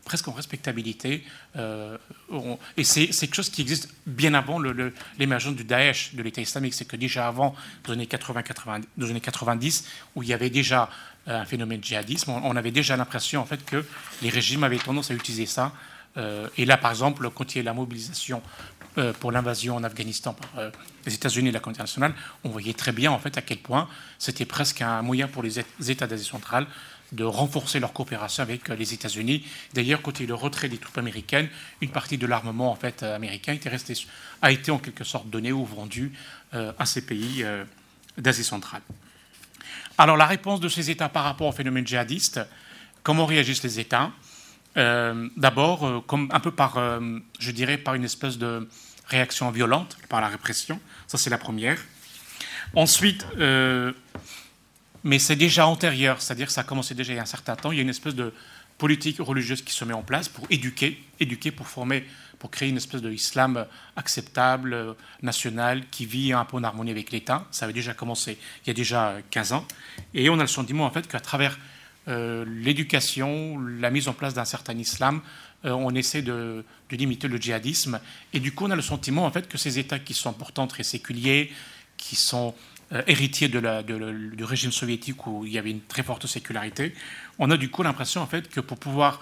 presque 0.05 0.27
en 0.27 0.31
respectabilité. 0.31 1.23
Euh, 1.55 1.97
et 2.77 2.83
c'est 2.83 3.07
quelque 3.07 3.35
chose 3.35 3.49
qui 3.49 3.61
existe 3.61 3.89
bien 4.07 4.33
avant 4.33 4.59
l'émergence 5.19 5.55
du 5.55 5.63
Daesh, 5.63 6.15
de 6.15 6.23
l'État 6.23 6.41
islamique. 6.41 6.73
C'est 6.73 6.85
que 6.85 6.95
déjà 6.95 7.27
avant, 7.27 7.55
dans 7.83 7.93
les 7.93 7.99
années 7.99 8.07
80, 8.07 8.41
90, 8.41 9.87
où 10.15 10.23
il 10.23 10.29
y 10.29 10.33
avait 10.33 10.49
déjà 10.49 10.89
euh, 11.27 11.41
un 11.41 11.45
phénomène 11.45 11.83
djihadisme, 11.83 12.31
on, 12.31 12.55
avait 12.55 12.71
déjà 12.71 12.97
l'impression 12.97 13.41
en 13.41 13.45
fait 13.45 13.63
que 13.63 13.85
les 14.21 14.29
régimes 14.29 14.63
avaient 14.63 14.77
tendance 14.77 15.11
à 15.11 15.13
utiliser 15.13 15.45
ça. 15.45 15.73
Euh, 16.17 16.47
et 16.57 16.65
là, 16.65 16.77
par 16.77 16.91
exemple, 16.91 17.29
quand 17.31 17.55
il 17.55 17.59
y 17.59 17.61
a 17.61 17.63
la 17.63 17.73
mobilisation 17.73 18.41
euh, 18.99 19.11
pour 19.11 19.31
l'invasion 19.31 19.75
en 19.75 19.83
Afghanistan 19.83 20.33
par 20.33 20.49
euh, 20.59 20.69
les 21.07 21.15
États-Unis 21.15 21.49
et 21.49 21.51
la 21.51 21.59
communauté 21.59 21.81
internationale, 21.81 22.13
on 22.43 22.49
voyait 22.49 22.75
très 22.75 22.91
bien 22.91 23.11
en 23.11 23.17
fait 23.17 23.35
à 23.39 23.41
quel 23.41 23.57
point 23.57 23.89
c'était 24.19 24.45
presque 24.45 24.83
un 24.83 25.01
moyen 25.01 25.27
pour 25.27 25.41
les 25.41 25.59
États 25.89 26.05
d'Asie 26.05 26.25
centrale 26.25 26.67
de 27.11 27.23
renforcer 27.23 27.79
leur 27.79 27.91
coopération 27.91 28.43
avec 28.43 28.69
euh, 28.69 28.75
les 28.75 28.93
États-Unis. 28.93 29.47
D'ailleurs, 29.73 30.03
côté 30.03 30.27
le 30.27 30.35
retrait 30.35 30.69
des 30.69 30.77
troupes 30.77 30.99
américaines, 30.99 31.49
une 31.81 31.89
partie 31.89 32.19
de 32.19 32.27
l'armement 32.27 32.71
en 32.71 32.75
fait 32.75 33.01
américain 33.01 33.57
a 34.43 34.51
été 34.51 34.69
en 34.69 34.77
quelque 34.77 35.03
sorte 35.03 35.27
donné 35.27 35.51
ou 35.51 35.65
vendu 35.65 36.13
à 36.51 36.85
ces 36.85 37.03
pays 37.03 37.43
d'Asie 38.17 38.43
centrale. 38.43 38.81
Alors, 39.97 40.17
la 40.17 40.27
réponse 40.27 40.59
de 40.59 40.69
ces 40.69 40.91
États 40.91 41.09
par 41.09 41.23
rapport 41.23 41.47
au 41.47 41.51
phénomène 41.51 41.85
djihadiste, 41.85 42.41
comment 43.01 43.25
réagissent 43.25 43.63
les 43.63 43.79
États? 43.79 44.11
D'abord, 44.75 46.03
un 46.11 46.39
peu 46.39 46.51
par, 46.51 46.99
je 47.39 47.51
dirais, 47.51 47.77
par 47.77 47.95
une 47.95 48.03
espèce 48.03 48.37
de 48.37 48.67
réaction 49.07 49.51
violente, 49.51 49.97
par 50.09 50.21
la 50.21 50.27
répression. 50.27 50.79
Ça, 51.07 51.17
c'est 51.17 51.29
la 51.29 51.37
première. 51.37 51.77
Ensuite, 52.75 53.25
mais 55.03 55.19
c'est 55.19 55.35
déjà 55.35 55.67
antérieur, 55.67 56.21
c'est-à-dire 56.21 56.47
que 56.47 56.53
ça 56.53 56.61
a 56.61 56.63
commencé 56.63 56.95
déjà 56.95 57.13
il 57.13 57.17
y 57.17 57.19
a 57.19 57.23
un 57.23 57.25
certain 57.25 57.55
temps. 57.55 57.71
Il 57.71 57.75
y 57.75 57.79
a 57.79 57.81
une 57.81 57.89
espèce 57.89 58.15
de 58.15 58.33
politique 58.77 59.17
religieuse 59.19 59.61
qui 59.61 59.73
se 59.73 59.85
met 59.85 59.93
en 59.93 60.01
place 60.01 60.29
pour 60.29 60.45
éduquer, 60.49 61.01
éduquer 61.19 61.51
pour 61.51 61.67
former, 61.67 62.05
pour 62.39 62.49
créer 62.49 62.69
une 62.69 62.77
espèce 62.77 63.01
d'islam 63.01 63.65
acceptable, 63.95 64.95
national, 65.21 65.83
qui 65.91 66.05
vit 66.05 66.33
un 66.33 66.45
peu 66.45 66.57
en 66.57 66.63
harmonie 66.63 66.91
avec 66.91 67.11
l'État. 67.11 67.45
Ça 67.51 67.65
avait 67.65 67.73
déjà 67.73 67.93
commencé 67.93 68.37
il 68.63 68.67
y 68.67 68.71
a 68.71 68.73
déjà 68.73 69.17
15 69.29 69.53
ans. 69.53 69.65
Et 70.13 70.29
on 70.29 70.39
a 70.39 70.41
le 70.41 70.47
sentiment, 70.47 70.85
en 70.85 70.91
fait, 70.91 71.07
qu'à 71.07 71.19
travers 71.19 71.59
euh, 72.07 72.45
l'éducation, 72.47 73.59
la 73.59 73.89
mise 73.89 74.07
en 74.07 74.13
place 74.13 74.33
d'un 74.33 74.45
certain 74.45 74.77
islam, 74.77 75.21
euh, 75.21 75.21
on 75.63 75.95
essaie 75.95 76.21
de, 76.21 76.65
limiter 76.91 77.27
le 77.27 77.37
djihadisme. 77.37 77.99
Et 78.33 78.39
du 78.39 78.51
coup, 78.53 78.65
on 78.65 78.71
a 78.71 78.75
le 78.75 78.81
sentiment 78.81 79.25
en 79.25 79.31
fait 79.31 79.47
que 79.47 79.57
ces 79.57 79.79
États 79.79 79.99
qui 79.99 80.13
sont 80.13 80.33
pourtant 80.33 80.67
très 80.67 80.83
séculiers, 80.83 81.51
qui 81.97 82.15
sont 82.15 82.53
euh, 82.91 83.01
héritiers 83.07 83.47
du 83.47 84.43
régime 84.43 84.71
soviétique 84.71 85.25
où 85.25 85.45
il 85.45 85.51
y 85.51 85.57
avait 85.57 85.71
une 85.71 85.81
très 85.81 86.03
forte 86.03 86.27
sécularité, 86.27 86.93
on 87.39 87.49
a 87.49 87.57
du 87.57 87.69
coup 87.69 87.81
l'impression 87.81 88.21
en 88.21 88.27
fait 88.27 88.49
que 88.49 88.59
pour 88.59 88.77
pouvoir 88.77 89.19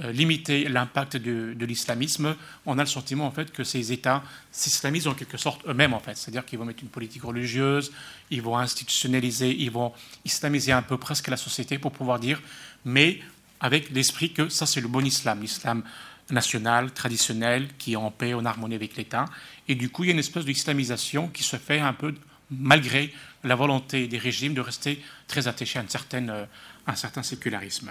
euh, 0.00 0.10
limiter 0.10 0.68
l'impact 0.68 1.16
de, 1.16 1.54
l'islamisme, 1.64 2.34
on 2.66 2.78
a 2.78 2.82
le 2.82 2.88
sentiment 2.88 3.26
en 3.26 3.30
fait 3.30 3.52
que 3.52 3.62
ces 3.62 3.92
États 3.92 4.24
s'islamisent 4.50 5.06
en 5.06 5.14
quelque 5.14 5.38
sorte 5.38 5.62
eux-mêmes 5.68 5.94
en 5.94 6.00
fait, 6.00 6.16
c'est-à-dire 6.16 6.44
qu'ils 6.44 6.58
vont 6.58 6.64
mettre 6.64 6.82
une 6.82 6.88
politique 6.88 7.22
religieuse, 7.22 7.92
ils 8.30 8.42
vont 8.42 8.58
institutionnaliser, 8.58 9.54
ils 9.56 9.70
vont 9.70 9.92
islamiser 10.24 10.72
un 10.72 10.82
peu 10.82 10.98
presque 10.98 11.28
la 11.28 11.36
société 11.36 11.78
pour 11.78 11.92
pouvoir 11.92 12.18
dire, 12.18 12.42
mais 12.84 13.20
avec 13.64 13.88
l'esprit 13.88 14.30
que 14.30 14.50
ça 14.50 14.66
c'est 14.66 14.82
le 14.82 14.88
bon 14.88 15.06
islam, 15.06 15.40
l'islam 15.40 15.82
national, 16.30 16.92
traditionnel, 16.92 17.68
qui 17.78 17.94
est 17.94 17.96
en 17.96 18.10
paix, 18.10 18.34
en 18.34 18.44
harmonie 18.44 18.74
avec 18.74 18.94
l'État, 18.94 19.24
et 19.68 19.74
du 19.74 19.88
coup 19.88 20.04
il 20.04 20.08
y 20.08 20.10
a 20.10 20.12
une 20.12 20.18
espèce 20.18 20.44
d'islamisation 20.44 21.28
qui 21.28 21.42
se 21.42 21.56
fait 21.56 21.80
un 21.80 21.94
peu 21.94 22.14
malgré 22.50 23.10
la 23.42 23.54
volonté 23.54 24.06
des 24.06 24.18
régimes 24.18 24.52
de 24.52 24.60
rester 24.60 25.02
très 25.26 25.48
attachés 25.48 25.78
à, 25.78 25.84
euh, 26.14 26.46
un 26.86 26.94
certain 26.94 27.22
sécularisme. 27.22 27.90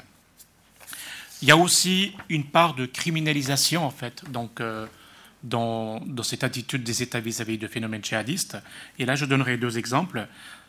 Il 1.41 1.47
y 1.47 1.51
a 1.51 1.57
aussi 1.57 2.13
une 2.29 2.45
part 2.45 2.75
de 2.75 2.85
criminalisation, 2.85 3.83
en 3.83 3.91
fait, 3.91 4.23
donc, 4.29 4.61
euh, 4.61 4.85
dans, 5.41 6.01
cette 6.21 6.43
attitude 6.43 6.83
des 6.83 7.01
États 7.01 7.19
vis-à-vis 7.19 7.57
de 7.57 7.67
phénomènes 7.67 8.03
djihadistes. 8.03 8.57
Et 8.99 9.05
là, 9.05 9.15
je 9.15 9.25
donnerai 9.25 9.57
deux 9.57 9.77
exemples. 9.79 10.27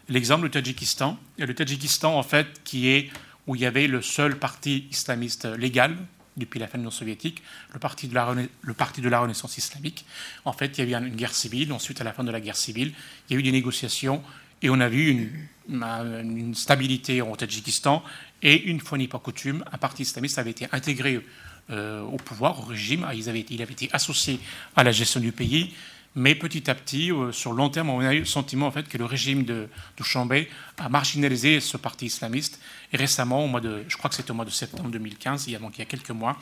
L'exemple 0.09 0.45
du 0.45 0.51
Tadjikistan. 0.51 1.19
le 1.39 1.55
Tadjikistan, 1.55 2.19
en 2.19 2.23
fait, 2.23 2.49
qui 2.65 2.89
est 2.89 3.11
où 3.47 3.55
il 3.55 3.62
y 3.62 3.66
avait 3.66 3.87
le 3.87 4.03
seul 4.03 4.39
parti 4.39 4.87
islamiste 4.91 5.45
légal 5.45 5.97
depuis 6.37 6.59
la 6.59 6.66
fin 6.66 6.79
de 6.79 6.83
l'Union 6.83 6.91
soviétique, 6.91 7.43
le 7.73 7.79
parti, 7.79 8.09
de 8.09 8.15
la, 8.15 9.21
Renaissance 9.21 9.57
islamique. 9.57 10.05
En 10.45 10.53
fait, 10.53 10.79
il 10.79 10.89
y 10.89 10.95
a 10.95 10.99
eu 10.99 11.07
une 11.07 11.15
guerre 11.15 11.35
civile. 11.35 11.73
Ensuite, 11.73 12.01
à 12.01 12.05
la 12.05 12.12
fin 12.12 12.25
de 12.25 12.31
la 12.31 12.41
guerre 12.41 12.57
civile, 12.57 12.93
il 13.29 13.35
y 13.35 13.37
a 13.37 13.39
eu 13.39 13.43
des 13.43 13.53
négociations 13.53 14.23
et 14.62 14.71
on 14.71 14.81
a 14.81 14.89
vu 14.89 15.31
une, 15.69 16.55
stabilité 16.55 17.23
au 17.23 17.37
Tadjikistan 17.37 18.03
et 18.43 18.62
une 18.65 18.81
fois 18.81 18.99
n'est 18.99 19.09
pas 19.09 19.19
coutume, 19.19 19.65
un 19.73 19.79
parti 19.79 20.03
islamiste 20.03 20.39
avait 20.39 20.51
été 20.51 20.66
intégré 20.73 21.25
euh, 21.71 22.03
au 22.03 22.16
pouvoir, 22.16 22.61
au 22.61 22.62
régime. 22.62 23.07
il 23.15 23.29
avait 23.29 23.41
été 23.41 23.89
associé 23.93 24.41
à 24.77 24.85
la 24.85 24.93
gestion 24.93 25.21
du 25.21 25.33
pays. 25.33 25.75
Mais 26.16 26.36
petit 26.36 26.70
à 26.70 26.74
petit, 26.74 27.11
euh, 27.11 27.32
sur 27.32 27.51
le 27.51 27.57
long 27.57 27.70
terme, 27.70 27.91
on 27.91 27.99
a 28.01 28.15
eu 28.15 28.20
le 28.20 28.24
sentiment 28.24 28.69
en 28.69 28.70
fait, 28.70 28.89
que 28.89 28.99
le 28.99 29.05
régime 29.05 29.45
de, 29.45 29.69
de 29.97 30.47
a 30.78 30.89
marginalisé 30.89 31.59
ce 31.61 31.77
parti 31.77 32.07
islamiste. 32.07 32.61
Et 32.93 32.97
récemment, 32.97 33.45
au 33.45 33.49
mois 33.49 33.61
de, 33.61 33.85
je 33.89 33.97
crois 33.97 34.09
que 34.09 34.15
c'était 34.15 34.31
au 34.31 34.35
mois 34.35 34.45
de 34.45 34.51
septembre 34.51 34.91
2015, 34.91 35.49
il 35.49 35.53
y 35.53 35.57
a, 35.57 35.85
quelques 35.85 36.11
mois, 36.11 36.39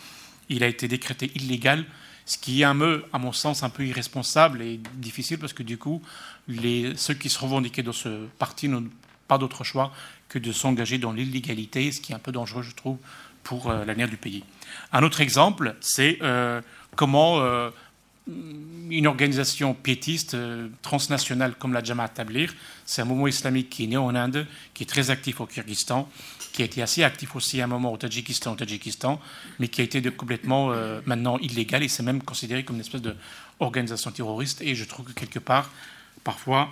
il 0.50 0.62
a 0.62 0.66
été 0.66 0.88
décrété 0.88 1.30
illégal, 1.34 1.86
ce 2.26 2.36
qui 2.36 2.60
est, 2.60 2.64
un 2.64 2.76
peu, 2.76 3.04
à 3.14 3.18
mon 3.18 3.32
sens, 3.32 3.62
un 3.62 3.70
peu 3.70 3.86
irresponsable 3.86 4.60
et 4.60 4.78
difficile 4.94 5.38
parce 5.38 5.54
que 5.54 5.62
du 5.62 5.78
coup, 5.78 6.02
ceux 6.48 7.14
qui 7.14 7.30
se 7.30 7.38
revendiquaient 7.38 7.82
dans 7.82 7.92
ce 7.92 8.26
parti 8.38 8.68
n'ont 8.68 8.88
pas 9.26 9.38
d'autre 9.38 9.64
choix 9.64 9.92
que 10.28 10.38
de 10.38 10.52
s'engager 10.52 10.98
dans 10.98 11.12
l'illégalité, 11.12 11.90
ce 11.92 12.00
qui 12.00 12.12
est 12.12 12.14
un 12.14 12.18
peu 12.18 12.32
dangereux, 12.32 12.62
je 12.62 12.74
trouve, 12.74 12.98
pour 13.42 13.70
euh, 13.70 13.84
l'avenir 13.84 14.08
du 14.08 14.16
pays. 14.16 14.44
Un 14.92 15.02
autre 15.02 15.20
exemple, 15.20 15.74
c'est 15.80 16.18
euh, 16.22 16.60
comment 16.94 17.40
une 18.28 19.06
organisation 19.06 19.74
piétiste 19.74 20.36
transnationale 20.82 21.54
comme 21.56 21.72
la 21.72 21.82
Jamaat 21.82 22.08
Tablir, 22.08 22.54
c'est 22.84 23.02
un 23.02 23.04
mouvement 23.04 23.26
islamique 23.26 23.70
qui 23.70 23.84
est 23.84 23.86
né 23.88 23.96
en 23.96 24.14
Inde, 24.14 24.46
qui 24.74 24.84
est 24.84 24.86
très 24.86 25.10
actif 25.10 25.40
au 25.40 25.46
Kyrgyzstan, 25.46 26.08
qui 26.52 26.62
a 26.62 26.64
été 26.64 26.82
assez 26.82 27.02
actif 27.02 27.34
aussi 27.34 27.60
à 27.60 27.64
un 27.64 27.66
moment 27.66 27.92
au 27.92 27.96
Tadjikistan, 27.96 28.52
au 28.52 28.56
Tadjikistan 28.56 29.20
mais 29.58 29.68
qui 29.68 29.80
a 29.80 29.84
été 29.84 30.00
complètement 30.12 30.72
maintenant 31.04 31.38
illégal 31.38 31.82
et 31.82 31.88
c'est 31.88 32.04
même 32.04 32.22
considéré 32.22 32.64
comme 32.64 32.76
une 32.76 32.82
espèce 32.82 33.02
d'organisation 33.02 34.12
terroriste. 34.12 34.62
Et 34.62 34.74
je 34.74 34.84
trouve 34.84 35.06
que 35.06 35.12
quelque 35.12 35.40
part, 35.40 35.70
parfois, 36.22 36.70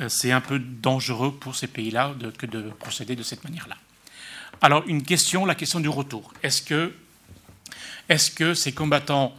euh, 0.00 0.08
c'est 0.08 0.32
un 0.32 0.40
peu 0.40 0.58
dangereux 0.58 1.32
pour 1.32 1.56
ces 1.56 1.66
pays-là 1.66 2.14
que 2.38 2.46
de 2.46 2.70
procéder 2.78 3.16
de 3.16 3.22
cette 3.22 3.44
manière-là. 3.44 3.76
Alors, 4.60 4.84
une 4.86 5.02
question, 5.02 5.44
la 5.44 5.54
question 5.54 5.80
du 5.80 5.88
retour. 5.88 6.32
Est-ce 6.42 6.62
que, 6.62 6.92
est 8.08 8.34
que 8.34 8.54
ces 8.54 8.72
combattants 8.72 9.34
euh, 9.34 9.38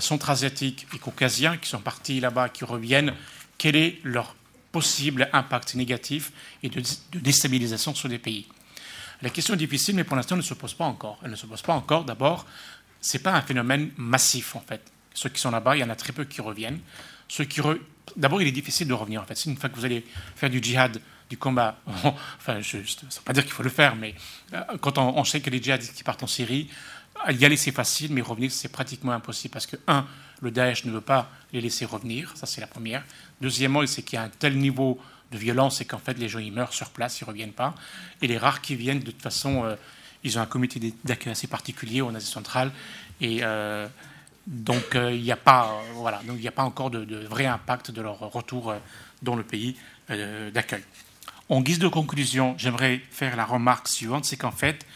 centra-asiatiques 0.00 0.86
et 0.94 0.98
caucasiens 0.98 1.56
qui 1.56 1.68
sont 1.68 1.80
partis 1.80 2.20
là-bas, 2.20 2.48
qui 2.48 2.64
reviennent, 2.64 3.14
quel 3.58 3.76
est 3.76 3.98
leur 4.04 4.34
possible 4.70 5.28
impact 5.32 5.74
négatif 5.74 6.32
et 6.62 6.68
de, 6.68 6.82
déstabilisation 7.14 7.94
sur 7.94 8.08
des 8.08 8.18
pays? 8.18 8.46
La 9.22 9.30
question 9.30 9.54
est 9.54 9.58
difficile, 9.58 9.94
mais 9.94 10.04
pour 10.04 10.16
l'instant, 10.16 10.34
elle 10.34 10.40
ne 10.40 10.46
se 10.46 10.54
pose 10.54 10.74
pas 10.74 10.84
encore. 10.84 11.18
Elle 11.22 11.30
ne 11.30 11.36
se 11.36 11.46
pose 11.46 11.62
pas 11.62 11.74
encore, 11.74 12.04
d'abord, 12.04 12.46
c'est 13.00 13.20
pas 13.20 13.34
un 13.34 13.42
phénomène 13.42 13.90
massif 13.96 14.56
en 14.56 14.60
fait. 14.60 14.80
Ceux 15.14 15.28
qui 15.28 15.40
sont 15.40 15.50
là-bas, 15.50 15.76
il 15.76 15.80
y 15.80 15.84
en 15.84 15.90
a 15.90 15.96
très 15.96 16.12
peu 16.12 16.24
qui 16.24 16.40
reviennent. 16.40 16.80
Ceux 17.28 17.44
qui 17.44 17.60
D'abord, 18.16 18.42
il 18.42 18.48
est 18.48 18.52
difficile 18.52 18.88
de 18.88 18.94
revenir 18.94 19.22
en 19.22 19.24
fait. 19.24 19.44
Une 19.44 19.56
fois 19.56 19.68
que 19.68 19.76
vous 19.76 19.84
allez 19.84 20.04
faire 20.36 20.50
du 20.50 20.62
djihad, 20.62 21.00
du 21.30 21.38
combat, 21.38 21.78
enfin, 21.86 22.60
je 22.60 22.78
ne 22.78 22.82
veux 22.82 22.88
pas 23.24 23.32
dire 23.32 23.44
qu'il 23.44 23.52
faut 23.52 23.62
le 23.62 23.70
faire, 23.70 23.96
mais 23.96 24.14
euh, 24.52 24.62
quand 24.80 24.98
on, 24.98 25.24
sait 25.24 25.40
que 25.40 25.50
les 25.50 25.62
djihadistes 25.62 25.94
qui 25.94 26.02
partent 26.02 26.22
en 26.22 26.26
Syrie, 26.26 26.68
y 27.30 27.44
aller 27.44 27.56
c'est 27.56 27.72
facile, 27.72 28.12
mais 28.12 28.20
revenir 28.20 28.50
c'est 28.50 28.68
pratiquement 28.68 29.12
impossible 29.12 29.52
parce 29.52 29.66
que, 29.66 29.76
un, 29.86 30.06
le 30.40 30.50
Daesh 30.50 30.84
ne 30.84 30.90
veut 30.90 31.00
pas 31.00 31.30
les 31.52 31.60
laisser 31.60 31.84
revenir, 31.84 32.32
ça 32.36 32.46
c'est 32.46 32.60
la 32.60 32.66
première. 32.66 33.04
Deuxièmement, 33.40 33.86
c'est 33.86 34.02
qu'il 34.02 34.16
y 34.16 34.18
a 34.18 34.24
un 34.24 34.28
tel 34.28 34.58
niveau 34.58 35.00
de 35.30 35.38
violence, 35.38 35.78
c'est 35.78 35.84
qu'en 35.84 35.98
fait 35.98 36.18
les 36.18 36.28
gens 36.28 36.40
ils 36.40 36.52
meurent 36.52 36.72
sur 36.74 36.90
place, 36.90 37.20
ils 37.20 37.24
ne 37.24 37.28
reviennent 37.28 37.52
pas. 37.52 37.74
Et 38.20 38.26
les 38.26 38.38
rares 38.38 38.60
qui 38.60 38.74
viennent, 38.74 39.00
de 39.00 39.10
toute 39.10 39.22
façon, 39.22 39.64
euh, 39.64 39.76
ils 40.24 40.38
ont 40.38 40.42
un 40.42 40.46
comité 40.46 40.94
d'accueil 41.04 41.32
assez 41.32 41.46
particulier 41.46 42.02
en 42.02 42.14
Asie 42.14 42.30
centrale. 42.30 42.72
Et 43.20 43.38
euh, 43.42 43.86
donc 44.46 44.94
euh, 44.94 45.12
il 45.12 45.22
n'y 45.22 45.32
a, 45.32 45.36
pas, 45.36 45.80
voilà, 45.94 46.20
donc, 46.26 46.36
il 46.40 46.48
a 46.48 46.52
pas 46.52 46.64
encore 46.64 46.90
de, 46.90 47.16
vrai 47.26 47.46
impact 47.46 47.92
de 47.92 48.02
leur 48.02 48.18
retour 48.18 48.74
dans 49.22 49.36
le 49.36 49.44
pays 49.44 49.76
d'accueil. 50.08 50.82
En 51.48 51.60
guise 51.60 51.78
de 51.78 51.88
conclusion, 51.88 52.54
j'aimerais 52.58 53.00
faire 53.10 53.36
la 53.36 53.44
remarque 53.44 53.88
suivante, 53.88 54.24
c'est 54.24 54.36
qu'en 54.36 54.52
fait, 54.52 54.86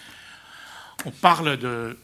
on 1.04 1.10
parle 1.10 1.56
de, 1.56 1.96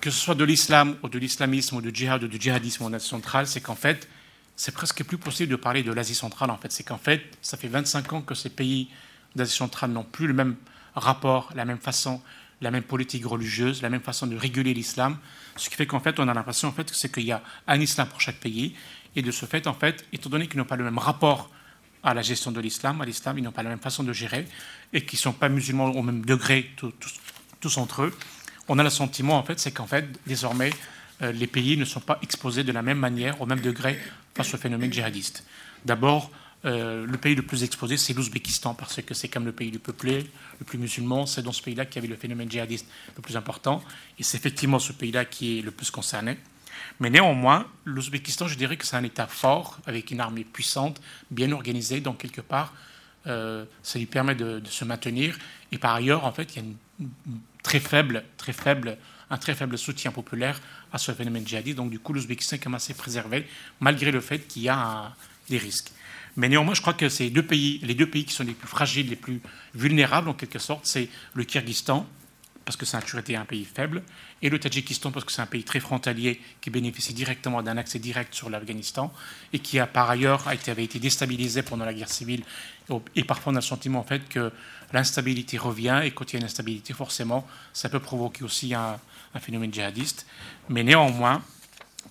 que 0.00 0.10
ce 0.10 0.18
soit 0.18 0.34
de 0.34 0.44
l'islam 0.44 0.96
ou 1.02 1.08
de 1.08 1.18
l'islamisme 1.18 1.76
ou 1.76 1.80
du 1.80 1.90
djihad 1.92 2.22
ou 2.22 2.28
du 2.28 2.40
djihadisme 2.40 2.84
en 2.84 2.92
Asie 2.92 3.08
centrale, 3.08 3.46
c'est 3.46 3.60
qu'en 3.60 3.74
fait, 3.74 4.08
c'est 4.56 4.72
presque 4.72 5.02
plus 5.04 5.18
possible 5.18 5.50
de 5.50 5.56
parler 5.56 5.82
de 5.82 5.92
l'Asie 5.92 6.14
centrale, 6.14 6.50
en 6.50 6.56
fait. 6.56 6.70
C'est 6.72 6.84
qu'en 6.84 6.98
fait, 6.98 7.22
ça 7.42 7.56
fait 7.56 7.68
25 7.68 8.12
ans 8.12 8.22
que 8.22 8.34
ces 8.34 8.50
pays 8.50 8.88
d'Asie 9.34 9.56
centrale 9.56 9.90
n'ont 9.90 10.04
plus 10.04 10.26
le 10.26 10.34
même 10.34 10.56
rapport, 10.94 11.50
la 11.54 11.64
même 11.64 11.78
façon, 11.78 12.22
la 12.60 12.70
même 12.70 12.84
politique 12.84 13.26
religieuse, 13.26 13.82
la 13.82 13.90
même 13.90 14.00
façon 14.00 14.26
de 14.26 14.36
réguler 14.36 14.72
l'islam. 14.74 15.18
Ce 15.56 15.68
qui 15.68 15.76
fait 15.76 15.86
qu'en 15.86 16.00
fait, 16.00 16.20
on 16.20 16.28
a 16.28 16.34
l'impression 16.34 16.68
en 16.68 16.72
fait, 16.72 16.90
c'est 16.92 17.12
qu'il 17.12 17.24
y 17.24 17.32
a 17.32 17.42
un 17.66 17.80
islam 17.80 18.08
pour 18.08 18.20
chaque 18.20 18.38
pays. 18.38 18.76
Et 19.16 19.22
de 19.22 19.30
ce 19.30 19.46
fait, 19.46 19.66
en 19.66 19.74
fait, 19.74 20.04
étant 20.12 20.30
donné 20.30 20.48
qu'ils 20.48 20.58
n'ont 20.58 20.64
pas 20.64 20.76
le 20.76 20.84
même 20.84 20.98
rapport 20.98 21.50
à 22.02 22.14
la 22.14 22.22
gestion 22.22 22.52
de 22.52 22.60
l'islam, 22.60 23.00
à 23.00 23.04
l'islam, 23.04 23.38
ils 23.38 23.42
n'ont 23.42 23.52
pas 23.52 23.62
la 23.62 23.70
même 23.70 23.80
façon 23.80 24.04
de 24.04 24.12
gérer 24.12 24.46
et 24.92 25.04
qu'ils 25.04 25.16
ne 25.16 25.22
sont 25.22 25.32
pas 25.32 25.48
musulmans 25.48 25.86
au 25.86 26.02
même 26.02 26.24
degré 26.24 26.70
tous, 27.60 27.78
entre 27.78 28.02
eux, 28.02 28.16
on 28.68 28.78
a 28.78 28.82
le 28.82 28.90
sentiment, 28.90 29.38
en 29.38 29.42
fait, 29.42 29.60
c'est 29.60 29.72
qu'en 29.72 29.86
fait, 29.86 30.06
désormais, 30.26 30.70
euh, 31.22 31.32
les 31.32 31.46
pays 31.46 31.76
ne 31.76 31.84
sont 31.84 32.00
pas 32.00 32.18
exposés 32.22 32.64
de 32.64 32.72
la 32.72 32.82
même 32.82 32.98
manière, 32.98 33.40
au 33.40 33.46
même 33.46 33.60
degré, 33.60 33.98
face 34.34 34.54
au 34.54 34.56
phénomène 34.56 34.92
djihadiste. 34.92 35.44
D'abord, 35.84 36.30
euh, 36.64 37.04
le 37.06 37.18
pays 37.18 37.34
le 37.34 37.42
plus 37.42 37.62
exposé, 37.62 37.96
c'est 37.96 38.14
l'Ouzbékistan, 38.14 38.74
parce 38.74 39.00
que 39.02 39.14
c'est 39.14 39.28
comme 39.28 39.44
le 39.44 39.52
pays 39.52 39.70
le 39.70 39.78
plus 39.78 39.92
peuplé, 39.92 40.26
le 40.58 40.64
plus 40.64 40.78
musulman. 40.78 41.26
C'est 41.26 41.42
dans 41.42 41.52
ce 41.52 41.62
pays-là 41.62 41.84
qu'il 41.84 41.96
y 41.96 41.98
avait 41.98 42.08
le 42.08 42.16
phénomène 42.16 42.50
djihadiste 42.50 42.86
le 43.16 43.22
plus 43.22 43.36
important. 43.36 43.82
Et 44.18 44.22
c'est 44.22 44.38
effectivement 44.38 44.78
ce 44.78 44.92
pays-là 44.92 45.24
qui 45.24 45.58
est 45.58 45.62
le 45.62 45.70
plus 45.70 45.90
concerné. 45.90 46.38
Mais 47.00 47.10
néanmoins, 47.10 47.66
l'Ouzbékistan, 47.84 48.48
je 48.48 48.56
dirais 48.56 48.76
que 48.76 48.86
c'est 48.86 48.96
un 48.96 49.04
État 49.04 49.26
fort, 49.26 49.78
avec 49.86 50.10
une 50.10 50.20
armée 50.20 50.44
puissante, 50.44 51.00
bien 51.30 51.52
organisée, 51.52 52.00
donc 52.00 52.18
quelque 52.18 52.40
part, 52.40 52.72
euh, 53.26 53.64
ça 53.82 53.98
lui 53.98 54.06
permet 54.06 54.34
de, 54.34 54.62
se 54.68 54.84
maintenir. 54.84 55.38
Et 55.72 55.78
par 55.78 55.94
ailleurs, 55.94 56.24
en 56.24 56.32
fait, 56.32 56.54
il 56.54 56.56
y 56.56 56.58
a 56.60 56.62
une, 56.62 56.76
très 57.64 57.80
faible, 57.80 58.22
très 58.36 58.52
faible, 58.52 58.96
un 59.30 59.38
très 59.38 59.56
faible 59.56 59.76
soutien 59.76 60.12
populaire 60.12 60.60
à 60.92 60.98
ce 60.98 61.10
phénomène 61.10 61.44
djihadiste. 61.44 61.76
Donc, 61.76 61.90
du 61.90 61.98
coup, 61.98 62.12
l'Ouzbékistan 62.12 62.54
est 62.54 62.58
quand 62.60 62.70
même 62.70 62.76
assez 62.76 62.94
préservé, 62.94 63.48
malgré 63.80 64.12
le 64.12 64.20
fait 64.20 64.46
qu'il 64.46 64.62
y 64.62 64.68
a 64.68 65.12
des 65.48 65.58
risques. 65.58 65.90
Mais 66.36 66.48
néanmoins, 66.48 66.74
je 66.74 66.80
crois 66.80 66.94
que 66.94 67.08
ces 67.08 67.30
deux 67.30 67.42
pays, 67.44 67.80
les 67.82 67.94
deux 67.94 68.08
pays 68.08 68.24
qui 68.24 68.34
sont 68.34 68.44
les 68.44 68.54
plus 68.54 68.68
fragiles, 68.68 69.08
les 69.08 69.16
plus 69.16 69.40
vulnérables 69.74 70.28
en 70.28 70.34
quelque 70.34 70.58
sorte, 70.58 70.86
c'est 70.86 71.08
le 71.32 71.44
Kyrgyzstan, 71.44 72.06
parce 72.64 72.76
que 72.76 72.86
ça 72.86 72.98
a 72.98 73.02
toujours 73.02 73.20
été 73.20 73.36
un 73.36 73.44
pays 73.44 73.64
faible, 73.64 74.02
et 74.42 74.48
le 74.48 74.58
Tadjikistan, 74.58 75.10
parce 75.10 75.24
que 75.24 75.32
c'est 75.32 75.42
un 75.42 75.46
pays 75.46 75.64
très 75.64 75.80
frontalier 75.80 76.40
qui 76.60 76.70
bénéficie 76.70 77.14
directement 77.14 77.62
d'un 77.62 77.76
accès 77.76 77.98
direct 77.98 78.34
sur 78.34 78.50
l'Afghanistan, 78.50 79.12
et 79.52 79.58
qui 79.58 79.78
a 79.78 79.86
par 79.86 80.10
ailleurs 80.10 80.48
avait 80.48 80.84
été 80.84 80.98
déstabilisé 80.98 81.62
pendant 81.62 81.84
la 81.84 81.94
guerre 81.94 82.08
civile. 82.10 82.42
Et 83.16 83.24
parfois, 83.24 83.52
on 83.52 83.56
a 83.56 83.60
le 83.60 83.64
sentiment 83.64 84.00
en 84.00 84.04
fait 84.04 84.28
que 84.28 84.52
l'instabilité 84.92 85.58
revient, 85.58 86.02
et 86.04 86.10
quand 86.10 86.32
il 86.32 86.34
y 86.34 86.36
a 86.36 86.40
une 86.40 86.44
instabilité, 86.44 86.92
forcément, 86.92 87.46
ça 87.72 87.88
peut 87.88 88.00
provoquer 88.00 88.44
aussi 88.44 88.74
un, 88.74 88.98
phénomène 89.40 89.72
djihadiste. 89.72 90.26
Mais 90.68 90.84
néanmoins, 90.84 91.42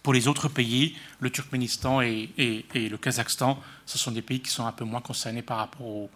pour 0.02 0.14
les 0.14 0.28
autres 0.28 0.50
pays, 0.50 0.98
le 1.20 1.30
Turkménistan 1.30 2.02
et, 2.02 2.30
le 2.74 2.98
Kazakhstan, 2.98 3.60
ce 3.86 3.98
sont 3.98 4.12
des 4.12 4.22
pays 4.22 4.41
qui 4.41 4.50
sont 4.50 4.66
un 4.66 4.72
peu 4.72 4.84
moins 4.84 5.02
concernés 5.02 5.41
par 5.41 5.58
rapport 5.58 5.88
au, 5.88 6.10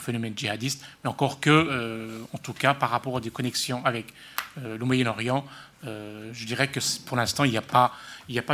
phénomène 0.00 0.32
djihadiste, 0.36 0.84
mais 1.02 1.10
encore 1.10 1.40
que, 1.40 1.50
euh, 1.50 2.20
en 2.32 2.38
tout 2.38 2.52
cas, 2.52 2.72
par 2.72 2.90
rapport 2.90 3.16
à 3.16 3.20
des 3.20 3.30
connexions 3.30 3.84
avec 3.84 4.14
euh, 4.58 4.78
le 4.78 4.84
Moyen-Orient, 4.84 5.44
euh, 5.84 6.30
je 6.32 6.44
dirais 6.44 6.68
que 6.68 6.80
pour 7.06 7.16
l'instant, 7.16 7.44
il 7.44 7.50
n'y 7.50 7.56
a, 7.56 7.62
pas, 7.62 7.92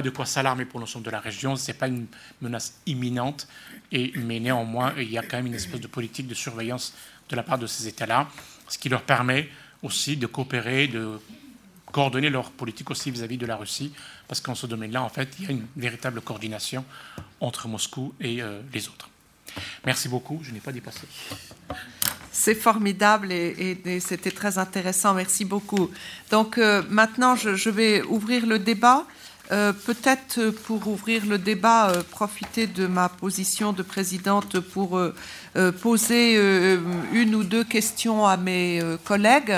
de 0.02 0.10
quoi 0.10 0.26
s'alarmer 0.26 0.64
pour 0.64 0.80
l'ensemble 0.80 1.04
de 1.04 1.10
la 1.10 1.20
région. 1.20 1.56
Ce 1.56 1.70
n'est 1.70 1.78
pas 1.78 1.88
une 1.88 2.06
menace 2.40 2.78
imminente, 2.86 3.48
mais 3.92 4.40
néanmoins, 4.40 4.94
il 4.98 5.10
y 5.10 5.18
a 5.18 5.22
quand 5.22 5.36
même 5.36 5.46
une 5.46 5.54
espèce 5.54 5.80
de 5.80 5.86
politique 5.86 6.26
de 6.26 6.34
surveillance 6.34 6.94
de 7.28 7.36
la 7.36 7.42
part 7.42 7.58
de 7.58 7.66
ces 7.66 7.88
États-là, 7.88 8.28
ce 8.68 8.76
qui 8.78 8.88
leur 8.88 9.02
permet 9.02 9.48
aussi 9.82 10.16
de 10.16 10.26
coopérer, 10.26 10.88
de 10.88 11.18
coordonner 11.92 12.28
leur 12.28 12.50
politique 12.50 12.90
aussi 12.90 13.10
vis-à-vis 13.10 13.38
de 13.38 13.46
la 13.46 13.56
Russie, 13.56 13.92
parce 14.26 14.40
qu'en 14.40 14.54
ce 14.54 14.66
domaine-là, 14.66 15.02
en 15.02 15.08
fait, 15.08 15.28
il 15.38 15.44
y 15.44 15.48
a 15.48 15.50
une 15.52 15.66
véritable 15.76 16.20
coordination 16.20 16.84
entre 17.40 17.68
Moscou 17.68 18.14
et 18.20 18.42
euh, 18.42 18.60
les 18.72 18.88
autres. 18.88 19.08
Merci 19.84 20.08
beaucoup, 20.08 20.40
je 20.42 20.50
n'ai 20.50 20.60
pas 20.60 20.72
dépassé. 20.72 21.00
C'est 22.32 22.54
formidable 22.54 23.32
et, 23.32 24.00
c'était 24.00 24.30
très 24.30 24.58
intéressant. 24.58 25.14
Merci 25.14 25.44
beaucoup. 25.44 25.90
Donc 26.30 26.58
euh, 26.58 26.82
maintenant, 26.88 27.36
je, 27.36 27.70
vais 27.70 28.02
ouvrir 28.02 28.46
le 28.46 28.58
débat. 28.58 29.06
Euh, 29.52 29.72
peut-être 29.72 30.50
pour 30.50 30.88
ouvrir 30.88 31.26
le 31.26 31.38
débat, 31.38 31.92
profiter 32.10 32.66
de 32.66 32.86
ma 32.86 33.08
position 33.08 33.72
de 33.72 33.82
présidente 33.82 34.58
pour 34.60 35.00
poser 35.82 36.36
une 37.12 37.34
ou 37.34 37.44
deux 37.44 37.64
questions 37.64 38.26
à 38.26 38.36
mes 38.36 38.80
collègues. 39.04 39.54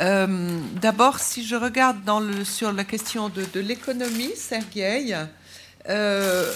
Euh, 0.00 0.60
d'abord, 0.80 1.18
si 1.18 1.44
je 1.44 1.54
regarde 1.54 1.98
sur 2.44 2.72
la 2.72 2.84
question 2.84 3.28
de, 3.28 3.60
l'économie, 3.60 4.34
Sergueï, 4.36 5.16
euh, 5.88 6.52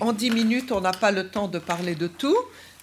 en 0.00 0.12
dix 0.12 0.30
minutes, 0.30 0.72
on 0.72 0.80
n'a 0.80 0.92
pas 0.92 1.10
le 1.10 1.28
temps 1.28 1.48
de 1.48 1.58
parler 1.58 1.94
de 1.94 2.06
tout. 2.06 2.36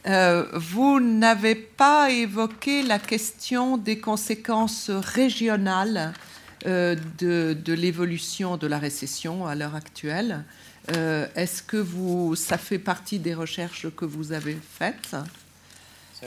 Euh, 0.06 0.46
vous 0.54 1.00
n'avez 1.00 1.56
pas 1.56 2.12
évoqué 2.12 2.84
la 2.84 3.00
question 3.00 3.78
des 3.78 4.00
conséquences 4.00 4.90
régionales 4.90 6.14
de, 6.66 7.56
l'évolution 7.68 8.56
de 8.56 8.68
la 8.68 8.80
récession 8.80 9.46
à 9.46 9.56
l'heure 9.56 9.76
actuelle. 9.76 10.44
Est-ce 10.88 11.62
que 11.62 11.78
vous, 11.78 12.36
ça 12.36 12.58
fait 12.58 12.80
partie 12.80 13.20
des 13.20 13.34
recherches 13.34 13.88
que 13.96 14.06
vous 14.06 14.32
avez 14.32 14.58
faites? 14.78 15.16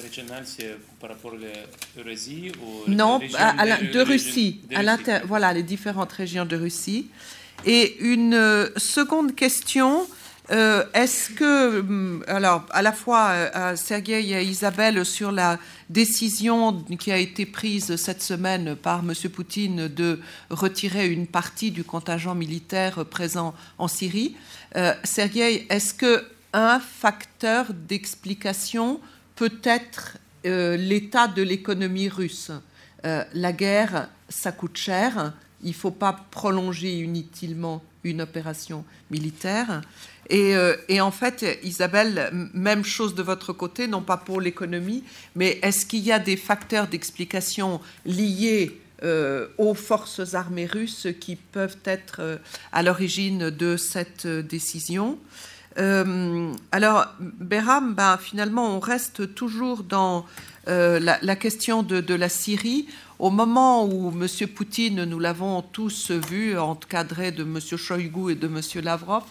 Régional, 0.00 0.42
c'est 0.44 0.76
par 1.00 1.10
rapport 1.10 1.32
à 1.32 1.36
la 1.36 2.02
Russie 2.04 2.52
ou 2.62 2.90
Non, 2.90 3.20
à, 3.34 3.78
de, 3.78 4.00
Russie. 4.00 4.60
à 4.74 5.20
voilà, 5.24 5.52
les 5.52 5.62
différentes 5.62 6.12
régions 6.12 6.44
de 6.44 6.56
Russie. 6.56 7.08
Et 7.64 7.96
une 8.00 8.34
euh, 8.34 8.68
seconde 8.76 9.34
question. 9.34 10.06
Euh, 10.50 10.84
est-ce 10.94 11.30
que, 11.30 11.80
hum, 11.80 12.24
alors, 12.28 12.64
à 12.70 12.82
la 12.82 12.92
fois 12.92 13.30
euh, 13.30 13.50
à 13.52 13.76
Sergueï 13.76 14.32
et 14.32 14.36
à 14.36 14.42
Isabelle 14.42 15.04
sur 15.04 15.32
la 15.32 15.58
décision 15.90 16.84
qui 16.98 17.10
a 17.10 17.18
été 17.18 17.46
prise 17.46 17.96
cette 17.96 18.22
semaine 18.22 18.76
par 18.76 19.00
M. 19.00 19.12
Poutine 19.30 19.88
de 19.88 20.20
retirer 20.50 21.08
une 21.08 21.26
partie 21.26 21.72
du 21.72 21.82
contingent 21.82 22.34
militaire 22.34 23.04
présent 23.06 23.54
en 23.78 23.88
Syrie, 23.88 24.36
euh, 24.76 24.92
Sergueï, 25.02 25.66
est-ce 25.68 25.94
que 25.94 26.24
un 26.52 26.78
facteur 26.78 27.66
d'explication 27.72 29.00
peut-être 29.34 30.16
euh, 30.46 30.76
l'état 30.76 31.26
de 31.28 31.42
l'économie 31.42 32.08
russe? 32.08 32.50
La 33.34 33.52
guerre, 33.52 34.08
ça 34.28 34.50
coûte 34.50 34.76
cher. 34.76 35.32
Il 35.66 35.70
ne 35.70 35.74
faut 35.74 35.90
pas 35.90 36.14
prolonger 36.30 37.00
inutilement 37.00 37.82
une 38.02 38.22
opération 38.22 38.86
militaire. 39.10 39.82
Euh, 40.32 40.74
et, 40.88 41.02
en 41.02 41.10
fait, 41.10 41.44
Isabelle, 41.62 42.30
même 42.54 42.84
chose 42.84 43.14
de 43.14 43.22
votre 43.22 43.52
côté, 43.52 43.86
non 43.86 44.00
pas 44.00 44.16
pour 44.16 44.40
l'économie, 44.40 45.04
mais 45.34 45.58
est-ce 45.60 45.84
qu'il 45.84 46.00
y 46.00 46.12
a 46.12 46.18
des 46.18 46.38
facteurs 46.38 46.86
d'explication 46.86 47.80
liés 48.06 48.80
aux 49.58 49.74
forces 49.74 50.34
armées 50.34 50.64
russes 50.64 51.06
qui 51.20 51.36
peuvent 51.36 51.76
être 51.84 52.40
à 52.72 52.82
l'origine 52.82 53.50
de 53.50 53.76
cette 53.76 54.26
décision? 54.26 55.18
Euh, 55.78 56.52
alors, 56.72 57.06
Behram, 57.20 57.94
ben, 57.94 58.16
finalement, 58.16 58.76
on 58.76 58.80
reste 58.80 59.34
toujours 59.34 59.82
dans 59.82 60.24
euh, 60.68 60.98
la, 60.98 61.36
question 61.36 61.82
de, 61.82 62.14
la 62.14 62.28
Syrie. 62.28 62.86
Au 63.18 63.30
moment 63.30 63.86
où 63.86 64.10
M. 64.10 64.26
Poutine, 64.48 65.04
nous 65.04 65.18
l'avons 65.18 65.62
tous 65.62 66.10
vu, 66.10 66.58
encadré 66.58 67.32
de 67.32 67.44
M. 67.44 67.58
Shoigu 67.60 68.32
et 68.32 68.34
de 68.34 68.46
M. 68.46 68.60
Lavrov, 68.84 69.22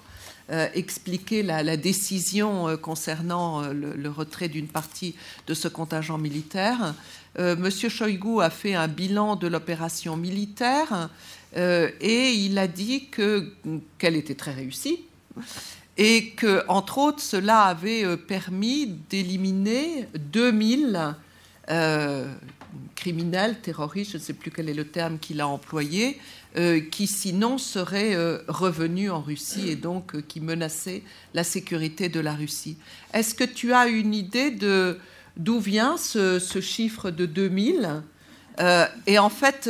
euh, 0.50 0.68
expliquer 0.74 1.44
la, 1.44 1.78
décision 1.78 2.78
concernant 2.78 3.62
le, 3.72 4.10
retrait 4.10 4.48
d'une 4.48 4.68
partie 4.68 5.14
de 5.46 5.54
ce 5.54 5.68
contingent 5.68 6.18
militaire. 6.18 6.96
M. 7.38 7.70
Shoigu 7.70 8.42
a 8.42 8.50
fait 8.50 8.74
un 8.74 8.88
bilan 8.88 9.36
de 9.36 9.46
l'opération 9.46 10.18
militaire 10.18 11.10
et 11.56 12.32
il 12.32 12.58
a 12.58 12.68
dit 12.68 13.10
qu'elle 13.10 14.16
était 14.16 14.36
très 14.36 14.54
réussie 14.54 15.02
et 15.98 16.32
que, 16.32 16.64
entre 16.68 16.98
autres, 16.98 17.22
cela 17.22 17.66
avait 17.66 18.18
permis 18.18 18.88
d'éliminer 19.10 20.08
2000 20.16 21.16
criminels, 22.96 23.60
terroristes, 23.62 24.12
je 24.12 24.18
ne 24.18 24.22
sais 24.22 24.34
plus 24.34 24.52
quel 24.52 24.70
est 24.70 24.74
le 24.74 24.86
terme 24.86 25.20
qu'il 25.20 25.42
a 25.42 25.48
employé, 25.48 26.20
euh, 26.58 26.80
qui 26.80 27.08
sinon 27.08 27.58
seraient 27.58 28.16
euh, 28.16 28.40
revenus 28.48 29.12
en 29.12 29.22
Russie 29.22 29.70
et 29.70 29.76
donc 29.76 30.16
euh, 30.16 30.24
qui 30.26 30.40
menaçaient 30.40 31.04
la 31.34 31.44
sécurité 31.44 32.10
de 32.10 32.20
la 32.20 32.34
Russie. 32.34 32.78
Est-ce 33.14 33.36
que 33.36 33.44
tu 33.44 33.74
as 33.74 33.88
une 33.88 34.14
idée 34.14 34.52
de 34.52 34.98
d'où 35.38 35.60
vient 35.60 35.98
ce, 35.98 36.40
ce, 36.40 36.62
chiffre 36.62 37.12
de 37.12 37.26
2000 37.26 38.02
Et 39.06 39.20
en 39.20 39.30
fait, 39.30 39.70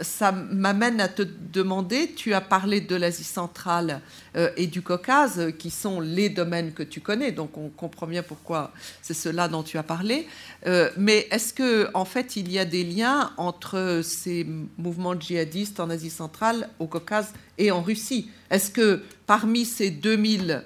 ça 0.00 0.32
m'amène 0.32 1.00
à 1.00 1.08
te 1.08 1.22
demander, 1.22 2.12
tu 2.14 2.32
as 2.32 2.40
parlé 2.40 2.80
de 2.80 2.96
l'Asie 2.96 3.24
centrale 3.24 4.00
euh, 4.36 4.50
et 4.56 4.66
du 4.66 4.82
Caucase, 4.82 5.52
qui 5.58 5.70
sont 5.70 6.00
les 6.00 6.28
domaines 6.28 6.72
que 6.72 6.82
tu 6.82 7.00
connais, 7.00 7.32
donc 7.32 7.56
on 7.58 7.68
comprend 7.68 8.06
bien 8.06 8.22
pourquoi 8.22 8.72
c'est 9.02 9.14
cela 9.14 9.48
dont 9.48 9.62
tu 9.62 9.76
as 9.76 9.82
parlé. 9.82 10.26
Euh, 10.66 10.90
mais 10.96 11.28
est-ce 11.30 11.52
que 11.52 11.88
en 11.94 12.04
fait 12.04 12.36
il 12.36 12.50
y 12.50 12.58
a 12.58 12.64
des 12.64 12.84
liens 12.84 13.32
entre 13.36 14.00
ces 14.02 14.46
mouvements 14.78 15.18
djihadistes 15.18 15.80
en 15.80 15.90
Asie 15.90 16.10
centrale, 16.10 16.68
au 16.78 16.86
Caucase 16.86 17.32
et 17.58 17.70
en 17.70 17.82
Russie? 17.82 18.30
Est-ce 18.50 18.70
que 18.70 19.02
parmi 19.26 19.64
ces 19.64 19.90
2000 19.90 20.64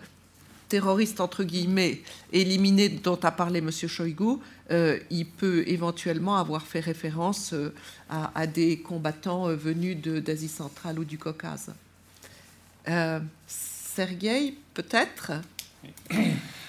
terroristes 0.68 1.20
entre 1.20 1.42
guillemets 1.42 2.00
éliminés 2.32 2.88
dont 2.88 3.18
a 3.22 3.32
parlé 3.32 3.58
M. 3.58 3.70
Shoigu, 3.72 4.38
il 5.10 5.26
peut 5.26 5.64
éventuellement 5.66 6.36
avoir 6.36 6.66
fait 6.66 6.80
référence 6.80 7.52
euh, 7.52 7.72
à, 8.08 8.30
à, 8.38 8.46
des 8.46 8.78
combattants 8.78 9.48
euh, 9.48 9.56
venus 9.56 9.96
d'Asie 9.96 10.48
centrale 10.48 10.98
ou 10.98 11.04
du 11.04 11.18
Caucase. 11.18 11.72
Euh, 12.88 13.18
Sergueï, 13.46 14.54
peut-être? 14.74 15.32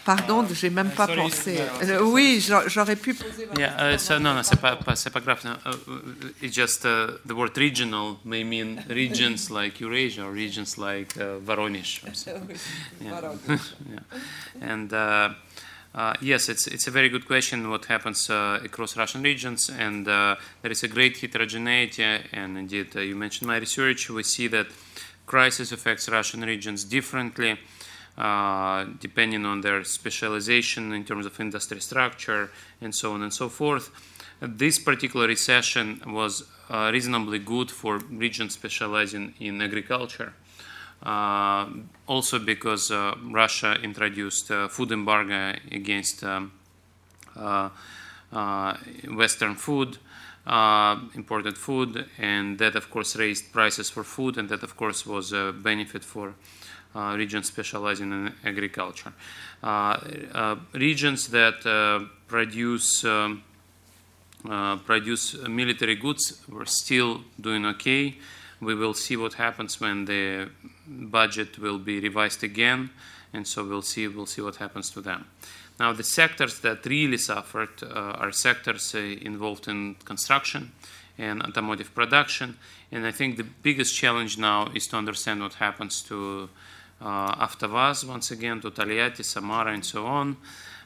Pardon, 0.04 0.44
uh, 0.44 0.54
j'ai 0.54 0.72
même 0.72 0.90
pas 0.90 1.06
sorry, 1.06 1.22
pensé. 1.22 1.60
Uh, 1.84 2.02
oui, 2.02 2.44
j'aurais 2.68 2.96
pu 2.96 3.14
poser. 3.14 3.48
Yeah, 3.58 3.94
uh, 3.94 4.00
so, 4.00 4.18
non, 4.18 4.34
non, 4.34 4.42
c'est 4.42 4.60
pas, 4.60 4.76
pas, 4.78 4.96
pas 4.96 5.20
grave. 5.20 5.42
No, 5.46 5.52
uh, 5.52 5.76
it's 6.42 6.56
just 6.56 6.86
uh, 6.86 7.20
the 7.26 7.34
word 7.34 7.56
regional 7.56 8.18
may 8.26 8.44
mean 8.44 8.84
regions 8.90 9.50
like 9.52 9.80
Eurasia 9.80 10.24
or 10.24 10.32
regions 10.32 10.78
like 10.78 11.16
uh, 11.18 11.38
Voronezh. 11.46 12.02
yeah. 13.02 13.36
yeah. 13.48 14.00
And 14.60 14.92
Uh, 15.94 16.14
yes, 16.22 16.48
it's, 16.48 16.68
it's 16.68 16.88
a 16.88 16.92
very 16.92 17.10
good 17.10 17.28
question 17.28 17.70
what 17.70 17.86
happens 17.86 18.30
uh, 18.30 18.60
across 18.64 18.96
Russian 18.96 19.24
regions, 19.24 19.70
and 19.70 20.08
uh, 20.08 20.38
there 20.62 20.72
is 20.72 20.84
a 20.84 20.88
great 20.88 21.18
heterogeneity. 21.18 22.04
And 22.32 22.58
indeed, 22.58 22.96
uh, 22.96 23.02
you 23.02 23.16
mentioned 23.16 23.48
my 23.48 23.58
research. 23.58 24.10
We 24.10 24.24
see 24.24 24.48
that 24.48 24.68
crisis 25.26 25.72
affects 25.72 26.08
Russian 26.08 26.42
regions 26.42 26.86
differently, 26.86 27.60
uh, 28.18 28.86
depending 29.02 29.46
on 29.46 29.62
their 29.62 29.84
specialization 29.84 30.94
in 30.94 31.04
terms 31.04 31.26
of 31.26 31.38
industry 31.40 31.82
structure 31.82 32.52
and 32.80 32.96
so 32.96 33.14
on 33.14 33.24
and 33.24 33.34
so 33.34 33.50
forth. 33.50 33.90
This 34.40 34.80
particular 34.80 35.28
recession 35.28 36.02
was 36.08 36.44
uh, 36.70 36.90
reasonably 36.92 37.40
good 37.40 37.70
for 37.70 37.98
regions 37.98 38.54
specializing 38.54 39.34
in 39.40 39.62
agriculture. 39.62 40.34
Uh, 41.04 41.68
also 42.06 42.38
because 42.38 42.92
uh, 42.92 43.16
Russia 43.32 43.76
introduced 43.82 44.52
uh, 44.52 44.68
food 44.68 44.92
embargo 44.92 45.56
against 45.72 46.24
um, 46.24 46.52
Western 49.10 49.56
food, 49.56 49.98
imported 51.16 51.58
food, 51.58 52.06
and 52.20 52.60
that 52.60 52.76
of 52.76 52.90
course 52.92 53.16
raised 53.16 53.52
prices 53.52 53.90
for 53.90 54.04
food, 54.04 54.38
and 54.38 54.48
that 54.50 54.62
of 54.62 54.78
course 54.78 55.06
was 55.06 55.34
a 55.34 55.52
benefit 55.52 56.04
for 56.04 56.36
uh, 56.94 57.16
regions 57.18 57.48
specializing 57.48 58.12
in 58.12 58.34
agriculture. 58.44 59.14
Uh, 59.64 59.98
uh, 60.34 60.56
regions 60.74 61.30
that 61.30 61.62
produce 62.28 63.06
um, 63.06 63.44
produce 64.86 65.38
military 65.48 65.96
goods 65.96 66.42
were 66.50 66.66
still 66.66 67.22
doing 67.40 67.66
okay. 67.66 68.18
We 68.62 68.76
will 68.76 68.94
see 68.94 69.18
what 69.18 69.34
happens 69.34 69.82
when 69.82 70.06
the 70.06 70.50
budget 70.88 71.58
will 71.58 71.80
be 71.80 72.00
revised 72.00 72.44
again, 72.44 72.92
and 73.34 73.48
so 73.48 73.66
we'll 73.66 73.82
see 73.82 74.08
we'll 74.08 74.28
see 74.28 74.42
what 74.42 74.58
happens 74.58 74.92
to 74.92 75.02
them. 75.02 75.26
Now, 75.80 75.94
the 75.94 76.04
sectors 76.04 76.60
that 76.60 76.86
really 76.86 77.18
suffered 77.18 77.82
uh, 77.82 78.22
are 78.22 78.32
sectors 78.32 78.94
uh, 78.94 79.00
involved 79.00 79.68
in 79.68 79.96
construction 80.06 80.72
and 81.18 81.42
automotive 81.42 81.96
production, 81.96 82.58
and 82.92 83.06
I 83.08 83.12
think 83.12 83.38
the 83.38 83.48
biggest 83.64 83.96
challenge 83.96 84.38
now 84.38 84.68
is 84.76 84.88
to 84.88 84.98
understand 84.98 85.42
what 85.42 85.56
happens 85.56 86.02
to 86.04 86.50
uh, 87.02 87.48
once 87.64 88.32
again, 88.32 88.62
to 88.62 88.70
Taliati, 88.70 89.26
Samara, 89.26 89.74
and 89.74 89.84
so 89.84 90.06
on. 90.06 90.38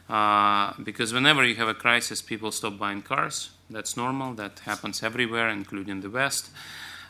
Uh, 0.07 0.73
because 0.83 1.13
whenever 1.13 1.43
you 1.43 1.55
have 1.55 1.67
a 1.67 1.73
crisis, 1.73 2.21
people 2.21 2.51
stop 2.51 2.77
buying 2.77 3.01
cars. 3.01 3.49
That's 3.69 3.97
normal. 3.97 4.33
That 4.35 4.59
happens 4.59 5.01
everywhere, 5.03 5.49
including 5.49 6.01
the 6.01 6.09
West. 6.09 6.51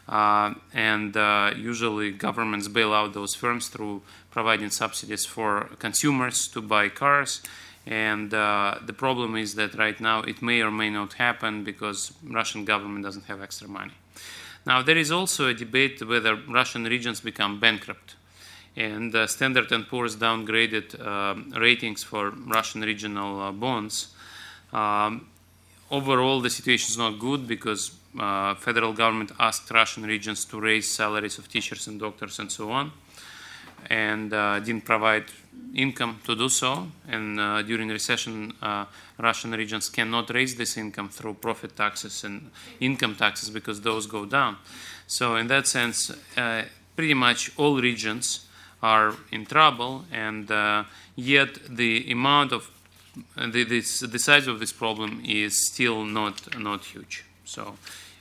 Uh, 0.07 0.53
and 0.73 1.18
uh, 1.18 1.52
usually 1.57 2.11
governments 2.11 2.68
bail 2.68 2.94
out 2.94 3.14
those 3.14 3.34
firms 3.34 3.69
through 3.69 4.02
providing 4.30 4.69
subsidies 4.69 5.26
for 5.26 5.69
consumers 5.80 6.48
to 6.48 6.61
buy 6.61 6.90
cars. 6.90 7.41
And 7.88 8.34
uh, 8.34 8.80
the 8.86 8.94
problem 8.94 9.36
is 9.36 9.56
that 9.56 9.76
right 9.76 9.99
now 9.99 10.22
it 10.22 10.41
may 10.41 10.61
or 10.61 10.72
may 10.72 10.90
not 10.90 11.14
happen 11.14 11.64
because 11.64 12.14
Russian 12.23 12.65
government 12.65 13.03
doesn't 13.03 13.26
have 13.26 13.41
extra 13.41 13.68
money. 13.68 13.94
Now 14.65 14.82
there 14.82 14.98
is 14.98 15.11
also 15.11 15.48
a 15.48 15.53
debate 15.53 16.06
whether 16.06 16.36
Russian 16.36 16.84
regions 16.86 17.22
become 17.22 17.60
bankrupt. 17.60 18.15
And 18.76 19.15
uh, 19.15 19.27
Standard 19.27 19.69
& 19.88 19.90
Poor's 19.90 20.18
downgraded 20.18 20.99
uh, 20.99 21.60
ratings 21.60 22.03
for 22.03 22.32
Russian 22.32 22.82
regional 22.82 23.41
uh, 23.41 23.52
bonds. 23.52 24.14
Um, 24.73 25.27
overall, 25.90 26.41
the 26.41 26.49
situation 26.49 26.91
is 26.91 26.98
not 26.98 27.18
good 27.18 27.48
because 27.48 27.91
uh, 28.20 28.56
federal 28.56 28.94
government 28.94 29.32
asked 29.40 29.70
Russian 29.72 30.04
regions 30.04 30.46
to 30.46 30.60
raise 30.60 30.90
salaries 30.90 31.38
of 31.38 31.48
teachers 31.48 31.88
and 31.88 32.00
doctors 32.00 32.40
and 32.40 32.52
so 32.52 32.72
on, 32.72 32.92
and 33.90 34.34
uh, 34.34 34.60
didn't 34.60 34.86
provide 34.86 35.26
income 35.74 36.20
to 36.26 36.36
do 36.36 36.50
so. 36.50 36.88
And 37.08 37.40
uh, 37.40 37.62
during 37.62 37.90
recession, 37.90 38.54
uh, 38.62 38.86
Russian 39.18 39.52
regions 39.52 39.90
cannot 39.90 40.30
raise 40.30 40.56
this 40.56 40.78
income 40.78 41.10
through 41.10 41.36
profit 41.36 41.76
taxes 41.76 42.24
and 42.24 42.52
income 42.80 43.16
taxes 43.16 43.50
because 43.50 43.82
those 43.82 44.08
go 44.08 44.26
down. 44.26 44.58
So 45.08 45.36
in 45.36 45.48
that 45.48 45.68
sense, 45.68 46.12
uh, 46.38 46.64
pretty 46.96 47.14
much 47.14 47.52
all 47.58 47.80
regions 47.80 48.48
are 48.82 49.14
in 49.32 49.46
trouble, 49.46 50.06
and 50.12 50.50
uh, 50.52 50.84
yet 51.16 51.60
the 51.70 52.12
amount 52.12 52.52
of 52.52 52.70
the, 53.38 53.64
this, 53.64 54.00
the 54.00 54.20
size 54.20 54.48
of 54.48 54.60
this 54.60 54.74
problem 54.74 55.22
is 55.26 55.68
still 55.68 56.04
not 56.04 56.60
not 56.60 56.84
huge. 56.84 57.24
So 57.46 57.76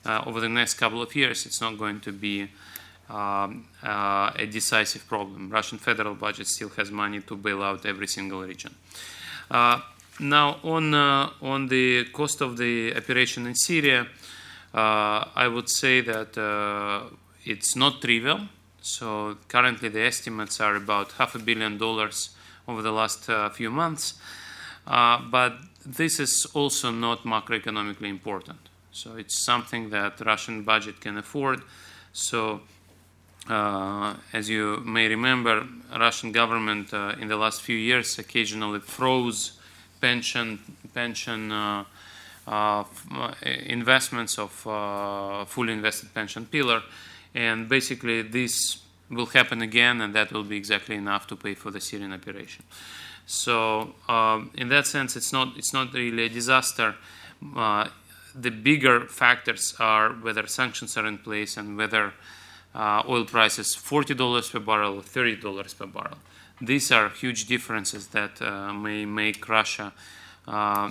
over 0.06 0.40
the 0.40 0.48
next 0.48 0.74
couple 0.74 1.02
of 1.02 1.14
years, 1.14 1.46
it's 1.46 1.60
not 1.60 1.78
going 1.78 2.00
to 2.00 2.12
be 2.12 2.48
um, 3.08 3.66
uh, 3.82 4.32
a 4.36 4.46
decisive 4.46 5.06
problem. 5.06 5.50
Russian 5.50 5.78
federal 5.78 6.14
budget 6.14 6.46
still 6.46 6.70
has 6.70 6.90
money 6.90 7.20
to 7.20 7.36
bail 7.36 7.62
out 7.62 7.84
every 7.84 8.06
single 8.06 8.42
region. 8.42 8.74
Uh, 9.50 9.80
now, 10.20 10.58
on 10.62 10.94
uh, 10.94 11.30
on 11.42 11.66
the 11.68 12.04
cost 12.12 12.40
of 12.40 12.56
the 12.56 12.94
operation 12.96 13.46
in 13.46 13.54
Syria, 13.54 14.06
uh, 14.72 15.24
I 15.34 15.48
would 15.48 15.68
say 15.68 16.00
that 16.00 16.38
uh, 16.38 17.14
it's 17.44 17.76
not 17.76 18.00
trivial. 18.00 18.48
So 18.80 19.36
currently, 19.48 19.88
the 19.88 20.02
estimates 20.02 20.60
are 20.60 20.76
about 20.76 21.12
half 21.12 21.34
a 21.34 21.38
billion 21.38 21.78
dollars 21.78 22.30
over 22.66 22.80
the 22.80 22.92
last 22.92 23.28
few 23.54 23.70
months. 23.70 24.14
but 24.86 25.52
this 25.84 26.20
is 26.20 26.46
also 26.54 26.90
not 26.90 27.24
macroeconomically 27.24 28.08
important. 28.08 28.63
So 28.94 29.16
it's 29.16 29.44
something 29.44 29.90
that 29.90 30.20
Russian 30.20 30.62
budget 30.62 31.00
can 31.00 31.18
afford. 31.18 31.62
So 32.12 32.60
uh, 33.50 34.14
as 34.32 34.48
you 34.48 34.82
may 34.86 35.08
remember, 35.08 35.66
Russian 35.98 36.30
government 36.30 36.94
uh, 36.94 37.16
in 37.20 37.26
the 37.26 37.36
last 37.36 37.62
few 37.62 37.76
years 37.76 38.16
occasionally 38.20 38.78
froze 38.78 39.58
pension 40.00 40.60
pension 40.92 41.50
uh, 41.50 41.84
uh 42.46 42.84
investments 43.42 44.38
of 44.38 44.66
uh, 44.66 45.44
fully 45.44 45.72
invested 45.72 46.14
pension 46.14 46.46
pillar, 46.46 46.80
and 47.34 47.68
basically 47.68 48.22
this 48.22 48.78
will 49.10 49.26
happen 49.26 49.60
again, 49.60 50.02
and 50.02 50.14
that 50.14 50.30
will 50.32 50.44
be 50.44 50.56
exactly 50.56 50.94
enough 50.94 51.26
to 51.26 51.36
pay 51.36 51.54
for 51.54 51.72
the 51.72 51.80
Syrian 51.80 52.12
operation. 52.12 52.64
So 53.26 53.94
um, 54.08 54.50
in 54.54 54.68
that 54.68 54.86
sense, 54.86 55.16
it's 55.16 55.32
not 55.32 55.56
it's 55.56 55.72
not 55.72 55.92
really 55.92 56.26
a 56.26 56.28
disaster. 56.28 56.94
The 58.34 58.50
bigger 58.50 59.06
factors 59.06 59.74
are 59.78 60.10
whether 60.10 60.46
sanctions 60.46 60.96
are 60.96 61.06
in 61.06 61.18
place 61.18 61.56
and 61.56 61.76
whether 61.76 62.12
uh, 62.74 63.02
oil 63.08 63.24
prices 63.24 63.76
$40 63.76 64.50
per 64.50 64.60
barrel 64.60 64.96
or 64.96 65.02
$30 65.02 65.78
per 65.78 65.86
barrel. 65.86 66.18
These 66.60 66.92
are 66.92 67.08
huge 67.08 67.46
differences 67.46 68.08
that 68.08 68.40
uh, 68.42 68.72
may 68.72 69.04
make 69.04 69.48
Russia 69.48 69.92
uh, 70.46 70.90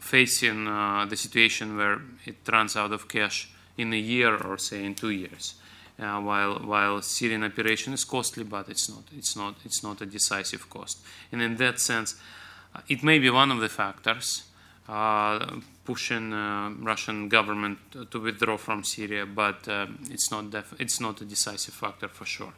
facing 0.00 0.66
uh, 0.66 1.06
the 1.08 1.16
situation 1.16 1.76
where 1.76 2.00
it 2.24 2.36
runs 2.50 2.76
out 2.76 2.92
of 2.92 3.08
cash 3.08 3.50
in 3.76 3.92
a 3.92 3.96
year 3.96 4.36
or 4.36 4.58
say 4.58 4.84
in 4.84 4.94
two 4.94 5.10
years. 5.10 5.54
Uh, 5.98 6.18
while 6.18 6.54
while 6.60 7.02
Syrian 7.02 7.44
operation 7.44 7.92
is 7.92 8.04
costly, 8.04 8.42
but 8.42 8.70
it's 8.70 8.88
not 8.88 9.02
it's 9.14 9.36
not 9.36 9.54
it's 9.64 9.82
not 9.82 10.00
a 10.00 10.06
decisive 10.06 10.70
cost. 10.70 10.98
And 11.30 11.42
in 11.42 11.56
that 11.56 11.78
sense, 11.78 12.14
uh, 12.74 12.80
it 12.88 13.02
may 13.02 13.18
be 13.18 13.28
one 13.28 13.50
of 13.50 13.60
the 13.60 13.68
factors 13.68 14.44
pushing 15.84 16.32
uh, 16.32 16.70
Russian 16.80 17.28
government 17.28 17.78
to 18.10 18.20
withdraw 18.20 18.56
from 18.56 18.84
Syria, 18.84 19.26
but 19.26 19.68
uh, 19.68 19.86
it's 20.10 20.30
not 20.30 20.44
it's 20.78 21.00
not 21.00 21.20
a 21.20 21.24
decisive 21.24 21.74
factor 21.74 22.08
for 22.08 22.26
sure. 22.26 22.52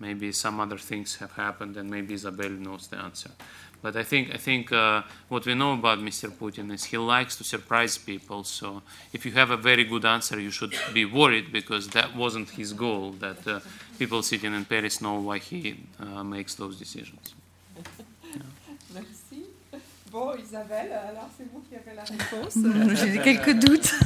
Maybe 0.00 0.32
some 0.32 0.60
other 0.60 0.78
things 0.78 1.16
have 1.16 1.32
happened, 1.32 1.76
and 1.76 1.90
maybe 1.90 2.14
Isabel 2.14 2.50
knows 2.50 2.86
the 2.86 2.98
answer. 2.98 3.30
But 3.82 3.96
I 3.96 4.02
think 4.02 4.34
I 4.34 4.38
think 4.38 4.72
uh, 4.72 5.02
what 5.28 5.46
we 5.46 5.54
know 5.54 5.72
about 5.74 5.98
Mr. 5.98 6.30
Putin 6.30 6.72
is 6.72 6.84
he 6.84 6.98
likes 6.98 7.36
to 7.36 7.44
surprise 7.44 7.98
people. 7.98 8.44
So 8.44 8.82
if 9.12 9.24
you 9.26 9.32
have 9.32 9.50
a 9.50 9.56
very 9.56 9.84
good 9.84 10.04
answer, 10.04 10.40
you 10.40 10.50
should 10.50 10.74
be 10.92 11.04
worried 11.04 11.52
because 11.52 11.88
that 11.88 12.16
wasn't 12.16 12.50
his 12.50 12.72
goal. 12.72 13.12
That 13.12 13.46
uh, 13.46 13.60
people 13.98 14.22
sitting 14.22 14.54
in 14.54 14.64
Paris 14.64 15.00
know 15.00 15.20
why 15.20 15.38
he 15.38 15.76
uh, 16.00 16.24
makes 16.24 16.54
those 16.54 16.78
decisions. 16.78 17.34
Yeah. 18.94 19.02
Bon, 20.10 20.32
Isabelle, 20.42 20.90
alors 20.92 21.28
c'est 21.36 21.44
vous 21.52 21.62
qui 21.68 21.74
avez 21.74 21.94
la 21.94 22.02
réponse. 22.02 23.04
J'ai 23.12 23.20
quelques 23.20 23.58
doutes. 23.58 23.94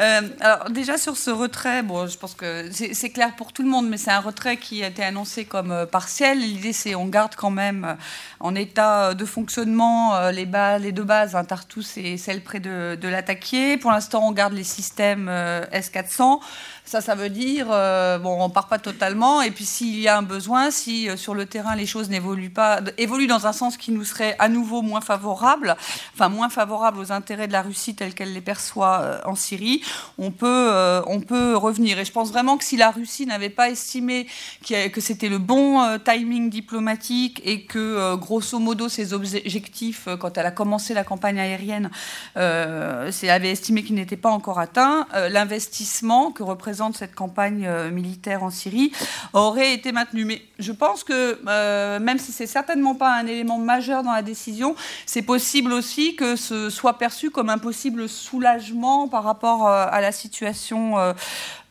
Euh, 0.00 0.22
alors 0.40 0.70
déjà 0.70 0.98
sur 0.98 1.16
ce 1.16 1.30
retrait, 1.30 1.84
bon, 1.84 2.08
je 2.08 2.18
pense 2.18 2.34
que 2.34 2.68
c'est 2.72 3.10
clair 3.10 3.36
pour 3.36 3.52
tout 3.52 3.62
le 3.62 3.68
monde, 3.68 3.88
mais 3.88 3.96
c'est 3.96 4.10
un 4.10 4.18
retrait 4.18 4.56
qui 4.56 4.82
a 4.82 4.88
été 4.88 5.04
annoncé 5.04 5.44
comme 5.44 5.70
euh, 5.70 5.86
partiel. 5.86 6.40
L'idée, 6.40 6.72
c'est 6.72 6.96
on 6.96 7.06
garde 7.06 7.36
quand 7.36 7.52
même 7.52 7.84
euh, 7.84 7.94
en 8.40 8.56
état 8.56 9.14
de 9.14 9.24
fonctionnement 9.24 10.30
les, 10.30 10.48
les 10.80 10.90
deux 10.90 11.04
bases, 11.04 11.36
hein, 11.36 11.44
Tartus 11.44 11.96
et 11.96 12.16
celle 12.16 12.42
près 12.42 12.58
de, 12.58 12.98
de. 13.00 13.76
Pour 13.76 13.92
l'instant, 13.92 14.26
on 14.26 14.32
garde 14.32 14.54
les 14.54 14.64
systèmes 14.64 15.30
S400. 15.72 16.40
Ça, 16.86 17.00
ça 17.00 17.14
veut 17.14 17.30
dire, 17.30 17.68
euh, 17.70 18.18
bon, 18.18 18.42
on 18.42 18.50
part 18.50 18.68
pas 18.68 18.78
totalement. 18.78 19.40
Et 19.40 19.50
puis, 19.50 19.64
s'il 19.64 19.98
y 19.98 20.06
a 20.06 20.18
un 20.18 20.22
besoin, 20.22 20.70
si 20.70 21.08
euh, 21.08 21.16
sur 21.16 21.34
le 21.34 21.46
terrain 21.46 21.74
les 21.74 21.86
choses 21.86 22.10
n'évoluent 22.10 22.50
pas, 22.50 22.80
évoluent 22.98 23.26
dans 23.26 23.46
un 23.46 23.54
sens 23.54 23.78
qui 23.78 23.90
nous 23.90 24.04
serait 24.04 24.36
à 24.38 24.50
nouveau 24.50 24.82
moins 24.82 25.00
favorable, 25.00 25.76
enfin 26.12 26.28
moins 26.28 26.50
favorable 26.50 26.98
aux 26.98 27.10
intérêts 27.10 27.48
de 27.48 27.54
la 27.54 27.62
Russie 27.62 27.94
tels 27.94 28.12
qu'elle 28.12 28.34
les 28.34 28.42
perçoit 28.42 29.00
euh, 29.00 29.20
en 29.24 29.34
Syrie, 29.34 29.80
on 30.18 30.30
peut, 30.30 31.02
on 31.06 31.20
peut 31.20 31.56
revenir. 31.56 31.98
Et 31.98 32.04
je 32.04 32.12
pense 32.12 32.30
vraiment 32.30 32.58
que 32.58 32.64
si 32.64 32.76
la 32.76 32.90
Russie 32.90 33.24
n'avait 33.24 33.48
pas 33.48 33.70
estimé 33.70 34.26
que 34.68 35.00
c'était 35.00 35.30
le 35.30 35.38
bon 35.38 35.98
timing 36.04 36.50
diplomatique 36.50 37.40
et 37.44 37.64
que, 37.64 38.14
grosso 38.16 38.58
modo, 38.58 38.90
ses 38.90 39.14
objectifs, 39.14 40.06
quand 40.20 40.36
elle 40.36 40.46
a 40.46 40.50
commencé 40.50 40.92
la 40.92 41.04
campagne 41.04 41.40
aérienne, 41.40 41.90
euh, 42.36 43.10
avait 43.28 43.50
estimé 43.50 43.82
qu'ils 43.82 43.94
n'étaient 43.94 44.16
pas 44.16 44.30
encore 44.30 44.58
atteints, 44.58 45.06
l'investissement 45.30 46.30
que 46.30 46.42
représente 46.42 46.73
de 46.74 46.96
cette 46.96 47.14
campagne 47.14 47.66
euh, 47.66 47.90
militaire 47.90 48.42
en 48.42 48.50
Syrie 48.50 48.92
aurait 49.32 49.74
été 49.74 49.92
maintenu. 49.92 50.24
Mais 50.24 50.42
je 50.58 50.72
pense 50.72 51.04
que 51.04 51.40
euh, 51.46 52.00
même 52.00 52.18
si 52.18 52.32
c'est 52.32 52.46
certainement 52.46 52.94
pas 52.94 53.14
un 53.14 53.26
élément 53.26 53.58
majeur 53.58 54.02
dans 54.02 54.12
la 54.12 54.22
décision, 54.22 54.74
c'est 55.06 55.22
possible 55.22 55.72
aussi 55.72 56.16
que 56.16 56.36
ce 56.36 56.70
soit 56.70 56.98
perçu 56.98 57.30
comme 57.30 57.50
un 57.50 57.58
possible 57.58 58.08
soulagement 58.08 59.08
par 59.08 59.24
rapport 59.24 59.68
euh, 59.68 59.86
à 59.90 60.00
la 60.00 60.12
situation 60.12 60.94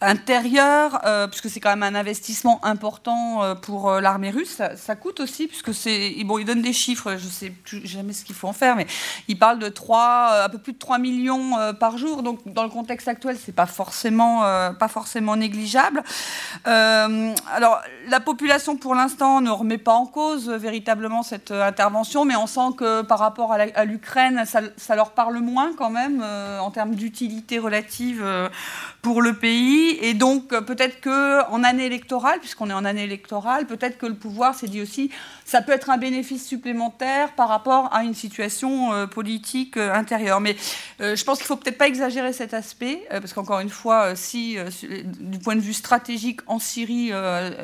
intérieur, 0.04 1.02
euh, 1.06 1.28
puisque 1.28 1.50
c'est 1.50 1.60
quand 1.60 1.76
même 1.76 1.84
un 1.84 1.98
investissement 1.98 2.60
important 2.64 3.42
euh, 3.42 3.56
pour 3.56 3.90
euh, 3.90 4.02
l'armée 4.02 4.30
russe. 4.30 4.62
Ça, 4.76 4.96
coûte 4.96 5.20
aussi, 5.22 5.48
puisque 5.48 5.74
c'est 5.74 6.16
bon, 6.26 6.38
il 6.38 6.46
donne 6.46 6.62
des 6.62 6.74
chiffres, 6.74 7.16
je 7.18 7.28
sais 7.28 7.54
jamais 7.66 8.14
ce 8.14 8.26
qu'il 8.26 8.36
faut 8.36 8.48
en 8.48 8.54
faire, 8.54 8.76
mais 8.76 8.86
il 9.28 9.40
parle 9.40 9.60
de 9.60 9.70
3, 9.70 10.44
un 10.46 10.50
peu 10.50 10.58
plus 10.58 10.74
de 10.74 10.78
3 10.78 11.00
millions 11.00 11.52
par 11.80 11.98
jour. 11.98 12.22
Donc, 12.22 12.40
dans 12.46 12.64
le 12.64 12.70
contexte 12.70 13.08
actuel, 13.08 13.38
c'est 13.44 13.56
pas 13.56 13.66
forcément, 13.66 14.42
pas 14.74 14.88
forcément 14.88 15.36
négligeable. 15.36 16.04
alors, 16.66 17.82
la 18.08 18.20
population, 18.20 18.78
pour 18.78 18.96
l'instant, 18.96 19.42
ne 19.42 19.50
remet 19.50 19.78
pas 19.78 19.94
en 19.94 20.06
cause 20.06 20.50
véritablement 20.50 21.24
cette 21.24 21.52
intervention, 21.52 22.26
mais 22.26 22.36
on 22.36 22.48
sent 22.48 22.76
que 22.78 23.02
par 23.02 23.20
rapport 23.20 23.54
à 23.54 23.86
l'Ukraine, 23.86 24.44
ça, 24.46 24.96
leur 24.96 25.12
parle 25.12 25.40
moins 25.40 25.72
quand 25.78 25.90
même 25.90 26.24
en 26.24 26.72
termes 26.72 26.96
d'utilité 26.96 27.60
relative 27.60 28.24
pour 29.02 29.22
le 29.22 29.34
pays. 29.34 29.93
Et 30.02 30.14
donc, 30.14 30.50
peut-être 30.50 31.02
qu'en 31.02 31.64
année 31.64 31.86
électorale, 31.86 32.40
puisqu'on 32.40 32.70
est 32.70 32.74
en 32.74 32.86
année 32.86 33.04
électorale, 33.04 33.66
peut-être 33.66 33.98
que 33.98 34.06
le 34.06 34.16
pouvoir 34.16 34.56
s'est 34.56 34.68
dit 34.68 34.82
aussi, 34.82 35.10
ça 35.46 35.62
peut 35.62 35.72
être 35.72 35.90
un 35.90 35.98
bénéfice 35.98 36.46
supplémentaire 36.46 37.34
par 37.34 37.50
rapport 37.50 37.90
à 37.94 38.04
une 38.04 38.14
situation 38.14 38.94
euh, 38.94 39.08
politique 39.08 39.78
euh, 39.78 39.94
intérieure. 39.94 40.40
Mais 40.40 40.56
euh, 41.02 41.16
je 41.16 41.24
pense 41.24 41.38
qu'il 41.38 41.46
ne 41.46 41.48
faut 41.48 41.56
peut-être 41.58 41.78
pas 41.78 41.88
exagérer 41.88 42.34
cet 42.34 42.54
aspect, 42.54 43.04
parce 43.10 43.34
qu'encore 43.34 43.60
une 43.60 43.70
fois, 43.70 44.16
si 44.16 44.58
du 45.20 45.40
point 45.40 45.56
de 45.56 45.62
vue 45.62 45.74
stratégique 45.74 46.42
en 46.48 46.60
Syrie, 46.60 47.12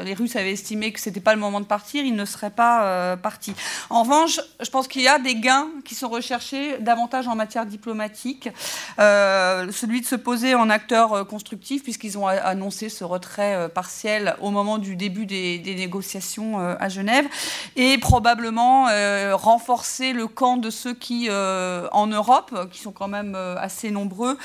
les 0.03 0.13
Russes 0.13 0.35
avaient 0.35 0.51
estimé 0.51 0.91
que 0.91 0.99
ce 0.99 1.09
n'était 1.09 1.19
pas 1.19 1.33
le 1.33 1.39
moment 1.39 1.59
de 1.59 1.65
partir, 1.65 2.03
ils 2.03 2.15
ne 2.15 2.25
seraient 2.25 2.49
pas 2.49 3.17
partis. 3.17 3.53
En 3.89 4.03
revanche, 4.03 4.39
je 4.61 4.69
pense 4.69 4.87
qu'il 4.87 5.01
y 5.01 5.07
a 5.07 5.19
des 5.19 5.35
gains 5.35 5.67
qui 5.85 5.95
sont 5.95 6.09
recherchés 6.09 6.77
davantage 6.79 7.27
en 7.27 7.35
matière 7.35 7.65
diplomatique, 7.65 8.49
celui 8.97 10.01
de 10.01 10.05
se 10.05 10.15
poser 10.15 10.55
en 10.55 10.69
acteur 10.69 11.27
constructif, 11.27 11.83
puisqu'ils 11.83 12.17
ont 12.17 12.27
annoncé 12.27 12.89
ce 12.89 13.03
retrait 13.03 13.69
partiel 13.69 14.35
au 14.41 14.51
moment 14.51 14.77
du 14.77 14.95
début 14.95 15.25
des, 15.25 15.59
des 15.59 15.75
négociations 15.75 16.59
à 16.59 16.89
Genève 16.89 17.27
et 17.75 17.97
probablement 17.97 18.87
euh, 18.89 19.35
renforcer 19.35 20.13
le 20.13 20.27
camp 20.27 20.57
de 20.57 20.69
ceux 20.69 20.93
qui, 20.93 21.27
euh, 21.29 21.87
en 21.91 22.07
Europe, 22.07 22.69
qui 22.71 22.79
sont 22.79 22.91
quand 22.91 23.07
même 23.07 23.35
euh, 23.35 23.55
assez 23.57 23.91
nombreux, 23.91 24.37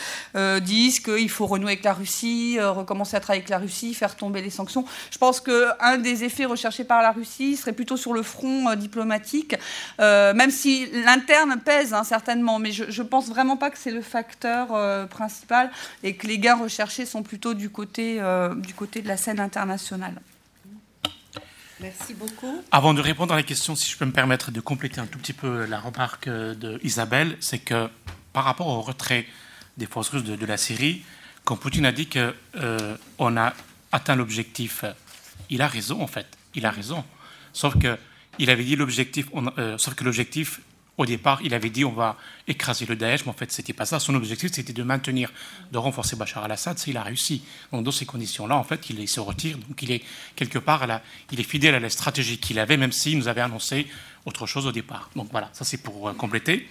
disent 0.63 1.01
qu'il 1.01 1.31
faut 1.31 1.47
renouer 1.47 1.73
avec 1.73 1.85
la 1.85 1.93
Russie, 1.93 2.59
recommencer 2.61 3.17
à 3.17 3.21
travailler 3.21 3.41
avec 3.41 3.51
la 3.51 3.59
Russie, 3.59 3.95
faire 3.95 4.17
tomber 4.17 4.43
les 4.43 4.51
sanctions. 4.51 4.85
Je 5.11 5.19
pense 5.19 5.41
qu'un 5.41 5.99
des 5.99 6.25
effets 6.25 6.45
recherchés 6.45 6.85
par 6.85 7.03
la 7.03 7.13
Russie 7.13 7.57
serait 7.57 7.73
plutôt 7.73 7.97
sur 7.97 8.13
le 8.13 8.23
front 8.23 8.75
diplomatique, 8.75 9.57
même 9.99 10.51
si 10.51 10.87
l'interne 11.05 11.61
pèse 11.65 11.95
hein, 11.95 12.05
certainement, 12.05 12.59
mais 12.59 12.73
je 12.73 12.85
ne 12.85 13.07
pense 13.07 13.29
vraiment 13.29 13.57
pas 13.57 13.71
que 13.71 13.79
c'est 13.79 13.91
le 13.91 14.03
facteur 14.03 15.09
principal 15.09 15.71
et 16.03 16.17
que 16.17 16.27
les 16.27 16.39
gains 16.39 16.57
recherchés 16.57 17.07
sont 17.07 17.23
plutôt 17.23 17.55
du 17.55 17.65
du 17.65 17.71
côté 17.71 19.03
de 19.03 19.09
la 19.09 19.17
scène 19.17 19.41
internationale. 19.41 20.21
Merci 21.81 22.15
beaucoup. 22.15 22.63
Avant 22.71 22.95
de 22.95 23.01
répondre 23.01 23.33
à 23.33 23.37
la 23.37 23.43
question, 23.43 23.75
si 23.75 23.91
je 23.91 23.97
peux 23.97 24.05
me 24.05 24.13
permettre 24.13 24.51
de 24.51 24.61
compléter 24.61 25.01
un 25.01 25.07
tout 25.07 25.19
petit 25.19 25.33
peu 25.33 25.65
la 25.67 25.81
remarque 25.81 26.29
d'Isabelle, 26.29 27.37
c'est 27.41 27.59
que 27.59 27.89
par 28.33 28.45
rapport 28.45 28.69
au 28.69 28.81
retrait 28.81 29.27
des 29.77 29.87
forces 29.87 30.11
russes 30.11 30.25
de, 30.25 30.47
la 30.47 30.57
Syrie, 30.57 31.03
quand 31.45 31.57
Poutine 31.57 31.87
a 31.87 31.93
dit 31.93 32.09
qu'on 32.09 32.33
euh, 32.57 32.97
a 33.21 33.55
atteint 33.93 34.17
l'objectif, 34.17 34.85
il 35.51 35.63
a 35.63 35.69
raison 35.69 36.01
en 36.01 36.07
fait, 36.07 36.27
il 36.55 36.65
a 36.67 36.71
raison. 36.71 37.05
Sauf 37.53 37.79
que 37.79 37.99
il 38.39 38.51
avait 38.51 38.65
dit 38.65 38.77
l'objectif, 38.77 39.27
euh, 39.59 39.79
sauf 39.79 39.95
que 39.95 40.05
l'objectif 40.05 40.61
au 40.97 41.07
départ, 41.07 41.41
il 41.43 41.55
avait 41.55 41.71
dit 41.71 41.85
on 41.85 41.93
va 41.93 42.17
écraser 42.47 42.87
le 42.87 42.95
Daesh, 42.97 43.25
mais 43.25 43.31
en 43.31 43.35
fait, 43.35 43.51
c'était 43.51 43.73
pas 43.73 43.85
ça. 43.85 43.99
Son 43.99 44.15
objectif, 44.15 44.53
c'était 44.53 44.73
de 44.73 44.83
maintenir, 44.83 45.33
de 45.73 45.79
renforcer 45.79 46.17
Bachar 46.17 46.45
al-Assad. 46.45 46.79
Il 46.87 46.97
a 46.97 47.03
réussi. 47.03 47.43
Donc, 47.73 47.85
dans 47.85 47.91
ces 47.91 48.07
conditions-là, 48.07 48.57
en 48.57 48.65
fait, 48.65 48.91
il, 48.91 49.09
se 49.09 49.21
retire. 49.21 49.59
Donc, 49.59 49.83
il 49.83 49.91
est 49.91 50.03
quelque 50.37 50.59
part, 50.59 50.87
il 51.33 51.41
est 51.41 51.45
fidèle 51.45 51.75
à 51.75 51.81
la 51.81 51.91
stratégie 51.91 52.39
qu'il 52.39 52.59
avait, 52.59 52.77
même 52.77 52.93
s'il 52.93 53.19
nous 53.19 53.29
avait 53.29 53.41
annoncé 53.41 53.87
autre 54.25 54.47
chose 54.47 54.67
au 54.67 54.73
départ. 54.73 55.11
Donc, 55.17 55.29
voilà, 55.31 55.51
ça 55.53 55.65
c'est 55.65 55.83
pour 55.83 56.09
euh, 56.09 56.13
compléter. 56.13 56.69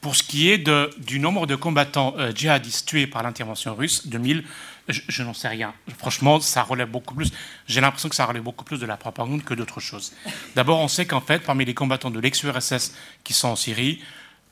Pour 0.00 0.14
ce 0.16 0.22
qui 0.22 0.50
est 0.50 0.70
du 0.98 1.18
nombre 1.18 1.46
de 1.46 1.56
combattants 1.56 2.14
euh, 2.18 2.32
djihadistes 2.34 2.86
tués 2.86 3.06
par 3.06 3.22
l'intervention 3.22 3.74
russe, 3.74 4.06
2000, 4.06 4.44
je, 4.88 5.22
n'en 5.22 5.34
sais 5.34 5.48
rien. 5.48 5.72
Franchement, 5.98 6.40
ça 6.40 6.62
relève 6.62 6.90
beaucoup 6.90 7.14
plus. 7.14 7.32
J'ai 7.66 7.80
l'impression 7.80 8.08
que 8.08 8.14
ça 8.14 8.26
relève 8.26 8.42
beaucoup 8.42 8.64
plus 8.64 8.78
de 8.78 8.86
la 8.86 8.96
propagande 8.96 9.42
que 9.42 9.54
d'autres 9.54 9.80
choses. 9.80 10.12
D'abord, 10.54 10.80
on 10.80 10.88
sait 10.88 11.06
qu'en 11.06 11.20
fait, 11.20 11.40
parmi 11.40 11.64
les 11.64 11.74
combattants 11.74 12.10
de 12.10 12.20
l'ex-URSS 12.20 12.94
qui 13.22 13.32
sont 13.32 13.48
en 13.48 13.56
Syrie, 13.56 14.00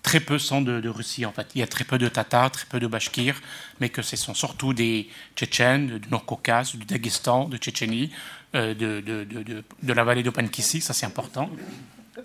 très 0.02 0.20
peu 0.20 0.38
sont 0.38 0.62
de, 0.62 0.88
Russie. 0.88 1.26
En 1.26 1.32
fait, 1.32 1.48
il 1.54 1.60
y 1.60 1.62
a 1.62 1.66
très 1.66 1.84
peu 1.84 1.98
de 1.98 2.08
Tatars, 2.08 2.50
très 2.50 2.66
peu 2.66 2.80
de 2.80 2.86
Bashkirs, 2.86 3.40
mais 3.80 3.88
que 3.88 4.02
ce 4.02 4.16
sont 4.16 4.34
surtout 4.34 4.72
des 4.72 5.08
Tchétchènes, 5.36 5.98
du 5.98 6.08
Nord-Caucase, 6.08 6.74
du 6.76 6.84
Daghestan, 6.84 7.48
de 7.48 7.56
Tchétchénie, 7.56 8.10
euh, 8.54 8.74
de, 8.74 9.92
la 9.92 10.04
vallée 10.04 10.22
de 10.22 10.30
Pankissi, 10.30 10.80
ça 10.80 10.92
c'est 10.92 11.06
important, 11.06 11.50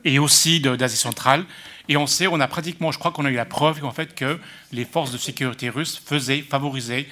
et 0.04 0.20
aussi 0.20 0.60
d'Asie 0.60 0.98
centrale. 0.98 1.46
Et 1.90 1.96
on 1.96 2.08
sait, 2.08 2.28
on 2.28 2.40
a 2.40 2.48
pratiquement, 2.48 2.92
je 2.92 3.00
crois 3.00 3.12
qu'on 3.12 3.26
a 3.26 3.30
eu 3.30 3.36
la 3.36 3.46
preuve 3.46 3.84
en 3.86 3.92
fait 3.92 4.14
que 4.14 4.40
les 4.72 4.84
forces 4.84 5.12
de 5.12 5.18
sécurité 5.18 5.70
russes 5.70 6.02
faisaient, 6.04 6.42
favorisaient 6.42 7.08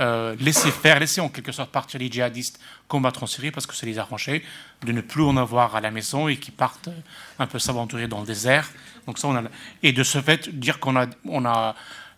euh, 0.00 0.34
laisser 0.40 0.70
faire, 0.70 0.98
laisser 0.98 1.20
en 1.20 1.28
quelque 1.28 1.52
sorte 1.52 1.70
partir 1.70 2.00
les 2.00 2.10
djihadistes 2.10 2.58
combattre 2.88 3.22
en 3.22 3.26
Syrie 3.26 3.50
parce 3.50 3.66
que 3.66 3.74
ça 3.74 3.86
les 3.86 3.98
arrangeait 3.98 4.42
de 4.84 4.92
ne 4.92 5.00
plus 5.00 5.22
en 5.22 5.36
avoir 5.36 5.76
à 5.76 5.80
la 5.80 5.90
maison 5.90 6.28
et 6.28 6.36
qui 6.38 6.50
partent 6.50 6.88
un 7.38 7.46
peu 7.46 7.58
s'aventurer 7.58 8.08
dans 8.08 8.20
le 8.20 8.26
désert. 8.26 8.70
Donc 9.06 9.18
ça, 9.18 9.28
et 9.82 9.92
de 9.92 10.02
ce 10.02 10.20
fait, 10.20 10.48
dire 10.58 10.80
qu'on 10.80 10.96
a, 10.96 11.06
on 11.26 11.44
a 11.44 11.74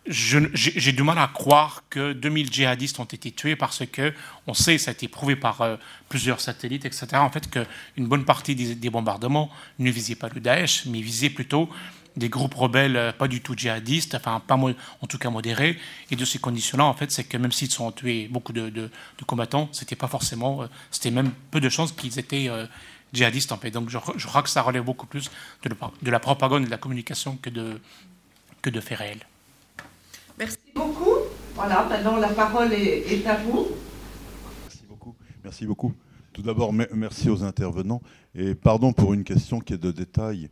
j'ai 0.07 0.93
du 0.93 1.03
mal 1.05 1.19
à 1.19 1.29
croire 1.33 1.85
que 1.89 2.13
2000 2.13 2.53
djihadistes 2.53 2.99
ont 2.99 3.05
été 3.05 3.31
tués 3.31 3.55
parce 3.55 3.87
que 3.87 4.13
on 4.49 4.55
sait, 4.55 4.77
ça 4.79 4.91
a 4.91 4.95
été 4.95 5.07
prouvé 5.07 5.37
par 5.37 5.61
euh, 5.61 5.77
plusieurs 6.09 6.41
satellites, 6.41 6.85
etc. 6.85 7.07
En 7.15 7.31
fait, 7.31 7.49
qu'une 7.49 8.09
bonne 8.09 8.25
partie 8.25 8.57
des, 8.57 8.75
des, 8.75 8.91
bombardements 8.91 9.49
ne 9.79 9.91
visaient 9.91 10.17
pas 10.17 10.29
le 10.29 10.41
Daesh, 10.41 10.87
mais 10.87 11.01
visaient 11.01 11.31
plutôt 11.31 11.69
des 12.17 12.29
groupes 12.29 12.55
rebelles 12.55 13.15
pas 13.19 13.29
du 13.29 13.41
tout 13.41 13.55
djihadistes, 13.57 14.15
enfin 14.15 14.41
pas 14.47 14.57
en 14.57 15.07
tout 15.09 15.19
cas 15.19 15.31
modérés. 15.31 15.79
Et 16.11 16.17
de 16.17 16.25
ces 16.25 16.39
conditions-là, 16.39 16.85
en 16.85 16.95
fait, 16.95 17.11
c'est 17.11 17.25
que 17.25 17.37
même 17.37 17.53
s'ils 17.53 17.81
ont 17.81 17.93
tué 17.93 18.29
beaucoup 18.29 18.53
de, 18.53 18.69
de, 18.69 18.91
de 19.19 19.25
combattants, 19.25 19.69
c'était 19.73 19.97
pas 19.97 20.09
forcément, 20.09 20.67
c'était 20.91 21.11
même 21.11 21.33
peu 21.51 21.61
de 21.61 21.69
chances 21.69 21.93
qu'ils 21.93 22.19
étaient 22.19 22.51
djihadistes 23.13 23.53
en 23.53 23.57
fait. 23.57 23.71
Donc 23.71 23.91
je, 23.91 23.99
je, 24.17 24.27
crois 24.27 24.43
que 24.43 24.51
ça 24.51 24.63
relève 24.63 24.85
beaucoup 24.85 25.07
plus 25.07 25.31
de, 25.63 25.71
de 26.03 26.11
la 26.11 26.21
propagande 26.21 26.63
et 26.63 26.67
de 26.67 26.71
la 26.71 26.79
communication 26.79 27.39
que 27.41 27.51
de, 27.51 27.81
que 28.61 28.71
de 28.71 28.81
faits 28.81 28.99
réels. 28.99 29.27
Merci 30.39 30.59
beaucoup. 30.75 31.17
Voilà, 31.55 31.87
maintenant 31.89 32.17
la 32.17 32.29
parole 32.29 32.73
est, 32.73 33.27
à 33.27 33.37
vous. 33.37 33.69
Merci 34.63 34.83
beaucoup. 34.89 35.15
Merci 35.45 35.67
beaucoup. 35.67 35.93
Tout 36.33 36.43
d'abord, 36.43 36.73
merci 36.73 37.29
aux 37.29 37.45
intervenants. 37.45 38.01
Et 38.35 38.55
pardon 38.55 38.95
pour 38.95 39.13
une 39.13 39.25
question 39.25 39.61
qui 39.61 39.75
est 39.75 39.79
de 39.79 39.93
détail, 39.93 40.49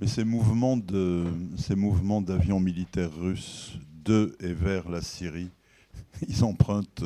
mais 0.00 0.06
ces 0.06 0.24
mouvements, 0.24 0.78
de, 0.78 1.26
ces 1.58 1.76
mouvements 1.76 2.22
d'avions 2.22 2.58
militaires 2.58 3.14
russes 3.14 3.78
de 4.02 4.34
et 4.40 4.54
vers 4.54 4.88
la 4.88 5.02
Syrie, 5.02 5.50
ils 6.28 6.42
empruntent, 6.42 7.04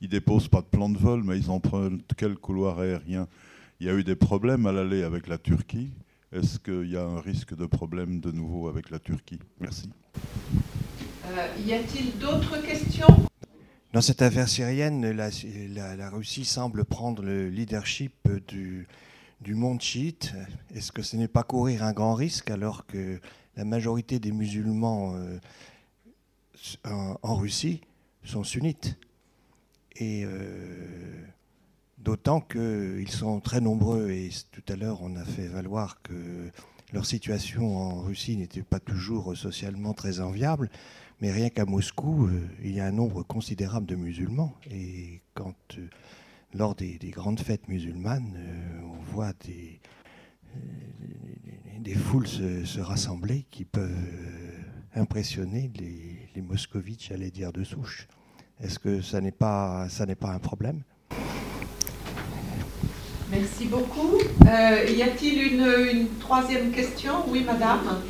ils 0.00 0.08
déposent 0.08 0.48
pas 0.48 0.60
de 0.60 0.66
plan 0.66 0.88
de 0.88 0.96
vol, 0.96 1.24
mais 1.24 1.36
ils 1.38 1.50
empruntent 1.50 2.08
quel 2.16 2.36
couloir 2.36 2.78
aérien 2.78 3.26
Il 3.80 3.88
y 3.88 3.90
a 3.90 3.94
eu 3.94 4.04
des 4.04 4.14
problèmes 4.14 4.66
à 4.66 4.72
l'aller 4.72 5.02
avec 5.02 5.26
la 5.26 5.38
Turquie. 5.38 5.90
Est-ce 6.32 6.60
qu'il 6.60 6.88
y 6.88 6.96
a 6.96 7.02
un 7.02 7.20
risque 7.20 7.56
de 7.56 7.66
problème 7.66 8.20
de 8.20 8.30
nouveau 8.30 8.68
avec 8.68 8.90
la 8.90 9.00
Turquie? 9.00 9.40
Merci. 9.60 9.90
Euh, 11.26 11.46
y 11.66 11.72
a-t-il 11.72 12.16
d'autres 12.18 12.62
questions? 12.62 13.08
Dans 13.92 14.00
cette 14.00 14.22
affaire 14.22 14.48
syrienne, 14.48 15.10
la, 15.10 16.10
Russie 16.10 16.44
semble 16.44 16.84
prendre 16.84 17.24
le 17.24 17.48
leadership 17.48 18.12
du, 18.46 18.86
du 19.40 19.54
monde 19.54 19.80
chiite. 19.80 20.32
Est-ce 20.74 20.92
que 20.92 21.02
ce 21.02 21.16
n'est 21.16 21.28
pas 21.28 21.42
courir 21.42 21.82
un 21.82 21.92
grand 21.92 22.14
risque 22.14 22.50
alors 22.50 22.86
que 22.86 23.20
la 23.56 23.64
majorité 23.64 24.18
des 24.18 24.32
musulmans 24.32 25.14
euh, 25.14 25.38
en, 27.22 27.36
Russie 27.36 27.80
sont 28.24 28.44
sunnites? 28.44 28.98
Et 29.96 30.24
euh, 30.24 31.24
d'autant 31.98 32.40
qu'ils 32.40 33.10
sont 33.10 33.40
très 33.40 33.60
nombreux, 33.60 34.10
et 34.10 34.30
tout 34.52 34.64
à 34.68 34.76
l'heure 34.76 35.00
on 35.02 35.16
a 35.16 35.24
fait 35.24 35.48
valoir 35.48 36.02
que 36.02 36.50
leur 36.92 37.06
situation 37.06 37.76
en 37.76 38.02
Russie 38.02 38.36
n'était 38.36 38.62
pas 38.62 38.80
toujours 38.80 39.36
socialement 39.36 39.94
très 39.94 40.20
enviable. 40.20 40.70
Mais 41.20 41.32
rien 41.32 41.48
qu'à 41.48 41.64
Moscou, 41.64 42.26
euh, 42.26 42.46
il 42.62 42.72
y 42.72 42.80
a 42.80 42.86
un 42.86 42.92
nombre 42.92 43.22
considérable 43.22 43.86
de 43.86 43.96
musulmans. 43.96 44.54
Et 44.70 45.22
quand, 45.32 45.54
lors 46.56 46.74
des, 46.74 46.98
grandes 47.10 47.40
fêtes 47.40 47.68
musulmanes, 47.68 48.34
euh, 48.36 48.80
on 48.84 49.02
voit 49.14 49.32
des, 49.44 49.80
des 51.80 51.94
foules 51.94 52.26
se, 52.26 52.80
rassembler 52.80 53.46
qui 53.50 53.64
peuvent 53.64 53.90
impressionner 54.94 55.70
les, 55.78 56.30
les 56.34 56.42
moscovites, 56.42 57.04
j'allais 57.04 57.30
dire, 57.30 57.52
de 57.52 57.62
souche. 57.62 58.08
Est-ce 58.60 58.78
que 58.78 59.02
ça 59.02 59.20
n'est 59.20 59.32
pas, 59.32 59.88
ça 59.90 60.06
n'est 60.06 60.14
pas 60.14 60.30
un 60.30 60.38
problème? 60.38 60.82
Merci 63.30 63.66
beaucoup. 63.66 64.18
y 64.44 65.02
a-t-il 65.02 65.52
une, 65.52 65.98
une 66.00 66.08
troisième 66.18 66.70
question? 66.70 67.28
Oui, 67.28 67.44
madame. 67.44 68.00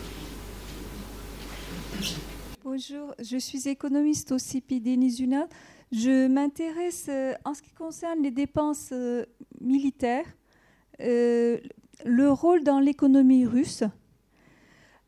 Bonjour, 2.63 3.15
je 3.19 3.39
suis 3.39 3.69
économiste 3.69 4.33
au 4.33 4.39
CIPI 4.39 4.99
Nizuna. 4.99 5.47
Je 5.93 6.27
m'intéresse 6.27 7.07
euh, 7.09 7.35
en 7.45 7.55
ce 7.55 7.63
qui 7.63 7.71
concerne 7.71 8.21
les 8.23 8.33
dépenses 8.33 8.91
euh, 8.93 9.25
militaires, 9.61 10.27
euh, 11.01 11.59
le 12.05 12.31
rôle 12.31 12.65
dans 12.65 12.81
l'économie 12.81 13.47
russe. 13.47 13.85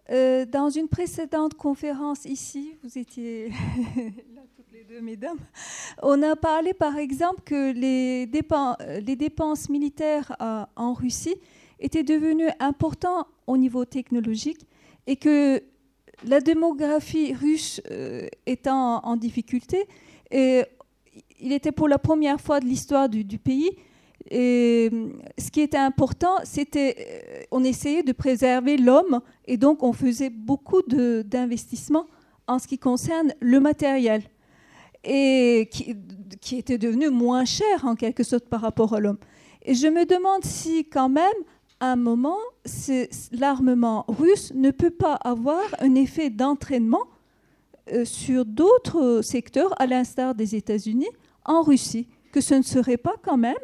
dans 0.08 0.70
une 0.70 0.88
précédente 0.88 1.54
conférence 1.54 2.24
ici, 2.24 2.76
vous 2.82 2.96
étiez 2.96 3.48
là 4.34 4.42
toutes 4.56 4.70
les 4.72 4.84
deux, 4.84 5.00
mesdames, 5.00 5.38
on 6.02 6.22
a 6.22 6.36
parlé 6.36 6.72
par 6.74 6.96
exemple 6.96 7.42
que 7.44 7.72
les, 7.72 8.26
dépenses, 9.16 9.68
militaires 9.68 10.34
en 10.76 10.94
Russie 10.94 11.36
étaient 11.80 12.04
devenues 12.04 12.50
importantes 12.60 13.26
au 13.46 13.56
niveau 13.56 13.84
technologique 13.84 14.60
et 15.06 15.16
que 15.16 15.62
la 16.24 16.40
démographie 16.40 17.34
russe 17.34 17.82
étant 18.46 19.04
en 19.04 19.16
difficulté, 19.16 19.86
et 20.30 20.64
il 21.40 21.52
était 21.52 21.72
pour 21.72 21.88
la 21.88 21.98
première 21.98 22.40
fois 22.40 22.60
de 22.60 22.66
l'histoire 22.66 23.08
du, 23.08 23.24
pays. 23.38 23.70
Et 24.30 24.90
ce 25.38 25.50
qui 25.50 25.60
était 25.60 25.78
important, 25.78 26.36
c'était 26.44 26.96
euh, 26.98 27.42
on 27.50 27.64
essayait 27.64 28.02
de 28.02 28.12
préserver 28.12 28.76
l'homme 28.76 29.20
et 29.46 29.56
donc 29.56 29.82
on 29.82 29.92
faisait 29.92 30.30
beaucoup 30.30 30.82
d'investissements 30.82 32.06
en 32.46 32.58
ce 32.58 32.66
qui 32.66 32.78
concerne 32.78 33.32
le 33.40 33.60
matériel 33.60 34.22
et 35.04 35.68
qui, 35.70 35.96
qui, 36.40 36.56
était 36.56 36.76
devenu 36.76 37.08
moins 37.08 37.44
cher 37.44 37.84
en 37.84 37.94
quelque 37.94 38.22
sorte 38.22 38.46
par 38.46 38.60
rapport 38.60 38.94
à 38.94 39.00
l'homme. 39.00 39.18
Et 39.62 39.74
je 39.74 39.86
me 39.86 40.04
demande 40.04 40.44
si 40.44 40.84
quand 40.86 41.08
même 41.08 41.32
un 41.80 41.96
moment, 41.96 42.38
l'armement 43.32 44.04
russe 44.08 44.52
ne 44.54 44.70
peut 44.70 44.90
pas 44.90 45.14
avoir 45.14 45.62
un 45.80 45.94
effet 45.94 46.28
d'entraînement 46.28 47.04
euh, 47.04 47.17
sur 48.04 48.44
d'autres 48.44 49.20
secteurs, 49.22 49.74
à 49.80 49.86
l'instar 49.86 50.34
des 50.34 50.54
États-Unis, 50.54 51.08
en 51.44 51.62
Russie, 51.62 52.06
que 52.32 52.40
ce 52.40 52.54
ne 52.54 52.62
serait 52.62 52.96
pas 52.96 53.14
quand 53.22 53.36
même, 53.36 53.54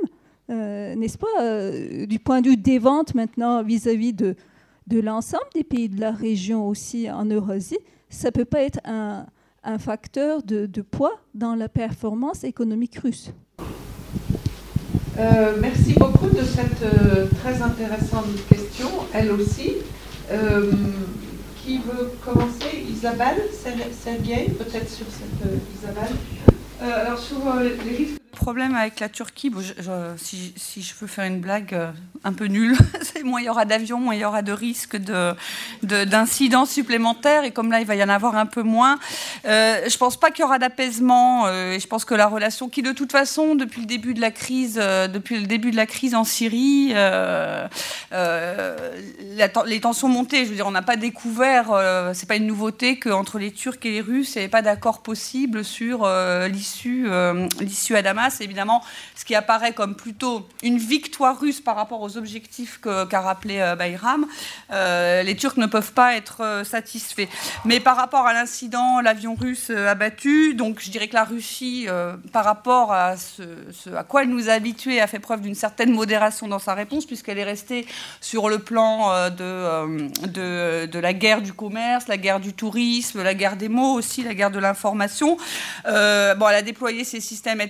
euh, 0.50 0.94
n'est-ce 0.94 1.18
pas, 1.18 1.26
euh, 1.40 2.06
du 2.06 2.18
point 2.18 2.40
de 2.40 2.50
vue 2.50 2.56
des 2.56 2.78
ventes 2.78 3.14
maintenant 3.14 3.62
vis-à-vis 3.62 4.12
de, 4.12 4.36
l'ensemble 4.90 5.44
des 5.54 5.64
pays 5.64 5.88
de 5.88 6.00
la 6.00 6.12
région 6.12 6.68
aussi 6.68 7.10
en 7.10 7.24
Eurasie, 7.26 7.78
ça 8.08 8.28
ne 8.28 8.32
peut 8.32 8.44
pas 8.44 8.62
être 8.62 8.80
un, 8.84 9.26
facteur 9.78 10.42
de 10.42 10.82
poids 10.82 11.18
dans 11.34 11.54
la 11.54 11.70
performance 11.70 12.44
économique 12.44 12.98
russe. 12.98 13.32
Euh, 15.18 15.52
merci 15.60 15.94
beaucoup 15.94 16.28
de 16.28 16.42
cette 16.42 16.82
euh, 16.82 17.26
très 17.40 17.62
intéressante 17.62 18.26
question, 18.48 18.88
elle 19.12 19.30
aussi. 19.30 19.74
Euh, 21.64 21.70
qui 21.70 21.78
veut 21.78 22.10
commencer 22.24 22.84
Isabelle 22.90 23.42
Sergei, 23.52 24.50
peut-être 24.58 24.88
sur 24.88 25.06
cette 25.06 25.50
Isabelle. 25.74 26.14
alors 26.80 27.18
sur 27.18 27.38
les 27.60 27.96
risques 27.96 28.23
problème 28.34 28.74
avec 28.74 29.00
la 29.00 29.08
Turquie, 29.08 29.50
si, 30.16 30.82
je 30.82 30.94
veux 31.00 31.06
faire 31.06 31.24
une 31.24 31.40
blague 31.40 31.72
euh, 31.72 31.90
un 32.24 32.32
peu 32.32 32.46
nulle, 32.46 32.76
moins 33.24 33.40
il 33.40 33.44
y 33.44 33.48
aura 33.48 33.64
d'avions, 33.64 33.98
moins 33.98 34.14
il 34.14 34.20
y 34.20 34.24
aura 34.24 34.42
de 34.42 34.52
risques 34.52 34.96
d'incidents 35.82 36.64
de, 36.64 36.68
supplémentaires. 36.68 37.44
Et 37.44 37.50
comme 37.50 37.70
là, 37.70 37.80
il 37.80 37.86
va 37.86 37.94
y 37.94 38.02
en 38.02 38.08
avoir 38.08 38.36
un 38.36 38.46
peu 38.46 38.62
moins, 38.62 38.98
euh, 39.46 39.80
je 39.86 39.94
ne 39.94 39.98
pense 39.98 40.18
pas 40.18 40.30
qu'il 40.30 40.42
y 40.42 40.44
aura 40.44 40.58
d'apaisement. 40.58 41.46
Euh, 41.46 41.72
et 41.72 41.80
je 41.80 41.86
pense 41.86 42.04
que 42.04 42.14
la 42.14 42.26
relation 42.26 42.68
qui, 42.68 42.82
de 42.82 42.92
toute 42.92 43.12
façon, 43.12 43.54
depuis 43.54 43.80
le 43.80 43.86
début 43.86 44.14
de 44.14 44.20
la 44.20 44.30
crise, 44.30 44.74
depuis 44.74 45.38
le 45.38 45.46
début 45.46 45.70
de 45.70 45.76
la 45.76 45.86
crise 45.86 46.14
en 46.14 46.24
Syrie, 46.24 46.94
les 49.66 49.80
tensions 49.80 50.08
montaient. 50.08 50.44
Je 50.44 50.50
veux 50.50 50.56
dire, 50.56 50.66
on 50.66 50.72
n'a 50.72 50.82
pas 50.82 50.96
découvert, 50.96 51.70
c'est 52.14 52.28
pas 52.28 52.36
une 52.36 52.46
nouveauté 52.46 52.98
qu'entre 52.98 53.38
les 53.38 53.52
Turcs 53.52 53.78
et 53.84 53.90
les 53.90 54.00
Russes, 54.00 54.34
il 54.34 54.38
n'y 54.38 54.44
avait 54.44 54.50
pas 54.50 54.62
d'accord 54.62 55.02
possible 55.02 55.64
sur 55.64 56.08
l'issue 56.48 57.06
à 57.08 58.02
Damas 58.02 58.23
c'est 58.30 58.44
évidemment 58.44 58.82
ce 59.14 59.24
qui 59.24 59.34
apparaît 59.34 59.72
comme 59.72 59.94
plutôt 59.94 60.48
une 60.62 60.78
victoire 60.78 61.38
russe 61.38 61.60
par 61.60 61.76
rapport 61.76 62.00
aux 62.00 62.16
objectifs 62.16 62.80
qu'a 62.80 63.20
rappelé 63.20 63.60
euh, 63.60 63.76
Bayram. 63.76 64.26
Euh, 64.72 65.22
les 65.22 65.36
Turcs 65.36 65.56
ne 65.56 65.66
peuvent 65.66 65.92
pas 65.92 66.16
être 66.16 66.42
euh, 66.42 66.64
satisfaits. 66.64 67.28
Mais 67.64 67.80
par 67.80 67.96
rapport 67.96 68.26
à 68.26 68.32
l'incident, 68.32 69.00
l'avion 69.00 69.34
russe 69.34 69.70
abattu, 69.70 70.54
donc 70.54 70.80
je 70.80 70.90
dirais 70.90 71.08
que 71.08 71.14
la 71.14 71.24
Russie, 71.24 71.86
par 72.32 72.44
rapport 72.44 72.92
à 72.92 73.16
ce, 73.16 73.42
à 73.94 74.04
quoi 74.04 74.22
elle 74.22 74.28
nous 74.28 74.48
a 74.48 74.52
habitués, 74.52 75.00
a 75.00 75.06
fait 75.06 75.18
preuve 75.18 75.40
d'une 75.40 75.54
certaine 75.54 75.92
modération 75.92 76.48
dans 76.48 76.58
sa 76.58 76.74
réponse, 76.74 77.06
puisqu'elle 77.06 77.38
est 77.38 77.44
restée 77.44 77.86
sur 78.20 78.48
le 78.48 78.58
plan 78.58 79.30
de, 79.30 80.86
de, 80.86 80.98
la 80.98 81.12
guerre 81.12 81.42
du 81.42 81.52
commerce, 81.52 82.08
la 82.08 82.16
guerre 82.16 82.40
du 82.40 82.52
tourisme, 82.52 83.22
la 83.22 83.34
guerre 83.34 83.56
des 83.56 83.68
mots 83.68 83.94
aussi, 83.94 84.22
la 84.22 84.34
guerre 84.34 84.50
de 84.50 84.58
l'information. 84.58 85.36
bon, 85.84 86.48
elle 86.48 86.56
a 86.56 86.62
déployé 86.62 87.04
ses 87.04 87.20
systèmes 87.20 87.60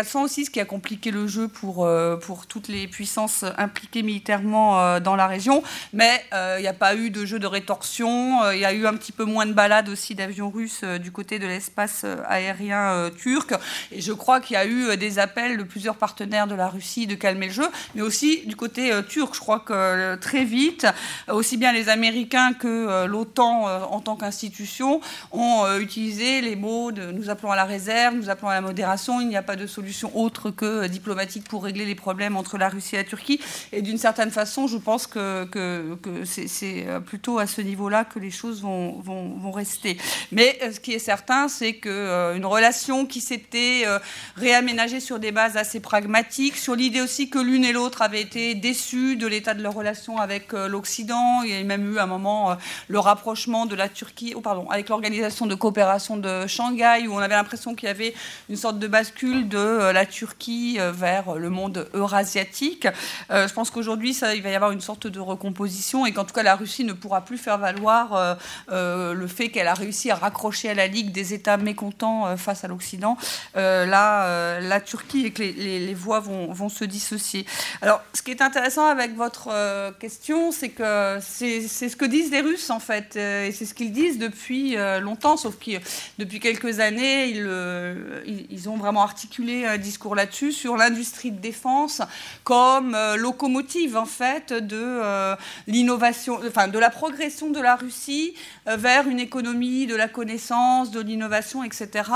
S-400 0.00 0.22
aussi, 0.22 0.44
ce 0.44 0.50
qui 0.50 0.60
a 0.60 0.64
compliqué 0.64 1.10
le 1.10 1.26
jeu 1.26 1.48
pour, 1.48 1.84
euh, 1.84 2.16
pour 2.16 2.46
toutes 2.46 2.68
les 2.68 2.88
puissances 2.88 3.44
impliquées 3.58 4.02
militairement 4.02 4.80
euh, 4.80 5.00
dans 5.00 5.16
la 5.16 5.26
région. 5.26 5.62
Mais 5.92 6.24
euh, 6.32 6.56
il 6.58 6.62
n'y 6.62 6.68
a 6.68 6.72
pas 6.72 6.94
eu 6.94 7.10
de 7.10 7.24
jeu 7.24 7.38
de 7.38 7.46
rétorsion. 7.46 8.50
Il 8.52 8.58
y 8.58 8.64
a 8.64 8.72
eu 8.72 8.86
un 8.86 8.94
petit 8.94 9.12
peu 9.12 9.24
moins 9.24 9.46
de 9.46 9.52
balades 9.52 9.88
aussi 9.88 10.14
d'avions 10.14 10.50
russes 10.50 10.84
du 10.84 11.12
côté 11.12 11.38
de 11.38 11.46
l'espace 11.46 12.04
aérien 12.26 13.10
turc. 13.16 13.54
Et 13.92 14.00
je 14.00 14.12
crois 14.12 14.40
qu'il 14.40 14.54
y 14.54 14.56
a 14.56 14.66
eu 14.66 14.96
des 14.96 15.18
appels 15.18 15.56
de 15.56 15.62
plusieurs 15.62 15.96
partenaires 15.96 16.46
de 16.46 16.54
la 16.54 16.68
Russie 16.68 17.06
de 17.06 17.14
calmer 17.14 17.46
le 17.46 17.52
jeu, 17.52 17.68
mais 17.94 18.02
aussi 18.02 18.46
du 18.46 18.56
côté 18.56 18.92
turc. 19.08 19.34
Je 19.34 19.40
crois 19.40 19.60
que 19.60 20.16
très 20.16 20.44
vite, 20.44 20.86
aussi 21.28 21.56
bien 21.56 21.72
les 21.72 21.88
Américains 21.88 22.52
que 22.52 23.06
l'OTAN 23.06 23.64
en 23.90 24.00
tant 24.00 24.16
qu'institution 24.16 25.00
ont 25.32 25.78
utilisé 25.78 26.40
les 26.40 26.56
mots 26.56 26.92
de 26.92 27.10
nous 27.12 27.30
appelons 27.30 27.52
à 27.52 27.56
la 27.56 27.64
réserve, 27.64 28.14
nous 28.14 28.30
appelons 28.30 28.48
à 28.48 28.54
la 28.54 28.60
modération, 28.60 29.20
il 29.20 29.28
n'y 29.28 29.36
a 29.36 29.42
pas 29.42 29.56
de 29.56 29.66
solution 29.66 29.89
autre 30.14 30.50
que 30.50 30.86
diplomatique 30.86 31.48
pour 31.48 31.64
régler 31.64 31.84
les 31.84 31.94
problèmes 31.94 32.36
entre 32.36 32.58
la 32.58 32.68
Russie 32.68 32.94
et 32.94 32.98
la 32.98 33.04
Turquie. 33.04 33.40
Et 33.72 33.82
d'une 33.82 33.98
certaine 33.98 34.30
façon, 34.30 34.66
je 34.66 34.78
pense 34.78 35.06
que, 35.06 35.48
c'est 36.24 36.86
plutôt 37.06 37.38
à 37.38 37.46
ce 37.46 37.60
niveau-là 37.60 38.04
que 38.04 38.18
les 38.18 38.30
choses 38.30 38.62
vont, 38.62 39.50
rester. 39.50 39.96
Mais 40.30 40.58
ce 40.72 40.78
qui 40.78 40.92
est 40.92 41.00
certain, 41.00 41.48
c'est 41.48 41.74
qu'une 41.74 42.44
relation 42.44 43.04
qui 43.04 43.20
s'était 43.20 43.84
réaménagée 44.36 45.00
sur 45.00 45.18
des 45.18 45.32
bases 45.32 45.56
assez 45.56 45.80
pragmatiques, 45.80 46.56
sur 46.56 46.76
l'idée 46.76 47.00
aussi 47.00 47.30
que 47.30 47.38
l'une 47.38 47.64
et 47.64 47.72
l'autre 47.72 48.02
avaient 48.02 48.22
été 48.22 48.54
déçues 48.54 49.16
de 49.16 49.26
l'état 49.26 49.54
de 49.54 49.62
leur 49.62 49.74
relation 49.74 50.18
avec 50.18 50.52
l'Occident, 50.52 51.42
il 51.42 51.50
y 51.50 51.54
a 51.54 51.62
même 51.64 51.92
eu 51.92 51.98
à 51.98 52.04
un 52.04 52.06
moment 52.06 52.56
le 52.88 52.98
rapprochement 52.98 53.66
de 53.66 53.74
la 53.74 53.88
Turquie, 53.88 54.34
oh 54.36 54.40
pardon, 54.40 54.68
avec 54.70 54.88
l'organisation 54.88 55.46
de 55.46 55.54
coopération 55.54 56.16
de 56.16 56.46
Shanghai, 56.46 57.06
où 57.08 57.14
on 57.14 57.18
avait 57.18 57.34
l'impression 57.34 57.74
qu'il 57.74 57.88
y 57.88 57.90
avait 57.90 58.14
une 58.48 58.56
sorte 58.56 58.78
de 58.78 58.86
bascule 58.86 59.48
de 59.48 59.69
euh, 59.70 59.92
la 59.92 60.06
Turquie 60.06 60.76
euh, 60.78 60.92
vers 60.92 61.34
le 61.34 61.50
monde 61.50 61.88
eurasiatique. 61.94 62.86
Euh, 63.30 63.48
je 63.48 63.54
pense 63.54 63.70
qu'aujourd'hui, 63.70 64.16
il 64.34 64.42
va 64.42 64.50
y 64.50 64.54
avoir 64.54 64.72
une 64.72 64.80
sorte 64.80 65.06
de 65.06 65.20
recomposition 65.20 66.06
et 66.06 66.12
qu'en 66.12 66.24
tout 66.24 66.34
cas, 66.34 66.42
la 66.42 66.56
Russie 66.56 66.84
ne 66.84 66.92
pourra 66.92 67.24
plus 67.24 67.38
faire 67.38 67.58
valoir 67.58 68.38
le 68.68 69.26
fait 69.26 69.48
qu'elle 69.48 69.68
a 69.68 69.74
réussi 69.74 70.10
à 70.10 70.14
raccrocher 70.14 70.70
à 70.70 70.74
la 70.74 70.86
Ligue 70.86 71.12
des 71.12 71.34
États 71.34 71.56
mécontents 71.56 72.36
face 72.36 72.64
à 72.64 72.68
l'Occident. 72.68 73.16
là, 73.54 74.60
la 74.60 74.80
Turquie 74.80 75.26
et 75.26 75.30
que 75.32 75.42
les, 75.42 75.94
voix 75.94 76.20
vont, 76.20 76.52
vont, 76.52 76.68
se 76.68 76.84
dissocier. 76.84 77.46
Alors, 77.82 78.00
ce 78.14 78.22
qui 78.22 78.30
est 78.30 78.42
intéressant 78.42 78.86
avec 78.86 79.16
votre 79.16 79.50
question, 79.98 80.52
c'est 80.52 80.70
que 80.70 81.18
c'est 81.20 81.68
ce 81.68 81.96
que 81.96 82.04
disent 82.04 82.30
les 82.30 82.40
Russes, 82.40 82.70
en 82.70 82.80
fait, 82.80 83.16
et 83.16 83.52
c'est 83.52 83.66
ce 83.66 83.74
qu'ils 83.74 83.92
disent 83.92 84.18
depuis 84.18 84.76
longtemps, 85.00 85.36
sauf 85.36 85.56
que 85.58 85.78
depuis 86.18 86.40
quelques 86.40 86.80
années, 86.80 87.28
ils, 87.28 88.46
ils 88.50 88.68
ont 88.68 88.76
vraiment 88.76 89.02
articulé 89.02 89.59
un 89.66 89.78
discours 89.78 90.14
là-dessus, 90.14 90.52
sur 90.52 90.76
l'industrie 90.76 91.30
de 91.30 91.40
défense 91.40 92.02
comme 92.44 92.94
euh, 92.94 93.16
locomotive, 93.16 93.96
en 93.96 94.06
fait, 94.06 94.52
de 94.52 94.76
euh, 94.80 95.36
l'innovation, 95.66 96.40
enfin, 96.46 96.68
de 96.68 96.78
la 96.78 96.90
progression 96.90 97.50
de 97.50 97.60
la 97.60 97.76
Russie 97.76 98.34
euh, 98.68 98.76
vers 98.76 99.08
une 99.08 99.20
économie 99.20 99.86
de 99.86 99.94
la 99.94 100.08
connaissance, 100.08 100.90
de 100.90 101.00
l'innovation, 101.00 101.64
etc., 101.64 102.10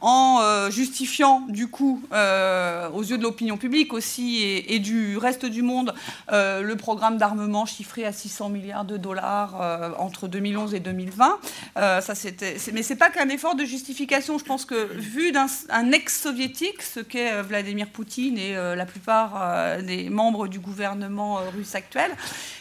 en 0.00 0.40
justifiant, 0.70 1.44
du 1.48 1.68
coup, 1.68 2.02
aux 2.12 3.02
yeux 3.02 3.18
de 3.18 3.22
l'opinion 3.22 3.56
publique 3.56 3.92
aussi 3.92 4.42
et, 4.42 4.78
du 4.78 5.16
reste 5.16 5.46
du 5.46 5.62
monde, 5.62 5.94
le 6.30 6.74
programme 6.74 7.18
d'armement 7.18 7.66
chiffré 7.66 8.04
à 8.04 8.12
600 8.12 8.48
milliards 8.50 8.84
de 8.84 8.96
dollars 8.96 9.94
entre 9.98 10.28
2011 10.28 10.74
et 10.74 10.80
2020. 10.80 11.38
ça, 11.76 12.14
c'était, 12.14 12.56
mais 12.72 12.82
c'est 12.82 12.96
pas 12.96 13.10
qu'un 13.10 13.28
effort 13.28 13.54
de 13.54 13.64
justification. 13.64 14.38
Je 14.38 14.44
pense 14.44 14.64
que 14.64 14.92
vu 14.94 15.32
d'un 15.32 15.92
ex-soviétique, 15.92 16.82
ce 16.86 17.00
qu'est 17.00 17.32
euh, 17.32 17.42
Vladimir 17.42 17.88
Poutine 17.88 18.38
et 18.38 18.56
euh, 18.56 18.74
la 18.74 18.86
plupart 18.86 19.34
euh, 19.40 19.82
des 19.82 20.08
membres 20.08 20.48
du 20.48 20.58
gouvernement 20.58 21.40
russe 21.54 21.74
actuel, 21.74 22.10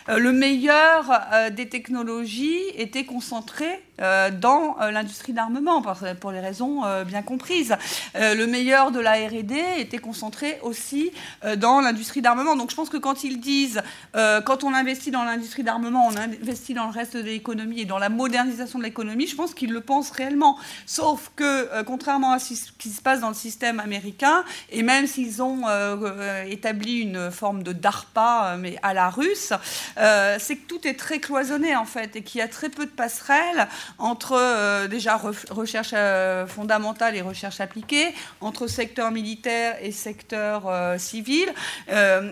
le 0.08 0.32
meilleur 0.32 1.06
des 1.52 1.68
technologies 1.68 2.62
était 2.76 3.06
concentré 3.06 3.66
dans 3.98 4.76
l'industrie 4.92 5.34
d'armement, 5.34 5.82
pour 6.20 6.32
les 6.32 6.40
raisons 6.40 6.82
bien 7.06 7.22
comprises. 7.22 7.76
Le 8.16 8.46
meilleur 8.46 8.92
de 8.92 9.00
la 9.00 9.14
RD 9.14 9.54
était 9.78 9.98
concentré 9.98 10.60
aussi 10.64 11.12
dans 11.58 11.82
l'industrie 11.82 12.22
d'armement. 12.22 12.56
Donc 12.56 12.72
je 12.72 12.76
pense 12.76 12.90
que 12.90 12.98
quand 12.98 13.24
ils 13.24 13.40
disent, 13.40 13.82
quand 14.14 14.64
on 14.64 14.74
investit 14.74 15.12
dans 15.12 15.24
l'industrie 15.24 15.64
d'armement, 15.64 16.08
on 16.08 16.18
investit 16.18 16.74
dans 16.74 16.86
le 16.86 16.92
reste 16.92 17.16
de 17.16 17.22
l'économie 17.22 17.82
et 17.82 17.86
dans 17.86 18.00
la 18.00 18.10
modernisation 18.10 18.80
de 18.80 18.84
l'économie, 18.84 19.28
je 19.28 19.36
pense 19.36 19.54
qu'ils 19.54 19.72
le 19.72 19.82
pensent 19.82 20.12
réellement. 20.12 20.58
Sauf 20.86 21.32
que, 21.36 21.84
contrairement 21.84 22.34
à 22.34 22.40
ce 22.40 22.54
qui 22.78 22.90
se 22.90 23.02
passe 23.02 23.22
dans 23.22 23.30
le 23.30 23.36
système 23.36 23.80
américain, 23.80 24.44
et 24.72 24.84
même 24.84 25.08
s'ils 25.08 25.42
ont 25.42 25.68
euh, 25.68 25.96
euh, 26.02 26.44
établi 26.44 27.00
une 27.00 27.32
forme 27.32 27.64
de 27.64 27.72
DARPA, 27.72 28.54
euh, 28.54 28.58
mais 28.58 28.78
à 28.84 28.94
la 28.94 29.10
russe, 29.10 29.54
c'est 29.96 30.56
que 30.58 30.68
tout 30.68 30.88
est 30.88 30.96
très 30.96 31.20
cloisonné 31.20 31.76
en 31.76 31.86
fait, 31.86 32.16
et 32.16 32.22
qu'il 32.22 32.40
y 32.40 32.42
a 32.42 32.48
très 32.48 32.70
peu 32.70 32.86
de 32.86 32.92
passerelles 32.92 33.68
entre 33.98 34.88
déjà 34.88 35.18
recherche 35.18 35.94
fondamentale 36.48 37.16
et 37.16 37.22
recherche 37.22 37.60
appliquée, 37.60 38.14
entre 38.42 38.68
secteur 38.68 39.12
militaire 39.12 39.78
et 39.82 39.92
secteur 39.92 40.64
civil, 41.00 41.48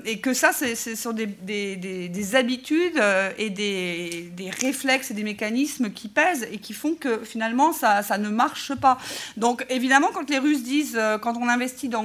et 0.05 0.19
que 0.19 0.34
ça, 0.34 0.51
ce 0.53 0.95
sont 0.95 1.13
des, 1.13 1.27
des, 1.27 2.35
habitudes 2.35 3.01
et 3.38 3.49
des, 3.49 4.51
réflexes 4.61 5.11
et 5.11 5.13
des 5.13 5.23
mécanismes 5.23 5.91
qui 5.91 6.07
pèsent 6.07 6.47
et 6.51 6.57
qui 6.57 6.73
font 6.73 6.95
que 6.95 7.23
finalement 7.23 7.73
ça, 7.73 8.03
ça 8.03 8.17
ne 8.17 8.30
marche 8.30 8.73
pas. 8.75 8.97
Donc 9.38 9.65
évidemment, 9.69 10.07
quand 10.13 10.30
les 10.30 10.39
Russes 10.39 10.63
disent, 10.63 10.97
euh, 10.97 11.17
quand 11.17 11.35
on 11.38 11.47
investit 11.47 11.89
dans, 11.89 12.03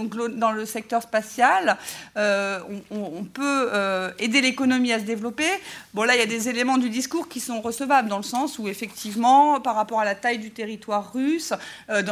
le 0.52 0.64
secteur 0.64 1.02
spatial, 1.02 1.76
euh, 2.16 2.60
on, 2.90 3.24
peut 3.24 3.68
euh, 3.72 4.10
aider 4.18 4.40
l'économie 4.40 4.92
à 4.92 4.98
se 4.98 5.04
développer. 5.04 5.48
Bon, 5.94 6.04
là, 6.04 6.14
il 6.14 6.18
y 6.18 6.22
a 6.22 6.26
des 6.26 6.48
éléments 6.48 6.78
du 6.78 6.90
discours 6.90 7.28
qui 7.28 7.40
sont 7.40 7.60
recevables, 7.60 8.08
dans 8.08 8.16
le 8.16 8.22
sens 8.22 8.58
où, 8.58 8.68
effectivement, 8.68 9.37
par 9.62 9.74
rapport 9.74 10.00
à 10.00 10.04
la 10.04 10.14
taille 10.14 10.38
du 10.38 10.50
territoire 10.50 11.12
russe, 11.12 11.52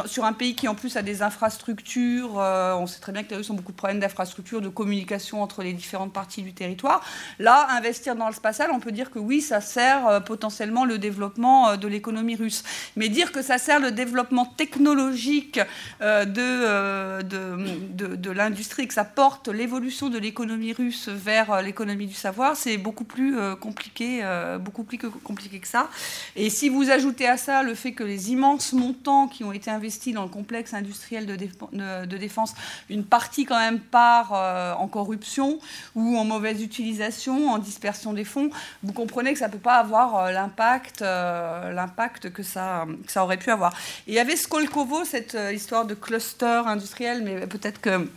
sur 0.05 0.25
un 0.25 0.33
pays 0.33 0.55
qui, 0.55 0.67
en 0.67 0.75
plus, 0.75 0.97
a 0.97 1.01
des 1.01 1.21
infrastructures, 1.21 2.35
on 2.35 2.87
sait 2.87 2.99
très 2.99 3.11
bien 3.11 3.23
que 3.23 3.29
les 3.29 3.37
Russes 3.37 3.49
ont 3.49 3.55
beaucoup 3.55 3.71
de 3.71 3.77
problèmes 3.77 3.99
d'infrastructures, 3.99 4.61
de 4.61 4.69
communication 4.69 5.41
entre 5.41 5.63
les 5.63 5.73
différentes 5.73 6.13
parties 6.13 6.41
du 6.41 6.53
territoire. 6.53 7.01
Là, 7.39 7.67
investir 7.71 8.15
dans 8.15 8.27
le 8.27 8.33
spatial, 8.33 8.69
on 8.73 8.79
peut 8.79 8.91
dire 8.91 9.11
que 9.11 9.19
oui, 9.19 9.41
ça 9.41 9.61
sert 9.61 10.23
potentiellement 10.23 10.85
le 10.85 10.97
développement 10.97 11.77
de 11.77 11.87
l'économie 11.87 12.35
russe. 12.35 12.63
Mais 12.95 13.09
dire 13.09 13.31
que 13.31 13.41
ça 13.41 13.57
sert 13.57 13.79
le 13.79 13.91
développement 13.91 14.45
technologique 14.45 15.59
euh, 16.01 16.25
euh, 16.37 17.21
de, 17.21 18.15
de, 18.15 18.31
l'industrie, 18.31 18.87
que 18.87 18.93
ça 18.93 19.03
porte 19.03 19.47
l'évolution 19.47 20.09
de 20.09 20.17
l'économie 20.17 20.73
russe 20.73 21.09
vers 21.09 21.51
euh, 21.51 21.61
l'économie 21.61 22.07
du 22.07 22.13
savoir, 22.13 22.55
c'est 22.55 22.77
beaucoup 22.77 23.03
plus 23.03 23.35
compliqué, 23.59 24.23
beaucoup 24.59 24.83
plus 24.83 24.97
compliqué 24.97 25.59
que 25.59 25.67
ça. 25.67 25.89
Et 26.35 26.49
si 26.49 26.69
vous 26.69 26.89
ajoutez 26.89 27.16
à 27.25 27.37
ça 27.37 27.63
le 27.63 27.73
fait 27.73 27.93
que 27.93 28.03
les 28.03 28.31
immenses 28.31 28.73
montants 28.73 29.27
qui 29.27 29.43
ont 29.43 29.51
été 29.51 29.71
investis 29.71 30.13
dans 30.13 30.23
le 30.23 30.29
complexe 30.29 30.73
industriel 30.73 31.25
de, 31.25 32.17
défense, 32.17 32.53
une 32.89 33.03
partie 33.03 33.45
quand 33.45 33.57
même 33.57 33.79
part 33.79 34.33
en 34.79 34.87
corruption 34.87 35.59
ou 35.95 36.17
en 36.17 36.25
mauvaise 36.25 36.61
utilisation, 36.61 37.49
en 37.49 37.57
dispersion 37.57 38.13
des 38.13 38.23
fonds, 38.23 38.49
vous 38.83 38.93
comprenez 38.93 39.33
que 39.33 39.39
ça 39.39 39.47
ne 39.47 39.53
peut 39.53 39.57
pas 39.57 39.77
avoir 39.77 40.31
l'impact, 40.31 41.01
l'impact 41.01 42.31
que 42.31 42.43
ça, 42.43 42.85
ça 43.07 43.23
aurait 43.23 43.37
pu 43.37 43.51
avoir. 43.51 43.73
Et 44.07 44.11
il 44.11 44.13
y 44.13 44.19
avait 44.19 44.35
Skolkovo, 44.35 45.05
cette 45.05 45.37
histoire 45.53 45.85
de 45.85 45.93
cluster 45.93 46.61
industriel, 46.65 47.23
mais 47.23 47.47
peut-être 47.47 47.81
que 47.81 48.07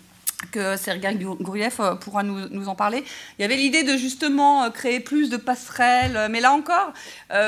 que 0.51 0.77
Sergei 0.77 1.15
Gouriev 1.15 1.77
euh, 1.81 1.95
pourra 1.95 2.23
nous, 2.23 2.69
en 2.69 2.75
parler. 2.75 3.05
Il 3.39 3.43
y 3.43 3.45
avait 3.45 3.57
l'idée 3.57 3.83
de 3.83 3.97
justement 3.97 4.65
euh, 4.65 4.71
créer 4.71 5.01
plus 5.01 5.31
de 5.31 5.37
passerelles, 5.37 6.17
euh, 6.17 6.29
mais 6.31 6.41
là 6.41 6.53
encore, 6.53 6.93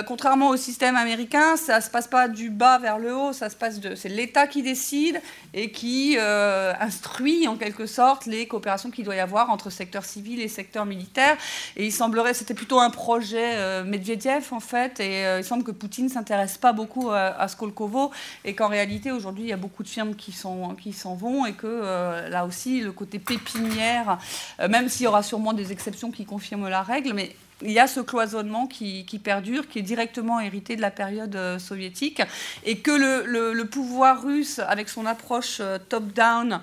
contrairement 0.07 0.51
au 0.51 0.57
système 0.57 0.97
américain, 0.97 1.57
ça 1.57 1.79
ne 1.79 1.83
se 1.83 1.91
passe 1.91 2.07
pas 2.07 2.29
du 2.29 2.51
bas 2.51 2.79
vers 2.79 2.99
le 2.99 3.15
haut, 3.15 3.33
ça 3.33 3.51
se 3.51 3.57
passe 3.57 3.81
de, 3.81 3.95
c'est 3.95 4.09
l'État 4.09 4.47
qui 4.47 4.63
décide 4.63 5.21
et 5.55 5.71
qui 5.71 6.17
instruit 6.19 7.49
en 7.49 7.57
quelque 7.57 7.87
sorte 7.87 8.27
les 8.27 8.47
coopérations 8.47 8.91
qu'il 8.91 9.05
doit 9.05 9.17
y 9.17 9.21
avoir 9.21 9.51
entre 9.51 9.71
secteur 9.71 10.05
civil 10.05 10.41
et 10.41 10.49
secteur 10.49 10.87
militaire. 10.87 11.37
Et 11.77 11.87
il 11.87 11.93
semblerait, 11.93 12.35
c'était 12.35 12.55
plutôt 12.55 12.81
un 12.81 12.91
projet 12.91 13.83
Medvedev 13.85 14.53
en 14.53 14.61
fait, 14.61 15.01
et 15.01 15.39
il 15.39 15.45
semble 15.45 15.65
que 15.65 15.73
Poutine 15.73 16.09
s'intéresse 16.09 16.59
pas 16.59 16.73
beaucoup 16.73 17.11
à, 17.11 17.49
Skolkovo 17.49 18.13
et 18.45 18.55
qu'en 18.55 18.69
réalité 18.69 19.11
aujourd'hui 19.11 19.45
il 19.45 19.49
y 19.51 19.55
a 19.55 19.57
beaucoup 19.57 19.83
de 19.83 19.89
firmes 19.89 20.15
qui 20.15 20.33
s'en 20.33 21.15
vont 21.15 21.47
et 21.47 21.55
que 21.55 22.29
là 22.29 22.47
aussi 22.47 22.82
le 22.83 22.93
côté 22.93 23.19
pépinière, 23.19 24.19
euh, 24.61 24.69
même 24.69 24.89
s'il 24.89 25.05
y 25.05 25.07
aura 25.07 25.23
sûrement 25.23 25.53
des 25.53 25.73
exceptions 25.73 26.11
qui 26.11 26.25
confirment 26.25 26.69
la 26.69 26.83
règle, 26.83 27.13
mais 27.15 27.35
il 27.65 27.71
y 27.71 27.79
a 27.79 27.87
ce 27.87 28.01
cloisonnement 28.01 28.67
qui, 28.67 29.05
perdure, 29.23 29.69
qui 29.69 29.79
est 29.79 29.83
directement 29.83 30.41
hérité 30.41 30.75
de 30.75 30.81
la 30.81 30.91
période 30.91 31.37
euh, 31.37 31.61
soviétique, 31.61 32.21
et 32.65 32.79
que 32.79 32.91
le, 32.91 33.63
pouvoir 33.65 34.23
russe, 34.23 34.59
avec 34.59 34.89
son 34.89 35.07
approche 35.07 35.59
euh, 35.61 35.79
top-down 35.89 36.61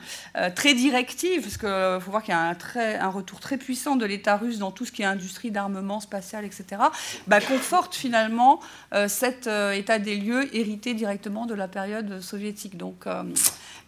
très 0.55 0.73
directive, 0.73 1.43
parce 1.43 1.57
qu'il 1.57 2.03
faut 2.03 2.11
voir 2.11 2.21
qu'il 2.21 2.33
y 2.33 2.37
a 2.37 2.55
un, 3.01 3.09
retour 3.09 3.39
très 3.39 3.57
puissant 3.57 3.95
de 3.95 4.05
l'État 4.05 4.35
russe 4.35 4.59
dans 4.59 4.71
tout 4.71 4.85
ce 4.85 4.91
qui 4.91 5.01
est 5.03 5.05
industrie 5.05 5.51
d'armement 5.51 6.01
spatial, 6.01 6.43
etc., 6.43 6.81
bah, 7.27 7.39
conforte 7.39 7.95
finalement 7.95 8.59
cet 9.07 9.47
état 9.47 9.99
des 9.99 10.17
lieux 10.17 10.53
hérité 10.55 10.93
directement 10.93 11.45
de 11.45 11.53
la 11.53 11.67
période 11.67 12.21
soviétique. 12.21 12.77
Donc, 12.77 13.05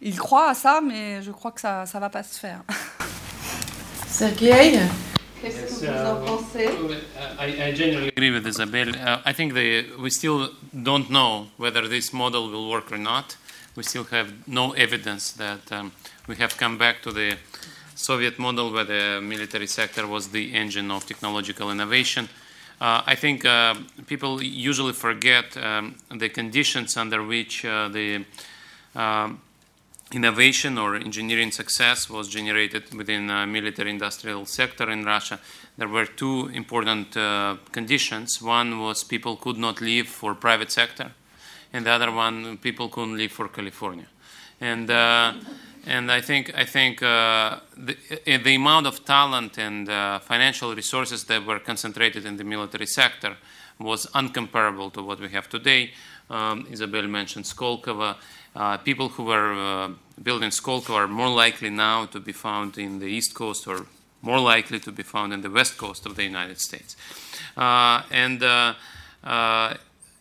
il 0.02 0.18
croit 0.18 0.50
à 0.50 0.54
ça, 0.54 0.82
mais 0.82 1.22
je 1.22 1.32
crois 1.32 1.52
que 1.52 1.62
ça 1.62 1.86
ne 1.94 2.00
va 2.00 2.10
pas 2.10 2.24
se 2.24 2.40
faire. 2.40 2.62
Sergei 4.08 4.80
Qu'est-ce 5.42 5.82
que 5.82 5.88
vous 5.88 5.88
en 5.88 6.36
uh. 6.60 6.96
I, 7.40 7.70
I 7.70 7.76
generally 7.76 8.10
agree 8.10 8.30
with 8.30 8.46
Isabel. 8.46 8.90
Uh, 8.90 9.22
I 9.26 9.34
think 9.34 9.54
the, 9.54 9.86
we 10.00 10.12
still 10.12 10.50
don't 10.72 11.10
know 11.10 11.48
whether 11.58 11.88
this 11.88 12.14
model 12.14 12.52
will 12.52 12.70
work 12.70 12.92
or 12.92 13.00
not. 13.00 13.36
We 13.76 13.82
still 13.82 14.04
have 14.12 14.32
no 14.48 14.74
evidence 14.74 15.32
that 15.38 15.72
um, 15.72 15.92
we 16.28 16.36
have 16.36 16.58
come 16.58 16.78
back 16.78 17.02
to 17.04 17.12
the 17.12 17.38
Soviet 17.96 18.38
model 18.38 18.72
where 18.72 18.84
the 18.84 19.20
military 19.22 19.66
sector 19.66 20.06
was 20.06 20.28
the 20.28 20.54
engine 20.54 20.92
of 20.92 21.08
technological 21.08 21.72
innovation. 21.72 22.30
Uh, 22.80 23.02
I 23.08 23.16
think 23.16 23.44
uh, 23.44 23.74
people 24.06 24.44
usually 24.44 24.94
forget 24.94 25.58
um, 25.58 25.96
the 26.12 26.30
conditions 26.30 26.98
under 26.98 27.24
which 27.24 27.66
uh, 27.66 27.88
the 27.88 28.26
um, 28.96 29.40
innovation 30.14 30.78
or 30.78 30.96
engineering 30.96 31.52
success 31.52 32.10
was 32.10 32.28
generated 32.28 32.94
within 32.94 33.28
the 33.28 33.46
military 33.46 33.90
industrial 33.90 34.46
sector 34.46 34.90
in 34.90 35.06
Russia, 35.06 35.40
there 35.78 35.88
were 35.88 36.06
two 36.06 36.48
important 36.54 37.16
uh, 37.16 37.58
conditions. 37.72 38.42
One 38.42 38.80
was 38.80 39.04
people 39.04 39.36
could 39.38 39.58
not 39.58 39.82
leave 39.82 40.08
for 40.08 40.36
private 40.36 40.72
sector, 40.72 41.12
and 41.74 41.86
the 41.86 41.92
other 41.92 42.12
one, 42.12 42.58
people 42.58 42.90
couldn't 42.90 43.18
leave 43.18 43.32
for 43.32 43.48
California. 43.48 44.08
And, 44.60 44.92
uh, 44.92 45.34
and 45.88 46.12
I 46.12 46.22
think, 46.22 46.52
I 46.56 46.66
think 46.66 47.02
uh, 47.02 47.60
the, 47.76 47.98
the, 48.26 48.56
amount 48.56 48.86
of 48.86 49.04
talent 49.06 49.58
and 49.58 49.90
uh, 49.90 50.20
financial 50.20 50.76
resources 50.76 51.24
that 51.26 51.46
were 51.46 51.60
concentrated 51.60 52.26
in 52.26 52.38
the 52.38 52.44
military 52.44 52.86
sector 52.86 53.38
was 53.80 54.06
uncomparable 54.14 54.94
to 54.94 55.02
what 55.02 55.20
we 55.20 55.30
have 55.30 55.50
today. 55.50 55.92
Um, 56.30 56.68
Isabel 56.70 57.08
mentioned 57.08 57.46
Skolkovo. 57.46 58.16
Uh, 58.56 58.78
people 58.78 59.10
who 59.10 59.24
were 59.24 59.54
uh, 59.54 59.90
building 60.22 60.50
Skolkovo 60.50 60.96
are 60.96 61.08
more 61.08 61.30
likely 61.30 61.70
now 61.70 62.06
to 62.06 62.20
be 62.20 62.32
found 62.32 62.78
in 62.78 63.00
the 63.00 63.08
East 63.08 63.34
Coast 63.34 63.68
or 63.68 63.86
more 64.22 64.40
likely 64.40 64.80
to 64.80 64.92
be 64.92 65.04
found 65.04 65.34
in 65.34 65.42
the 65.42 65.50
West 65.50 65.78
Coast 65.78 66.06
of 66.06 66.16
the 66.16 66.24
United 66.24 66.60
States. 66.60 66.96
Uh, 67.56 68.04
and 68.12 68.44
uh, 68.44 68.74
uh, 69.24 69.74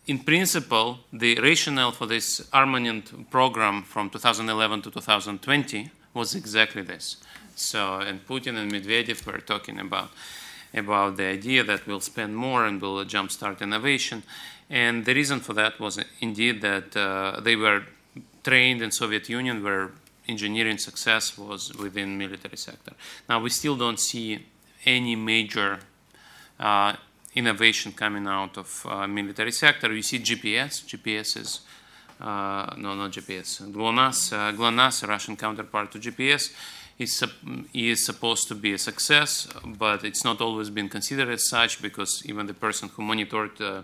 in 0.07 0.19
principle, 0.19 0.99
the 1.13 1.39
rationale 1.39 1.91
for 1.91 2.05
this 2.05 2.47
armament 2.51 3.29
program 3.29 3.83
from 3.83 4.09
2011 4.09 4.81
to 4.83 4.91
2020 4.91 5.91
was 6.13 6.35
exactly 6.35 6.81
this. 6.81 7.17
So, 7.55 7.99
and 7.99 8.25
Putin 8.25 8.57
and 8.57 8.71
Medvedev 8.71 9.25
were 9.25 9.39
talking 9.39 9.79
about 9.79 10.09
about 10.73 11.17
the 11.17 11.25
idea 11.25 11.63
that 11.65 11.85
we'll 11.85 11.99
spend 11.99 12.35
more 12.35 12.65
and 12.65 12.81
we'll 12.81 13.03
jumpstart 13.05 13.61
innovation. 13.61 14.23
And 14.69 15.03
the 15.03 15.13
reason 15.13 15.41
for 15.41 15.53
that 15.53 15.79
was 15.81 15.99
indeed 16.21 16.61
that 16.61 16.95
uh, 16.95 17.41
they 17.41 17.57
were 17.57 17.83
trained 18.43 18.81
in 18.81 18.91
Soviet 18.91 19.29
Union 19.29 19.63
where 19.63 19.91
engineering 20.27 20.77
success 20.77 21.37
was 21.37 21.73
within 21.75 22.17
military 22.17 22.57
sector. 22.57 22.93
Now 23.27 23.39
we 23.39 23.49
still 23.49 23.75
don't 23.75 23.99
see 23.99 24.45
any 24.85 25.15
major 25.15 25.79
uh, 26.59 26.93
innovation 27.35 27.91
coming 27.91 28.27
out 28.27 28.57
of 28.57 28.85
uh, 28.87 29.07
military 29.07 29.51
sector. 29.51 29.91
You 29.93 30.01
see 30.01 30.19
GPS. 30.19 30.83
GPS 30.85 31.37
is 31.37 31.59
uh, 32.21 32.75
no, 32.77 32.93
not 32.93 33.11
GPS. 33.11 33.71
GLONASS, 33.71 34.33
uh, 34.33 34.51
GLONASS, 34.51 35.07
Russian 35.07 35.35
counterpart 35.35 35.91
to 35.91 35.99
GPS, 35.99 36.53
is, 36.99 37.23
is 37.73 38.05
supposed 38.05 38.47
to 38.47 38.55
be 38.55 38.73
a 38.73 38.77
success, 38.77 39.47
but 39.65 40.03
it's 40.03 40.23
not 40.23 40.39
always 40.39 40.69
been 40.69 40.87
considered 40.87 41.29
as 41.29 41.49
such 41.49 41.81
because 41.81 42.23
even 42.25 42.45
the 42.45 42.53
person 42.53 42.89
who 42.89 43.01
monitored 43.01 43.59
uh, 43.59 43.81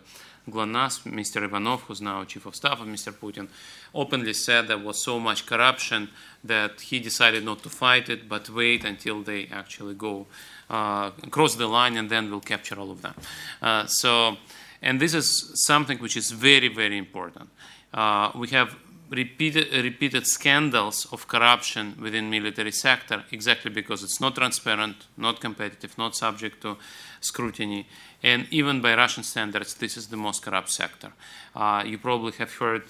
GLONASS, 0.50 1.00
Mr. 1.00 1.44
Ivanov, 1.44 1.82
who's 1.84 2.02
now 2.02 2.24
chief 2.24 2.46
of 2.46 2.56
staff 2.56 2.80
of 2.82 2.88
Mr. 2.88 3.12
Putin, 3.12 3.48
openly 3.94 4.34
said 4.34 4.68
there 4.68 4.78
was 4.78 5.04
so 5.04 5.20
much 5.20 5.46
corruption 5.46 6.10
that 6.44 6.82
he 6.82 7.00
decided 7.00 7.44
not 7.44 7.64
to 7.64 7.70
fight 7.70 8.10
it, 8.10 8.30
but 8.30 8.50
wait 8.50 8.86
until 8.86 9.22
they 9.22 9.48
actually 9.52 9.94
go 9.94 10.26
uh, 10.70 11.12
the 11.32 11.68
line 11.68 11.98
and 11.98 12.10
then 12.10 12.30
we'll 12.30 12.40
capture 12.40 12.80
all 12.80 12.92
of 12.92 13.02
them. 13.02 13.14
Uh, 13.62 13.86
so, 13.86 14.38
and 14.82 15.00
this 15.00 15.14
is 15.14 15.52
something 15.66 15.98
which 16.00 16.18
is 16.18 16.32
very, 16.32 16.68
very 16.68 16.98
important. 16.98 17.50
Uh, 17.94 18.32
we 18.36 18.48
have 18.50 18.76
repeated, 19.10 19.74
repeated 19.84 20.28
scandals 20.28 21.08
of 21.12 21.28
corruption 21.28 21.96
within 22.02 22.30
military 22.30 22.72
sector 22.72 23.24
exactly 23.32 23.72
because 23.72 24.04
it's 24.04 24.20
not 24.20 24.36
transparent, 24.36 25.08
not 25.18 25.40
competitive, 25.40 25.98
not 25.98 26.16
subject 26.16 26.62
to 26.62 26.78
scrutiny, 27.22 27.88
and 28.24 28.48
even 28.52 28.82
by 28.82 28.96
Russian 28.96 29.24
standards, 29.24 29.74
this 29.76 29.98
is 29.98 30.08
the 30.08 30.18
most 30.18 30.42
corrupt 30.42 30.70
sector. 30.70 31.12
Uh, 31.56 31.84
you 31.86 31.98
probably 31.98 32.34
have 32.34 32.54
heard. 32.56 32.84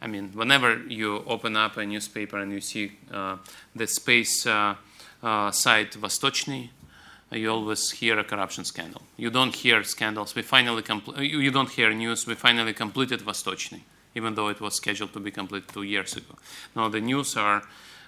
I 0.00 0.06
mean, 0.06 0.30
whenever 0.32 0.78
you 0.88 1.24
open 1.26 1.56
up 1.56 1.76
a 1.76 1.84
newspaper 1.84 2.38
and 2.38 2.52
you 2.52 2.60
see 2.60 2.92
uh, 3.12 3.36
the 3.74 3.86
space 3.86 4.46
uh, 4.46 4.76
uh 5.20 5.50
site 5.50 5.92
Vostochny, 5.92 6.70
you 7.32 7.50
always 7.50 7.90
hear 7.90 8.18
a 8.18 8.24
corruption 8.24 8.64
scandal. 8.64 9.02
You 9.16 9.30
don't 9.30 9.54
hear 9.54 9.82
scandals. 9.82 10.34
We 10.34 10.42
finally 10.42 10.82
compl- 10.82 11.18
you 11.18 11.50
don't 11.50 11.68
hear 11.68 11.92
news. 11.92 12.26
We 12.26 12.34
finally 12.34 12.72
completed 12.72 13.20
Vostochny 13.20 13.80
even 14.14 14.34
though 14.34 14.48
it 14.48 14.60
was 14.60 14.74
scheduled 14.74 15.12
to 15.12 15.20
be 15.20 15.30
completed 15.30 15.68
two 15.68 15.82
years 15.82 16.16
ago. 16.16 16.34
Now 16.74 16.88
the 16.88 17.00
news 17.00 17.36
are 17.36 17.62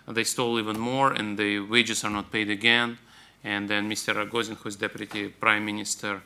they 0.09 0.25
stole 0.25 0.59
even 0.59 0.79
more 0.79 1.13
and 1.13 1.39
the 1.39 1.61
wages 1.61 2.05
are 2.05 2.11
not 2.11 2.31
paid 2.31 2.51
again. 2.51 2.99
And 3.45 3.69
then 3.69 3.89
Mr. 3.89 4.15
Rogozin, 4.15 4.57
who 4.57 4.69
is 4.69 4.77
deputy 4.77 5.29
prime 5.29 5.65
minister 5.65 6.23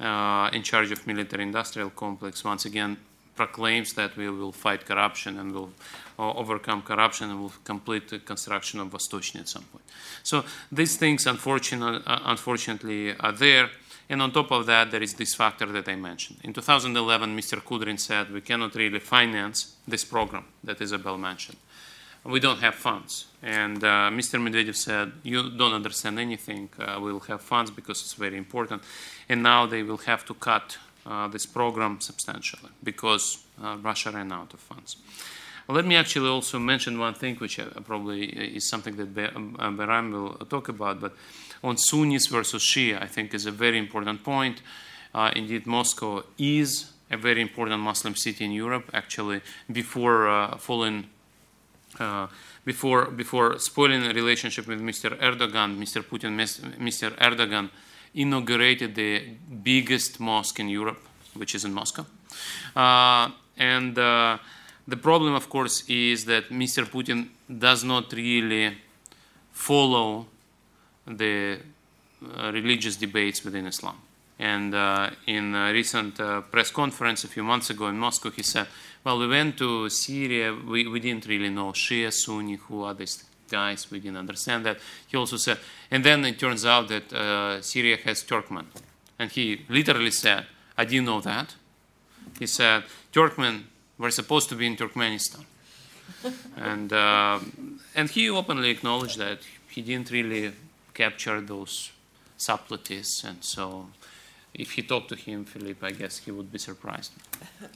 uh, 0.00 0.50
in 0.52 0.62
charge 0.62 0.90
of 0.92 1.06
military 1.06 1.42
industrial 1.42 1.90
complex, 1.90 2.44
once 2.44 2.64
again 2.64 2.96
proclaims 3.34 3.94
that 3.94 4.16
we 4.16 4.28
will 4.28 4.52
fight 4.52 4.84
corruption 4.84 5.38
and 5.38 5.52
will 5.52 5.70
uh, 6.18 6.32
overcome 6.32 6.82
corruption 6.82 7.30
and 7.30 7.40
will 7.40 7.52
complete 7.64 8.08
the 8.08 8.18
construction 8.18 8.78
of 8.80 8.88
Vostochny 8.88 9.40
at 9.40 9.48
some 9.48 9.62
point. 9.64 9.84
So 10.22 10.44
these 10.70 10.96
things, 10.96 11.26
unfortunately, 11.26 12.02
uh, 12.06 12.20
unfortunately 12.24 13.16
are 13.18 13.32
there. 13.32 13.70
And 14.08 14.20
on 14.20 14.32
top 14.32 14.50
of 14.50 14.66
that, 14.66 14.90
there 14.90 15.02
is 15.02 15.14
this 15.14 15.34
factor 15.34 15.66
that 15.66 15.88
I 15.88 15.96
mentioned. 15.96 16.40
In 16.44 16.52
2011, 16.52 17.36
Mr. 17.36 17.62
Kudrin 17.62 17.98
said 17.98 18.32
we 18.32 18.40
cannot 18.40 18.74
really 18.74 18.98
finance 18.98 19.76
this 19.86 20.04
program 20.04 20.44
that 20.64 20.80
Isabel 20.80 21.16
mentioned. 21.18 21.58
We 22.24 22.38
don't 22.38 22.60
have 22.60 22.76
funds. 22.76 23.26
And 23.42 23.82
uh, 23.82 24.10
Mr. 24.12 24.40
Medvedev 24.40 24.76
said, 24.76 25.12
You 25.24 25.50
don't 25.50 25.72
understand 25.72 26.18
anything. 26.18 26.68
Uh, 26.78 26.98
we'll 27.00 27.20
have 27.20 27.40
funds 27.40 27.70
because 27.70 28.00
it's 28.02 28.14
very 28.14 28.36
important. 28.36 28.82
And 29.28 29.42
now 29.42 29.66
they 29.66 29.82
will 29.82 29.98
have 29.98 30.24
to 30.26 30.34
cut 30.34 30.78
uh, 31.04 31.26
this 31.28 31.46
program 31.46 32.00
substantially 32.00 32.70
because 32.84 33.44
uh, 33.60 33.76
Russia 33.82 34.12
ran 34.12 34.30
out 34.30 34.54
of 34.54 34.60
funds. 34.60 34.96
Let 35.68 35.84
me 35.84 35.96
actually 35.96 36.28
also 36.28 36.58
mention 36.58 36.98
one 36.98 37.14
thing, 37.14 37.36
which 37.36 37.58
uh, 37.58 37.66
probably 37.84 38.24
is 38.24 38.68
something 38.68 38.96
that 38.96 39.14
Beram 39.14 40.12
will 40.12 40.34
talk 40.46 40.68
about. 40.68 41.00
But 41.00 41.14
on 41.62 41.76
Sunnis 41.76 42.26
versus 42.26 42.62
Shia, 42.62 43.00
I 43.00 43.06
think 43.06 43.34
is 43.34 43.46
a 43.46 43.50
very 43.50 43.78
important 43.78 44.22
point. 44.24 44.62
Uh, 45.14 45.30
indeed, 45.36 45.66
Moscow 45.66 46.24
is 46.38 46.92
a 47.10 47.16
very 47.16 47.40
important 47.40 47.80
Muslim 47.80 48.14
city 48.16 48.44
in 48.44 48.52
Europe. 48.52 48.90
Actually, 48.92 49.40
before 49.70 50.28
uh, 50.28 50.56
falling, 50.56 51.06
uh, 52.00 52.26
before 52.64 53.06
before 53.06 53.58
spoiling 53.58 54.04
a 54.04 54.12
relationship 54.14 54.66
with 54.66 54.80
Mr. 54.80 55.16
Erdogan, 55.20 55.78
Mr. 55.78 56.02
Putin, 56.02 56.36
Mr. 56.78 57.10
Erdogan 57.18 57.70
inaugurated 58.14 58.94
the 58.94 59.20
biggest 59.62 60.20
mosque 60.20 60.60
in 60.60 60.68
Europe, 60.68 61.00
which 61.34 61.54
is 61.54 61.64
in 61.64 61.72
Moscow, 61.72 62.06
uh, 62.76 63.30
and. 63.56 63.98
Uh, 63.98 64.38
the 64.88 64.96
problem, 64.96 65.34
of 65.34 65.48
course, 65.48 65.84
is 65.88 66.24
that 66.24 66.50
Mr. 66.50 66.84
Putin 66.84 67.28
does 67.48 67.84
not 67.84 68.12
really 68.12 68.76
follow 69.52 70.26
the 71.06 71.58
uh, 72.22 72.52
religious 72.52 72.96
debates 72.96 73.44
within 73.44 73.66
Islam. 73.66 73.96
And 74.38 74.74
uh, 74.74 75.10
in 75.26 75.54
a 75.54 75.72
recent 75.72 76.18
uh, 76.20 76.40
press 76.42 76.70
conference 76.70 77.24
a 77.24 77.28
few 77.28 77.42
months 77.42 77.70
ago 77.70 77.88
in 77.88 77.98
Moscow, 77.98 78.30
he 78.30 78.42
said, 78.42 78.66
Well, 79.04 79.18
we 79.18 79.28
went 79.28 79.58
to 79.58 79.88
Syria, 79.88 80.54
we, 80.54 80.86
we 80.86 81.00
didn't 81.00 81.26
really 81.26 81.50
know 81.50 81.72
Shia, 81.72 82.12
Sunni, 82.12 82.56
who 82.56 82.82
are 82.84 82.94
these 82.94 83.24
guys, 83.48 83.90
we 83.90 84.00
didn't 84.00 84.16
understand 84.16 84.64
that. 84.66 84.78
He 85.06 85.16
also 85.16 85.36
said, 85.36 85.58
and 85.90 86.02
then 86.02 86.24
it 86.24 86.38
turns 86.38 86.64
out 86.64 86.88
that 86.88 87.62
Syria 87.62 87.98
has 88.04 88.24
Turkmen. 88.24 88.64
And 89.18 89.30
he 89.30 89.62
literally 89.68 90.10
said, 90.10 90.46
I 90.76 90.84
didn't 90.84 91.04
know 91.04 91.20
that. 91.20 91.54
He 92.38 92.46
said, 92.46 92.84
Turkmen 93.12 93.64
were 93.98 94.10
supposed 94.10 94.48
to 94.48 94.54
be 94.54 94.66
in 94.66 94.76
Turkmenistan. 94.76 95.44
and, 96.56 96.92
uh, 96.92 97.38
and 97.94 98.10
he 98.10 98.30
openly 98.30 98.70
acknowledged 98.70 99.18
that 99.18 99.38
he 99.68 99.82
didn't 99.82 100.10
really 100.10 100.52
capture 100.94 101.40
those 101.44 101.90
subtleties. 102.36 103.24
And 103.24 103.36
so, 103.40 103.88
if 104.54 104.76
he 104.76 104.82
talked 104.82 105.08
to 105.08 105.16
him, 105.16 105.44
Philippe, 105.44 105.84
I 105.84 105.92
guess 105.92 106.22
he 106.26 106.30
would 106.30 106.50
be 106.50 106.58
surprised. 106.58 107.12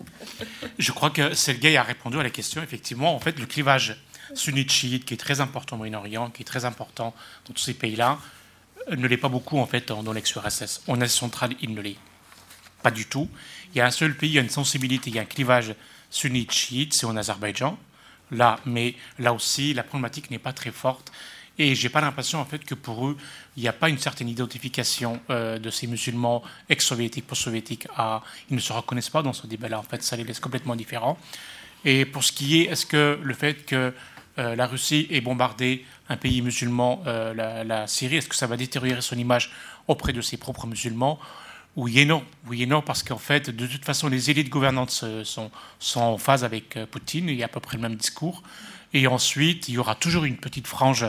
Je 0.78 0.92
crois 0.92 1.10
que 1.10 1.34
Sergei 1.34 1.76
a 1.76 1.82
répondu 1.82 2.18
à 2.18 2.22
la 2.22 2.30
question. 2.30 2.62
Effectivement, 2.62 3.14
en 3.14 3.20
fait, 3.20 3.38
le 3.38 3.46
clivage 3.46 3.96
sunnite-chiite, 4.34 5.04
qui 5.04 5.14
est 5.14 5.18
très 5.18 5.40
important 5.40 5.76
au 5.76 5.78
Moyen-Orient, 5.78 6.30
qui 6.30 6.42
est 6.42 6.46
très 6.46 6.64
important 6.64 7.14
dans 7.46 7.54
tous 7.54 7.62
ces 7.62 7.74
pays-là, 7.74 8.18
ne 8.90 9.06
l'est 9.06 9.16
pas 9.16 9.28
beaucoup 9.28 9.58
en 9.58 9.66
fait 9.66 9.88
dans 9.88 10.12
l'ex-URSS. 10.12 10.82
En 10.86 11.00
Asie 11.00 11.16
centrale, 11.16 11.54
il 11.60 11.74
ne 11.74 11.80
l'est 11.80 11.96
pas 12.82 12.90
du 12.90 13.06
tout. 13.06 13.28
Il 13.74 13.78
y 13.78 13.80
a 13.80 13.86
un 13.86 13.90
seul 13.90 14.16
pays, 14.16 14.30
il 14.30 14.34
y 14.34 14.38
a 14.38 14.42
une 14.42 14.50
sensibilité, 14.50 15.10
il 15.10 15.16
y 15.16 15.18
a 15.18 15.22
un 15.22 15.26
clivage 15.26 15.74
sunnite-chiite, 16.10 16.94
c'est 16.94 17.06
en 17.06 17.16
Azerbaïdjan. 17.16 17.78
Là, 18.32 18.58
mais 18.64 18.94
là 19.18 19.32
aussi, 19.32 19.74
la 19.74 19.82
problématique 19.82 20.30
n'est 20.30 20.38
pas 20.38 20.52
très 20.52 20.72
forte. 20.72 21.12
Et 21.58 21.74
j'ai 21.74 21.88
pas 21.88 22.00
l'impression 22.00 22.38
en 22.38 22.44
fait 22.44 22.64
que 22.64 22.74
pour 22.74 23.06
eux, 23.06 23.16
il 23.56 23.62
n'y 23.62 23.68
a 23.68 23.72
pas 23.72 23.88
une 23.88 23.98
certaine 23.98 24.28
identification 24.28 25.20
euh, 25.30 25.58
de 25.58 25.70
ces 25.70 25.86
musulmans 25.86 26.42
ex-soviétiques, 26.68 27.26
post-soviétiques. 27.26 27.88
À... 27.96 28.22
Ils 28.50 28.56
ne 28.56 28.60
se 28.60 28.72
reconnaissent 28.72 29.10
pas 29.10 29.22
dans 29.22 29.32
ce 29.32 29.46
débat-là. 29.46 29.78
En 29.78 29.82
fait, 29.82 30.02
ça 30.02 30.16
les 30.16 30.24
laisse 30.24 30.40
complètement 30.40 30.76
différents. 30.76 31.18
Et 31.84 32.04
pour 32.04 32.24
ce 32.24 32.32
qui 32.32 32.60
est, 32.60 32.64
est-ce 32.64 32.84
que 32.84 33.18
le 33.22 33.34
fait 33.34 33.64
que 33.64 33.94
euh, 34.38 34.54
la 34.54 34.66
Russie 34.66 35.06
ait 35.10 35.22
bombardé 35.22 35.84
un 36.10 36.16
pays 36.18 36.42
musulman, 36.42 37.02
euh, 37.06 37.32
la, 37.64 37.86
Syrie, 37.86 38.16
est-ce 38.16 38.28
que 38.28 38.36
ça 38.36 38.46
va 38.46 38.58
détériorer 38.58 39.00
son 39.00 39.16
image 39.16 39.50
auprès 39.88 40.12
de 40.12 40.20
ses 40.20 40.36
propres 40.36 40.66
musulmans? 40.66 41.18
Oui 41.74 41.98
et 42.00 42.04
non. 42.04 42.22
Oui 42.46 42.62
et 42.62 42.66
non, 42.66 42.82
parce 42.82 43.02
qu'en 43.02 43.18
fait, 43.18 43.48
de 43.48 43.66
toute 43.66 43.84
façon, 43.84 44.08
les 44.08 44.30
élites 44.30 44.50
gouvernantes 44.50 44.90
sont 45.24 45.50
en 45.96 46.18
phase 46.18 46.44
avec 46.44 46.78
Poutine. 46.90 47.28
Il 47.28 47.36
y 47.36 47.42
a 47.42 47.46
à 47.46 47.48
peu 47.48 47.60
près 47.60 47.76
le 47.76 47.82
même 47.82 47.96
discours. 47.96 48.42
Et 48.94 49.06
ensuite, 49.06 49.68
il 49.68 49.74
y 49.74 49.78
aura 49.78 49.94
toujours 49.94 50.24
une 50.24 50.36
petite 50.36 50.66
frange 50.66 51.06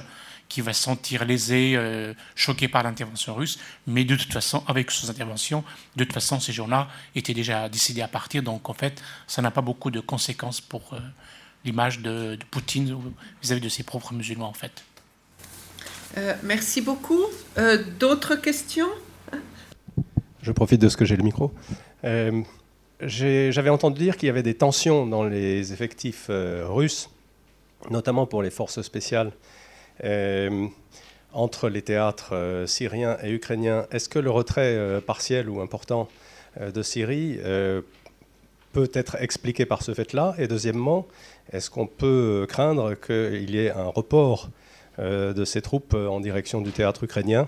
qui 0.50 0.62
va 0.62 0.74
se 0.74 0.84
sentir 0.84 1.26
lésée, 1.26 1.74
euh, 1.76 2.14
choquée 2.36 2.68
par 2.68 2.84
l'intervention 2.84 3.36
russe. 3.36 3.60
Mais 3.86 4.06
de 4.06 4.16
toute 4.16 4.32
façon, 4.32 4.64
avec 4.68 4.92
ces 4.92 5.10
interventions, 5.10 5.64
de 5.96 6.04
toute 6.04 6.14
façon, 6.14 6.40
ces 6.40 6.54
gens-là 6.54 6.88
étaient 7.16 7.34
déjà 7.34 7.70
décidés 7.70 8.02
à 8.02 8.08
partir. 8.08 8.44
Donc, 8.44 8.70
en 8.70 8.74
fait, 8.74 9.02
ça 9.28 9.42
n'a 9.42 9.52
pas 9.52 9.62
beaucoup 9.62 9.92
de 9.92 10.00
conséquences 10.00 10.62
pour 10.62 10.94
euh, 10.94 11.00
l'image 11.66 12.00
de, 12.00 12.38
Poutine 12.52 12.98
vis-à-vis 13.42 13.62
de 13.62 13.70
ses 13.70 13.84
propres 13.84 14.14
musulmans, 14.14 14.48
en 14.48 14.54
fait. 14.54 14.84
Euh, 16.18 16.34
merci 16.44 16.82
beaucoup. 16.82 17.26
D'autres 18.00 18.36
questions? 18.36 18.88
Je 20.42 20.52
profite 20.54 20.80
de 20.80 20.88
ce 20.88 20.96
que 20.96 21.04
j'ai 21.04 21.18
le 21.18 21.24
micro. 21.24 21.54
J'avais 23.02 23.70
entendu 23.70 24.02
dire 24.02 24.16
qu'il 24.16 24.28
y 24.28 24.30
avait 24.30 24.44
des 24.44 24.54
tensions 24.54 25.06
dans 25.06 25.26
les 25.26 25.74
effectifs 25.74 26.28
russes, 26.30 27.10
notamment 27.92 28.26
pour 28.26 28.42
les 28.42 28.50
forces 28.50 28.82
spéciales 28.82 29.34
entre 31.34 31.70
les 31.70 31.82
théâtres 31.82 32.34
euh, 32.34 32.66
syriens 32.68 33.18
et 33.24 33.32
ukrainiens, 33.32 33.86
est-ce 33.92 34.10
que 34.10 34.20
le 34.20 34.32
retrait 34.32 34.76
euh, 34.76 35.02
partiel 35.02 35.50
ou 35.50 35.62
important 35.62 36.08
de 36.60 36.82
Syrie 36.82 37.38
peut 38.74 38.90
être 38.94 39.22
expliqué 39.22 39.68
par 39.68 39.84
ce 39.84 39.94
fait-là? 39.94 40.34
Et 40.40 40.48
deuxièmement, 40.48 41.06
est-ce 41.52 41.70
qu'on 41.70 41.86
peut 41.86 42.48
craindre 42.50 42.96
qu'il 42.96 43.52
y 43.52 43.60
ait 43.60 43.70
un 43.70 43.90
report 43.90 44.50
de 44.98 45.46
ces 45.46 45.62
troupes 45.62 45.94
en 45.94 46.20
direction 46.20 46.62
du 46.62 46.72
théâtre 46.72 47.04
ukrainien? 47.04 47.48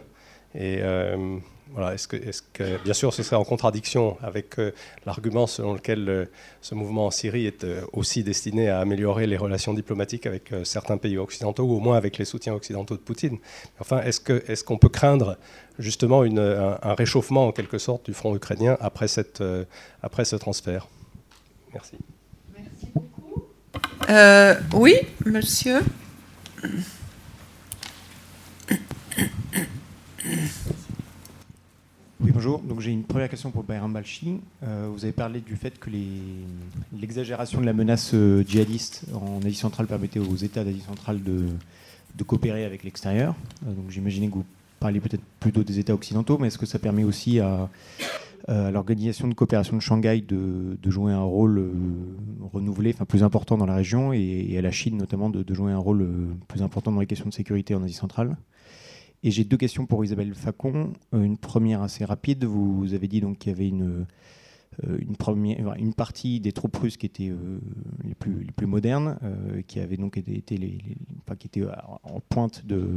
Voilà, 1.72 1.94
est-ce 1.94 2.08
que, 2.08 2.84
bien 2.84 2.94
sûr, 2.94 3.14
ce 3.14 3.22
serait 3.22 3.36
en 3.36 3.44
contradiction 3.44 4.18
avec 4.24 4.58
euh, 4.58 4.72
l'argument 5.06 5.46
selon 5.46 5.74
lequel 5.74 6.10
euh, 6.10 6.26
ce 6.62 6.74
mouvement 6.74 7.06
en 7.06 7.12
Syrie 7.12 7.46
est 7.46 7.64
euh, 7.64 7.82
aussi 7.94 8.24
destiné 8.24 8.70
à 8.70 8.80
améliorer 8.80 9.28
les 9.28 9.38
relations 9.38 9.74
diplomatiques 9.74 10.26
avec 10.26 10.52
certains 10.64 10.98
pays 10.98 11.18
occidentaux, 11.18 11.64
ou 11.64 11.76
au 11.76 11.80
moins 11.80 11.96
avec 11.96 12.18
les 12.18 12.26
soutiens 12.26 12.54
occidentaux 12.54 12.96
de 12.96 13.02
Poutine. 13.02 13.38
Enfin, 13.80 14.02
est-ce 14.02 14.64
qu'on 14.64 14.78
peut 14.78 14.90
craindre 14.90 15.38
justement 15.78 16.24
une, 16.24 16.40
un, 16.40 16.94
réchauffement 16.96 17.48
en 17.48 17.52
quelque 17.52 17.78
sorte 17.78 18.06
du 18.06 18.14
front 18.14 18.36
ukrainien 18.36 18.76
après, 18.82 19.08
cette, 19.08 19.44
après 20.02 20.26
ce 20.26 20.36
transfert? 20.36 20.88
Merci. 21.74 21.98
Merci 22.58 22.88
beaucoup. 22.96 23.44
oui, 24.74 24.96
monsieur. 25.26 25.82
Oui, 32.22 32.32
bonjour. 32.34 32.60
Donc 32.60 32.82
j'ai 32.82 32.92
une 32.92 33.04
première 33.04 33.30
question 33.30 33.50
pour 33.50 33.64
Bayram 33.64 33.94
Balchi. 33.94 34.42
Euh, 34.64 34.90
vous 34.92 35.06
avez 35.06 35.14
parlé 35.14 35.40
du 35.40 35.56
fait 35.56 35.80
que 35.80 35.90
l'exagération 37.00 37.62
de 37.62 37.66
la 37.66 37.72
menace 37.72 38.12
euh, 38.14 38.44
djihadiste 38.46 39.06
en 39.14 39.40
Asie 39.46 39.56
centrale 39.56 39.88
permettait 39.88 40.20
aux 40.20 40.36
États 40.36 40.66
d'Asie 40.66 40.82
centrale 40.82 41.24
de, 41.24 41.46
coopérer 42.26 42.66
avec 42.66 42.84
l'extérieur. 42.84 43.36
Euh, 43.66 43.72
donc 43.72 43.90
j'imaginais 43.90 44.28
que 44.28 44.34
vous 44.34 44.46
parliez 44.82 45.00
peut-être 45.00 45.24
plutôt 45.40 45.64
des 45.64 45.80
États 45.80 45.94
occidentaux, 45.94 46.38
mais 46.38 46.48
est-ce 46.48 46.58
que 46.58 46.66
ça 46.66 46.78
permet 46.78 47.06
aussi 47.06 47.40
à, 47.40 47.70
l'organisation 48.50 49.28
de 49.30 49.34
coopération 49.34 49.78
de 49.78 49.82
Shanghai 49.82 50.20
de, 50.20 50.78
jouer 50.92 51.14
un 51.14 51.22
rôle 51.22 51.72
renouvelé, 52.52 52.92
enfin 52.94 53.06
plus 53.06 53.24
important 53.24 53.58
dans 53.58 53.68
la 53.68 53.76
région, 53.76 54.12
et, 54.12 54.58
à 54.58 54.62
la 54.62 54.72
Chine 54.72 54.98
notamment 54.98 55.30
de, 55.30 55.44
de, 55.44 55.54
jouer 55.54 55.72
un 55.72 55.78
rôle 55.78 56.06
plus 56.50 56.64
important 56.64 56.92
dans 56.92 57.00
les 57.00 57.06
questions 57.06 57.30
de 57.30 57.34
sécurité 57.34 57.76
en 57.76 57.84
Asie 57.84 57.94
centrale? 57.94 58.36
Et 59.24 59.32
j'ai 59.32 59.44
deux 59.44 59.58
questions 59.58 59.86
pour 59.86 60.04
Isabelle 60.04 60.34
Facon. 60.34 60.94
Euh, 61.14 61.24
une 61.24 61.38
première 61.38 61.82
assez 61.82 62.06
rapide. 62.06 62.46
Vous 62.46 62.94
avez 62.94 63.08
dit 63.08 63.22
donc 63.22 63.40
qu'il 63.40 63.52
y 63.52 63.56
avait 63.56 63.68
une, 63.68 64.06
euh, 64.88 64.98
une, 65.00 65.94
partie 65.94 66.40
des 66.40 66.54
troupes 66.54 66.78
russes 66.78 66.98
qui 66.98 67.06
étaient 67.06 67.30
euh, 67.30 67.60
les, 68.04 68.16
plus, 68.16 68.44
les 68.44 68.52
plus 68.52 68.68
modernes, 68.68 69.18
qui 69.68 69.80
avaient 69.80 69.98
donc 69.98 70.18
été, 70.18 70.58
les, 70.58 70.78
qui 71.38 71.48
étaient 71.48 71.66
en 72.04 72.22
pointe 72.30 72.66
de, 72.66 72.88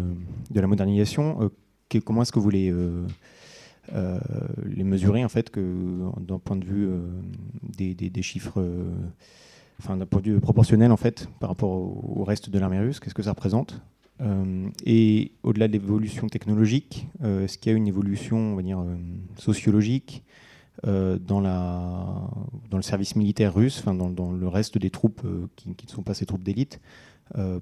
de 0.50 0.60
la 0.60 0.66
modernisation. 0.66 1.50
comment 2.04 2.22
est-ce 2.22 2.32
que 2.32 2.38
vous 2.38 2.50
les, 2.50 2.72
les 3.92 4.84
mesurez 4.84 5.24
en 5.24 5.28
fait 5.28 5.50
que 5.50 6.08
d'un 6.20 6.38
point 6.38 6.56
de 6.56 6.64
vue 6.64 6.88
des, 7.76 7.94
des, 7.94 8.22
chiffres 8.22 8.64
enfin 9.80 9.96
d'un 9.96 10.06
point 10.06 10.20
de 10.20 10.32
vue 10.32 10.40
proportionnel 10.40 10.92
en 10.92 10.96
fait 10.96 11.28
par 11.40 11.50
rapport 11.50 11.70
au 11.70 12.22
reste 12.24 12.48
de 12.48 12.58
l'armée 12.58 12.78
russe, 12.78 13.00
qu'est-ce 13.00 13.14
que 13.14 13.22
ça 13.22 13.30
représente? 13.30 13.82
Et 14.84 15.32
au-delà 15.42 15.68
de 15.68 15.72
l'évolution 15.72 16.26
technologique, 16.28 17.08
euh, 17.22 17.44
est-ce 17.44 17.58
qu'il 17.58 17.72
y 17.72 17.74
a 17.74 17.78
une 17.78 17.88
évolution, 17.88 18.36
on 18.36 18.56
va 18.56 18.62
dire, 18.62 18.80
euh, 18.80 18.96
sociologique 19.36 20.22
dans, 20.84 21.40
le 22.72 22.82
service 22.82 23.14
militaire 23.14 23.54
russe, 23.54 23.84
dans, 23.84 24.32
le 24.32 24.48
reste 24.48 24.78
des 24.78 24.90
troupes 24.90 25.22
qui, 25.54 25.68
ne 25.68 25.74
sont 25.88 26.02
pas 26.02 26.14
ces 26.14 26.26
troupes 26.26 26.42
d'élite, 26.42 26.80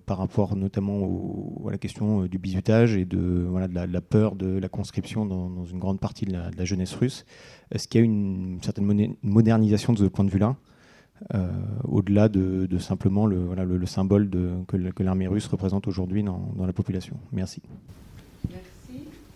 par 0.06 0.16
rapport 0.16 0.56
notamment 0.56 1.60
à 1.68 1.72
la 1.72 1.76
question 1.76 2.24
du 2.24 2.38
bizutage 2.38 2.96
et 2.96 3.04
de, 3.04 3.46
la, 3.74 4.00
peur 4.00 4.36
de 4.36 4.58
la 4.58 4.68
conscription 4.70 5.26
dans, 5.26 5.66
une 5.66 5.78
grande 5.78 6.00
partie 6.00 6.24
de 6.24 6.32
la, 6.32 6.64
jeunesse 6.64 6.94
russe? 6.94 7.26
Est-ce 7.72 7.88
qu'il 7.88 8.00
y 8.00 8.02
a 8.02 8.06
une, 8.06 8.54
une 8.54 8.62
certaine 8.62 9.16
modernisation 9.22 9.92
de 9.92 9.98
ce 9.98 10.04
point 10.04 10.24
de 10.24 10.30
vue-là? 10.30 10.56
euh, 10.56 10.69
au-delà 11.84 12.28
de, 12.28 12.78
simplement 12.78 13.26
le, 13.26 13.86
symbole 13.86 14.30
que, 14.66 15.02
l'armée 15.02 15.26
russe 15.26 15.46
représente 15.46 15.86
aujourd'hui 15.86 16.22
dans, 16.22 16.66
la 16.66 16.72
population. 16.72 17.16
Merci. 17.32 17.62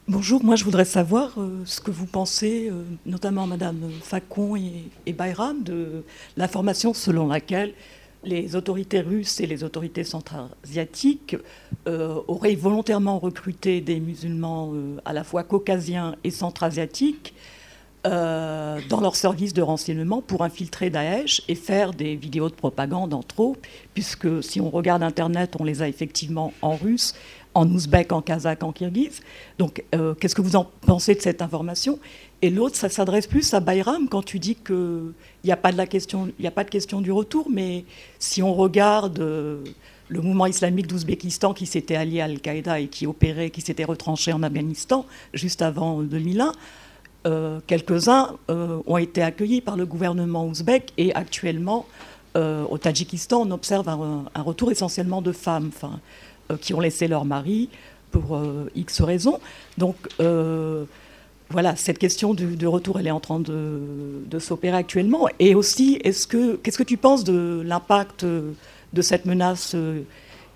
Bonjour, 0.07 0.45
moi 0.45 0.55
je 0.55 0.65
voudrais 0.65 0.85
savoir 0.85 1.33
euh, 1.39 1.63
ce 1.65 1.81
que 1.81 1.91
vous 1.91 2.05
pensez, 2.05 2.69
euh, 2.69 2.83
notamment 3.07 3.47
Madame 3.47 3.89
Facon 4.03 4.55
et 4.55 5.13
Bayram, 5.15 5.63
de 5.63 6.05
l'information 6.37 6.93
selon 6.93 7.29
laquelle 7.29 7.73
les 8.23 8.55
autorités 8.55 9.01
russes 9.01 9.41
et 9.41 9.47
les 9.47 9.65
autorités 9.65 10.05
centra-asiatiques 10.05 11.37
auraient 11.87 12.55
volontairement 12.55 13.19
recruté 13.19 13.83
des 13.83 14.01
musulmans 14.01 14.73
à 15.05 15.13
la 15.13 15.25
fois 15.25 15.43
caucasiens 15.43 16.17
et 16.25 16.31
centra-asiatiques 16.31 17.35
euh, 18.07 18.81
dans 18.89 19.01
leur 19.01 19.17
service 19.17 19.55
de 19.55 19.63
renseignement 19.63 20.21
pour 20.21 20.43
infiltrer 20.43 20.91
Daesh 20.91 21.43
et 21.49 21.55
faire 21.55 21.95
des 21.95 22.17
vidéos 22.17 22.51
de 22.51 22.55
propagande 22.55 23.15
entre 23.15 23.41
autres, 23.41 23.61
puisque 23.95 24.43
si 24.43 24.61
on 24.61 24.69
regarde 24.69 25.03
Internet, 25.03 25.57
on 25.59 25.65
les 25.65 25.81
a 25.81 25.89
effectivement 25.89 26.53
en 26.61 26.77
russe, 26.77 27.15
en 27.55 27.67
ouzbek, 27.67 28.13
en 28.13 28.21
kazakh, 28.21 28.63
en 28.63 28.73
kirghiz. 28.73 29.21
Donc, 29.59 29.83
euh, 29.95 30.15
qu'est-ce 30.15 30.35
que 30.35 30.43
vous 30.43 30.57
en 30.57 30.69
pensez 30.83 31.15
de 31.15 31.21
cette 31.21 31.41
information? 31.41 31.99
Et 32.43 32.51
l'autre, 32.51 32.77
ça 32.77 32.91
s'adresse 32.91 33.27
plus 33.27 33.55
à 33.55 33.61
Bayram 33.61 34.09
quand 34.09 34.23
tu 34.23 34.39
dis 34.39 34.57
qu'il 34.57 35.15
n'y 35.45 35.53
a, 35.53 35.57
pas 35.57 35.73
de 35.73 35.83
question, 35.85 36.29
a 36.45 36.51
pas 36.51 36.65
de 36.65 36.71
question 36.71 37.01
du 37.01 37.11
retour, 37.11 37.49
mais 37.51 37.85
si 38.19 38.43
on 38.43 38.53
regarde 38.53 39.19
euh, 39.21 39.65
le 40.09 40.21
mouvement 40.21 40.47
islamique 40.47 40.89
d'Ouzbékistan 40.89 41.55
qui 41.55 41.65
s'était 41.65 41.97
allié 41.97 42.21
à 42.21 42.25
Al-Qaïda 42.25 42.81
et 42.81 42.89
qui 42.89 43.07
opérait, 43.07 43.49
qui 43.49 43.63
s'était 43.63 43.85
retranché 43.85 44.33
en 44.33 44.43
Afghanistan 44.43 45.07
juste 45.33 45.63
avant 45.63 46.03
2001, 46.03 46.53
euh, 47.27 47.61
quelques-uns 47.67 48.37
euh, 48.51 48.83
ont 48.87 48.99
été 48.99 49.23
accueillis 49.23 49.63
par 49.63 49.79
le 49.79 49.87
gouvernement 49.87 50.47
ouzbek 50.47 50.93
et 50.99 51.15
actuellement, 51.15 51.87
euh, 52.37 52.65
au 52.69 52.77
Tadjikistan, 52.77 53.47
on 53.47 53.51
observe 53.51 53.89
un, 53.89 54.43
retour 54.43 54.71
essentiellement 54.71 55.23
de 55.23 55.33
femmes 55.33 55.71
qui 56.61 56.75
ont 56.75 56.81
laissé 56.81 57.09
leur 57.09 57.25
mari 57.25 57.71
pour 58.11 58.39
X 58.75 59.01
raisons. 59.01 59.41
Donc, 59.79 59.97
voilà, 61.51 61.77
cette 61.77 61.99
question 61.99 62.35
du, 62.35 62.67
retour, 62.67 62.99
elle 63.01 63.07
est 63.07 63.13
en 63.13 63.21
train 63.21 63.41
de, 63.41 64.39
s'opérer 64.39 64.77
actuellement. 64.77 65.27
Et 65.39 65.55
aussi, 65.55 65.99
est-ce 66.05 66.27
que, 66.27 66.57
qu'est-ce 66.57 66.77
que 66.77 66.83
tu 66.83 66.99
penses 66.99 67.25
de 67.25 67.63
l'impact 67.65 68.27
de 68.27 69.03
cette 69.03 69.25
menace 69.25 69.75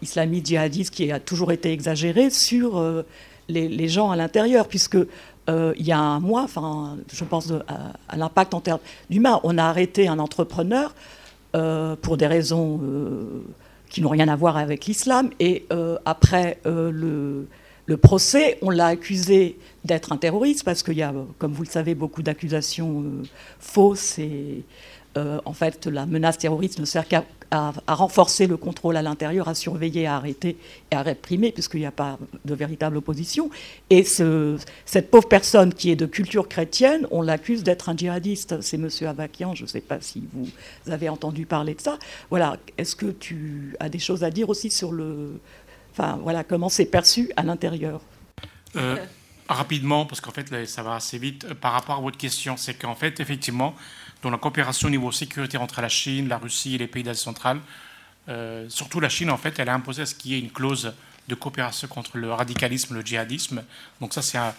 islamiste 0.03 0.47
djihadiste 0.47 0.95
qui 0.95 1.11
a 1.11 1.21
toujours 1.21 1.53
été 1.53 1.73
exagérée 1.73 2.29
sur 2.29 2.85
les, 3.49 3.69
les, 3.69 3.89
gens 3.89 4.11
à 4.11 4.17
l'intérieur, 4.17 4.69
puisque 4.69 4.99
euh, 5.49 5.73
il 5.77 5.87
y 5.87 5.93
a 5.93 5.99
un 5.99 6.21
mois, 6.21 6.43
enfin, 6.43 6.99
je 7.13 7.25
pense 7.25 7.53
à, 8.09 8.17
l'impact 8.17 8.55
en 8.55 8.61
termes 8.61 8.81
d'humain. 9.09 9.41
On 9.45 9.57
a 9.59 9.65
arrêté 9.65 10.09
un 10.09 10.19
entrepreneur 10.19 10.95
euh, 11.57 11.97
pour 11.97 12.17
des 12.17 12.27
raisons 12.27 12.81
euh, 12.83 13.43
qui 13.89 14.03
n'ont 14.03 14.11
rien 14.11 14.29
à 14.29 14.37
voir 14.37 14.57
avec 14.57 14.87
l'islam. 14.87 15.31
Et 15.41 15.67
après 16.05 16.59
le, 16.65 17.47
le, 17.87 17.97
procès, 17.97 18.59
on 18.61 18.71
l'a 18.71 18.87
accusé 18.87 19.59
d'être 19.85 20.13
un 20.13 20.19
terroriste 20.19 20.65
parce 20.65 20.83
qu'il 20.83 20.99
y 20.99 21.03
a, 21.03 21.15
comme 21.39 21.53
vous 21.53 21.63
le 21.63 21.69
savez, 21.69 21.95
beaucoup 21.95 22.23
d'accusations 22.23 23.05
fausses 23.59 24.19
et 24.19 24.65
en 25.17 25.53
fait, 25.53 25.87
la 25.87 26.07
menace 26.07 26.39
terroriste 26.39 26.79
ne 26.79 26.85
sert 26.85 27.09
qu'à 27.09 27.25
à, 27.51 27.73
renforcer 27.89 28.47
le 28.47 28.57
contrôle 28.57 28.97
à 28.97 29.03
l'intérieur, 29.03 29.49
à 29.49 29.55
surveiller, 29.55 30.07
à 30.07 30.17
arrêter 30.17 30.57
et 30.91 30.95
à 30.95 31.03
réprimer, 31.03 31.53
puisqu'il 31.53 31.81
n'y 31.81 31.87
a 31.87 31.93
pas 31.93 32.19
de 32.45 32.55
véritable 32.55 32.97
opposition. 32.97 33.51
Et 33.91 34.05
cette 34.05 35.11
pauvre 35.11 35.29
personne 35.29 35.73
qui 35.73 35.91
est 35.91 35.97
de 35.97 36.07
culture 36.07 36.49
chrétienne, 36.49 37.07
on 37.11 37.23
l'accuse 37.23 37.63
d'être 37.63 37.89
un 37.89 37.97
djihadiste. 37.97 38.61
C'est 38.61 38.77
M. 38.77 38.89
Avakian, 39.07 39.55
je 39.55 39.63
ne 39.63 39.69
sais 39.69 39.81
pas 39.81 40.01
si 40.01 40.25
vous 40.33 40.49
avez 40.91 41.09
entendu 41.09 41.47
parler 41.47 41.75
de 41.75 41.81
ça. 41.81 41.99
Voilà, 42.31 42.57
est-ce 42.77 42.97
que 42.97 43.07
tu 43.07 43.77
as 43.81 43.89
des 43.89 43.99
choses 43.99 44.25
à 44.25 44.31
dire 44.31 44.49
aussi 44.49 44.71
sur 44.71 44.93
le... 44.93 45.41
Enfin, 45.93 46.19
voilà, 46.23 46.45
comment 46.45 46.69
c'est 46.69 46.87
perçu 46.87 47.31
à 47.37 47.43
l'intérieur? 47.43 48.01
Euh, 48.77 48.97
Rapidement, 49.49 50.05
parce 50.05 50.21
qu'en 50.21 50.31
fait, 50.31 50.67
ça 50.67 50.83
va 50.83 50.97
assez 50.97 51.17
vite. 51.17 51.55
Par 51.55 51.73
rapport 51.73 51.97
à 51.97 52.01
votre 52.03 52.19
question, 52.19 52.59
c'est 52.59 52.75
qu'en 52.75 52.95
fait, 52.95 53.19
effectivement, 53.19 53.75
dans 54.23 54.31
la 54.31 54.39
coopération 54.39 54.89
au 54.89 54.91
niveau 54.91 55.13
sécuritaire 55.13 55.63
entre 55.63 55.81
la 55.81 55.89
Chine, 55.89 56.29
la 56.29 56.39
Russie 56.39 56.75
et 56.75 56.79
les 56.79 56.87
pays 56.87 57.03
d'Asie 57.03 57.23
centrale, 57.23 57.61
surtout 58.69 59.01
la 59.01 59.09
Chine, 59.09 59.31
en 59.31 59.39
fait, 59.39 59.59
elle 59.59 59.69
a 59.69 59.75
imposé 59.75 60.03
à 60.03 60.07
ce 60.07 60.15
qu'il 60.15 60.33
y 60.33 60.35
ait 60.35 60.41
une 60.41 60.51
clause 60.51 60.93
de 61.29 61.35
coopération 61.35 61.89
contre 61.89 62.19
le 62.19 62.33
radicalisme, 62.33 62.95
le 62.95 63.03
djihadisme. 63.03 63.65
Donc 64.01 64.13
ça, 64.13 64.23
c'est 64.23 64.39
un, 64.39 64.55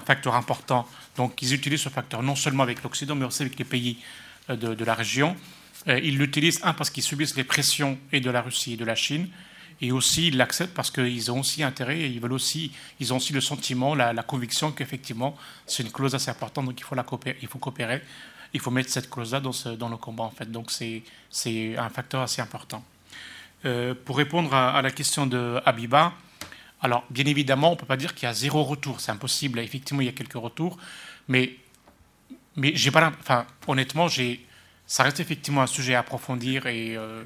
facteur 0.00 0.34
important. 0.36 0.86
Donc 1.16 1.42
ils 1.42 1.52
utilisent 1.52 1.82
ce 1.82 1.88
facteur 1.88 2.22
non 2.22 2.36
seulement 2.36 2.62
avec 2.62 2.82
l'Occident, 2.82 3.16
mais 3.16 3.24
aussi 3.24 3.42
avec 3.42 3.58
les 3.58 3.64
pays 3.64 3.98
de, 4.48 4.74
de 4.74 4.84
la 4.84 4.94
région. 4.94 5.36
Ils 5.86 6.16
l'utilisent, 6.16 6.60
un, 6.62 6.72
parce 6.72 6.90
qu'ils 6.90 7.02
subissent 7.02 7.36
les 7.36 7.44
pressions 7.44 7.98
et 8.12 8.20
de 8.20 8.30
la 8.30 8.42
Russie 8.42 8.74
et 8.74 8.76
de 8.76 8.84
la 8.84 8.94
Chine, 8.94 9.28
et 9.80 9.90
aussi 9.90 10.28
ils 10.28 10.36
l'acceptent 10.36 10.74
parce 10.74 10.90
qu'ils 10.90 11.30
ont 11.32 11.40
aussi 11.40 11.62
intérêt 11.62 11.98
et 12.00 12.06
ils 12.06 12.20
veulent 12.20 12.32
aussi, 12.32 12.72
ils 13.00 13.12
ont 13.12 13.16
aussi 13.16 13.32
le 13.32 13.40
sentiment, 13.40 13.94
la, 13.94 14.14
conviction 14.22 14.70
qu'effectivement 14.70 15.36
c'est 15.66 15.82
une 15.82 15.90
clause 15.90 16.14
assez 16.14 16.30
importante, 16.30 16.66
donc 16.66 16.80
il 16.80 17.48
faut 17.48 17.58
coopérer, 17.58 18.02
il 18.54 18.60
faut 18.60 18.70
mettre 18.70 18.90
cette 18.90 19.08
clause-là 19.08 19.40
dans, 19.40 19.88
le 19.88 19.96
combat 19.96 20.24
en 20.24 20.30
fait. 20.30 20.50
Donc 20.50 20.70
c'est 20.70 21.76
un 21.76 21.88
facteur 21.88 22.22
assez 22.22 22.42
important. 22.42 22.84
Euh, 23.64 23.94
pour 23.94 24.16
répondre 24.16 24.52
à, 24.54 24.82
la 24.82 24.90
question 24.90 25.26
de 25.26 25.60
Habiba, 25.64 26.12
alors 26.80 27.04
bien 27.10 27.26
évidemment 27.26 27.68
on 27.68 27.74
ne 27.74 27.76
peut 27.76 27.86
pas 27.86 27.96
dire 27.96 28.14
qu'il 28.14 28.26
y 28.26 28.30
a 28.30 28.34
zéro 28.34 28.62
retour, 28.64 29.00
c'est 29.00 29.12
impossible. 29.12 29.58
Effectivement 29.60 30.02
il 30.02 30.06
y 30.06 30.10
a 30.10 30.12
quelques 30.12 30.32
retours, 30.34 30.76
mais 31.28 31.56
pas, 32.92 33.12
enfin 33.20 33.46
honnêtement 33.66 34.08
ça 34.86 35.04
reste 35.04 35.20
effectivement 35.20 35.62
un 35.62 35.66
sujet 35.66 35.94
à 35.94 36.00
approfondir 36.00 36.66
et 36.66 36.96
euh, 36.96 37.22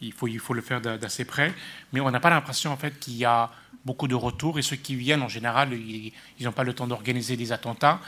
il 0.00 0.12
faut, 0.12 0.28
il 0.28 0.38
faut 0.38 0.52
le 0.52 0.60
faire 0.60 0.80
d'assez 0.80 1.24
près. 1.24 1.54
Mais 1.92 2.00
on 2.00 2.10
n'a 2.10 2.20
pas 2.20 2.30
l'impression 2.30 2.70
en 2.72 2.76
fait 2.76 2.98
qu'il 2.98 3.16
y 3.16 3.24
a 3.24 3.50
beaucoup 3.84 4.08
de 4.08 4.14
retours 4.14 4.58
et 4.58 4.62
ceux 4.62 4.76
qui 4.76 4.94
viennent 4.94 5.22
en 5.22 5.28
général, 5.28 5.72
ils 5.72 6.12
n'ont 6.40 6.52
pas 6.52 6.64
le 6.64 6.74
temps 6.74 6.86
d'organiser 6.86 7.36
des 7.36 7.52
attentats. 7.52 8.00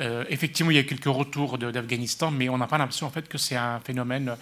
Euh, 0.00 0.24
effectivement, 0.28 0.70
il 0.70 0.76
y 0.76 0.80
a 0.80 0.84
quelques 0.84 1.06
retours 1.06 1.58
d'Afghanistan, 1.58 2.30
mais 2.30 2.48
on 2.48 2.58
n'a 2.58 2.66
pas 2.66 2.78
l'impression 2.78 3.06
en 3.06 3.10
fait 3.10 3.28
que 3.28 3.38
c'est 3.38 3.56
un 3.56 3.80
phénomène. 3.80 4.36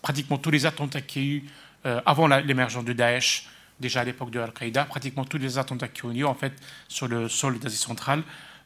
Pratiquement 0.00 0.38
tous 0.38 0.50
les 0.50 0.66
attentats 0.66 1.00
qu'il 1.00 1.22
y 1.22 1.24
a 1.24 1.28
eu 1.28 1.44
euh, 1.86 2.00
avant 2.06 2.28
l'émergence 2.28 2.84
de 2.84 2.92
Daesh, 2.92 3.48
déjà 3.80 4.02
à 4.02 4.04
l'époque 4.04 4.30
de 4.30 4.38
Al-Qaïda, 4.38 4.84
pratiquement 4.84 5.24
tous 5.24 5.38
les 5.38 5.58
attentats 5.58 5.88
qui 5.88 6.04
ont 6.04 6.12
eu 6.12 6.18
lieu 6.18 6.26
en 6.26 6.34
fait 6.34 6.52
sur 6.88 7.08
le 7.08 7.28
sol 7.28 7.58
d'Asie 7.58 7.76
centrale, 7.76 8.22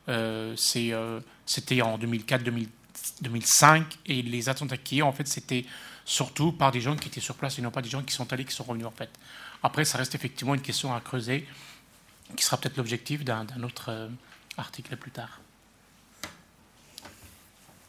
euh, 0.08 0.54
c'était 1.46 1.82
en 1.82 1.96
2004, 1.96 2.44
2005, 3.22 3.98
et 4.06 4.22
les 4.22 4.48
attentats 4.48 4.76
qui 4.76 5.00
en 5.00 5.12
fait 5.12 5.26
c'était 5.26 5.64
surtout 6.04 6.52
par 6.52 6.70
des 6.70 6.80
gens 6.80 6.96
qui 6.96 7.08
étaient 7.08 7.20
sur 7.20 7.34
place 7.34 7.58
et 7.58 7.62
non 7.62 7.70
pas 7.70 7.82
des 7.82 7.88
gens 7.88 8.02
qui 8.02 8.14
sont 8.14 8.30
allés, 8.32 8.44
qui 8.44 8.54
sont 8.54 8.64
revenus 8.64 8.86
en 8.86 8.92
fait. 8.92 9.10
Après, 9.62 9.84
ça 9.84 9.98
reste 9.98 10.14
effectivement 10.14 10.54
une 10.54 10.60
question 10.60 10.94
à 10.94 11.00
creuser, 11.00 11.46
qui 12.36 12.44
sera 12.44 12.56
peut-être 12.56 12.76
l'objectif 12.76 13.24
d'un 13.24 13.46
autre 13.62 13.86
euh, 13.88 14.08
article 14.56 14.96
plus 14.96 15.10
tard. 15.10 15.40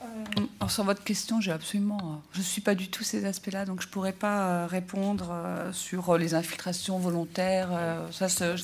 Euh, 0.02 0.68
sur 0.68 0.84
votre 0.84 1.04
question, 1.04 1.42
j'ai 1.42 1.52
absolument, 1.52 1.98
euh, 1.98 2.34
je 2.34 2.40
ne 2.40 2.44
suis 2.44 2.62
pas 2.62 2.76
du 2.76 2.90
tout 2.90 3.04
ces 3.04 3.26
aspects-là, 3.26 3.66
donc 3.66 3.82
je 3.82 3.88
ne 3.88 3.92
pourrais 3.92 4.14
pas 4.14 4.68
répondre 4.68 5.34
sur 5.72 6.18
les 6.18 6.34
infiltrations 6.34 7.00
volontaires. 7.00 7.70
ça, 8.12 8.30
ça, 8.30 8.56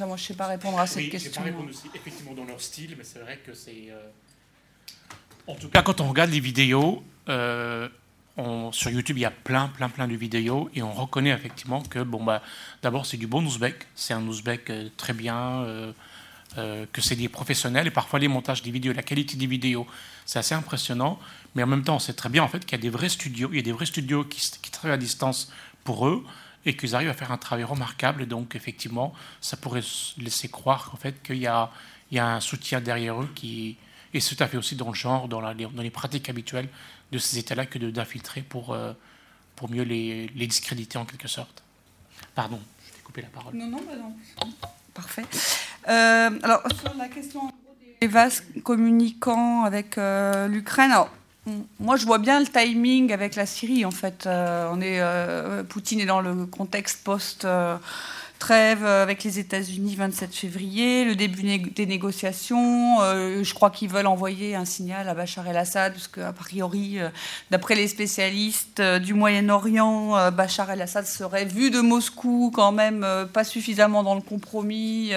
moi, 0.00 0.16
je 0.16 0.22
ne 0.22 0.26
sais 0.26 0.34
pas 0.34 0.46
répondre 0.46 0.78
à 0.78 0.86
cette 0.86 1.04
oui, 1.04 1.10
question. 1.10 1.32
Je 1.32 1.38
ne 1.40 1.44
sais 1.44 1.50
pas 1.50 1.56
répondre 1.56 1.70
aussi, 1.70 1.90
effectivement, 1.94 2.34
dans 2.34 2.44
leur 2.44 2.60
style, 2.60 2.94
mais 2.96 3.04
c'est 3.04 3.18
vrai 3.18 3.40
que 3.44 3.54
c'est. 3.54 3.92
En 5.46 5.54
tout 5.54 5.68
cas, 5.68 5.82
quand 5.82 6.00
on 6.00 6.08
regarde 6.08 6.30
les 6.30 6.40
vidéos, 6.40 7.02
sur 8.72 8.90
YouTube, 8.90 9.16
il 9.16 9.20
y 9.20 9.26
a 9.26 9.30
plein, 9.30 9.68
plein, 9.68 9.88
plein 9.88 10.08
de 10.08 10.14
vidéos 10.14 10.68
et 10.74 10.82
on 10.82 10.92
reconnaît 10.92 11.30
effectivement 11.30 11.82
que, 11.82 12.00
bon, 12.00 12.22
bah, 12.22 12.42
d'abord, 12.82 13.06
c'est 13.06 13.16
du 13.16 13.26
bon 13.26 13.44
ouzbek, 13.44 13.86
c'est 13.94 14.14
un 14.14 14.26
ouzbek 14.26 14.70
euh, 14.70 14.88
très 14.96 15.14
bien, 15.14 15.62
euh, 15.62 15.92
euh, 16.58 16.86
que 16.92 17.00
c'est 17.00 17.16
des 17.16 17.28
professionnels 17.28 17.86
et 17.86 17.90
parfois 17.90 18.18
les 18.18 18.28
montages 18.28 18.62
des 18.62 18.70
vidéos, 18.70 18.92
la 18.92 19.02
qualité 19.02 19.36
des 19.36 19.46
vidéos, 19.46 19.86
c'est 20.24 20.38
assez 20.38 20.54
impressionnant, 20.54 21.18
mais 21.54 21.62
en 21.62 21.66
même 21.66 21.82
temps, 21.82 21.96
on 21.96 21.98
sait 21.98 22.12
très 22.12 22.28
bien 22.28 22.42
en 22.42 22.48
fait 22.48 22.60
qu'il 22.64 22.72
y 22.72 22.80
a 22.80 22.82
des 22.82 22.90
vrais 22.90 23.08
studios, 23.08 23.48
il 23.52 23.56
y 23.56 23.60
a 23.60 23.62
des 23.62 23.72
vrais 23.72 23.86
studios 23.86 24.24
qui, 24.24 24.70
travaillent 24.70 24.94
à 24.94 24.98
distance 24.98 25.52
pour 25.84 26.06
eux 26.06 26.24
et 26.64 26.76
qu'ils 26.76 26.94
arrivent 26.94 27.08
à 27.08 27.14
faire 27.14 27.32
un 27.32 27.38
travail 27.38 27.64
remarquable. 27.64 28.26
Donc, 28.26 28.56
effectivement, 28.56 29.14
ça 29.40 29.56
pourrait 29.56 29.82
laisser 30.18 30.48
croire 30.48 30.90
en 30.92 30.96
fait 30.96 31.22
qu'il 31.22 31.38
y 31.38 31.46
a, 31.46 31.70
un 32.12 32.40
soutien 32.40 32.80
derrière 32.80 33.20
eux 33.22 33.30
qui 33.34 33.76
est 34.12 34.28
tout 34.28 34.42
à 34.42 34.48
fait 34.48 34.56
aussi 34.56 34.76
dans 34.76 34.88
le 34.88 34.94
genre, 34.94 35.28
dans, 35.28 35.40
les 35.52 35.90
pratiques 35.90 36.28
habituelles 36.28 36.68
de 37.12 37.18
ces 37.18 37.38
États-là 37.38 37.66
que 37.66 37.78
d'infiltrer 37.78 38.42
pour, 38.42 38.72
euh, 38.72 38.92
pour 39.54 39.70
mieux 39.70 39.82
les, 39.82 40.28
les, 40.34 40.46
discréditer 40.46 40.98
en 40.98 41.04
quelque 41.04 41.28
sorte. 41.28 41.62
Pardon, 42.34 42.60
je 42.86 42.92
t'ai 42.92 43.00
coupé 43.00 43.22
la 43.22 43.28
parole. 43.28 43.54
Non, 43.54 43.68
non, 43.68 43.82
bah 43.86 43.96
non. 43.96 44.16
Parfait. 44.96 45.24
Euh, 45.88 46.30
alors, 46.42 46.62
sur 46.80 46.94
la 46.96 47.08
question 47.08 47.52
des 48.00 48.08
vases 48.08 48.42
communicants 48.62 49.64
avec 49.64 49.98
euh, 49.98 50.48
l'Ukraine, 50.48 50.92
moi, 51.78 51.96
je 51.96 52.04
vois 52.04 52.18
bien 52.18 52.40
le 52.40 52.46
timing 52.46 53.12
avec 53.12 53.36
la 53.36 53.46
Syrie, 53.46 53.84
en 53.84 53.92
fait. 53.92 54.26
on 54.26 54.80
est, 54.80 55.00
Poutine 55.68 56.00
est 56.00 56.06
dans 56.06 56.20
le 56.20 56.44
contexte 56.46 57.04
post 57.04 57.46
trêve 58.46 58.86
avec 58.86 59.24
les 59.24 59.40
États-Unis 59.40 59.96
27 59.96 60.32
février, 60.32 61.04
le 61.04 61.16
début 61.16 61.42
des 61.58 61.84
négociations. 61.84 63.00
Euh, 63.00 63.42
je 63.42 63.54
crois 63.54 63.70
qu'ils 63.70 63.88
veulent 63.88 64.06
envoyer 64.06 64.54
un 64.54 64.64
signal 64.64 65.08
à 65.08 65.14
Bachar 65.14 65.48
el-Assad, 65.48 65.94
parce 65.94 66.06
qu'a 66.06 66.32
priori, 66.32 67.00
euh, 67.00 67.08
d'après 67.50 67.74
les 67.74 67.88
spécialistes 67.88 68.78
euh, 68.78 69.00
du 69.00 69.14
Moyen-Orient, 69.14 70.30
Bachar 70.30 70.70
el-Assad 70.70 71.06
serait 71.06 71.44
vu 71.44 71.72
de 71.72 71.80
Moscou 71.80 72.52
quand 72.54 72.70
même 72.70 73.04
pas 73.32 73.42
suffisamment 73.42 74.04
dans 74.04 74.14
le 74.14 74.20
compromis 74.20 75.10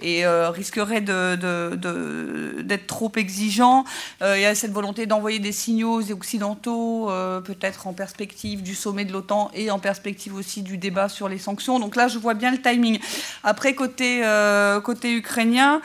et 0.00 0.26
risquerait 0.26 1.02
d'être 1.02 2.86
trop 2.86 3.12
exigeant. 3.16 3.84
il 4.22 4.40
y 4.40 4.46
a 4.46 4.54
cette 4.54 4.72
volonté 4.72 5.04
d'envoyer 5.04 5.40
des 5.40 5.52
signaux 5.52 6.00
occidentaux, 6.10 7.10
peut-être 7.44 7.86
en 7.86 7.92
perspective 7.92 8.62
du 8.62 8.74
sommet 8.74 9.04
de 9.04 9.12
l'OTAN 9.12 9.50
et 9.54 9.70
en 9.70 9.78
perspective 9.78 10.34
aussi 10.34 10.62
du 10.62 10.78
débat 10.78 11.08
sur 11.08 11.28
les 11.28 11.38
sanctions. 11.38 11.78
Donc 11.78 11.96
là, 11.96 12.08
je 12.08 12.18
vois 12.18 12.34
bien 12.34 12.50
le 12.50 12.61
timing. 12.62 12.98
Après, 13.44 13.74
côté, 13.74 14.24
euh, 14.24 14.80
côté 14.80 15.12
ukrainien, 15.14 15.80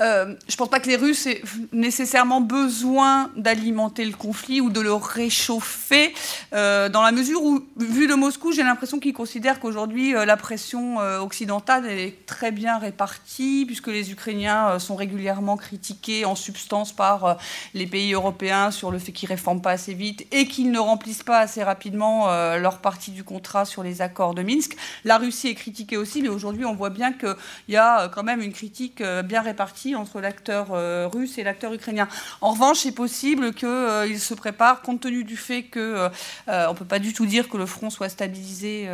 euh, 0.00 0.34
je 0.48 0.54
ne 0.54 0.56
pense 0.56 0.68
pas 0.68 0.80
que 0.80 0.88
les 0.88 0.96
Russes 0.96 1.26
aient 1.26 1.42
nécessairement 1.72 2.40
besoin 2.40 3.30
d'alimenter 3.36 4.04
le 4.04 4.12
conflit 4.12 4.60
ou 4.60 4.70
de 4.70 4.80
le 4.80 4.92
réchauffer, 4.92 6.12
euh, 6.52 6.88
dans 6.88 7.02
la 7.02 7.12
mesure 7.12 7.42
où, 7.42 7.64
vu 7.76 8.06
de 8.06 8.14
Moscou, 8.14 8.52
j'ai 8.52 8.62
l'impression 8.62 8.98
qu'ils 8.98 9.12
considèrent 9.12 9.60
qu'aujourd'hui 9.60 10.14
euh, 10.14 10.24
la 10.24 10.36
pression 10.36 10.96
occidentale 11.20 11.86
est 11.86 12.26
très 12.26 12.50
bien 12.50 12.78
répartie, 12.78 13.64
puisque 13.66 13.88
les 13.88 14.10
Ukrainiens 14.10 14.78
sont 14.78 14.96
régulièrement 14.96 15.56
critiqués 15.56 16.24
en 16.24 16.34
substance 16.34 16.92
par 16.92 17.38
les 17.74 17.86
pays 17.86 18.12
européens 18.12 18.70
sur 18.70 18.90
le 18.90 18.98
fait 18.98 19.12
qu'ils 19.12 19.28
ne 19.28 19.34
réforment 19.34 19.60
pas 19.60 19.72
assez 19.72 19.94
vite 19.94 20.26
et 20.32 20.46
qu'ils 20.46 20.70
ne 20.70 20.78
remplissent 20.78 21.22
pas 21.22 21.38
assez 21.38 21.62
rapidement 21.62 22.26
leur 22.56 22.78
partie 22.78 23.10
du 23.10 23.24
contrat 23.24 23.64
sur 23.64 23.82
les 23.82 24.02
accords 24.02 24.34
de 24.34 24.42
Minsk. 24.42 24.76
La 25.04 25.18
Russie 25.18 25.48
est 25.48 25.54
critiquée 25.54 25.96
aussi, 25.96 26.22
mais 26.22 26.28
aujourd'hui 26.28 26.64
on 26.64 26.74
voit 26.74 26.90
bien 26.90 27.12
qu'il 27.12 27.36
y 27.68 27.76
a 27.76 28.08
quand 28.08 28.22
même 28.22 28.40
une 28.40 28.52
critique 28.52 29.02
bien 29.02 29.42
répartie 29.42 29.83
entre 29.94 30.20
l'acteur 30.20 30.68
euh, 30.70 31.08
russe 31.12 31.36
et 31.36 31.42
l'acteur 31.42 31.74
ukrainien. 31.74 32.08
En 32.40 32.52
revanche, 32.52 32.78
c'est 32.78 32.92
possible 32.92 33.52
qu'il 33.52 33.68
euh, 33.68 34.18
se 34.18 34.32
prépare, 34.32 34.80
compte 34.80 35.00
tenu 35.00 35.24
du 35.24 35.36
fait 35.36 35.64
qu'on 35.64 35.80
euh, 35.80 36.08
ne 36.48 36.72
peut 36.74 36.84
pas 36.86 36.98
du 36.98 37.12
tout 37.12 37.26
dire 37.26 37.48
que 37.50 37.58
le 37.58 37.66
front 37.66 37.90
soit 37.90 38.08
stabilisé 38.08 38.88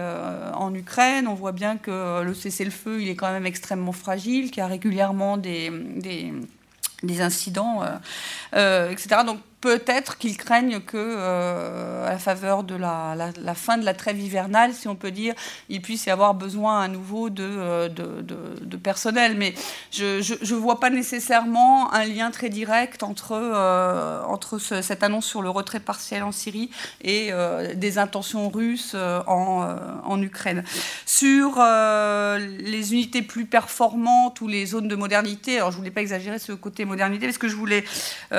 en 0.54 0.74
Ukraine. 0.74 1.28
On 1.28 1.34
voit 1.34 1.52
bien 1.52 1.76
que 1.76 2.22
le 2.22 2.34
cessez-le-feu, 2.34 3.02
il 3.02 3.08
est 3.08 3.16
quand 3.16 3.30
même 3.30 3.46
extrêmement 3.46 3.92
fragile, 3.92 4.50
qu'il 4.50 4.58
y 4.58 4.60
a 4.62 4.66
régulièrement 4.66 5.36
des, 5.36 5.70
des, 5.96 6.32
des 7.02 7.20
incidents, 7.20 7.84
etc. 8.52 9.20
Donc 9.26 9.40
peut-être 9.60 10.16
qu'ils 10.16 10.36
craignent 10.36 10.80
que, 10.80 10.96
euh, 10.96 12.06
à 12.06 12.12
la 12.12 12.18
faveur 12.18 12.64
de 12.64 12.74
la, 12.74 13.32
fin 13.54 13.76
de 13.76 13.84
la 13.84 13.94
trêve 13.94 14.18
hivernale, 14.18 14.72
si 14.72 14.88
on 14.88 14.96
peut 14.96 15.10
dire, 15.10 15.34
il 15.68 15.82
puisse 15.82 16.06
y 16.06 16.10
avoir 16.10 16.34
besoin 16.34 16.80
à 16.80 16.88
nouveau 16.88 17.28
de, 17.28 17.44
euh, 17.46 17.88
personnel. 18.82 19.36
Mais 19.36 19.54
je 19.92 20.18
ne 20.18 20.58
vois 20.58 20.80
pas 20.80 20.90
nécessairement 20.90 21.92
un 21.92 22.04
lien 22.04 22.30
très 22.30 22.48
direct 22.48 23.02
entre, 23.02 23.32
euh, 23.32 24.22
cette 24.80 25.02
annonce 25.02 25.26
sur 25.26 25.42
le 25.42 25.50
retrait 25.50 25.80
partiel 25.80 26.22
en 26.22 26.32
Syrie 26.32 26.70
et 27.02 27.30
des 27.74 27.98
intentions 27.98 28.48
russes 28.48 28.94
en, 29.26 29.76
en, 30.04 30.22
Ukraine. 30.22 30.64
Sur 31.06 31.58
les 31.58 32.92
unités 32.92 33.22
plus 33.22 33.46
performantes 33.46 34.40
ou 34.40 34.48
les 34.48 34.66
zones 34.66 34.88
de 34.88 34.96
modernité, 34.96 35.56
alors 35.56 35.70
je 35.70 35.76
ne 35.76 35.80
voulais 35.80 35.90
pas 35.90 36.00
exagérer 36.00 36.38
ce 36.38 36.52
côté 36.52 36.84
modernité, 36.84 37.26
parce 37.26 37.38
que 37.38 37.48
je 37.48 37.56
voulais 37.56 37.84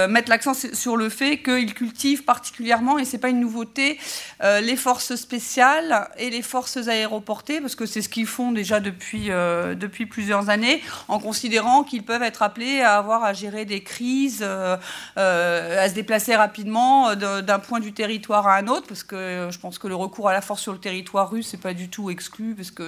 mettre 0.10 0.30
l'accent 0.30 0.54
sur 0.54 0.98
le 0.98 1.11
fait 1.12 1.38
qu'il 1.44 1.74
cultive 1.76 2.24
particulièrement, 2.24 2.98
et 2.98 3.06
ce 3.06 3.14
n'est 3.14 3.20
pas 3.20 3.30
une 3.30 3.40
nouveauté, 3.40 4.00
euh, 4.44 4.62
les 4.62 4.76
forces 4.76 5.16
spéciales 5.16 6.10
et 6.18 6.30
les 6.30 6.42
forces 6.42 6.88
aéroportées, 6.88 7.62
parce 7.62 7.76
que 7.76 7.86
c'est 7.86 8.02
ce 8.02 8.10
qu'ils 8.10 8.26
font 8.26 8.52
déjà 8.52 8.80
depuis, 8.80 9.30
euh, 9.30 9.76
depuis 9.76 10.08
plusieurs 10.08 10.50
années, 10.50 10.82
en 11.08 11.20
considérant 11.20 11.84
qu'ils 11.84 12.04
peuvent 12.04 12.24
être 12.24 12.42
appelés 12.42 12.82
à 12.82 12.98
avoir 12.98 13.24
à 13.24 13.34
gérer 13.34 13.66
des 13.66 13.84
crises, 13.84 14.44
euh, 14.44 14.78
à 15.18 15.90
se 15.90 15.94
déplacer 15.94 16.36
rapidement 16.36 17.16
d'un 17.16 17.60
point 17.60 17.80
du 17.80 17.94
territoire 17.94 18.48
à 18.48 18.56
un 18.58 18.68
autre, 18.68 18.88
parce 18.88 19.04
que 19.04 19.50
je 19.52 19.60
pense 19.60 19.78
que 19.78 19.88
le 19.88 19.96
recours 19.96 20.30
à 20.30 20.34
la 20.34 20.42
force 20.42 20.62
sur 20.62 20.74
le 20.74 20.80
territoire 20.80 21.30
russe 21.30 21.54
n'est 21.54 21.60
pas 21.60 21.74
du 21.74 21.90
tout 21.90 22.10
exclu, 22.10 22.56
parce 22.56 22.72
que 22.72 22.84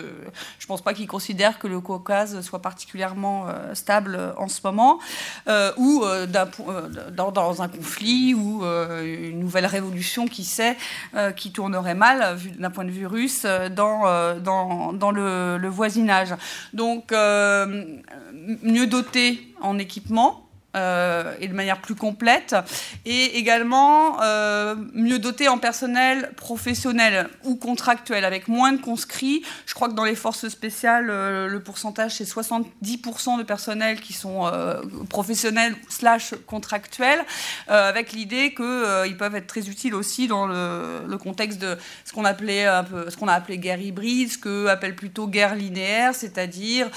je 0.59 0.65
ne 0.65 0.67
pense 0.67 0.81
pas 0.81 0.93
qu'ils 0.93 1.07
considèrent 1.07 1.59
que 1.59 1.67
le 1.67 1.81
Caucase 1.81 2.41
soit 2.41 2.61
particulièrement 2.61 3.47
stable 3.73 4.33
en 4.37 4.47
ce 4.47 4.61
moment, 4.63 4.99
ou 5.77 6.03
dans 7.33 7.61
un 7.61 7.67
conflit 7.67 8.12
ou 8.35 8.64
une 8.64 9.40
nouvelle 9.40 9.65
révolution, 9.65 10.27
qui 10.27 10.44
sait, 10.44 10.77
qui 11.35 11.52
tournerait 11.52 11.95
mal 11.95 12.38
d'un 12.57 12.69
point 12.69 12.85
de 12.85 12.91
vue 12.91 13.06
russe 13.06 13.45
dans, 13.76 14.03
le, 15.11 15.68
voisinage. 15.68 16.34
Donc, 16.73 17.11
mieux 17.11 18.88
doté 18.88 19.53
en 19.61 19.77
équipement, 19.80 20.43
euh, 20.75 21.35
et 21.39 21.47
de 21.47 21.53
manière 21.53 21.81
plus 21.81 21.93
complète, 21.93 22.55
et 23.05 23.37
également 23.37 24.19
euh, 24.23 24.73
mieux 24.95 25.19
doté 25.19 25.47
en 25.47 25.59
personnel 25.59 26.31
professionnel 26.35 27.29
ou 27.43 27.57
contractuel, 27.57 28.25
avec 28.25 28.47
moins 28.47 28.71
de 28.71 28.81
conscrits. 28.81 29.43
Je 29.67 29.75
crois 29.75 29.87
que 29.87 29.93
dans 29.93 30.03
les 30.03 30.15
forces 30.15 30.47
spéciales, 30.47 31.11
euh, 31.11 31.47
le 31.47 31.59
pourcentage, 31.59 32.15
c'est 32.15 32.23
70% 32.23 33.37
de 33.37 33.43
personnel 33.43 34.01
qui 34.01 34.13
sont 34.13 34.51
professionnels 35.09 35.75
slash 35.89 36.33
contractuels, 36.47 37.23
avec 37.67 38.11
l'idée 38.11 38.55
qu'ils 38.55 39.15
peuvent 39.17 39.35
être 39.35 39.47
très 39.47 39.69
utiles 39.69 39.93
aussi 39.93 40.27
dans 40.27 40.47
le, 40.47 41.17
contexte 41.21 41.59
de 41.59 41.77
ce 42.03 42.13
qu'on 42.13 42.25
appelait 42.25 42.65
a 42.65 42.83
appelé 43.27 43.57
guerre 43.59 43.79
hybride, 43.79 44.31
ce 44.31 44.37
que 44.39 44.67
appelle 44.67 44.95
plutôt 44.95 45.27
guerre 45.27 45.55
linéaire, 45.55 46.15
c'est-à-dire 46.15 46.89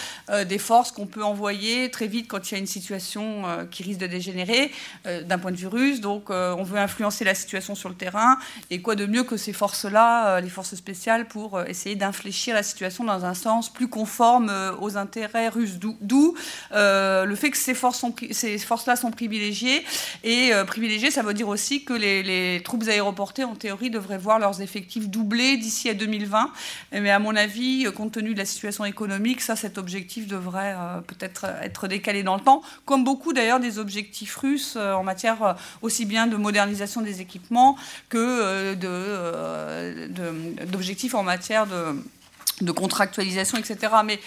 des 0.47 0.59
forces 0.59 0.93
qu'on 0.93 1.07
peut 1.07 1.23
envoyer 1.23 1.91
très 1.91 2.07
vite 2.07 2.27
quand 2.29 2.51
il 2.51 2.55
y 2.55 2.57
a 2.57 2.59
une 2.59 2.67
situation 2.67 3.66
qui 3.71 3.83
risque 3.83 4.01
de 4.01 4.07
dégénérer 4.07 4.71
euh, 5.07 5.23
d'un 5.23 5.39
point 5.39 5.51
de 5.51 5.57
vue 5.57 5.67
russe. 5.67 6.01
Donc 6.01 6.31
euh, 6.31 6.55
on 6.59 6.63
veut 6.63 6.79
influencer 6.79 7.25
la 7.25 7.35
situation 7.35 7.75
sur 7.75 7.89
le 7.89 7.95
terrain. 7.95 8.39
Et 8.71 8.81
quoi 8.81 8.95
de 8.95 9.07
mieux 9.07 9.25
que 9.25 9.37
ces 9.37 9.53
forces-là, 9.53 10.37
euh, 10.37 10.41
les 10.41 10.49
forces 10.49 10.75
spéciales, 10.75 11.27
pour 11.27 11.61
essayer 11.63 11.97
d'infléchir 11.97 12.55
la 12.55 12.63
situation 12.63 13.05
dans 13.05 13.25
un 13.25 13.35
sens 13.35 13.73
plus 13.73 13.89
conforme 13.89 14.53
aux 14.81 14.97
intérêts 14.97 15.49
russes. 15.49 15.79
D'où 15.79 16.35
le 16.73 17.35
fait 17.35 17.51
que 17.51 17.59
ces 17.59 17.75
forces-là 17.75 17.97
ces 18.31 18.59
forces 18.59 18.89
sont 19.01 19.11
privilégiées. 19.11 19.85
Et 20.25 20.53
privilégiées, 20.67 21.11
ça 21.11 21.23
veut 21.23 21.35
dire 21.35 21.49
aussi 21.49 21.85
que 21.85 21.93
les, 21.93 22.23
les, 22.23 22.63
troupes 22.63 22.87
aéroportées, 22.89 23.45
en 23.45 23.55
théorie, 23.55 23.91
devraient 23.91 24.19
voir 24.19 24.39
leurs 24.39 24.61
effectifs 24.63 25.09
doublés 25.09 25.57
d'ici 25.57 25.89
à 25.89 25.95
2020. 25.95 26.53
Mais 26.93 27.11
à 27.11 27.19
mon 27.19 27.35
avis, 27.35 27.87
compte 27.95 28.13
tenu 28.13 28.35
de 28.35 28.39
la 28.39 28.45
situation 28.45 28.85
économique, 28.85 29.41
ça, 29.41 29.57
cet 29.57 29.79
objectif 29.79 30.27
devrait 30.27 30.77
peut-être 31.07 31.47
être 31.63 31.89
décalé 31.89 32.23
dans 32.23 32.37
le 32.37 32.43
temps, 32.43 32.63
comme 32.85 33.05
beaucoup 33.05 33.33
d'ailleurs 33.33 33.56
des 33.59 33.79
objectifs 33.79 34.37
russes 34.37 34.75
euh, 34.77 34.93
en 34.93 35.03
matière 35.03 35.43
euh, 35.43 35.53
aussi 35.83 36.05
bien 36.05 36.27
de 36.27 36.37
modernisation 36.37 37.01
des 37.01 37.21
équipements 37.21 37.77
que 38.09 38.19
euh, 38.19 38.75
d'objectifs 40.67 41.15
en 41.15 41.23
matière 41.23 41.67
de 41.67 42.73
contractualisation, 42.73 43.59
etc. 43.59 43.93
Mais 44.05 44.19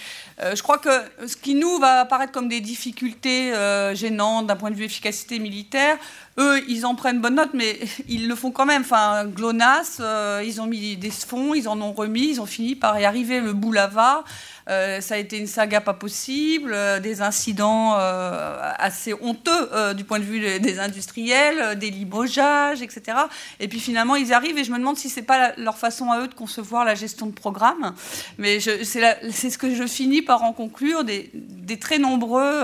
je 0.54 0.62
crois 0.62 0.78
que 0.78 0.90
ce 1.26 1.36
qui 1.36 1.56
nous 1.56 1.80
va 1.80 2.02
apparaître 2.02 2.32
comme 2.32 2.48
des 2.48 2.62
difficultés 2.62 3.52
gênantes 3.94 4.48
d'un 4.48 4.56
point 4.56 4.70
de 4.70 4.76
vue 4.76 4.86
efficacité 4.86 5.40
militaire, 5.40 5.98
eux, 6.38 6.64
ils 6.68 6.86
en 6.86 6.96
prennent 6.96 7.20
bonne 7.20 7.36
note, 7.36 7.52
mais 7.54 7.80
ils 8.08 8.28
le 8.28 8.36
font 8.36 8.52
quand 8.52 8.66
même. 8.66 8.84
Enfin, 8.84 9.26
GLONASS, 9.26 10.02
ils 10.46 10.62
ont 10.62 10.68
mis 10.68 10.96
des 10.96 11.12
fonds, 11.12 11.54
ils 11.56 11.68
en 11.68 11.82
ont 11.82 11.94
remis, 11.94 12.30
ils 12.30 12.42
ont 12.42 12.46
fini 12.46 12.76
par 12.76 13.00
y 13.00 13.06
arriver. 13.06 13.42
Le 13.42 13.54
boulava, 13.54 14.24
euh, 14.70 15.02
ça 15.02 15.16
a 15.16 15.18
été 15.18 15.38
une 15.38 15.48
saga 15.48 15.82
pas 15.82 15.94
possible, 15.94 16.72
euh, 16.74 17.00
des 17.00 17.22
incidents 17.22 17.96
euh, 17.98 18.72
assez 18.78 19.14
honteux 19.14 19.94
du 19.96 20.04
point 20.04 20.20
de 20.20 20.24
vue 20.24 20.60
des 20.60 20.80
industriels, 20.80 21.78
des 21.78 21.90
limogeages, 21.90 22.82
etc. 22.82 23.18
Et 23.60 23.68
puis 23.68 23.80
finalement, 23.80 24.16
ils 24.16 24.34
arrivent 24.34 24.58
et 24.58 24.64
je 24.64 24.72
me 24.72 24.78
demande 24.78 24.98
si 24.98 25.10
c'est 25.10 25.24
pas 25.24 25.54
leur 25.58 25.78
façon 25.78 26.12
à 26.12 26.20
eux 26.20 26.28
de 26.28 26.34
concevoir 26.34 26.86
la 26.86 26.96
gestion 26.96 27.28
de 27.28 27.32
programme. 27.32 27.94
Mais 28.38 28.60
c'est 28.60 29.50
ce 29.50 29.58
que 29.58 29.74
je 29.74 29.88
finis 29.88 30.22
par 30.22 30.44
en 30.44 30.54
conclure 30.54 31.04
des, 31.04 31.32
très 31.80 31.98
nombreux 31.98 32.64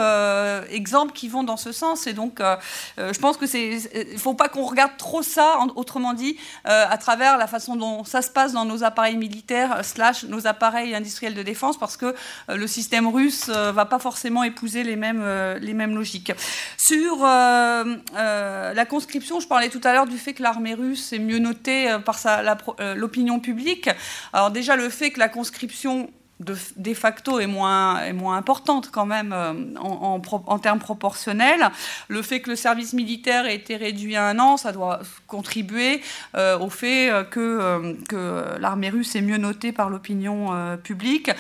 exemples 0.70 1.14
qui 1.14 1.28
vont 1.28 1.44
dans 1.44 1.58
ce 1.58 1.72
sens. 1.72 2.08
Et 2.08 2.14
donc, 2.14 2.42
je 2.98 3.20
pense 3.20 3.38
que 3.38 3.48
c'est, 3.48 3.80
il 4.12 4.20
faut 4.20 4.34
pas 4.34 4.50
qu'on 4.50 4.66
regarde 4.66 4.98
trop 4.98 5.24
ça, 5.24 5.60
autrement 5.76 6.14
dit, 6.14 6.38
à 6.66 6.98
travers 6.98 7.38
la 7.38 7.48
façon 7.48 7.76
dont 7.76 8.04
ça 8.04 8.22
se 8.22 8.30
passe 8.30 8.54
dans 8.54 8.66
nos 8.66 8.84
appareils 8.84 9.18
militaires 9.18 9.84
slash 9.84 10.24
nos 10.24 10.48
appareils 10.48 10.96
industriels 10.96 11.34
de 11.34 11.44
défense, 11.44 11.78
parce 11.78 11.95
que 11.98 12.08
euh, 12.50 12.56
le 12.56 12.68
système 12.68 13.08
russe 13.08 13.50
euh, 13.50 13.72
va 13.72 13.86
pas 13.86 14.00
forcément 14.00 14.44
épouser 14.44 14.84
les 14.84 14.96
mêmes, 14.96 15.22
euh, 15.22 15.60
les 15.60 15.74
mêmes 15.74 15.96
logiques. 15.96 16.32
Sur 16.78 17.24
la 17.24 18.86
conscription, 18.88 19.40
je 19.40 19.48
parlais 19.48 19.70
tout 19.70 19.82
à 19.84 19.94
l'heure 19.94 20.08
du 20.08 20.18
fait 20.18 20.34
que 20.34 20.44
l'armée 20.44 20.74
russe 20.74 21.14
est 21.14 21.20
mieux 21.20 21.40
notée 21.40 21.98
par 22.06 22.20
l'opinion 22.96 23.40
publique. 23.40 23.90
Alors 24.34 24.52
déjà, 24.52 24.76
le 24.76 24.90
fait 24.90 25.12
que 25.12 25.20
la 25.20 25.30
conscription 25.30 26.10
de, 26.42 26.94
facto 26.94 27.40
est 27.40 27.48
moins, 27.48 28.02
est 28.04 28.14
moins 28.14 28.36
importante 28.36 28.90
quand 28.92 29.06
même 29.06 29.32
euh, 29.32 29.54
en, 29.80 30.60
termes 30.60 30.80
proportionnels. 30.80 31.70
Le 32.10 32.22
fait 32.22 32.42
que 32.42 32.50
le 32.50 32.58
service 32.58 32.92
militaire 32.92 33.46
ait 33.46 33.56
été 33.56 33.78
réduit 33.78 34.18
à 34.18 34.28
un 34.28 34.40
an, 34.40 34.58
ça 34.58 34.74
doit 34.74 35.00
contribuer 35.28 36.02
euh, 36.36 36.60
au 36.60 36.70
fait 36.70 37.10
euh, 37.10 37.24
que, 37.24 37.96
que 38.10 38.58
l'armée 38.60 38.90
russe 38.90 39.16
est 39.16 39.22
mieux 39.22 39.38
notée 39.38 39.72
par 39.72 39.90
l'opinion 39.90 40.78
publique. 40.84 41.32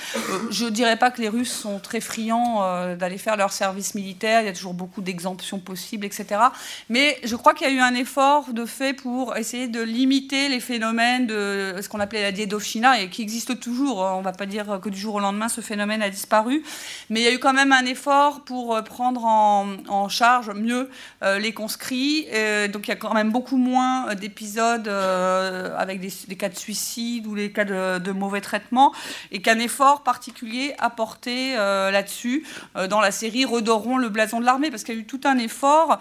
je 0.49 0.65
ne 0.65 0.69
dirais 0.69 0.97
pas 0.97 1.11
que 1.11 1.21
les 1.21 1.29
Russes 1.29 1.51
sont 1.51 1.79
très 1.79 1.99
friands 1.99 2.95
d'aller 2.95 3.17
faire 3.17 3.37
leur 3.37 3.51
service 3.51 3.95
militaire, 3.95 4.41
il 4.41 4.45
y 4.45 4.49
a 4.49 4.53
toujours 4.53 4.73
beaucoup 4.73 5.01
d'exemptions 5.01 5.59
possibles, 5.59 6.05
etc. 6.05 6.41
Mais 6.89 7.19
je 7.23 7.35
crois 7.35 7.53
qu'il 7.53 7.67
y 7.67 7.69
a 7.69 7.73
eu 7.73 7.79
un 7.79 7.95
effort 7.95 8.53
de 8.53 8.65
fait 8.65 8.93
pour 8.93 9.35
essayer 9.37 9.67
de 9.67 9.81
limiter 9.81 10.49
les 10.49 10.59
phénomènes 10.59 11.27
de 11.27 11.75
ce 11.81 11.89
qu'on 11.89 11.99
appelait 11.99 12.21
la 12.21 12.31
diédochina 12.31 13.01
et 13.01 13.09
qui 13.09 13.21
existe 13.21 13.59
toujours, 13.59 14.05
hein. 14.05 14.13
on 14.15 14.19
ne 14.19 14.23
va 14.23 14.31
pas 14.31 14.45
dire 14.45 14.79
du 14.89 14.99
jour 14.99 15.15
au 15.15 15.19
lendemain, 15.19 15.49
ce 15.49 15.61
phénomène 15.61 16.01
a 16.01 16.09
disparu. 16.09 16.63
Mais 17.09 17.21
il 17.21 17.23
y 17.23 17.27
a 17.27 17.33
eu 17.33 17.39
quand 17.39 17.53
même 17.53 17.71
un 17.71 17.85
effort 17.85 18.41
pour 18.41 18.75
euh, 18.75 18.81
prendre 18.81 19.23
en, 19.25 20.09
charge 20.09 20.51
mieux 20.51 20.89
euh, 21.23 21.39
les 21.39 21.51
conscrits. 21.51 22.27
donc 22.71 22.87
il 22.87 22.89
y 22.89 22.91
a 22.91 22.95
quand 22.95 23.13
même 23.13 23.31
beaucoup 23.31 23.57
moins 23.57 24.09
euh, 24.09 24.15
d'épisodes 24.15 24.87
avec 24.87 25.99
des, 25.99 26.35
cas 26.35 26.49
de 26.49 26.55
suicide 26.55 27.25
ou 27.27 27.35
les 27.35 27.51
cas 27.51 27.65
de, 27.65 28.11
mauvais 28.11 28.41
traitement. 28.41 28.93
Et 29.31 29.41
qu'un 29.41 29.59
effort 29.59 30.03
particulier 30.03 30.75
apporté 30.77 31.55
là-dessus 31.55 32.45
dans 32.89 33.01
la 33.01 33.11
série 33.11 33.45
Redorons 33.45 33.97
le 33.97 34.09
blason 34.09 34.39
de 34.39 34.45
l'armée. 34.45 34.69
Parce 34.69 34.83
qu'il 34.83 34.95
y 34.95 34.97
a 34.97 35.01
eu 35.01 35.05
tout 35.05 35.21
un 35.25 35.37
effort, 35.37 35.99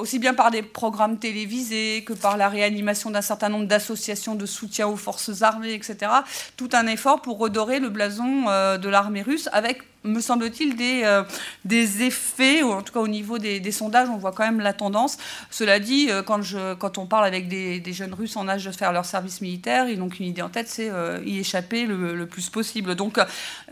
aussi 0.00 0.18
bien 0.18 0.34
par 0.34 0.50
des 0.50 0.62
programmes 0.62 1.18
télévisés 1.18 2.04
que 2.06 2.12
par 2.12 2.36
la 2.36 2.48
réanimation 2.48 3.10
d'un 3.10 3.22
certain 3.22 3.48
nombre 3.48 3.66
d'associations 3.66 4.34
de 4.34 4.46
soutien 4.46 4.86
aux 4.86 4.96
forces 4.96 5.42
armées, 5.42 5.74
etc. 5.74 6.12
Tout 6.56 6.70
un 6.72 6.86
effort 6.86 7.22
pour 7.22 7.38
redorer 7.38 7.80
le 7.80 7.90
blason 7.96 8.44
euh, 8.48 8.76
de 8.76 8.88
l'armée 8.88 9.22
russe 9.22 9.48
avec 9.52 9.82
me 10.04 10.20
semble-t-il, 10.20 10.76
des, 10.76 11.00
euh, 11.04 11.24
des 11.64 12.02
effets, 12.02 12.62
ou 12.62 12.70
en 12.70 12.82
tout 12.82 12.92
cas 12.92 13.00
au 13.00 13.08
niveau 13.08 13.38
des, 13.38 13.72
sondages, 13.72 14.08
on 14.08 14.18
voit 14.18 14.30
quand 14.30 14.44
même 14.44 14.60
la 14.60 14.72
tendance. 14.72 15.16
Cela 15.50 15.80
dit, 15.80 16.08
euh, 16.10 16.22
quand, 16.22 16.42
je, 16.42 16.74
quand 16.74 16.98
on 16.98 17.06
parle 17.06 17.24
avec 17.24 17.48
des, 17.48 17.82
jeunes 17.92 18.14
Russes 18.14 18.36
en 18.36 18.46
âge 18.48 18.64
de 18.64 18.70
faire 18.70 18.92
leur 18.92 19.04
service 19.04 19.40
militaire, 19.40 19.88
ils 19.88 19.98
n'ont 19.98 20.08
qu'une 20.08 20.26
idée 20.26 20.42
en 20.42 20.48
tête, 20.48 20.68
c'est 20.68 20.92
y 21.24 21.38
échapper 21.38 21.86
le, 21.86 22.26
plus 22.26 22.50
possible. 22.50 22.94
Donc 22.94 23.18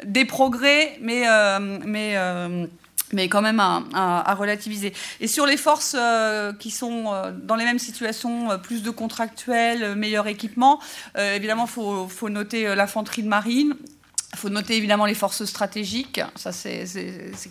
des 0.05 0.25
progrès, 0.25 0.99
mais... 1.01 1.25
mais 1.85 2.17
mais 3.13 3.29
quand 3.29 3.43
même 3.43 3.61
à, 3.61 4.35
relativiser. 4.35 4.93
Et 5.21 5.29
sur 5.29 5.47
les 5.47 5.59
forces 5.59 5.95
qui 6.59 6.71
sont 6.71 7.13
dans 7.43 7.55
les 7.55 7.65
mêmes 7.65 7.79
situations, 7.79 8.59
plus 8.59 8.83
de 8.83 8.91
contractuels, 8.91 9.95
meilleur 9.95 10.27
équipement, 10.27 10.81
évidemment, 11.17 11.67
il 11.67 11.71
faut, 11.71 12.09
faut, 12.09 12.29
noter 12.29 12.75
l'infanterie 12.75 13.23
de 13.23 13.29
marine, 13.29 13.75
il 14.35 14.39
faut 14.39 14.49
noter 14.49 14.77
évidemment 14.77 15.07
les 15.07 15.15
forces 15.15 15.45
stratégiques. 15.45 16.21
Ça, 16.35 16.51
c'est 16.51 16.87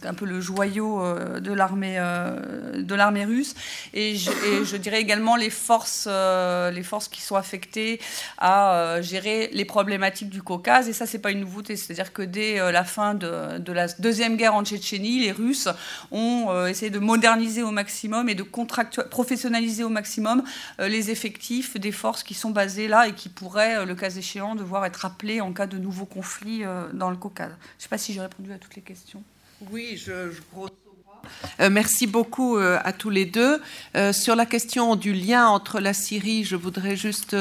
un 0.04 0.14
peu 0.14 0.26
le 0.26 0.42
joyau 0.42 1.02
euh, 1.02 1.40
de 1.40 1.54
l'armée 1.54 1.96
euh, 1.98 2.82
de 2.82 2.94
l'armée 2.94 3.24
russe. 3.24 3.56
Et 3.94 4.18
je, 4.18 4.76
dirais 4.76 5.00
également 5.00 5.38
les 5.38 5.50
forces, 5.50 6.08
euh, 6.12 6.72
les 6.72 6.84
forces 6.84 7.08
qui 7.08 7.22
sont 7.22 7.38
affectées 7.38 8.02
à 8.38 8.98
gérer 9.02 9.50
les 9.54 9.64
problématiques 9.64 10.30
du 10.30 10.44
Caucase. 10.44 10.90
Et 10.90 10.94
ça, 10.94 11.06
c'est 11.06 11.20
pas 11.20 11.32
une 11.32 11.40
nouveauté. 11.40 11.78
C'est-à-dire 11.78 12.12
que 12.12 12.22
dès 12.22 12.58
la 12.72 12.84
fin 12.84 13.14
de, 13.14 13.60
de, 13.60 13.72
la 13.72 13.88
deuxième 13.88 14.36
guerre 14.36 14.56
en 14.56 14.66
Tchétchénie, 14.66 15.22
les 15.22 15.32
Russes 15.32 15.70
ont 16.12 16.66
essayé 16.66 16.92
de 16.92 17.00
moderniser 17.00 17.64
au 17.64 17.72
maximum 17.72 18.28
et 18.28 18.36
de 18.36 18.44
professionnaliser 18.44 19.86
au 19.86 19.90
maximum 19.90 20.44
les 20.80 21.12
effectifs 21.12 21.80
des 21.80 21.94
forces 21.94 22.24
qui 22.24 22.34
sont 22.34 22.52
basées 22.52 22.90
là 22.90 23.08
et 23.08 23.14
qui 23.14 23.30
pourraient, 23.30 23.86
le 23.86 23.96
cas 23.96 24.10
échéant, 24.10 24.56
devoir 24.56 24.86
être 24.86 25.06
appelées 25.06 25.40
en 25.40 25.54
cas 25.54 25.68
de 25.68 25.78
nouveaux 25.78 26.06
conflits 26.06 26.64
euh, 26.73 26.73
dans 26.94 27.10
le 27.10 27.18
Caucase. 27.18 27.50
Je 27.50 27.54
ne 27.54 27.82
sais 27.84 27.90
pas 27.90 27.98
si 27.98 28.14
j'ai 28.14 28.22
répondu 28.22 28.52
à 28.52 28.58
toutes 28.58 28.76
les 28.76 28.82
questions. 28.82 29.24
Oui, 29.72 29.96
je, 29.98 30.32
je 30.32 30.42
euh, 31.60 31.70
merci 31.70 32.06
beaucoup 32.08 32.58
euh, 32.58 32.80
à 32.84 32.92
tous 32.92 33.10
les 33.10 33.26
deux. 33.26 33.62
sur 34.12 34.36
la 34.36 34.46
question 34.46 34.96
du 34.96 35.14
lien 35.14 35.48
entre 35.48 35.80
la 35.80 35.94
Syrie, 35.94 36.44
je 36.44 36.56
voudrais 36.56 36.96
juste 36.96 37.36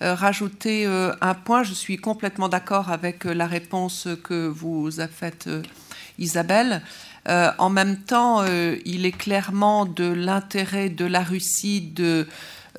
rajouter 0.00 0.86
un 1.20 1.34
point. 1.34 1.62
Je 1.62 1.74
suis 1.74 1.96
complètement 1.96 2.48
d'accord 2.48 2.90
avec 2.90 3.24
la 3.24 3.46
réponse 3.46 4.08
que 4.24 4.48
vous 4.48 5.00
a 5.00 5.06
faite 5.06 5.48
Isabelle. 6.18 6.82
en 7.26 7.70
même 7.70 7.98
temps, 7.98 8.44
il 8.44 9.06
est 9.06 9.16
clairement 9.16 9.86
de 9.86 10.04
l'intérêt 10.04 10.88
de 10.88 11.04
la 11.04 11.22
Russie 11.22 11.80
de 11.82 12.26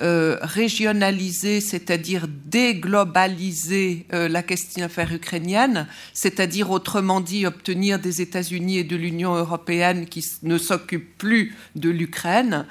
euh, 0.02 0.38
régionaliser, 0.42 1.60
c'est-à-dire 1.60 2.26
déglobaliser 2.26 4.06
euh, 4.12 4.28
la 4.28 4.42
question 4.42 4.86
affaire 4.86 5.12
ukrainienne, 5.12 5.86
c'est-à-dire 6.12 6.72
autrement 6.72 7.20
dit 7.20 7.46
obtenir 7.46 8.00
des 8.00 8.20
États-Unis 8.20 8.78
et 8.78 8.82
de 8.82 8.96
l'Union 8.96 9.36
européenne 9.36 10.06
qui 10.06 10.26
ne 10.42 10.58
s'occupent 10.58 11.16
plus 11.16 11.54
de 11.76 11.90
l'Ukraine. 11.90 12.66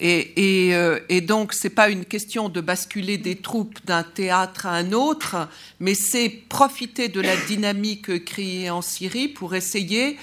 Et, 0.00 0.70
euh, 0.72 0.98
donc, 1.20 1.52
ce 1.52 1.68
n'est 1.68 1.74
pas 1.74 1.90
une 1.90 2.04
question 2.04 2.48
de 2.48 2.60
basculer 2.60 3.18
des 3.18 3.36
troupes 3.36 3.78
d'un 3.86 4.02
théâtre 4.02 4.66
à 4.66 4.74
un 4.74 4.90
autre, 4.90 5.48
mais 5.78 5.94
c'est 5.94 6.28
profiter 6.28 7.08
de 7.08 7.20
la 7.20 7.36
dynamique 7.36 8.24
créée 8.24 8.68
en 8.68 8.82
Syrie 8.82 9.28
pour 9.28 9.54
essayer 9.54 10.18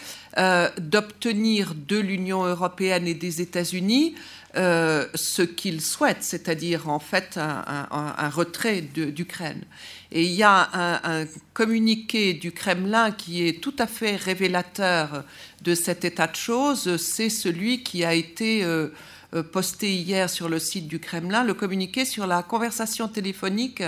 d'obtenir 0.78 1.76
de 1.76 1.98
l'Union 1.98 2.46
européenne 2.46 3.06
et 3.06 3.14
des 3.14 3.42
États-Unis 3.42 4.16
euh, 4.58 5.08
ce 5.16 5.42
qu'ils 5.42 5.82
souhaitent, 5.82 6.24
c'est-à-dire 6.24 6.90
en 6.90 7.00
fait 7.00 7.38
un, 7.38 8.30
retrait 8.30 8.82
d'Ukraine. 8.82 9.64
Et 10.12 10.24
il 10.24 10.34
y 10.34 10.44
a 10.44 10.70
un, 10.74 11.22
un, 11.22 11.26
communiqué 11.54 12.34
du 12.34 12.52
Kremlin 12.52 13.12
qui 13.12 13.48
est 13.48 13.62
tout 13.62 13.76
à 13.80 13.88
fait 13.88 14.18
révélateur 14.18 15.24
de 15.62 15.74
cet 15.74 16.04
état 16.04 16.28
de 16.28 16.36
choses. 16.36 16.98
C'est 16.98 17.30
celui 17.30 17.84
qui 17.84 18.04
a 18.04 18.14
été 18.14 18.64
euh, 18.64 18.90
posté 19.52 19.96
hier 19.96 20.30
sur 20.30 20.50
le 20.50 20.60
site 20.60 20.88
du 20.88 21.00
Kremlin, 21.00 21.44
le 21.44 21.54
communiqué 21.54 22.04
sur 22.06 22.28
la 22.28 22.44
conversation 22.44 23.08
téléphonique 23.08 23.82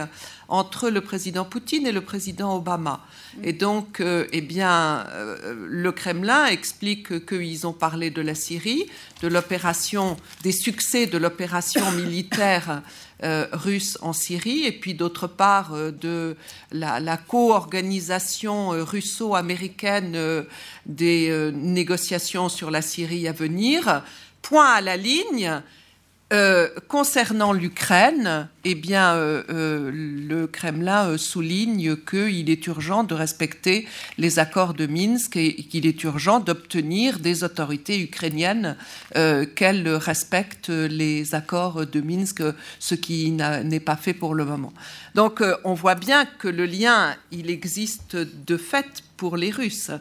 entre 0.47 0.89
le 0.89 1.01
président 1.01 1.45
Poutine 1.45 1.87
et 1.87 1.91
le 1.91 2.01
président 2.01 2.55
Obama. 2.55 3.05
Et 3.43 3.53
donc, 3.53 3.99
euh, 3.99 4.27
eh 4.31 4.41
bien, 4.41 5.05
euh, 5.09 5.55
le 5.67 5.91
Kremlin 5.91 6.45
explique 6.45 7.25
qu'ils 7.25 7.65
ont 7.65 7.73
parlé 7.73 8.09
de 8.09 8.21
la 8.21 8.35
Syrie, 8.35 8.85
de 9.21 9.27
l'opération, 9.27 10.17
des 10.43 10.51
succès 10.51 11.07
de 11.07 11.17
l'opération 11.17 11.91
militaire 11.93 12.81
euh, 13.23 13.47
russe 13.53 13.97
en 14.01 14.11
Syrie, 14.11 14.65
et 14.65 14.71
puis 14.71 14.95
d'autre 14.95 15.27
part 15.27 15.73
euh, 15.73 15.91
de 15.91 16.35
la, 16.71 16.99
la 16.99 17.15
co-organisation 17.15 18.73
euh, 18.73 18.83
russo-américaine 18.83 20.13
euh, 20.15 20.43
des 20.85 21.51
négociations 21.53 22.49
sur 22.49 22.69
la 22.69 22.81
Syrie 22.81 23.27
à 23.27 23.31
venir 23.31 24.03
point 24.43 24.73
à 24.73 24.81
la 24.81 24.97
ligne. 24.97 25.63
Euh, 26.33 26.67
concernant 26.87 27.53
l'Ukraine, 27.53 28.49
eh 28.63 28.73
bien, 28.73 29.13
euh, 29.13 29.43
euh, 29.51 29.91
le 29.93 30.47
Kremlin 30.47 31.15
souligne 31.15 31.95
qu'il 31.95 32.49
est 32.49 32.65
urgent 32.65 33.03
de 33.03 33.13
respecter 33.13 33.87
les 34.17 34.39
accords 34.39 34.73
de 34.73 34.87
Minsk 34.87 35.35
et 35.35 35.53
qu'il 35.53 35.85
est 35.85 36.03
urgent 36.03 36.39
d'obtenir 36.39 37.19
des 37.19 37.43
autorités 37.43 38.01
ukrainiennes 38.01 38.75
qu'elles 39.55 39.87
respectent 39.89 40.69
les 40.69 41.35
accords 41.35 41.85
de 41.85 42.01
Minsk, 42.01 42.41
ce 42.79 42.95
qui 42.95 43.29
n'est 43.29 43.79
pas 43.79 43.95
fait 43.95 44.15
pour 44.15 44.33
le 44.33 44.43
moment. 44.43 44.73
Donc, 45.13 45.43
on 45.63 45.75
voit 45.75 45.95
bien 45.95 46.25
que 46.25 46.47
le 46.47 46.65
lien, 46.65 47.15
il 47.31 47.51
existe 47.51 48.15
de 48.15 48.57
fait 48.57 49.03
pour 49.17 49.37
les 49.37 49.51
Russes, 49.51 49.91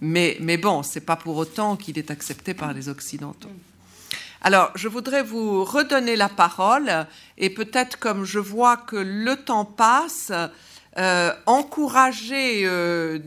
mais, 0.00 0.38
mais 0.40 0.56
bon, 0.56 0.82
c'est 0.82 1.04
pas 1.04 1.16
pour 1.16 1.36
autant 1.36 1.76
qu'il 1.76 1.98
est 1.98 2.10
accepté 2.10 2.54
par 2.54 2.72
les 2.72 2.88
Occidentaux. 2.88 3.50
Alors, 4.44 4.72
je 4.74 4.88
voudrais 4.88 5.22
vous 5.22 5.62
redonner 5.62 6.16
la 6.16 6.28
parole 6.28 7.06
et 7.38 7.48
peut-être 7.48 8.00
comme 8.00 8.24
je 8.24 8.40
vois 8.40 8.76
que 8.76 8.96
le 8.96 9.36
temps 9.36 9.64
passe, 9.64 10.32
euh, 10.98 11.32
encourager 11.46 12.64
euh, 12.64 13.20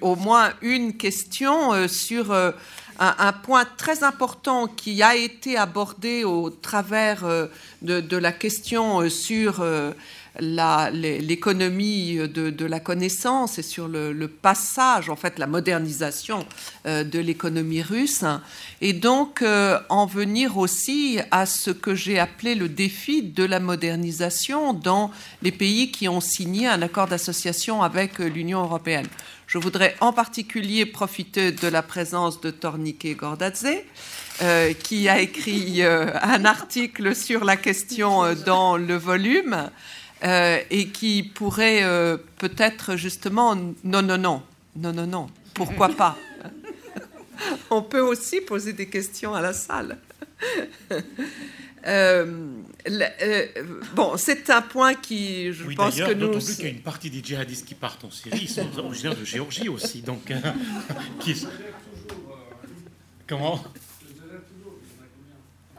au 0.00 0.14
moins 0.14 0.52
une 0.62 0.96
question 0.96 1.72
euh, 1.72 1.88
sur 1.88 2.32
un, 2.32 3.32
point 3.42 3.64
très 3.76 4.04
important 4.04 4.68
qui 4.68 5.02
a 5.02 5.16
été 5.16 5.58
abordé 5.58 6.22
au 6.22 6.50
travers 6.50 7.24
de, 7.82 8.16
la 8.16 8.32
question 8.32 9.10
sur 9.10 9.64
l'économie 10.38 12.16
de, 12.16 12.50
de, 12.50 12.64
la 12.66 12.80
connaissance 12.80 13.58
et 13.58 13.62
sur 13.62 13.88
le, 13.88 14.28
passage, 14.28 15.10
en 15.10 15.16
fait, 15.16 15.38
la 15.38 15.46
modernisation 15.46 16.46
euh, 16.86 17.02
de 17.04 17.18
l'économie 17.18 17.82
russe, 17.82 18.24
et 18.80 18.92
donc 18.92 19.42
euh, 19.42 19.78
en 19.88 20.06
venir 20.06 20.56
aussi 20.56 21.18
à 21.30 21.46
ce 21.46 21.70
que 21.70 21.94
j'ai 21.94 22.18
appelé 22.18 22.54
le 22.54 22.68
défi 22.68 23.22
de 23.22 23.44
la 23.44 23.60
modernisation 23.60 24.72
dans 24.72 25.10
les 25.42 25.52
pays 25.52 25.90
qui 25.90 26.08
ont 26.08 26.20
signé 26.20 26.68
un 26.68 26.80
accord 26.82 27.08
d'association 27.08 27.82
avec 27.82 28.18
l'Union 28.18 28.62
européenne. 28.62 29.06
Je 29.50 29.58
voudrais 29.58 29.96
en 30.00 30.12
particulier 30.12 30.86
profiter 30.86 31.50
de 31.50 31.66
la 31.66 31.82
présence 31.82 32.40
de 32.40 32.52
Tornike 32.52 33.16
Gordadze, 33.16 33.66
euh, 34.42 34.72
qui 34.72 35.08
a 35.08 35.18
écrit 35.20 35.82
euh, 35.82 36.06
un 36.22 36.44
article 36.44 37.16
sur 37.16 37.44
la 37.44 37.56
question 37.56 38.22
euh, 38.22 38.34
dans 38.34 38.76
le 38.76 38.94
volume 38.94 39.68
euh, 40.24 40.58
et 40.70 40.88
qui 40.88 41.22
pourrait 41.22 41.82
euh, 41.82 42.16
peut-être 42.38 42.96
justement 42.96 43.54
non, 43.54 43.74
non, 44.02 44.18
non, 44.18 44.42
non, 44.76 44.92
non, 44.92 45.06
non, 45.06 45.26
pourquoi 45.54 45.88
pas? 45.88 46.16
On 47.70 47.82
peut 47.82 48.00
aussi 48.00 48.40
poser 48.40 48.72
des 48.72 48.88
questions 48.88 49.34
à 49.34 49.40
la 49.40 49.52
salle. 49.52 49.98
Euh, 51.86 52.26
euh, 52.88 53.46
bon, 53.94 54.16
c'est 54.16 54.50
un 54.50 54.62
point 54.62 54.94
qui, 54.94 55.52
je 55.52 55.64
oui, 55.64 55.74
pense 55.74 55.96
que 55.96 56.12
nous. 56.12 56.26
D'autant 56.26 56.44
plus 56.44 56.56
qu'il 56.56 56.64
y 56.64 56.68
a 56.68 56.72
une 56.72 56.80
partie 56.80 57.10
des 57.10 57.22
djihadistes 57.22 57.66
qui 57.66 57.74
partent 57.74 58.04
en 58.04 58.10
Syrie, 58.10 58.40
ils 58.42 58.48
sont 58.48 58.66
originaires 58.78 59.16
de 59.16 59.24
Géorgie 59.24 59.68
aussi, 59.68 60.02
donc. 60.02 60.30
Euh, 60.30 60.38
qui... 61.20 61.46
Comment? 63.26 63.64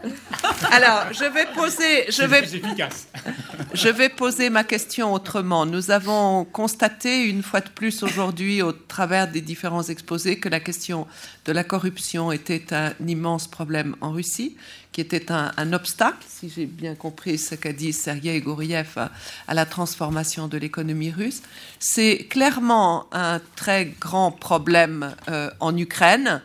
alors, 0.72 1.14
je 1.14 1.26
vais 1.26 1.46
poser, 1.54 2.06
je 2.10 2.24
vais, 2.24 2.44
je 3.74 3.90
vais 3.90 4.10
poser 4.10 4.50
ma 4.50 4.64
question 4.64 5.14
autrement. 5.14 5.66
Nous 5.66 5.92
avons 5.92 6.46
constaté 6.46 7.24
une 7.24 7.44
fois 7.44 7.62
de 7.62 7.70
plus 7.70 8.04
aujourd'hui, 8.04 8.62
au 8.62 8.72
travers 8.72 9.28
des 9.30 9.42
différents 9.42 9.84
exposés, 9.84 10.40
que 10.40 10.50
la 10.50 10.60
question 10.60 11.08
de 11.46 11.52
la 11.52 11.64
corruption 11.64 12.32
était 12.32 12.74
un 12.74 12.94
immense 13.06 13.48
problème 13.48 13.96
en 14.02 14.12
Russie, 14.12 14.58
qui 14.92 15.02
était 15.02 15.32
un, 15.32 15.52
un 15.58 15.74
obstacle, 15.74 16.26
si 16.28 16.50
j'ai 16.50 16.66
bien 16.66 16.96
compris 16.96 17.38
ce 17.38 17.56
qu'a 17.56 17.74
dit 17.74 17.94
Sergei 17.94 18.40
Goriev, 18.42 18.98
à, 18.98 19.12
à 19.48 19.54
la 19.54 19.66
transformation 19.66 20.48
de 20.48 20.58
l'économie 20.58 21.12
russe. 21.12 21.42
C'est 21.80 22.28
clairement 22.30 23.08
un 23.12 23.40
très 23.56 23.86
grand 23.86 24.32
problème 24.32 25.16
euh, 25.30 25.50
en 25.60 25.76
Ukraine 25.78 26.42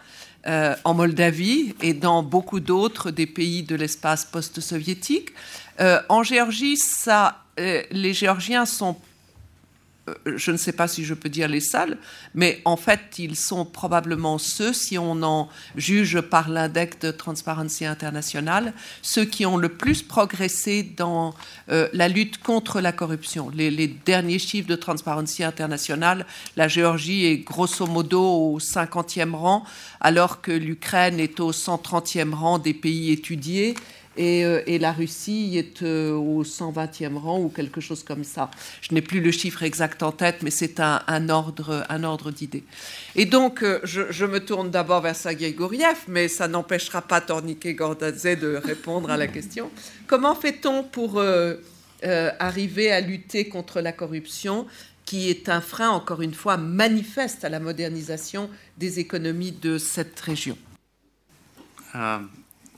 euh, 0.47 0.77
en 0.85 0.95
Moldavie 0.95 1.75
et 1.83 1.93
dans 1.93 2.23
beaucoup 2.23 2.61
d'autres 2.61 3.11
des 3.11 3.27
pays 3.27 3.63
de 3.63 3.75
l'espace 3.75 4.25
post-soviétique. 4.25 5.31
Euh, 5.81 6.01
en 6.09 6.23
Géorgie, 6.23 6.79
euh, 7.09 7.83
les 7.91 8.15
Géorgiens 8.15 8.65
sont 8.65 8.97
je 10.25 10.51
ne 10.53 10.57
sais 10.57 10.73
pas 10.73 10.87
si 10.87 11.05
je 11.05 11.15
peux 11.15 11.29
dire 11.29 11.49
les 11.49 11.61
seuls, 11.61 11.99
mais 12.35 12.61
en 12.65 12.77
fait, 12.77 13.01
ils 13.19 13.37
sont 13.37 13.65
probablement 13.65 14.39
ceux, 14.39 14.73
si 14.73 14.99
on 14.99 15.23
en 15.23 15.49
juge 15.77 16.21
par 16.21 16.49
l'index 16.49 16.99
de 17.01 17.11
Transparency 17.11 17.85
International, 17.85 18.73
ceux 19.03 19.25
qui 19.25 19.47
ont 19.47 19.57
le 19.57 19.69
plus 19.69 20.03
progressé 20.03 20.83
dans 20.83 21.35
euh, 21.71 21.89
la 21.93 22.09
lutte 22.09 22.39
contre 22.39 22.81
la 22.81 22.93
corruption. 22.93 23.51
Les, 23.51 23.71
les, 23.71 23.89
derniers 23.89 24.39
chiffres 24.39 24.69
de 24.69 24.77
Transparency 24.77 25.43
International, 25.43 26.27
la 26.57 26.69
Géorgie 26.69 27.27
est 27.27 27.39
grosso 27.39 27.87
modo 27.87 28.23
au 28.23 28.59
50e 28.61 29.33
rang, 29.33 29.65
alors 30.01 30.41
que 30.41 30.53
l'Ukraine 30.53 31.19
est 31.19 31.41
au 31.41 31.53
130e 31.53 32.33
rang 32.33 32.59
des 32.59 32.75
pays 32.75 33.11
étudiés 33.11 33.75
et, 34.17 34.45
euh, 34.45 34.63
et, 34.67 34.79
la 34.79 34.93
Russie 34.93 35.57
est 35.57 35.83
euh, 35.83 36.13
au 36.13 36.43
120e 36.43 37.17
rang 37.17 37.41
ou 37.41 37.49
quelque 37.49 37.81
chose 37.81 38.03
comme 38.03 38.25
ça. 38.25 38.51
Je 38.81 38.95
n'ai 38.95 39.03
plus 39.03 39.21
le 39.21 39.31
chiffre 39.31 39.63
exact 39.63 40.03
en 40.03 40.13
tête, 40.13 40.43
mais 40.43 40.51
c'est 40.51 40.81
un, 40.81 41.29
ordre, 41.29 42.31
d'idée. 42.31 42.65
Et 43.15 43.27
donc, 43.27 43.63
euh, 43.63 43.81
je, 43.85 44.25
me 44.25 44.41
tourne 44.41 44.71
d'abord 44.71 45.03
vers 45.03 45.17
Sergei 45.17 45.53
Goriev, 45.53 45.99
mais 46.09 46.29
ça 46.29 46.49
n'empêchera 46.49 47.03
pas 47.03 47.21
Tornike 47.21 47.77
Gordadze 47.77 48.23
de 48.23 48.57
répondre 48.57 49.11
à 49.11 49.17
la 49.17 49.27
question. 49.27 49.71
Comment 50.07 50.35
fait-on 50.35 50.83
pour 50.83 51.23
arriver 52.03 52.93
à 52.93 53.01
lutter 53.01 53.49
contre 53.49 53.81
la 53.81 53.93
corruption 53.93 54.67
qui 55.05 55.31
est 55.31 55.49
un 55.49 55.61
frein, 55.61 55.91
encore 55.91 56.23
une 56.23 56.35
fois, 56.35 56.57
manifeste 56.57 57.45
à 57.45 57.49
la 57.49 57.61
modernisation 57.61 58.51
des 58.77 58.99
économies 58.99 59.53
de 59.53 59.79
cette 59.79 60.19
région? 60.21 60.59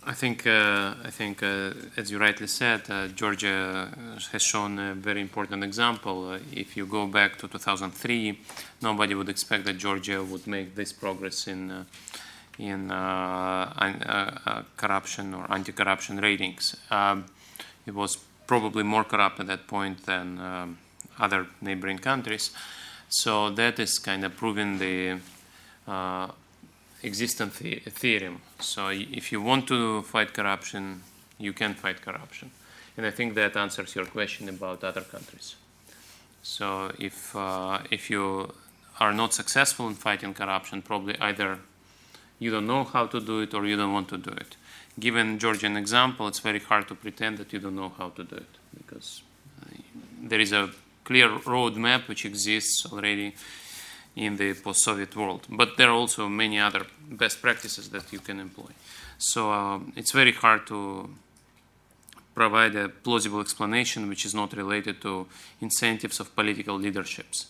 I 0.09 0.14
think, 0.14 0.47
uh, 0.47 0.94
I 1.05 1.10
think 1.10 1.43
uh, 1.43 1.74
as 1.98 2.10
you 2.10 2.18
rightly 2.18 2.47
said, 2.47 2.80
uh, 2.89 3.09
Georgia 3.09 3.90
has 4.32 4.43
shown 4.43 4.78
a 4.78 4.94
very 4.94 5.20
important 5.20 5.62
example. 5.62 6.30
Uh, 6.30 6.39
if 6.51 6.78
you 6.78 6.86
go 6.86 7.06
back 7.06 7.36
to 7.36 7.47
2003, 7.47 8.40
nobody 8.80 9.14
would 9.14 9.28
expect 9.28 9.66
that 9.66 9.76
Georgia 9.76 10.24
would 10.24 10.47
make 10.47 10.74
this 10.74 10.94
progress 10.94 11.47
in, 11.47 11.70
uh, 11.70 11.85
in 12.59 12.90
uh, 12.90 14.62
corruption 14.78 15.35
or 15.35 15.44
anti-corruption 15.52 16.16
ratings. 16.16 16.74
Um, 16.90 17.26
it 17.85 17.94
was 17.94 18.16
probably 18.47 18.85
more 18.85 19.05
corrupt 19.05 19.40
at 19.40 19.47
that 19.48 19.66
point 19.66 20.06
than 20.06 20.78
other 21.18 21.48
neighboring 21.60 21.98
countries. 21.98 22.51
So 23.10 23.51
that 23.51 23.78
is 23.78 23.98
kind 23.98 24.24
of 24.24 24.35
proving 24.39 24.78
the 24.78 25.18
existent 27.02 27.54
the 27.54 27.80
theorem. 27.90 28.40
So 28.60 28.88
if 28.88 29.32
you 29.32 29.40
want 29.40 29.68
to 29.68 30.02
fight 30.02 30.34
corruption, 30.34 31.02
you 31.38 31.52
can 31.52 31.74
fight 31.74 32.02
corruption. 32.02 32.50
And 32.96 33.06
I 33.06 33.10
think 33.10 33.34
that 33.34 33.56
answers 33.56 33.94
your 33.94 34.06
question 34.06 34.48
about 34.48 34.82
other 34.82 35.02
countries. 35.02 35.54
So 36.42 36.92
if, 36.98 37.34
uh, 37.36 37.80
if 37.90 38.10
you 38.10 38.52
are 38.98 39.12
not 39.12 39.34
successful 39.34 39.88
in 39.88 39.94
fighting 39.94 40.34
corruption, 40.34 40.82
probably 40.82 41.16
either 41.20 41.58
you 42.38 42.50
don't 42.50 42.66
know 42.66 42.84
how 42.84 43.06
to 43.06 43.20
do 43.20 43.40
it 43.40 43.54
or 43.54 43.66
you 43.66 43.76
don't 43.76 43.92
want 43.92 44.08
to 44.08 44.18
do 44.18 44.30
it. 44.30 44.56
Given 44.98 45.38
Georgian 45.38 45.76
example, 45.76 46.26
it's 46.26 46.40
very 46.40 46.58
hard 46.58 46.88
to 46.88 46.94
pretend 46.94 47.38
that 47.38 47.52
you 47.52 47.60
don't 47.60 47.76
know 47.76 47.92
how 47.96 48.10
to 48.10 48.24
do 48.24 48.36
it 48.36 48.58
because 48.76 49.22
uh, 49.62 49.76
there 50.22 50.40
is 50.40 50.52
a 50.52 50.70
clear 51.04 51.28
roadmap 51.28 52.08
which 52.08 52.24
exists 52.24 52.84
already 52.92 53.34
in 54.18 54.36
the 54.36 54.54
post-Soviet 54.54 55.14
world. 55.16 55.46
But 55.48 55.76
there 55.76 55.88
are 55.88 55.94
also 55.94 56.28
many 56.28 56.58
other 56.58 56.84
best 57.08 57.40
practices 57.40 57.88
that 57.90 58.12
you 58.12 58.18
can 58.18 58.40
employ. 58.40 58.70
So 59.18 59.50
uh, 59.52 59.80
it's 59.96 60.12
very 60.12 60.32
hard 60.32 60.66
to 60.68 61.08
provide 62.34 62.76
a 62.76 62.88
plausible 62.88 63.40
explanation 63.40 64.08
which 64.08 64.24
is 64.24 64.34
not 64.34 64.52
related 64.52 65.00
to 65.02 65.26
incentives 65.60 66.20
of 66.20 66.34
political 66.36 66.76
leaderships 66.76 67.46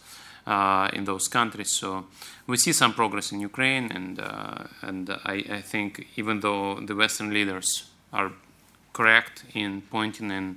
uh, 0.46 0.88
in 0.94 1.04
those 1.04 1.28
countries. 1.28 1.72
So 1.72 2.06
we 2.46 2.56
see 2.56 2.72
some 2.72 2.94
progress 2.94 3.32
in 3.32 3.40
Ukraine, 3.40 3.92
and 3.92 4.18
uh, 4.18 4.64
and 4.88 5.10
I, 5.10 5.44
I, 5.58 5.60
think 5.60 6.06
even 6.16 6.40
though 6.40 6.80
the 6.80 6.94
Western 6.94 7.30
leaders 7.34 7.90
are 8.12 8.32
correct 8.94 9.44
in 9.54 9.82
pointing 9.90 10.30
in 10.30 10.56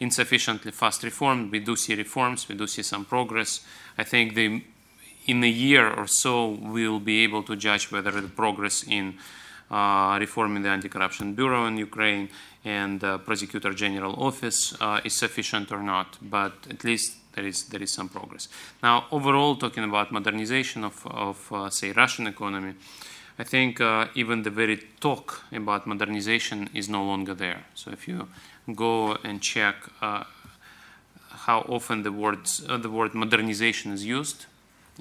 insufficiently 0.00 0.72
fast 0.72 1.02
reform, 1.02 1.50
we 1.50 1.60
do 1.60 1.74
see 1.76 1.94
reforms, 1.94 2.48
we 2.48 2.54
do 2.54 2.66
see 2.66 2.82
some 2.82 3.04
progress. 3.06 3.60
I 3.96 4.04
think 4.04 4.34
the 4.34 4.62
in 5.26 5.42
a 5.44 5.48
year 5.48 5.92
or 5.92 6.06
so 6.06 6.48
we'll 6.60 7.00
be 7.00 7.22
able 7.24 7.42
to 7.42 7.56
judge 7.56 7.90
whether 7.90 8.10
the 8.10 8.28
progress 8.28 8.84
in 8.86 9.14
uh, 9.70 10.16
reforming 10.20 10.62
the 10.62 10.68
anti-corruption 10.68 11.34
bureau 11.34 11.66
in 11.66 11.76
Ukraine 11.76 12.28
and 12.64 13.00
the 13.00 13.18
prosecutor 13.18 13.72
general 13.72 14.14
office 14.22 14.74
uh, 14.80 15.00
is 15.04 15.14
sufficient 15.14 15.72
or 15.72 15.82
not. 15.82 16.18
But 16.20 16.52
at 16.70 16.84
least 16.84 17.16
there 17.32 17.46
is 17.46 17.64
there 17.64 17.82
is 17.82 17.90
some 17.90 18.08
progress. 18.08 18.48
Now, 18.82 19.06
overall, 19.10 19.56
talking 19.56 19.84
about 19.84 20.12
modernization 20.12 20.84
of 20.84 21.06
of 21.06 21.52
uh, 21.52 21.70
say 21.70 21.92
Russian 21.92 22.26
economy, 22.26 22.74
I 23.38 23.44
think 23.44 23.80
uh, 23.80 24.08
even 24.14 24.42
the 24.42 24.50
very 24.50 24.76
talk 25.00 25.44
about 25.52 25.86
modernization 25.86 26.68
is 26.74 26.88
no 26.88 27.04
longer 27.04 27.34
there. 27.34 27.64
So 27.74 27.90
if 27.90 28.06
you 28.06 28.28
go 28.74 29.16
and 29.24 29.40
check 29.40 29.76
uh, 30.00 30.24
how 31.46 31.60
often 31.68 32.02
the 32.02 32.12
words 32.12 32.62
uh, 32.68 32.76
the 32.76 32.90
word 32.90 33.14
modernization 33.14 33.92
is 33.92 34.04
used 34.04 34.46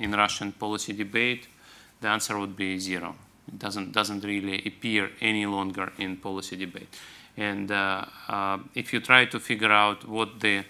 in 0.02 0.12
Russian 0.12 0.52
policy 0.52 0.94
debate, 0.94 1.48
the 2.02 2.08
answer 2.08 2.38
would 2.38 2.56
be 2.56 2.80
zero. 2.80 3.16
It 3.48 3.60
doesn't 3.60 3.92
doesn't 3.92 4.24
really 4.24 4.62
appear 4.66 5.12
any 5.22 5.46
longer 5.46 5.92
in 5.98 6.18
policy 6.18 6.56
debate. 6.58 6.90
And 7.38 7.72
uh, 7.72 8.06
uh, 8.28 8.58
if 8.76 8.94
you 8.94 9.00
try 9.00 9.26
to 9.26 9.40
figure 9.40 9.72
out 9.72 10.08
what 10.08 10.40
the 10.40 10.64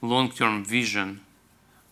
long-term 0.00 0.64
vision 0.64 1.20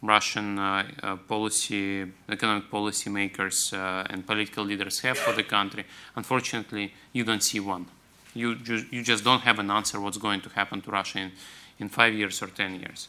Russian 0.02 0.58
uh, 0.58 0.84
uh, 1.02 1.16
policy, 1.16 2.06
economic 2.28 2.70
policy 2.70 3.10
makers 3.10 3.72
uh, 3.72 4.06
and 4.08 4.26
political 4.26 4.64
leaders 4.64 5.00
have 5.00 5.18
for 5.18 5.34
the 5.34 5.42
country, 5.42 5.84
unfortunately, 6.16 6.92
you 7.12 7.24
don't 7.24 7.42
see 7.42 7.60
one. 7.60 7.86
You, 8.34 8.54
ju- 8.54 8.86
you 8.90 9.02
just 9.02 9.24
don't 9.24 9.42
have 9.42 9.58
an 9.58 9.70
answer 9.70 10.00
what's 10.00 10.18
going 10.18 10.40
to 10.42 10.48
happen 10.50 10.80
to 10.82 10.90
Russia 10.90 11.18
in, 11.18 11.32
in 11.78 11.88
five 11.88 12.14
years 12.14 12.42
or 12.42 12.46
ten 12.46 12.80
years. 12.80 13.08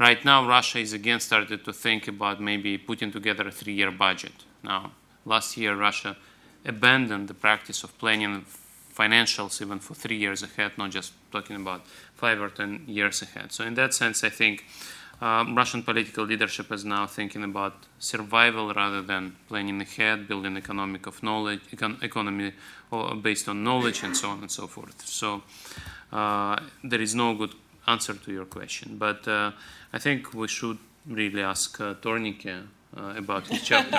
Right 0.00 0.24
now, 0.24 0.48
Russia 0.48 0.78
is 0.78 0.94
again 0.94 1.20
started 1.20 1.62
to 1.62 1.74
think 1.74 2.08
about 2.08 2.40
maybe 2.40 2.78
putting 2.78 3.12
together 3.12 3.46
a 3.48 3.50
three-year 3.50 3.90
budget. 3.90 4.32
Now, 4.64 4.92
last 5.26 5.58
year, 5.58 5.76
Russia 5.76 6.16
abandoned 6.64 7.28
the 7.28 7.34
practice 7.34 7.84
of 7.84 7.98
planning 7.98 8.46
financials 8.94 9.60
even 9.60 9.78
for 9.78 9.92
three 9.94 10.16
years 10.16 10.42
ahead, 10.42 10.72
not 10.78 10.90
just 10.90 11.12
talking 11.30 11.56
about 11.56 11.82
five 12.14 12.40
or 12.40 12.48
ten 12.48 12.84
years 12.86 13.20
ahead. 13.20 13.52
So, 13.52 13.62
in 13.62 13.74
that 13.74 13.92
sense, 13.92 14.24
I 14.24 14.30
think 14.30 14.64
um, 15.20 15.54
Russian 15.54 15.82
political 15.82 16.24
leadership 16.24 16.72
is 16.72 16.82
now 16.82 17.06
thinking 17.06 17.44
about 17.44 17.74
survival 17.98 18.72
rather 18.72 19.02
than 19.02 19.36
planning 19.48 19.82
ahead, 19.82 20.26
building 20.26 20.56
economic 20.56 21.06
of 21.06 21.22
knowledge, 21.22 21.60
econ- 21.72 22.02
economy 22.02 22.54
based 23.20 23.50
on 23.50 23.62
knowledge, 23.62 24.02
and 24.02 24.16
so 24.16 24.30
on 24.30 24.40
and 24.40 24.50
so 24.50 24.66
forth. 24.66 25.06
So, 25.06 25.42
uh, 26.10 26.58
there 26.82 27.02
is 27.02 27.14
no 27.14 27.34
good 27.34 27.54
answer 27.86 28.14
to 28.14 28.32
your 28.32 28.44
question, 28.44 28.96
but 28.98 29.26
uh, 29.26 29.52
I 29.92 29.98
think 29.98 30.34
we 30.34 30.46
should 30.48 30.78
really 31.06 31.42
ask 31.42 31.80
uh, 31.80 31.94
Tornike 31.94 32.46
uh, 32.96 33.14
about 33.16 33.46
his 33.48 33.62
chapter. 33.62 33.90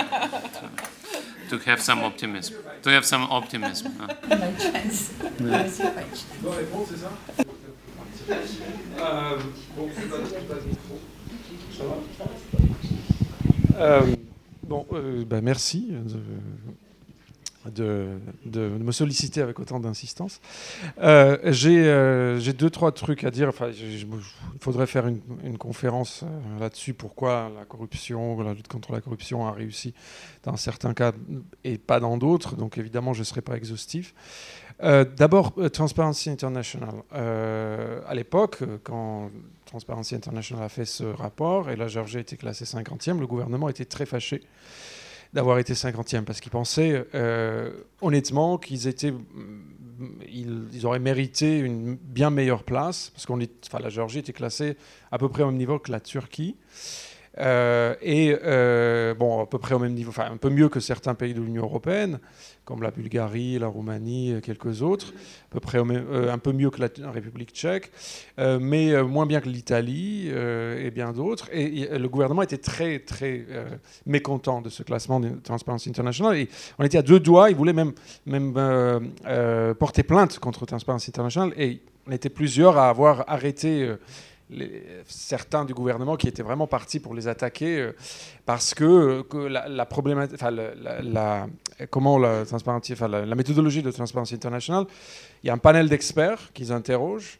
To, 1.50 1.58
to, 1.58 1.70
have 1.70 1.82
some 1.82 2.00
optimism. 2.00 2.58
To 2.84 2.90
have 2.90 3.06
some 3.06 3.24
optimism. 3.24 3.94
Uh. 4.02 4.08
Euh, 13.80 14.16
bon, 14.64 14.86
euh, 14.94 15.26
bah 15.26 15.42
merci 15.42 15.92
de, 17.70 18.20
me 18.56 18.92
solliciter 18.92 19.42
avec 19.42 19.60
autant 19.60 19.80
d'insistance. 19.80 20.42
Euh, 21.00 21.38
euh, 21.44 22.40
J'ai 22.40 22.54
deux, 22.54 22.70
trois 22.70 22.92
trucs 22.92 23.24
à 23.24 23.32
dire. 23.32 23.50
Enfin, 23.50 23.70
il 23.70 24.08
faudrait 24.60 24.88
faire 24.88 25.08
une, 25.08 25.58
conférence 25.58 26.24
euh, 26.24 26.60
là-dessus. 26.60 26.94
Pourquoi 26.94 27.52
la 27.56 27.66
corruption, 27.66 28.42
la 28.42 28.54
lutte 28.54 28.68
contre 28.68 28.92
la 28.92 29.02
corruption 29.02 29.48
a 29.48 29.52
réussi 29.52 29.94
dans 30.44 30.56
certains 30.56 30.94
cas 30.94 31.12
et 31.64 31.78
pas 31.78 32.00
dans 32.00 32.18
d'autres? 32.18 32.56
Donc 32.56 32.78
évidemment, 32.78 33.14
je 33.14 33.20
ne 33.20 33.26
serai 33.26 33.42
pas 33.42 33.56
exhaustif. 33.56 34.14
D'abord, 34.82 35.54
Transparency 35.72 36.32
International. 36.32 37.04
À 37.12 38.16
l'époque, 38.16 38.64
quand 38.84 39.30
Transparency 39.66 40.16
International 40.16 40.66
a 40.66 40.70
fait 40.70 40.86
ce 40.86 41.04
rapport 41.04 41.70
et 41.70 41.76
la 41.76 41.88
Géorgie 41.88 42.18
a 42.18 42.22
été 42.22 42.36
classée 42.36 42.66
50e, 42.66 43.20
le 43.20 43.28
gouvernement 43.28 43.70
était 43.70 43.86
très 43.86 44.08
fâché 44.08 44.42
d'avoir 45.34 45.60
été 45.60 45.74
50e, 45.74 46.24
parce 46.24 46.42
qu'ils 46.42 46.52
pensaient 46.52 47.06
euh, 47.16 47.72
honnêtement 48.02 48.58
qu'ils 48.58 48.88
étaient, 48.88 49.14
ils, 50.28 50.68
ils, 50.74 50.86
auraient 50.86 51.00
mérité 51.00 51.60
une 51.60 51.96
bien 51.96 52.30
meilleure 52.30 52.64
place, 52.64 53.12
parce 53.12 53.26
qu'on 53.26 53.40
enfin, 53.66 53.80
la 53.80 53.90
Géorgie 53.90 54.20
était 54.20 54.34
classée 54.34 54.78
à 55.12 55.18
peu 55.18 55.30
près 55.30 55.44
au 55.44 55.48
même 55.48 55.58
niveau 55.58 55.80
que 55.80 55.92
la 55.92 56.00
Turquie. 56.00 56.56
Euh, 57.40 57.96
et 58.02 58.38
euh, 58.44 59.14
bon, 59.14 59.42
à 59.42 59.46
peu 59.46 59.58
près 59.58 59.74
au 59.74 59.80
même 59.80 59.94
niveau, 59.94 60.10
enfin 60.10 60.30
un 60.32 60.38
peu 60.38 60.50
mieux 60.50 60.70
que 60.70 60.80
certains 60.80 61.14
pays 61.14 61.34
de 61.34 61.42
l'Union 61.42 61.64
européenne, 61.64 62.20
comme 62.66 62.84
la 62.84 62.92
Bulgarie, 62.92 63.58
la 63.58 63.68
Roumanie, 63.68 64.36
quelques 64.44 64.82
autres, 64.82 65.14
à 65.50 65.54
peu 65.54 65.60
près 65.60 65.80
euh, 65.80 66.32
un 66.32 66.38
peu 66.38 66.54
mieux 66.54 66.70
que 66.70 66.82
la, 66.82 67.12
République 67.12 67.52
tchèque, 67.52 67.92
euh, 68.40 68.60
mais 68.62 68.92
euh, 68.92 69.04
moins 69.04 69.26
bien 69.26 69.42
que 69.42 69.50
l'Italie 69.50 70.30
et 70.30 70.92
bien 70.92 71.12
d'autres. 71.12 71.50
Et, 71.52 71.82
et, 71.82 71.98
le 71.98 72.08
gouvernement 72.08 72.42
était 72.44 72.58
très, 72.58 73.00
très 73.00 73.46
mécontent 74.06 74.62
de 74.62 74.70
ce 74.70 74.84
classement 74.84 75.20
de 75.20 75.30
Transparency 75.44 75.90
International. 75.90 76.38
Et 76.38 76.50
on 76.80 76.84
était 76.84 76.98
à 76.98 77.02
deux 77.02 77.20
doigts, 77.20 77.50
il 77.50 77.56
voulait 77.56 77.74
même 77.74 77.94
porter 79.76 80.04
plainte 80.04 80.40
contre 80.40 80.66
Transparency 80.66 81.10
International. 81.10 81.54
Et 81.58 81.82
on 82.08 82.12
était 82.12 82.30
plusieurs 82.30 82.78
à 82.78 82.90
avoir 82.90 83.24
arrêté 83.28 83.96
certains 85.06 85.66
du 85.66 85.74
gouvernement 85.74 86.16
qui 86.18 86.28
étaient 86.28 86.44
vraiment 86.44 86.68
partis 86.68 87.00
pour 87.00 87.14
les 87.14 87.28
attaquer 87.28 87.80
euh, 87.80 87.96
parce 88.46 88.74
que, 88.74 89.22
que 89.24 89.38
la, 89.38 89.86
problématique, 89.86 90.40
comment 91.90 92.18
la, 92.18 93.36
méthodologie 93.36 93.82
de 93.82 93.92
Transparency 93.92 94.36
International, 94.36 94.86
il 95.44 95.48
y 95.48 95.50
a 95.50 95.54
un 95.54 95.58
panel 95.58 95.90
d'experts 95.90 96.52
qu'ils 96.54 96.72
interrogent. 96.72 97.40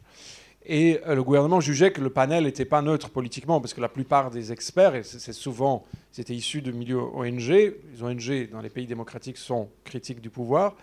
Et 0.64 1.00
euh, 1.06 1.14
le 1.14 1.22
gouvernement 1.22 1.60
jugeait 1.60 1.92
que 1.92 2.00
le 2.00 2.10
panel 2.10 2.44
n'était 2.44 2.64
pas 2.64 2.82
neutre 2.82 3.10
politiquement, 3.10 3.60
parce 3.60 3.74
que 3.74 3.80
la 3.80 3.88
plupart 3.88 4.30
des 4.30 4.52
experts, 4.52 4.94
et 4.94 5.02
c'est 5.02 5.32
souvent, 5.32 5.84
c'était 6.12 6.34
issus 6.34 6.62
de 6.62 6.70
milieux 6.70 7.00
ONG, 7.00 7.48
les 7.48 8.02
ONG 8.02 8.50
dans 8.50 8.60
les 8.60 8.70
pays 8.70 8.86
démocratiques 8.86 9.38
sont 9.38 9.68
critiques 9.84 10.20
du 10.20 10.30
pouvoir, 10.30 10.76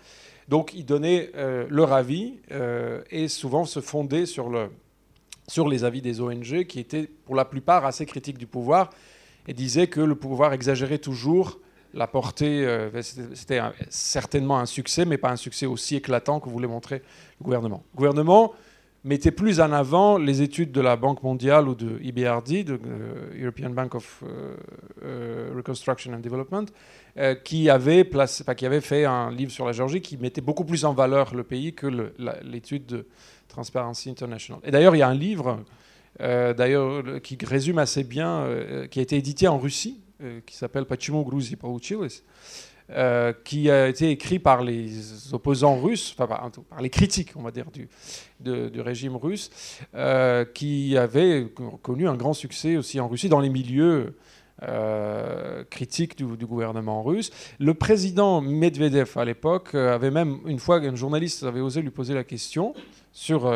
donc 0.48 0.74
ils 0.74 0.84
donnaient 0.84 1.30
euh, 1.34 1.66
leur 1.70 1.92
avis 1.92 2.34
euh, 2.50 3.02
et 3.10 3.28
souvent 3.28 3.64
se 3.64 3.80
fondaient 3.80 4.26
sur 4.26 4.50
le, 4.50 4.68
sur 5.48 5.68
les 5.68 5.84
avis 5.84 6.02
des 6.02 6.20
ONG 6.20 6.64
qui 6.64 6.80
étaient 6.80 7.08
pour 7.24 7.34
la 7.34 7.44
plupart 7.44 7.84
assez 7.84 8.06
critiques 8.06 8.38
du 8.38 8.46
pouvoir 8.46 8.90
et 9.48 9.54
disaient 9.54 9.88
que 9.88 10.00
le 10.00 10.14
pouvoir 10.14 10.52
exagérait 10.52 10.98
toujours 10.98 11.58
la 11.94 12.06
portée. 12.06 12.64
Euh, 12.66 13.02
C'était 13.02 13.60
certainement 13.88 14.58
un 14.58 14.66
succès, 14.66 15.04
mais 15.04 15.18
pas 15.18 15.30
un 15.30 15.36
succès 15.36 15.66
aussi 15.66 15.96
éclatant 15.96 16.40
que 16.40 16.48
voulait 16.48 16.68
montrer 16.68 17.02
le 17.40 17.44
gouvernement. 17.44 17.82
Le 17.94 17.96
gouvernement 17.96 18.54
mettait 19.04 19.30
plus 19.30 19.60
en 19.60 19.72
avant 19.72 20.18
les 20.18 20.42
études 20.42 20.72
de 20.72 20.80
la 20.80 20.96
Banque 20.96 21.22
mondiale 21.22 21.68
ou 21.68 21.74
de 21.74 21.98
EBRD, 22.02 22.64
de 22.64 22.74
uh, 22.74 23.42
European 23.42 23.70
Bank 23.70 23.94
of 23.94 24.22
uh, 24.22 24.26
uh, 25.04 25.56
Reconstruction 25.56 26.12
and 26.12 26.18
Development, 26.18 26.66
euh, 27.16 27.34
qui, 27.34 27.70
avait 27.70 28.04
placé, 28.04 28.44
qui 28.54 28.66
avait 28.66 28.80
fait 28.80 29.04
un 29.04 29.30
livre 29.30 29.50
sur 29.50 29.64
la 29.64 29.72
Géorgie 29.72 30.00
qui 30.00 30.16
mettait 30.18 30.42
beaucoup 30.42 30.64
plus 30.64 30.84
en 30.84 30.92
valeur 30.92 31.34
le 31.34 31.44
pays 31.44 31.74
que 31.74 31.86
l'étude 32.42 32.86
de 32.86 33.06
Transparency 33.49 34.09
International. 34.09 34.59
Et 34.63 34.71
d'ailleurs, 34.71 34.95
il 34.95 34.99
y 34.99 35.03
a 35.03 35.09
un 35.09 35.15
livre 35.15 35.63
euh, 36.21 36.53
d'ailleurs 36.53 37.21
qui 37.21 37.37
résume 37.43 37.77
assez 37.77 38.03
bien, 38.03 38.41
euh, 38.41 38.87
qui 38.87 38.99
a 38.99 39.01
été 39.01 39.17
édité 39.17 39.47
en 39.47 39.57
Russie, 39.57 39.99
euh, 40.23 40.39
qui 40.45 40.55
s'appelle 40.55 40.85
Почему 40.85 41.25
Грузия 41.25 41.57
получилось, 41.57 42.23
euh, 42.89 43.33
qui 43.43 43.69
a 43.69 43.89
été 43.89 44.09
écrit 44.09 44.39
par 44.39 44.63
les 44.63 45.33
opposants 45.33 45.77
russes, 45.81 46.15
enfin 46.17 46.25
par, 46.25 46.49
par 46.69 46.81
les 46.81 46.89
critiques, 46.89 47.33
on 47.35 47.41
va 47.41 47.51
dire, 47.51 47.69
du, 47.69 47.89
de, 48.39 48.69
du 48.69 48.79
régime 48.79 49.17
russe, 49.17 49.51
euh, 49.93 50.45
qui 50.45 50.97
avait 50.97 51.51
connu 51.81 52.07
un 52.07 52.15
grand 52.15 52.31
succès 52.31 52.77
aussi 52.77 52.97
en 53.01 53.09
Russie 53.09 53.27
dans 53.27 53.41
les 53.41 53.49
milieux 53.49 54.15
critique 55.69 56.17
du, 56.17 56.45
gouvernement 56.45 57.03
russe. 57.03 57.29
Le 57.59 57.73
président 57.73 58.39
Medvedev, 58.39 59.17
à 59.17 59.25
l'époque, 59.25 59.75
avait 59.75 60.11
même, 60.11 60.39
une 60.45 60.59
fois, 60.59 60.77
un 60.77 60.95
journaliste 60.95 61.43
avait 61.43 61.59
osé 61.59 61.81
lui 61.81 61.89
poser 61.89 62.13
la 62.13 62.23
question 62.23 62.73
sur 63.12 63.50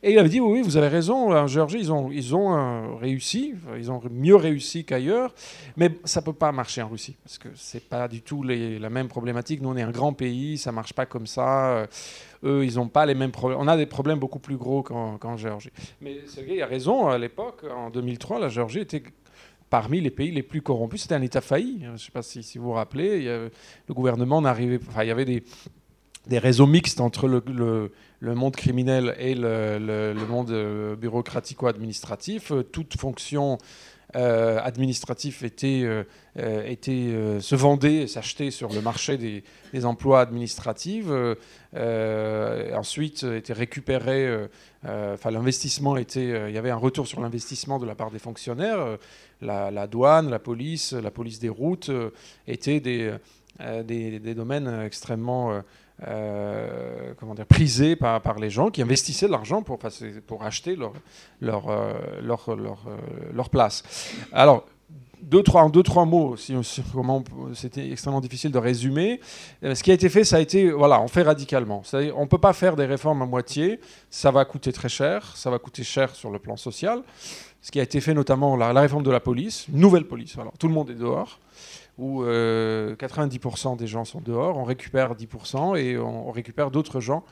et 0.00 0.12
il 0.12 0.18
avait 0.18 0.28
dit 0.28 0.38
oui, 0.38 0.62
vous 0.62 0.76
avez 0.76 0.86
raison, 0.86 1.32
en 1.32 1.48
Géorgie, 1.48 1.78
ils 1.78 1.92
ont, 1.92 2.12
ils 2.12 2.36
ont 2.36 2.54
euh, 2.54 2.94
réussi, 2.94 3.54
ils 3.76 3.90
ont 3.90 4.00
mieux 4.08 4.36
réussi 4.36 4.84
qu'ailleurs, 4.84 5.34
mais 5.76 5.90
ça 6.04 6.20
ne 6.20 6.24
peut 6.24 6.32
pas 6.32 6.52
marcher 6.52 6.82
en 6.82 6.88
Russie, 6.88 7.16
parce 7.24 7.36
que 7.36 7.48
ce 7.56 7.76
n'est 7.76 7.80
pas 7.80 8.06
du 8.06 8.22
tout 8.22 8.44
la 8.44 8.90
même 8.90 9.08
problématique. 9.08 9.60
Nous, 9.60 9.68
on 9.68 9.76
est 9.76 9.82
un 9.82 9.90
grand 9.90 10.12
pays, 10.12 10.56
ça 10.56 10.70
ne 10.70 10.76
marche 10.76 10.92
pas 10.92 11.04
comme 11.04 11.26
ça. 11.26 11.70
Euh, 11.70 11.86
eux, 12.44 12.64
ils 12.64 12.76
n'ont 12.76 12.86
pas 12.86 13.06
les 13.06 13.16
mêmes 13.16 13.32
problèmes. 13.32 13.58
On 13.60 13.66
a 13.66 13.76
des 13.76 13.86
problèmes 13.86 14.20
beaucoup 14.20 14.38
plus 14.38 14.56
gros 14.56 14.84
qu'en 14.84 15.36
Géorgie. 15.36 15.70
Mais 16.00 16.18
Sergei 16.26 16.62
a 16.62 16.66
raison, 16.66 17.08
à 17.08 17.18
l'époque, 17.18 17.64
en 17.68 17.90
2003, 17.90 18.38
la 18.38 18.48
Géorgie 18.48 18.80
était 18.80 19.02
parmi 19.68 20.00
les 20.00 20.10
pays 20.10 20.30
les 20.30 20.44
plus 20.44 20.62
corrompus. 20.62 21.02
C'était 21.02 21.16
un 21.16 21.22
État 21.22 21.40
failli. 21.40 21.80
Je 21.82 21.90
ne 21.90 21.96
sais 21.96 22.12
pas 22.12 22.22
si, 22.22 22.44
si, 22.44 22.58
vous 22.58 22.66
vous 22.66 22.72
rappelez. 22.74 23.24
le 23.24 23.94
gouvernement 23.94 24.40
n'arrivait 24.40 24.78
pas. 24.78 24.86
Enfin, 24.90 25.02
il 25.02 25.08
y 25.08 25.10
avait 25.10 25.24
des, 25.24 25.42
des 26.28 26.38
réseaux 26.38 26.66
mixtes 26.66 27.00
entre 27.00 27.26
le, 27.26 27.90
monde 28.20 28.56
criminel 28.56 29.14
et 29.18 29.34
le, 29.34 30.14
monde 30.28 30.50
euh, 30.50 30.96
bureaucratico-administratif. 30.96 32.52
Euh, 32.52 32.62
toute 32.62 32.98
fonction 32.98 33.58
euh, 34.16 34.58
administrative 34.62 35.44
était, 35.44 35.84
était 36.36 37.38
se 37.40 37.54
vendait 37.54 37.96
et 37.96 38.06
s'achetait 38.06 38.50
sur 38.50 38.72
le 38.72 38.80
marché 38.80 39.18
des, 39.18 39.44
des 39.74 39.84
emplois 39.84 40.22
administratifs. 40.22 41.08
ensuite, 41.74 43.22
était 43.22 43.52
récupéré. 43.52 44.48
Enfin, 44.82 45.30
l'investissement 45.30 45.98
était. 45.98 46.48
il 46.48 46.54
y 46.54 46.58
avait 46.58 46.70
un 46.70 46.76
retour 46.76 47.06
sur 47.06 47.20
l'investissement 47.20 47.78
de 47.78 47.84
la 47.84 47.94
part 47.94 48.10
des 48.10 48.18
fonctionnaires. 48.18 48.96
La, 49.42 49.86
douane, 49.86 50.30
la 50.30 50.38
police, 50.38 50.94
la 50.94 51.10
police 51.10 51.38
des 51.38 51.50
routes 51.50 51.90
étaient 52.46 52.80
des, 52.80 53.14
des, 53.84 54.20
des 54.20 54.34
domaines 54.34 54.84
extrêmement 54.86 55.62
euh, 56.06 57.12
comment 57.18 57.34
dire, 57.34 57.46
prisés 57.46 57.96
par, 57.96 58.20
par, 58.20 58.38
les 58.38 58.50
gens 58.50 58.70
qui 58.70 58.82
investissaient 58.82 59.26
de 59.26 59.32
l'argent 59.32 59.62
pour, 59.62 59.78
pour 60.28 60.44
acheter 60.44 60.76
leur, 60.76 60.92
leur, 61.40 61.68
euh, 61.68 61.92
leur, 62.22 62.54
leur, 62.54 62.84
euh, 62.86 62.96
leur, 63.34 63.50
place. 63.50 63.82
Alors, 64.32 64.64
deux, 65.20 65.42
trois, 65.42 65.62
en 65.62 65.70
deux, 65.70 65.82
trois 65.82 66.04
mots, 66.04 66.36
si, 66.36 66.54
c'était 67.54 67.90
extrêmement 67.90 68.20
difficile 68.20 68.52
de 68.52 68.58
résumer. 68.58 69.18
Ce 69.60 69.82
qui 69.82 69.90
a 69.90 69.94
été 69.94 70.08
fait, 70.08 70.22
ça 70.22 70.36
a 70.36 70.40
été, 70.40 70.70
voilà, 70.70 71.00
on 71.00 71.08
fait 71.08 71.22
radicalement. 71.22 71.82
On 71.92 72.22
ne 72.22 72.28
peut 72.28 72.38
pas 72.38 72.52
faire 72.52 72.76
des 72.76 72.86
réformes 72.86 73.22
à 73.22 73.26
moitié, 73.26 73.80
ça 74.08 74.30
va 74.30 74.44
coûter 74.44 74.72
très 74.72 74.88
cher, 74.88 75.36
ça 75.36 75.50
va 75.50 75.58
coûter 75.58 75.82
cher 75.82 76.14
sur 76.14 76.30
le 76.30 76.38
plan 76.38 76.56
social. 76.56 77.02
Ce 77.60 77.72
qui 77.72 77.80
a 77.80 77.82
été 77.82 78.00
fait 78.00 78.14
notamment, 78.14 78.54
la, 78.54 78.72
la 78.72 78.82
réforme 78.82 79.02
de 79.02 79.10
la 79.10 79.18
police, 79.18 79.66
nouvelle 79.68 80.04
police. 80.04 80.38
Alors, 80.38 80.52
tout 80.56 80.68
le 80.68 80.74
monde 80.74 80.90
est 80.90 80.94
dehors 80.94 81.40
où 81.98 82.22
90% 82.22 83.72
euh, 83.72 83.76
des 83.76 83.86
gens 83.86 84.04
sont 84.04 84.20
dehors, 84.20 84.56
on 84.56 84.64
récupère 84.64 85.14
10% 85.14 85.76
et 85.76 85.98
on, 85.98 86.30
récupère 86.30 86.70
d'autres 86.70 87.00
gens 87.00 87.24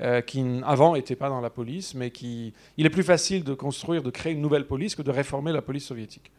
euh, 0.00 0.20
qui 0.20 0.44
avant 0.64 0.94
n'étaient 0.94 1.16
pas 1.16 1.28
dans 1.28 1.40
la 1.40 1.50
police, 1.50 1.94
mais 1.94 2.10
qui... 2.10 2.52
Il 2.76 2.84
est 2.84 2.90
plus 2.90 3.04
facile 3.04 3.44
de 3.44 3.54
construire, 3.54 4.02
de 4.02 4.10
créer 4.10 4.32
une 4.32 4.40
nouvelle 4.40 4.66
police 4.66 4.96
que 4.96 5.02
de 5.02 5.10
réformer 5.10 5.52
la 5.52 5.62
police 5.62 5.84
soviétique. 5.84 6.32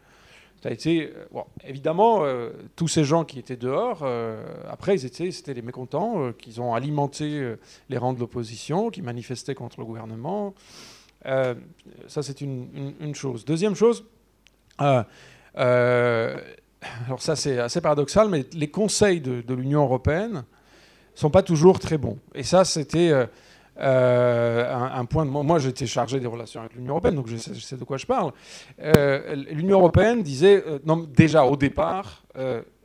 Ça 0.61 0.67
a 0.67 0.73
été, 0.73 1.05
euh, 1.05 1.25
bon, 1.31 1.45
évidemment, 1.65 2.25
tous 2.75 2.89
ces 2.89 3.05
gens 3.05 3.23
qui 3.23 3.39
étaient 3.39 3.55
dehors, 3.55 4.05
après, 4.69 4.95
ils 4.95 5.05
étaient, 5.05 5.31
c'était 5.31 5.53
les 5.53 5.61
mécontents, 5.61 6.33
qui 6.33 6.59
ont 6.59 6.73
alimenté 6.73 7.55
les 7.87 7.97
rangs 7.97 8.11
de 8.11 8.19
l'opposition, 8.19 8.89
qui 8.89 9.01
manifestaient 9.01 9.55
contre 9.55 9.79
le 9.79 9.85
gouvernement. 9.85 10.53
ça, 11.23 12.23
c'est 12.23 12.41
une, 12.41 13.15
chose. 13.15 13.45
Deuxième 13.45 13.75
chose, 13.75 14.03
alors 17.05 17.21
ça 17.21 17.35
c'est 17.35 17.59
assez 17.59 17.81
paradoxal, 17.81 18.29
mais 18.29 18.45
les 18.53 18.69
conseils 18.69 19.21
de, 19.21 19.53
l'Union 19.53 19.81
européenne 19.81 20.33
ne 20.33 21.19
sont 21.19 21.29
pas 21.29 21.43
toujours 21.43 21.79
très 21.79 21.97
bons. 21.97 22.17
Et 22.33 22.43
ça 22.43 22.63
c'était 22.65 23.11
euh, 23.11 23.25
euh, 23.79 24.73
un, 24.73 25.05
point 25.05 25.25
de... 25.25 25.29
Moi 25.29 25.59
j'étais 25.59 25.87
chargé 25.87 26.19
des 26.19 26.27
relations 26.27 26.61
avec 26.61 26.75
l'Union 26.75 26.91
européenne, 26.91 27.15
donc 27.15 27.27
je 27.27 27.37
sais, 27.37 27.77
de 27.77 27.83
quoi 27.83 27.97
je 27.97 28.05
parle. 28.05 28.31
Euh, 28.81 29.35
L'Union 29.51 29.79
européenne 29.79 30.23
disait, 30.23 30.63
non, 30.85 30.97
déjà 30.97 31.43
au 31.43 31.57
départ, 31.57 32.23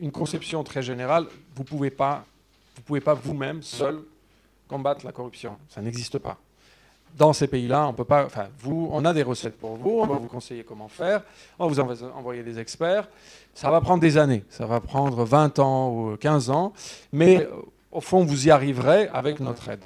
une 0.00 0.10
conception 0.10 0.64
très 0.64 0.82
générale, 0.82 1.26
vous 1.54 1.62
ne 1.62 1.68
pouvez 1.68 1.90
pas 1.90 2.24
vous 2.76 2.82
pouvez 2.82 3.00
pas 3.00 3.14
vous-même, 3.14 3.62
seul, 3.62 4.02
combattre 4.68 5.06
la 5.06 5.12
corruption. 5.12 5.56
Ça 5.68 5.80
n'existe 5.80 6.18
pas 6.18 6.38
dans 7.16 7.32
ces 7.32 7.46
pays-là, 7.46 7.86
on 7.88 7.92
peut 7.92 8.04
pas. 8.04 8.24
Enfin, 8.24 8.48
vous, 8.58 8.88
on 8.92 9.04
a 9.04 9.12
des 9.12 9.22
recettes 9.22 9.58
pour 9.58 9.76
vous, 9.76 10.00
on 10.00 10.06
va 10.06 10.16
vous 10.16 10.28
conseiller 10.28 10.64
comment 10.64 10.88
faire, 10.88 11.22
on 11.58 11.68
va 11.68 11.82
vous 11.82 12.04
envoyer 12.04 12.42
des 12.42 12.58
experts. 12.58 13.08
Ça 13.54 13.70
va 13.70 13.80
prendre 13.80 14.00
des 14.00 14.18
années, 14.18 14.44
ça 14.48 14.66
va 14.66 14.80
prendre 14.80 15.24
20 15.24 15.58
ans 15.60 15.90
ou 15.90 16.16
15 16.16 16.50
ans, 16.50 16.72
mais 17.12 17.46
au 17.92 18.00
fond, 18.00 18.24
vous 18.24 18.48
y 18.48 18.50
arriverez 18.50 19.08
avec 19.12 19.38
notre 19.38 19.68
aide. 19.68 19.84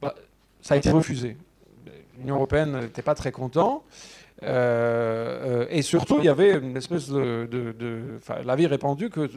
Bah, 0.00 0.14
ça 0.62 0.74
a 0.74 0.76
été 0.76 0.90
refusé. 0.90 1.36
L'Union 2.18 2.36
européenne 2.36 2.80
n'était 2.80 3.02
pas 3.02 3.14
très 3.14 3.32
content. 3.32 3.82
Euh, 4.42 5.66
et 5.70 5.82
surtout, 5.82 6.18
il 6.18 6.24
y 6.24 6.28
avait 6.28 6.60
l'avis 8.44 8.66
répandu 8.66 9.10
que 9.10 9.20
euh, 9.20 9.28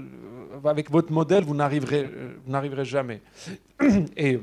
avec 0.63 0.89
votre 0.89 1.11
modèle, 1.11 1.43
vous 1.43 1.55
n'arriverez, 1.55 2.03
euh, 2.03 2.33
n'arriverez 2.47 2.85
jamais. 2.85 3.21
Et 4.17 4.39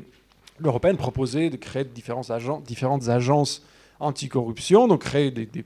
l'Européenne 0.60 0.96
proposait 0.96 1.50
de 1.50 1.56
créer 1.56 1.84
différents 1.84 2.28
agents, 2.30 2.60
différentes 2.60 3.08
agences 3.08 3.62
anticorruption, 3.98 4.88
donc 4.88 5.02
créer 5.02 5.30
des, 5.30 5.64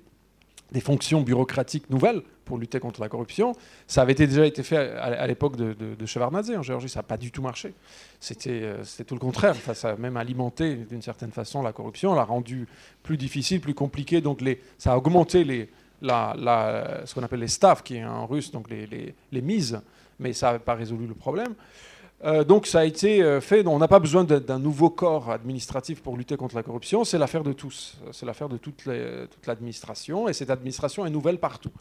fonctions 0.81 1.21
bureaucratiques 1.21 1.89
nouvelles 1.89 2.23
pour 2.45 2.59
lutter 2.59 2.81
contre 2.81 3.01
la 3.01 3.09
corruption. 3.09 3.55
Ça 3.87 4.03
avait 4.03 4.15
déjà 4.15 4.45
été 4.45 4.63
fait 4.63 4.77
à, 4.77 5.27
l'époque 5.27 5.57
de, 5.57 5.73
de, 5.73 5.95
de 5.95 6.57
en 6.57 6.63
Géorgie, 6.63 6.89
ça 6.89 6.99
n'a 6.99 7.05
pas 7.05 7.17
du 7.17 7.31
tout 7.31 7.43
marché. 7.43 7.69
Euh, 7.69 8.83
c'était 8.83 9.05
tout 9.05 9.15
le 9.15 9.21
contraire, 9.21 9.55
ça 9.75 9.91
a 9.91 9.97
même 9.97 10.17
alimenté 10.17 10.75
d'une 10.75 11.03
certaine 11.03 11.31
façon 11.31 11.63
la 11.63 11.73
corruption, 11.73 12.15
l'a 12.15 12.25
rendu 12.25 12.67
plus 13.03 13.17
difficile, 13.17 13.61
plus 13.61 13.75
compliqué, 13.75 14.21
donc 14.21 14.43
ça 14.79 14.93
a 14.93 14.97
augmenté 14.97 15.45
les, 15.45 15.71
ce 16.03 17.15
qu'on 17.15 17.23
appelle 17.23 17.41
les 17.41 17.49
staffs, 17.49 17.83
qui 17.83 17.97
est 17.97 18.05
en 18.05 18.27
russe, 18.27 18.51
donc 18.51 18.69
les, 18.69 18.87
les, 18.87 19.15
les 19.31 19.43
mises, 19.43 19.81
mais 20.19 20.33
ça 20.33 20.53
n'a 20.53 20.59
pas 20.59 20.75
résolu 20.75 21.07
le 21.07 21.15
problème. 21.15 21.55
Euh, 22.23 22.45
donc 22.45 22.67
ça 22.67 22.81
a 22.81 22.85
été 22.85 23.23
euh, 23.23 23.41
fait. 23.41 23.67
On 23.67 23.79
n'a 23.79 23.89
pas 23.89 23.99
besoin 23.99 24.25
d'un 24.25 24.59
nouveau 24.59 24.89
corps 24.91 25.31
administratif 25.31 26.03
pour 26.03 26.17
lutter 26.17 26.37
contre 26.37 26.55
la 26.55 26.63
corruption. 26.63 27.05
C'est 27.05 27.19
l'affaire 27.19 27.43
de 27.43 27.53
tous. 27.53 27.99
C'est 28.13 28.27
l'affaire 28.27 28.49
de 28.49 28.57
toute 28.57 28.87
l'administration. 29.47 30.29
Et 30.29 30.33
cette 30.33 30.51
administration 30.51 31.05
est 31.05 31.11
nouvelle 31.11 31.39
partout. 31.39 31.73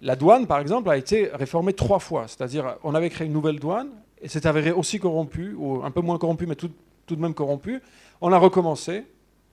La 0.00 0.16
douane, 0.16 0.46
par 0.46 0.58
exemple, 0.58 0.90
a 0.90 0.96
été 0.96 1.30
réformée 1.32 1.72
trois 1.72 1.98
fois. 1.98 2.26
C'est-à-dire, 2.28 2.76
on 2.82 2.94
avait 2.94 3.10
créé 3.10 3.26
une 3.26 3.32
nouvelle 3.32 3.58
douane 3.58 3.90
et 4.20 4.28
s'est 4.28 4.46
avéré 4.46 4.72
aussi 4.72 4.98
corrompu, 4.98 5.54
ou 5.56 5.82
un 5.84 5.90
peu 5.90 6.00
moins 6.00 6.18
corrompu, 6.18 6.46
mais 6.46 6.56
tout, 6.56 6.70
de 7.08 7.16
même 7.16 7.34
corrompu. 7.34 7.82
On 8.20 8.32
a 8.32 8.38
recommencé 8.38 9.04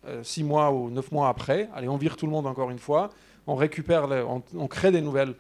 euh, 0.08 0.24
six 0.24 0.44
mois 0.44 0.72
ou 0.72 0.90
neuf 0.90 1.12
mois 1.12 1.30
après. 1.30 1.70
Allez, 1.76 1.90
on 1.90 1.98
vire 1.98 2.16
tout 2.16 2.26
le 2.26 2.32
monde 2.32 2.48
encore 2.48 2.72
une 2.72 2.80
fois. 2.80 3.10
On 3.48 3.56
récupère, 3.56 4.08
on 4.56 4.68
crée 4.68 4.92
des 4.92 5.02
nouvelles 5.02 5.36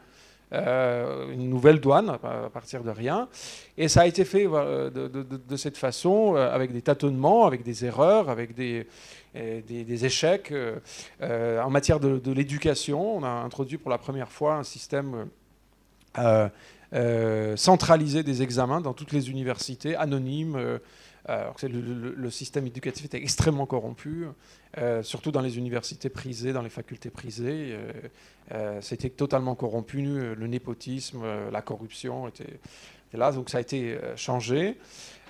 euh, 0.54 1.32
une 1.32 1.50
nouvelle 1.50 1.80
douane 1.80 2.10
à 2.10 2.50
partir 2.50 2.84
de 2.84 2.90
rien. 2.90 3.30
Et 3.78 3.88
ça 3.88 4.02
a 4.02 4.06
été 4.06 4.26
fait 4.26 4.44
de, 4.46 5.56
cette 5.56 5.78
façon, 5.78 6.36
euh, 6.36 6.54
avec 6.54 6.74
des 6.74 6.82
tâtonnements, 6.82 7.46
avec 7.46 7.64
des 7.64 7.86
erreurs, 7.86 8.30
avec 8.30 8.54
des, 8.54 8.86
euh, 9.38 9.62
échecs. 9.70 10.54
en 11.22 11.70
matière 11.70 12.02
de, 12.02 12.32
l'éducation, 12.34 13.18
on 13.18 13.24
a 13.24 13.30
introduit 13.30 13.78
pour 13.78 13.92
la 13.92 13.98
première 13.98 14.30
fois 14.30 14.56
un 14.56 14.64
système 14.64 15.30
centralisé 17.56 18.24
des 18.24 18.42
examens 18.42 18.82
dans 18.82 18.94
toutes 18.94 19.14
les 19.14 19.30
universités, 19.30 19.96
anonymes. 19.96 20.80
Que 21.28 21.68
le, 21.68 22.30
système 22.30 22.66
éducatif 22.68 23.06
était 23.06 23.22
extrêmement 23.22 23.68
corrompu, 23.68 24.26
surtout 25.02 25.32
dans 25.32 25.42
les 25.42 25.58
universités 25.58 26.10
prisées, 26.10 26.54
dans 26.54 26.62
les 26.62 26.70
facultés 26.70 27.10
prisées. 27.10 27.78
Euh, 28.54 28.80
c'était 28.82 29.10
totalement 29.10 29.56
corrompu, 29.56 30.06
euh, 30.06 30.36
le 30.36 30.48
népotisme, 30.48 31.22
euh, 31.24 31.50
la 31.52 31.62
corruption 31.62 32.28
était, 32.28 32.60
là, 33.14 33.32
donc 33.32 33.50
ça 33.50 33.60
a 33.60 33.62
été 33.62 33.98
changé. 34.16 34.78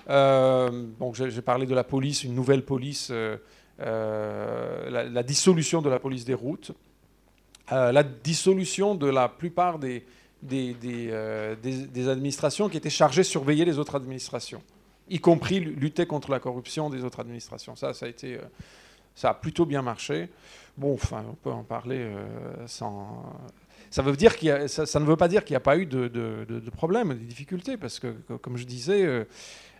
bon, 0.08 1.12
j'ai 1.14 1.42
parlé 1.42 1.66
de 1.66 1.74
la 1.74 1.84
police, 1.84 2.24
une 2.24 2.34
nouvelle 2.34 2.64
police, 2.64 3.12
la, 3.78 5.22
dissolution 5.22 5.82
de 5.82 5.90
la 5.90 5.98
police 5.98 6.24
des 6.24 6.34
routes, 6.34 6.72
la 7.70 8.02
dissolution 8.02 8.94
de 8.94 9.08
la 9.08 9.28
plupart 9.28 9.78
des, 9.78 10.04
des, 10.42 10.74
des, 10.74 12.08
administrations 12.08 12.68
qui 12.68 12.76
étaient 12.76 12.90
chargées 12.90 13.22
de 13.22 13.26
surveiller 13.26 13.64
les 13.64 13.78
autres 13.78 13.96
administrations, 13.96 14.62
y 15.08 15.18
compris 15.18 15.60
lutter 15.60 16.06
contre 16.06 16.30
la 16.30 16.38
corruption 16.38 16.88
des 16.88 17.02
autres 17.04 17.20
administrations. 17.20 17.74
Ça, 17.74 17.94
ça 17.94 18.06
a, 18.06 18.08
été, 18.08 18.38
ça 19.14 19.30
a 19.30 19.34
plutôt 19.34 19.66
bien 19.66 19.82
marché. 19.82 20.28
Bon, 20.76 20.94
enfin, 20.94 21.24
on 21.30 21.34
peut 21.34 21.50
en 21.50 21.64
parler 21.64 21.98
euh, 21.98 22.66
sans. 22.66 23.24
Ça, 23.90 24.02
ne 24.02 24.08
veut 24.10 25.16
pas 25.16 25.28
dire 25.28 25.44
qu'il 25.44 25.52
n'y 25.52 25.56
a 25.56 25.60
pas 25.60 25.76
eu 25.76 25.84
de, 25.84 26.08
de, 26.08 26.70
problèmes, 26.70 27.10
de 27.10 27.24
difficultés, 27.24 27.76
parce 27.76 28.00
que, 28.00 28.14
comme 28.40 28.56
je 28.56 28.64
disais, 28.64 29.04
euh, 29.04 29.24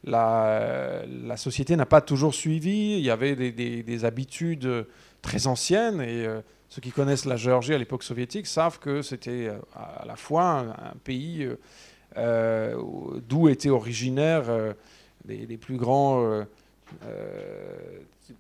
la, 0.05 1.37
société 1.39 1.77
n'a 1.77 1.87
pas 1.87 2.03
toujours 2.03 2.35
suivi. 2.35 2.99
Il 2.99 3.05
y 3.05 3.11
avait 3.11 3.35
des, 3.35 3.83
des, 3.83 4.05
habitudes 4.05 4.87
très 5.23 5.47
anciennes 5.47 6.03
et 6.03 6.27
euh, 6.27 6.43
ceux 6.69 6.83
qui 6.83 6.91
connaissent 6.91 7.25
la 7.25 7.37
Géorgie 7.37 7.73
à 7.73 7.79
l'époque 7.79 8.03
soviétique 8.03 8.47
savent 8.47 8.79
que 8.79 9.01
c'était 9.01 9.51
à 9.75 10.05
la 10.07 10.17
fois 10.17 10.59
un, 10.59 10.97
pays 11.05 11.49
d'où 12.15 13.49
étaient 13.49 13.71
originaires 13.71 14.75
les, 15.27 15.57
plus 15.57 15.79
grands 15.79 16.45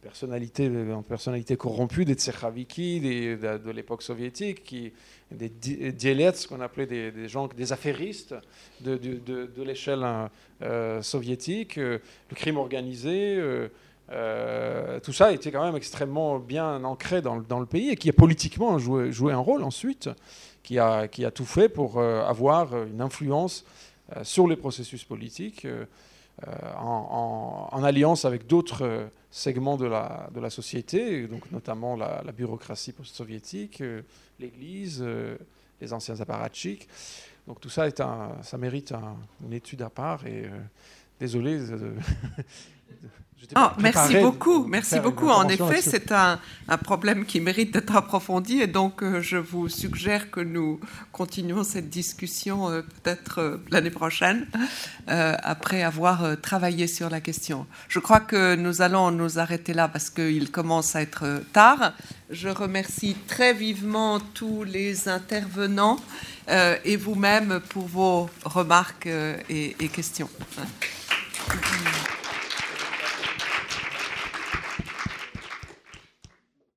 personnalités, 0.00 0.70
personnalités 1.08 1.56
corrompues, 1.56 2.04
des 2.04 2.14
Tsekhaviki 2.14 3.00
de, 3.00 3.70
l'époque 3.70 4.02
soviétique, 4.02 4.64
qui, 4.64 4.92
des 5.30 5.48
dielets, 5.48 6.46
qu'on 6.48 6.60
appelait 6.60 6.86
des, 6.86 7.28
gens, 7.28 7.48
des 7.48 7.72
affairistes 7.72 8.34
de, 8.80 9.62
l'échelle 9.62 10.04
euh, 10.62 11.02
soviétique, 11.02 11.78
euh, 11.78 11.98
le 12.30 12.36
crime 12.36 12.56
organisé. 12.56 13.38
Euh, 14.10 15.00
tout 15.00 15.12
ça 15.12 15.32
était 15.32 15.50
quand 15.50 15.64
même 15.64 15.76
extrêmement 15.76 16.38
bien 16.38 16.84
ancré 16.84 17.22
dans, 17.22 17.36
le 17.36 17.66
pays 17.66 17.90
et 17.90 17.96
qui 17.96 18.10
a 18.10 18.12
politiquement 18.12 18.78
joué, 18.78 19.32
un 19.32 19.38
rôle 19.38 19.62
ensuite, 19.62 20.10
qui 20.62 20.78
a 20.78 21.08
tout 21.34 21.46
fait 21.46 21.68
pour 21.68 22.00
avoir 22.00 22.76
une 22.84 23.00
influence 23.00 23.64
sur 24.22 24.46
les 24.46 24.56
processus 24.56 25.04
politiques 25.04 25.66
en, 26.76 27.68
en, 27.70 27.84
alliance 27.84 28.24
avec 28.24 28.46
d'autres 28.46 29.08
segments 29.32 29.76
de 29.78 29.86
la, 29.86 30.50
société, 30.50 31.26
donc 31.26 31.50
notamment 31.50 31.96
la, 31.96 32.22
bureaucratie 32.32 32.92
post-soviétique, 32.92 33.82
l'Église, 34.38 35.00
euh, 35.00 35.36
les 35.80 35.92
anciens 35.92 36.20
apparatchiks. 36.20 36.86
Donc 37.46 37.60
tout 37.60 37.70
ça, 37.70 37.88
ça 38.42 38.58
mérite 38.58 38.92
une 39.44 39.52
étude 39.52 39.82
à 39.82 39.90
part. 39.90 40.26
Et 40.26 40.44
euh, 40.44 40.50
désolé 41.18 41.58
de, 41.58 41.94
Ah, 43.54 43.74
merci 43.78 44.16
beaucoup, 44.16 44.66
merci 44.66 45.00
beaucoup. 45.00 45.28
En 45.28 45.48
effet, 45.48 45.82
c'est 45.82 46.12
un, 46.12 46.38
problème 46.84 47.26
qui 47.26 47.40
mérite 47.40 47.72
d'être 47.72 47.94
approfondi 47.94 48.60
et 48.60 48.66
donc 48.66 49.02
euh, 49.02 49.20
je 49.20 49.36
vous 49.36 49.68
suggère 49.68 50.30
que 50.30 50.40
nous 50.40 50.80
continuons 51.12 51.64
cette 51.64 51.90
discussion 51.90 52.70
euh, 52.70 52.80
peut-être 52.82 53.40
euh, 53.40 53.56
l'année 53.70 53.90
prochaine, 53.90 54.46
après 55.06 55.82
avoir 55.82 56.40
travaillé 56.40 56.86
sur 56.86 57.10
la 57.10 57.20
question. 57.20 57.66
Je 57.88 57.98
crois 57.98 58.20
que 58.20 58.54
nous 58.54 58.80
allons 58.80 59.10
nous 59.10 59.38
arrêter 59.38 59.74
là 59.74 59.88
parce 59.88 60.10
qu'il 60.10 60.50
commence 60.50 60.96
à 60.96 61.02
être 61.02 61.42
tard. 61.52 61.92
Je 62.30 62.48
remercie 62.48 63.16
très 63.26 63.52
vivement 63.52 64.20
tous 64.20 64.64
les 64.64 65.08
intervenants 65.08 65.98
et 66.48 66.96
vous-même 66.96 67.60
pour 67.68 67.86
vos 67.86 68.30
remarques 68.44 69.06
et, 69.06 69.76
et 69.78 69.88
questions. 69.88 70.30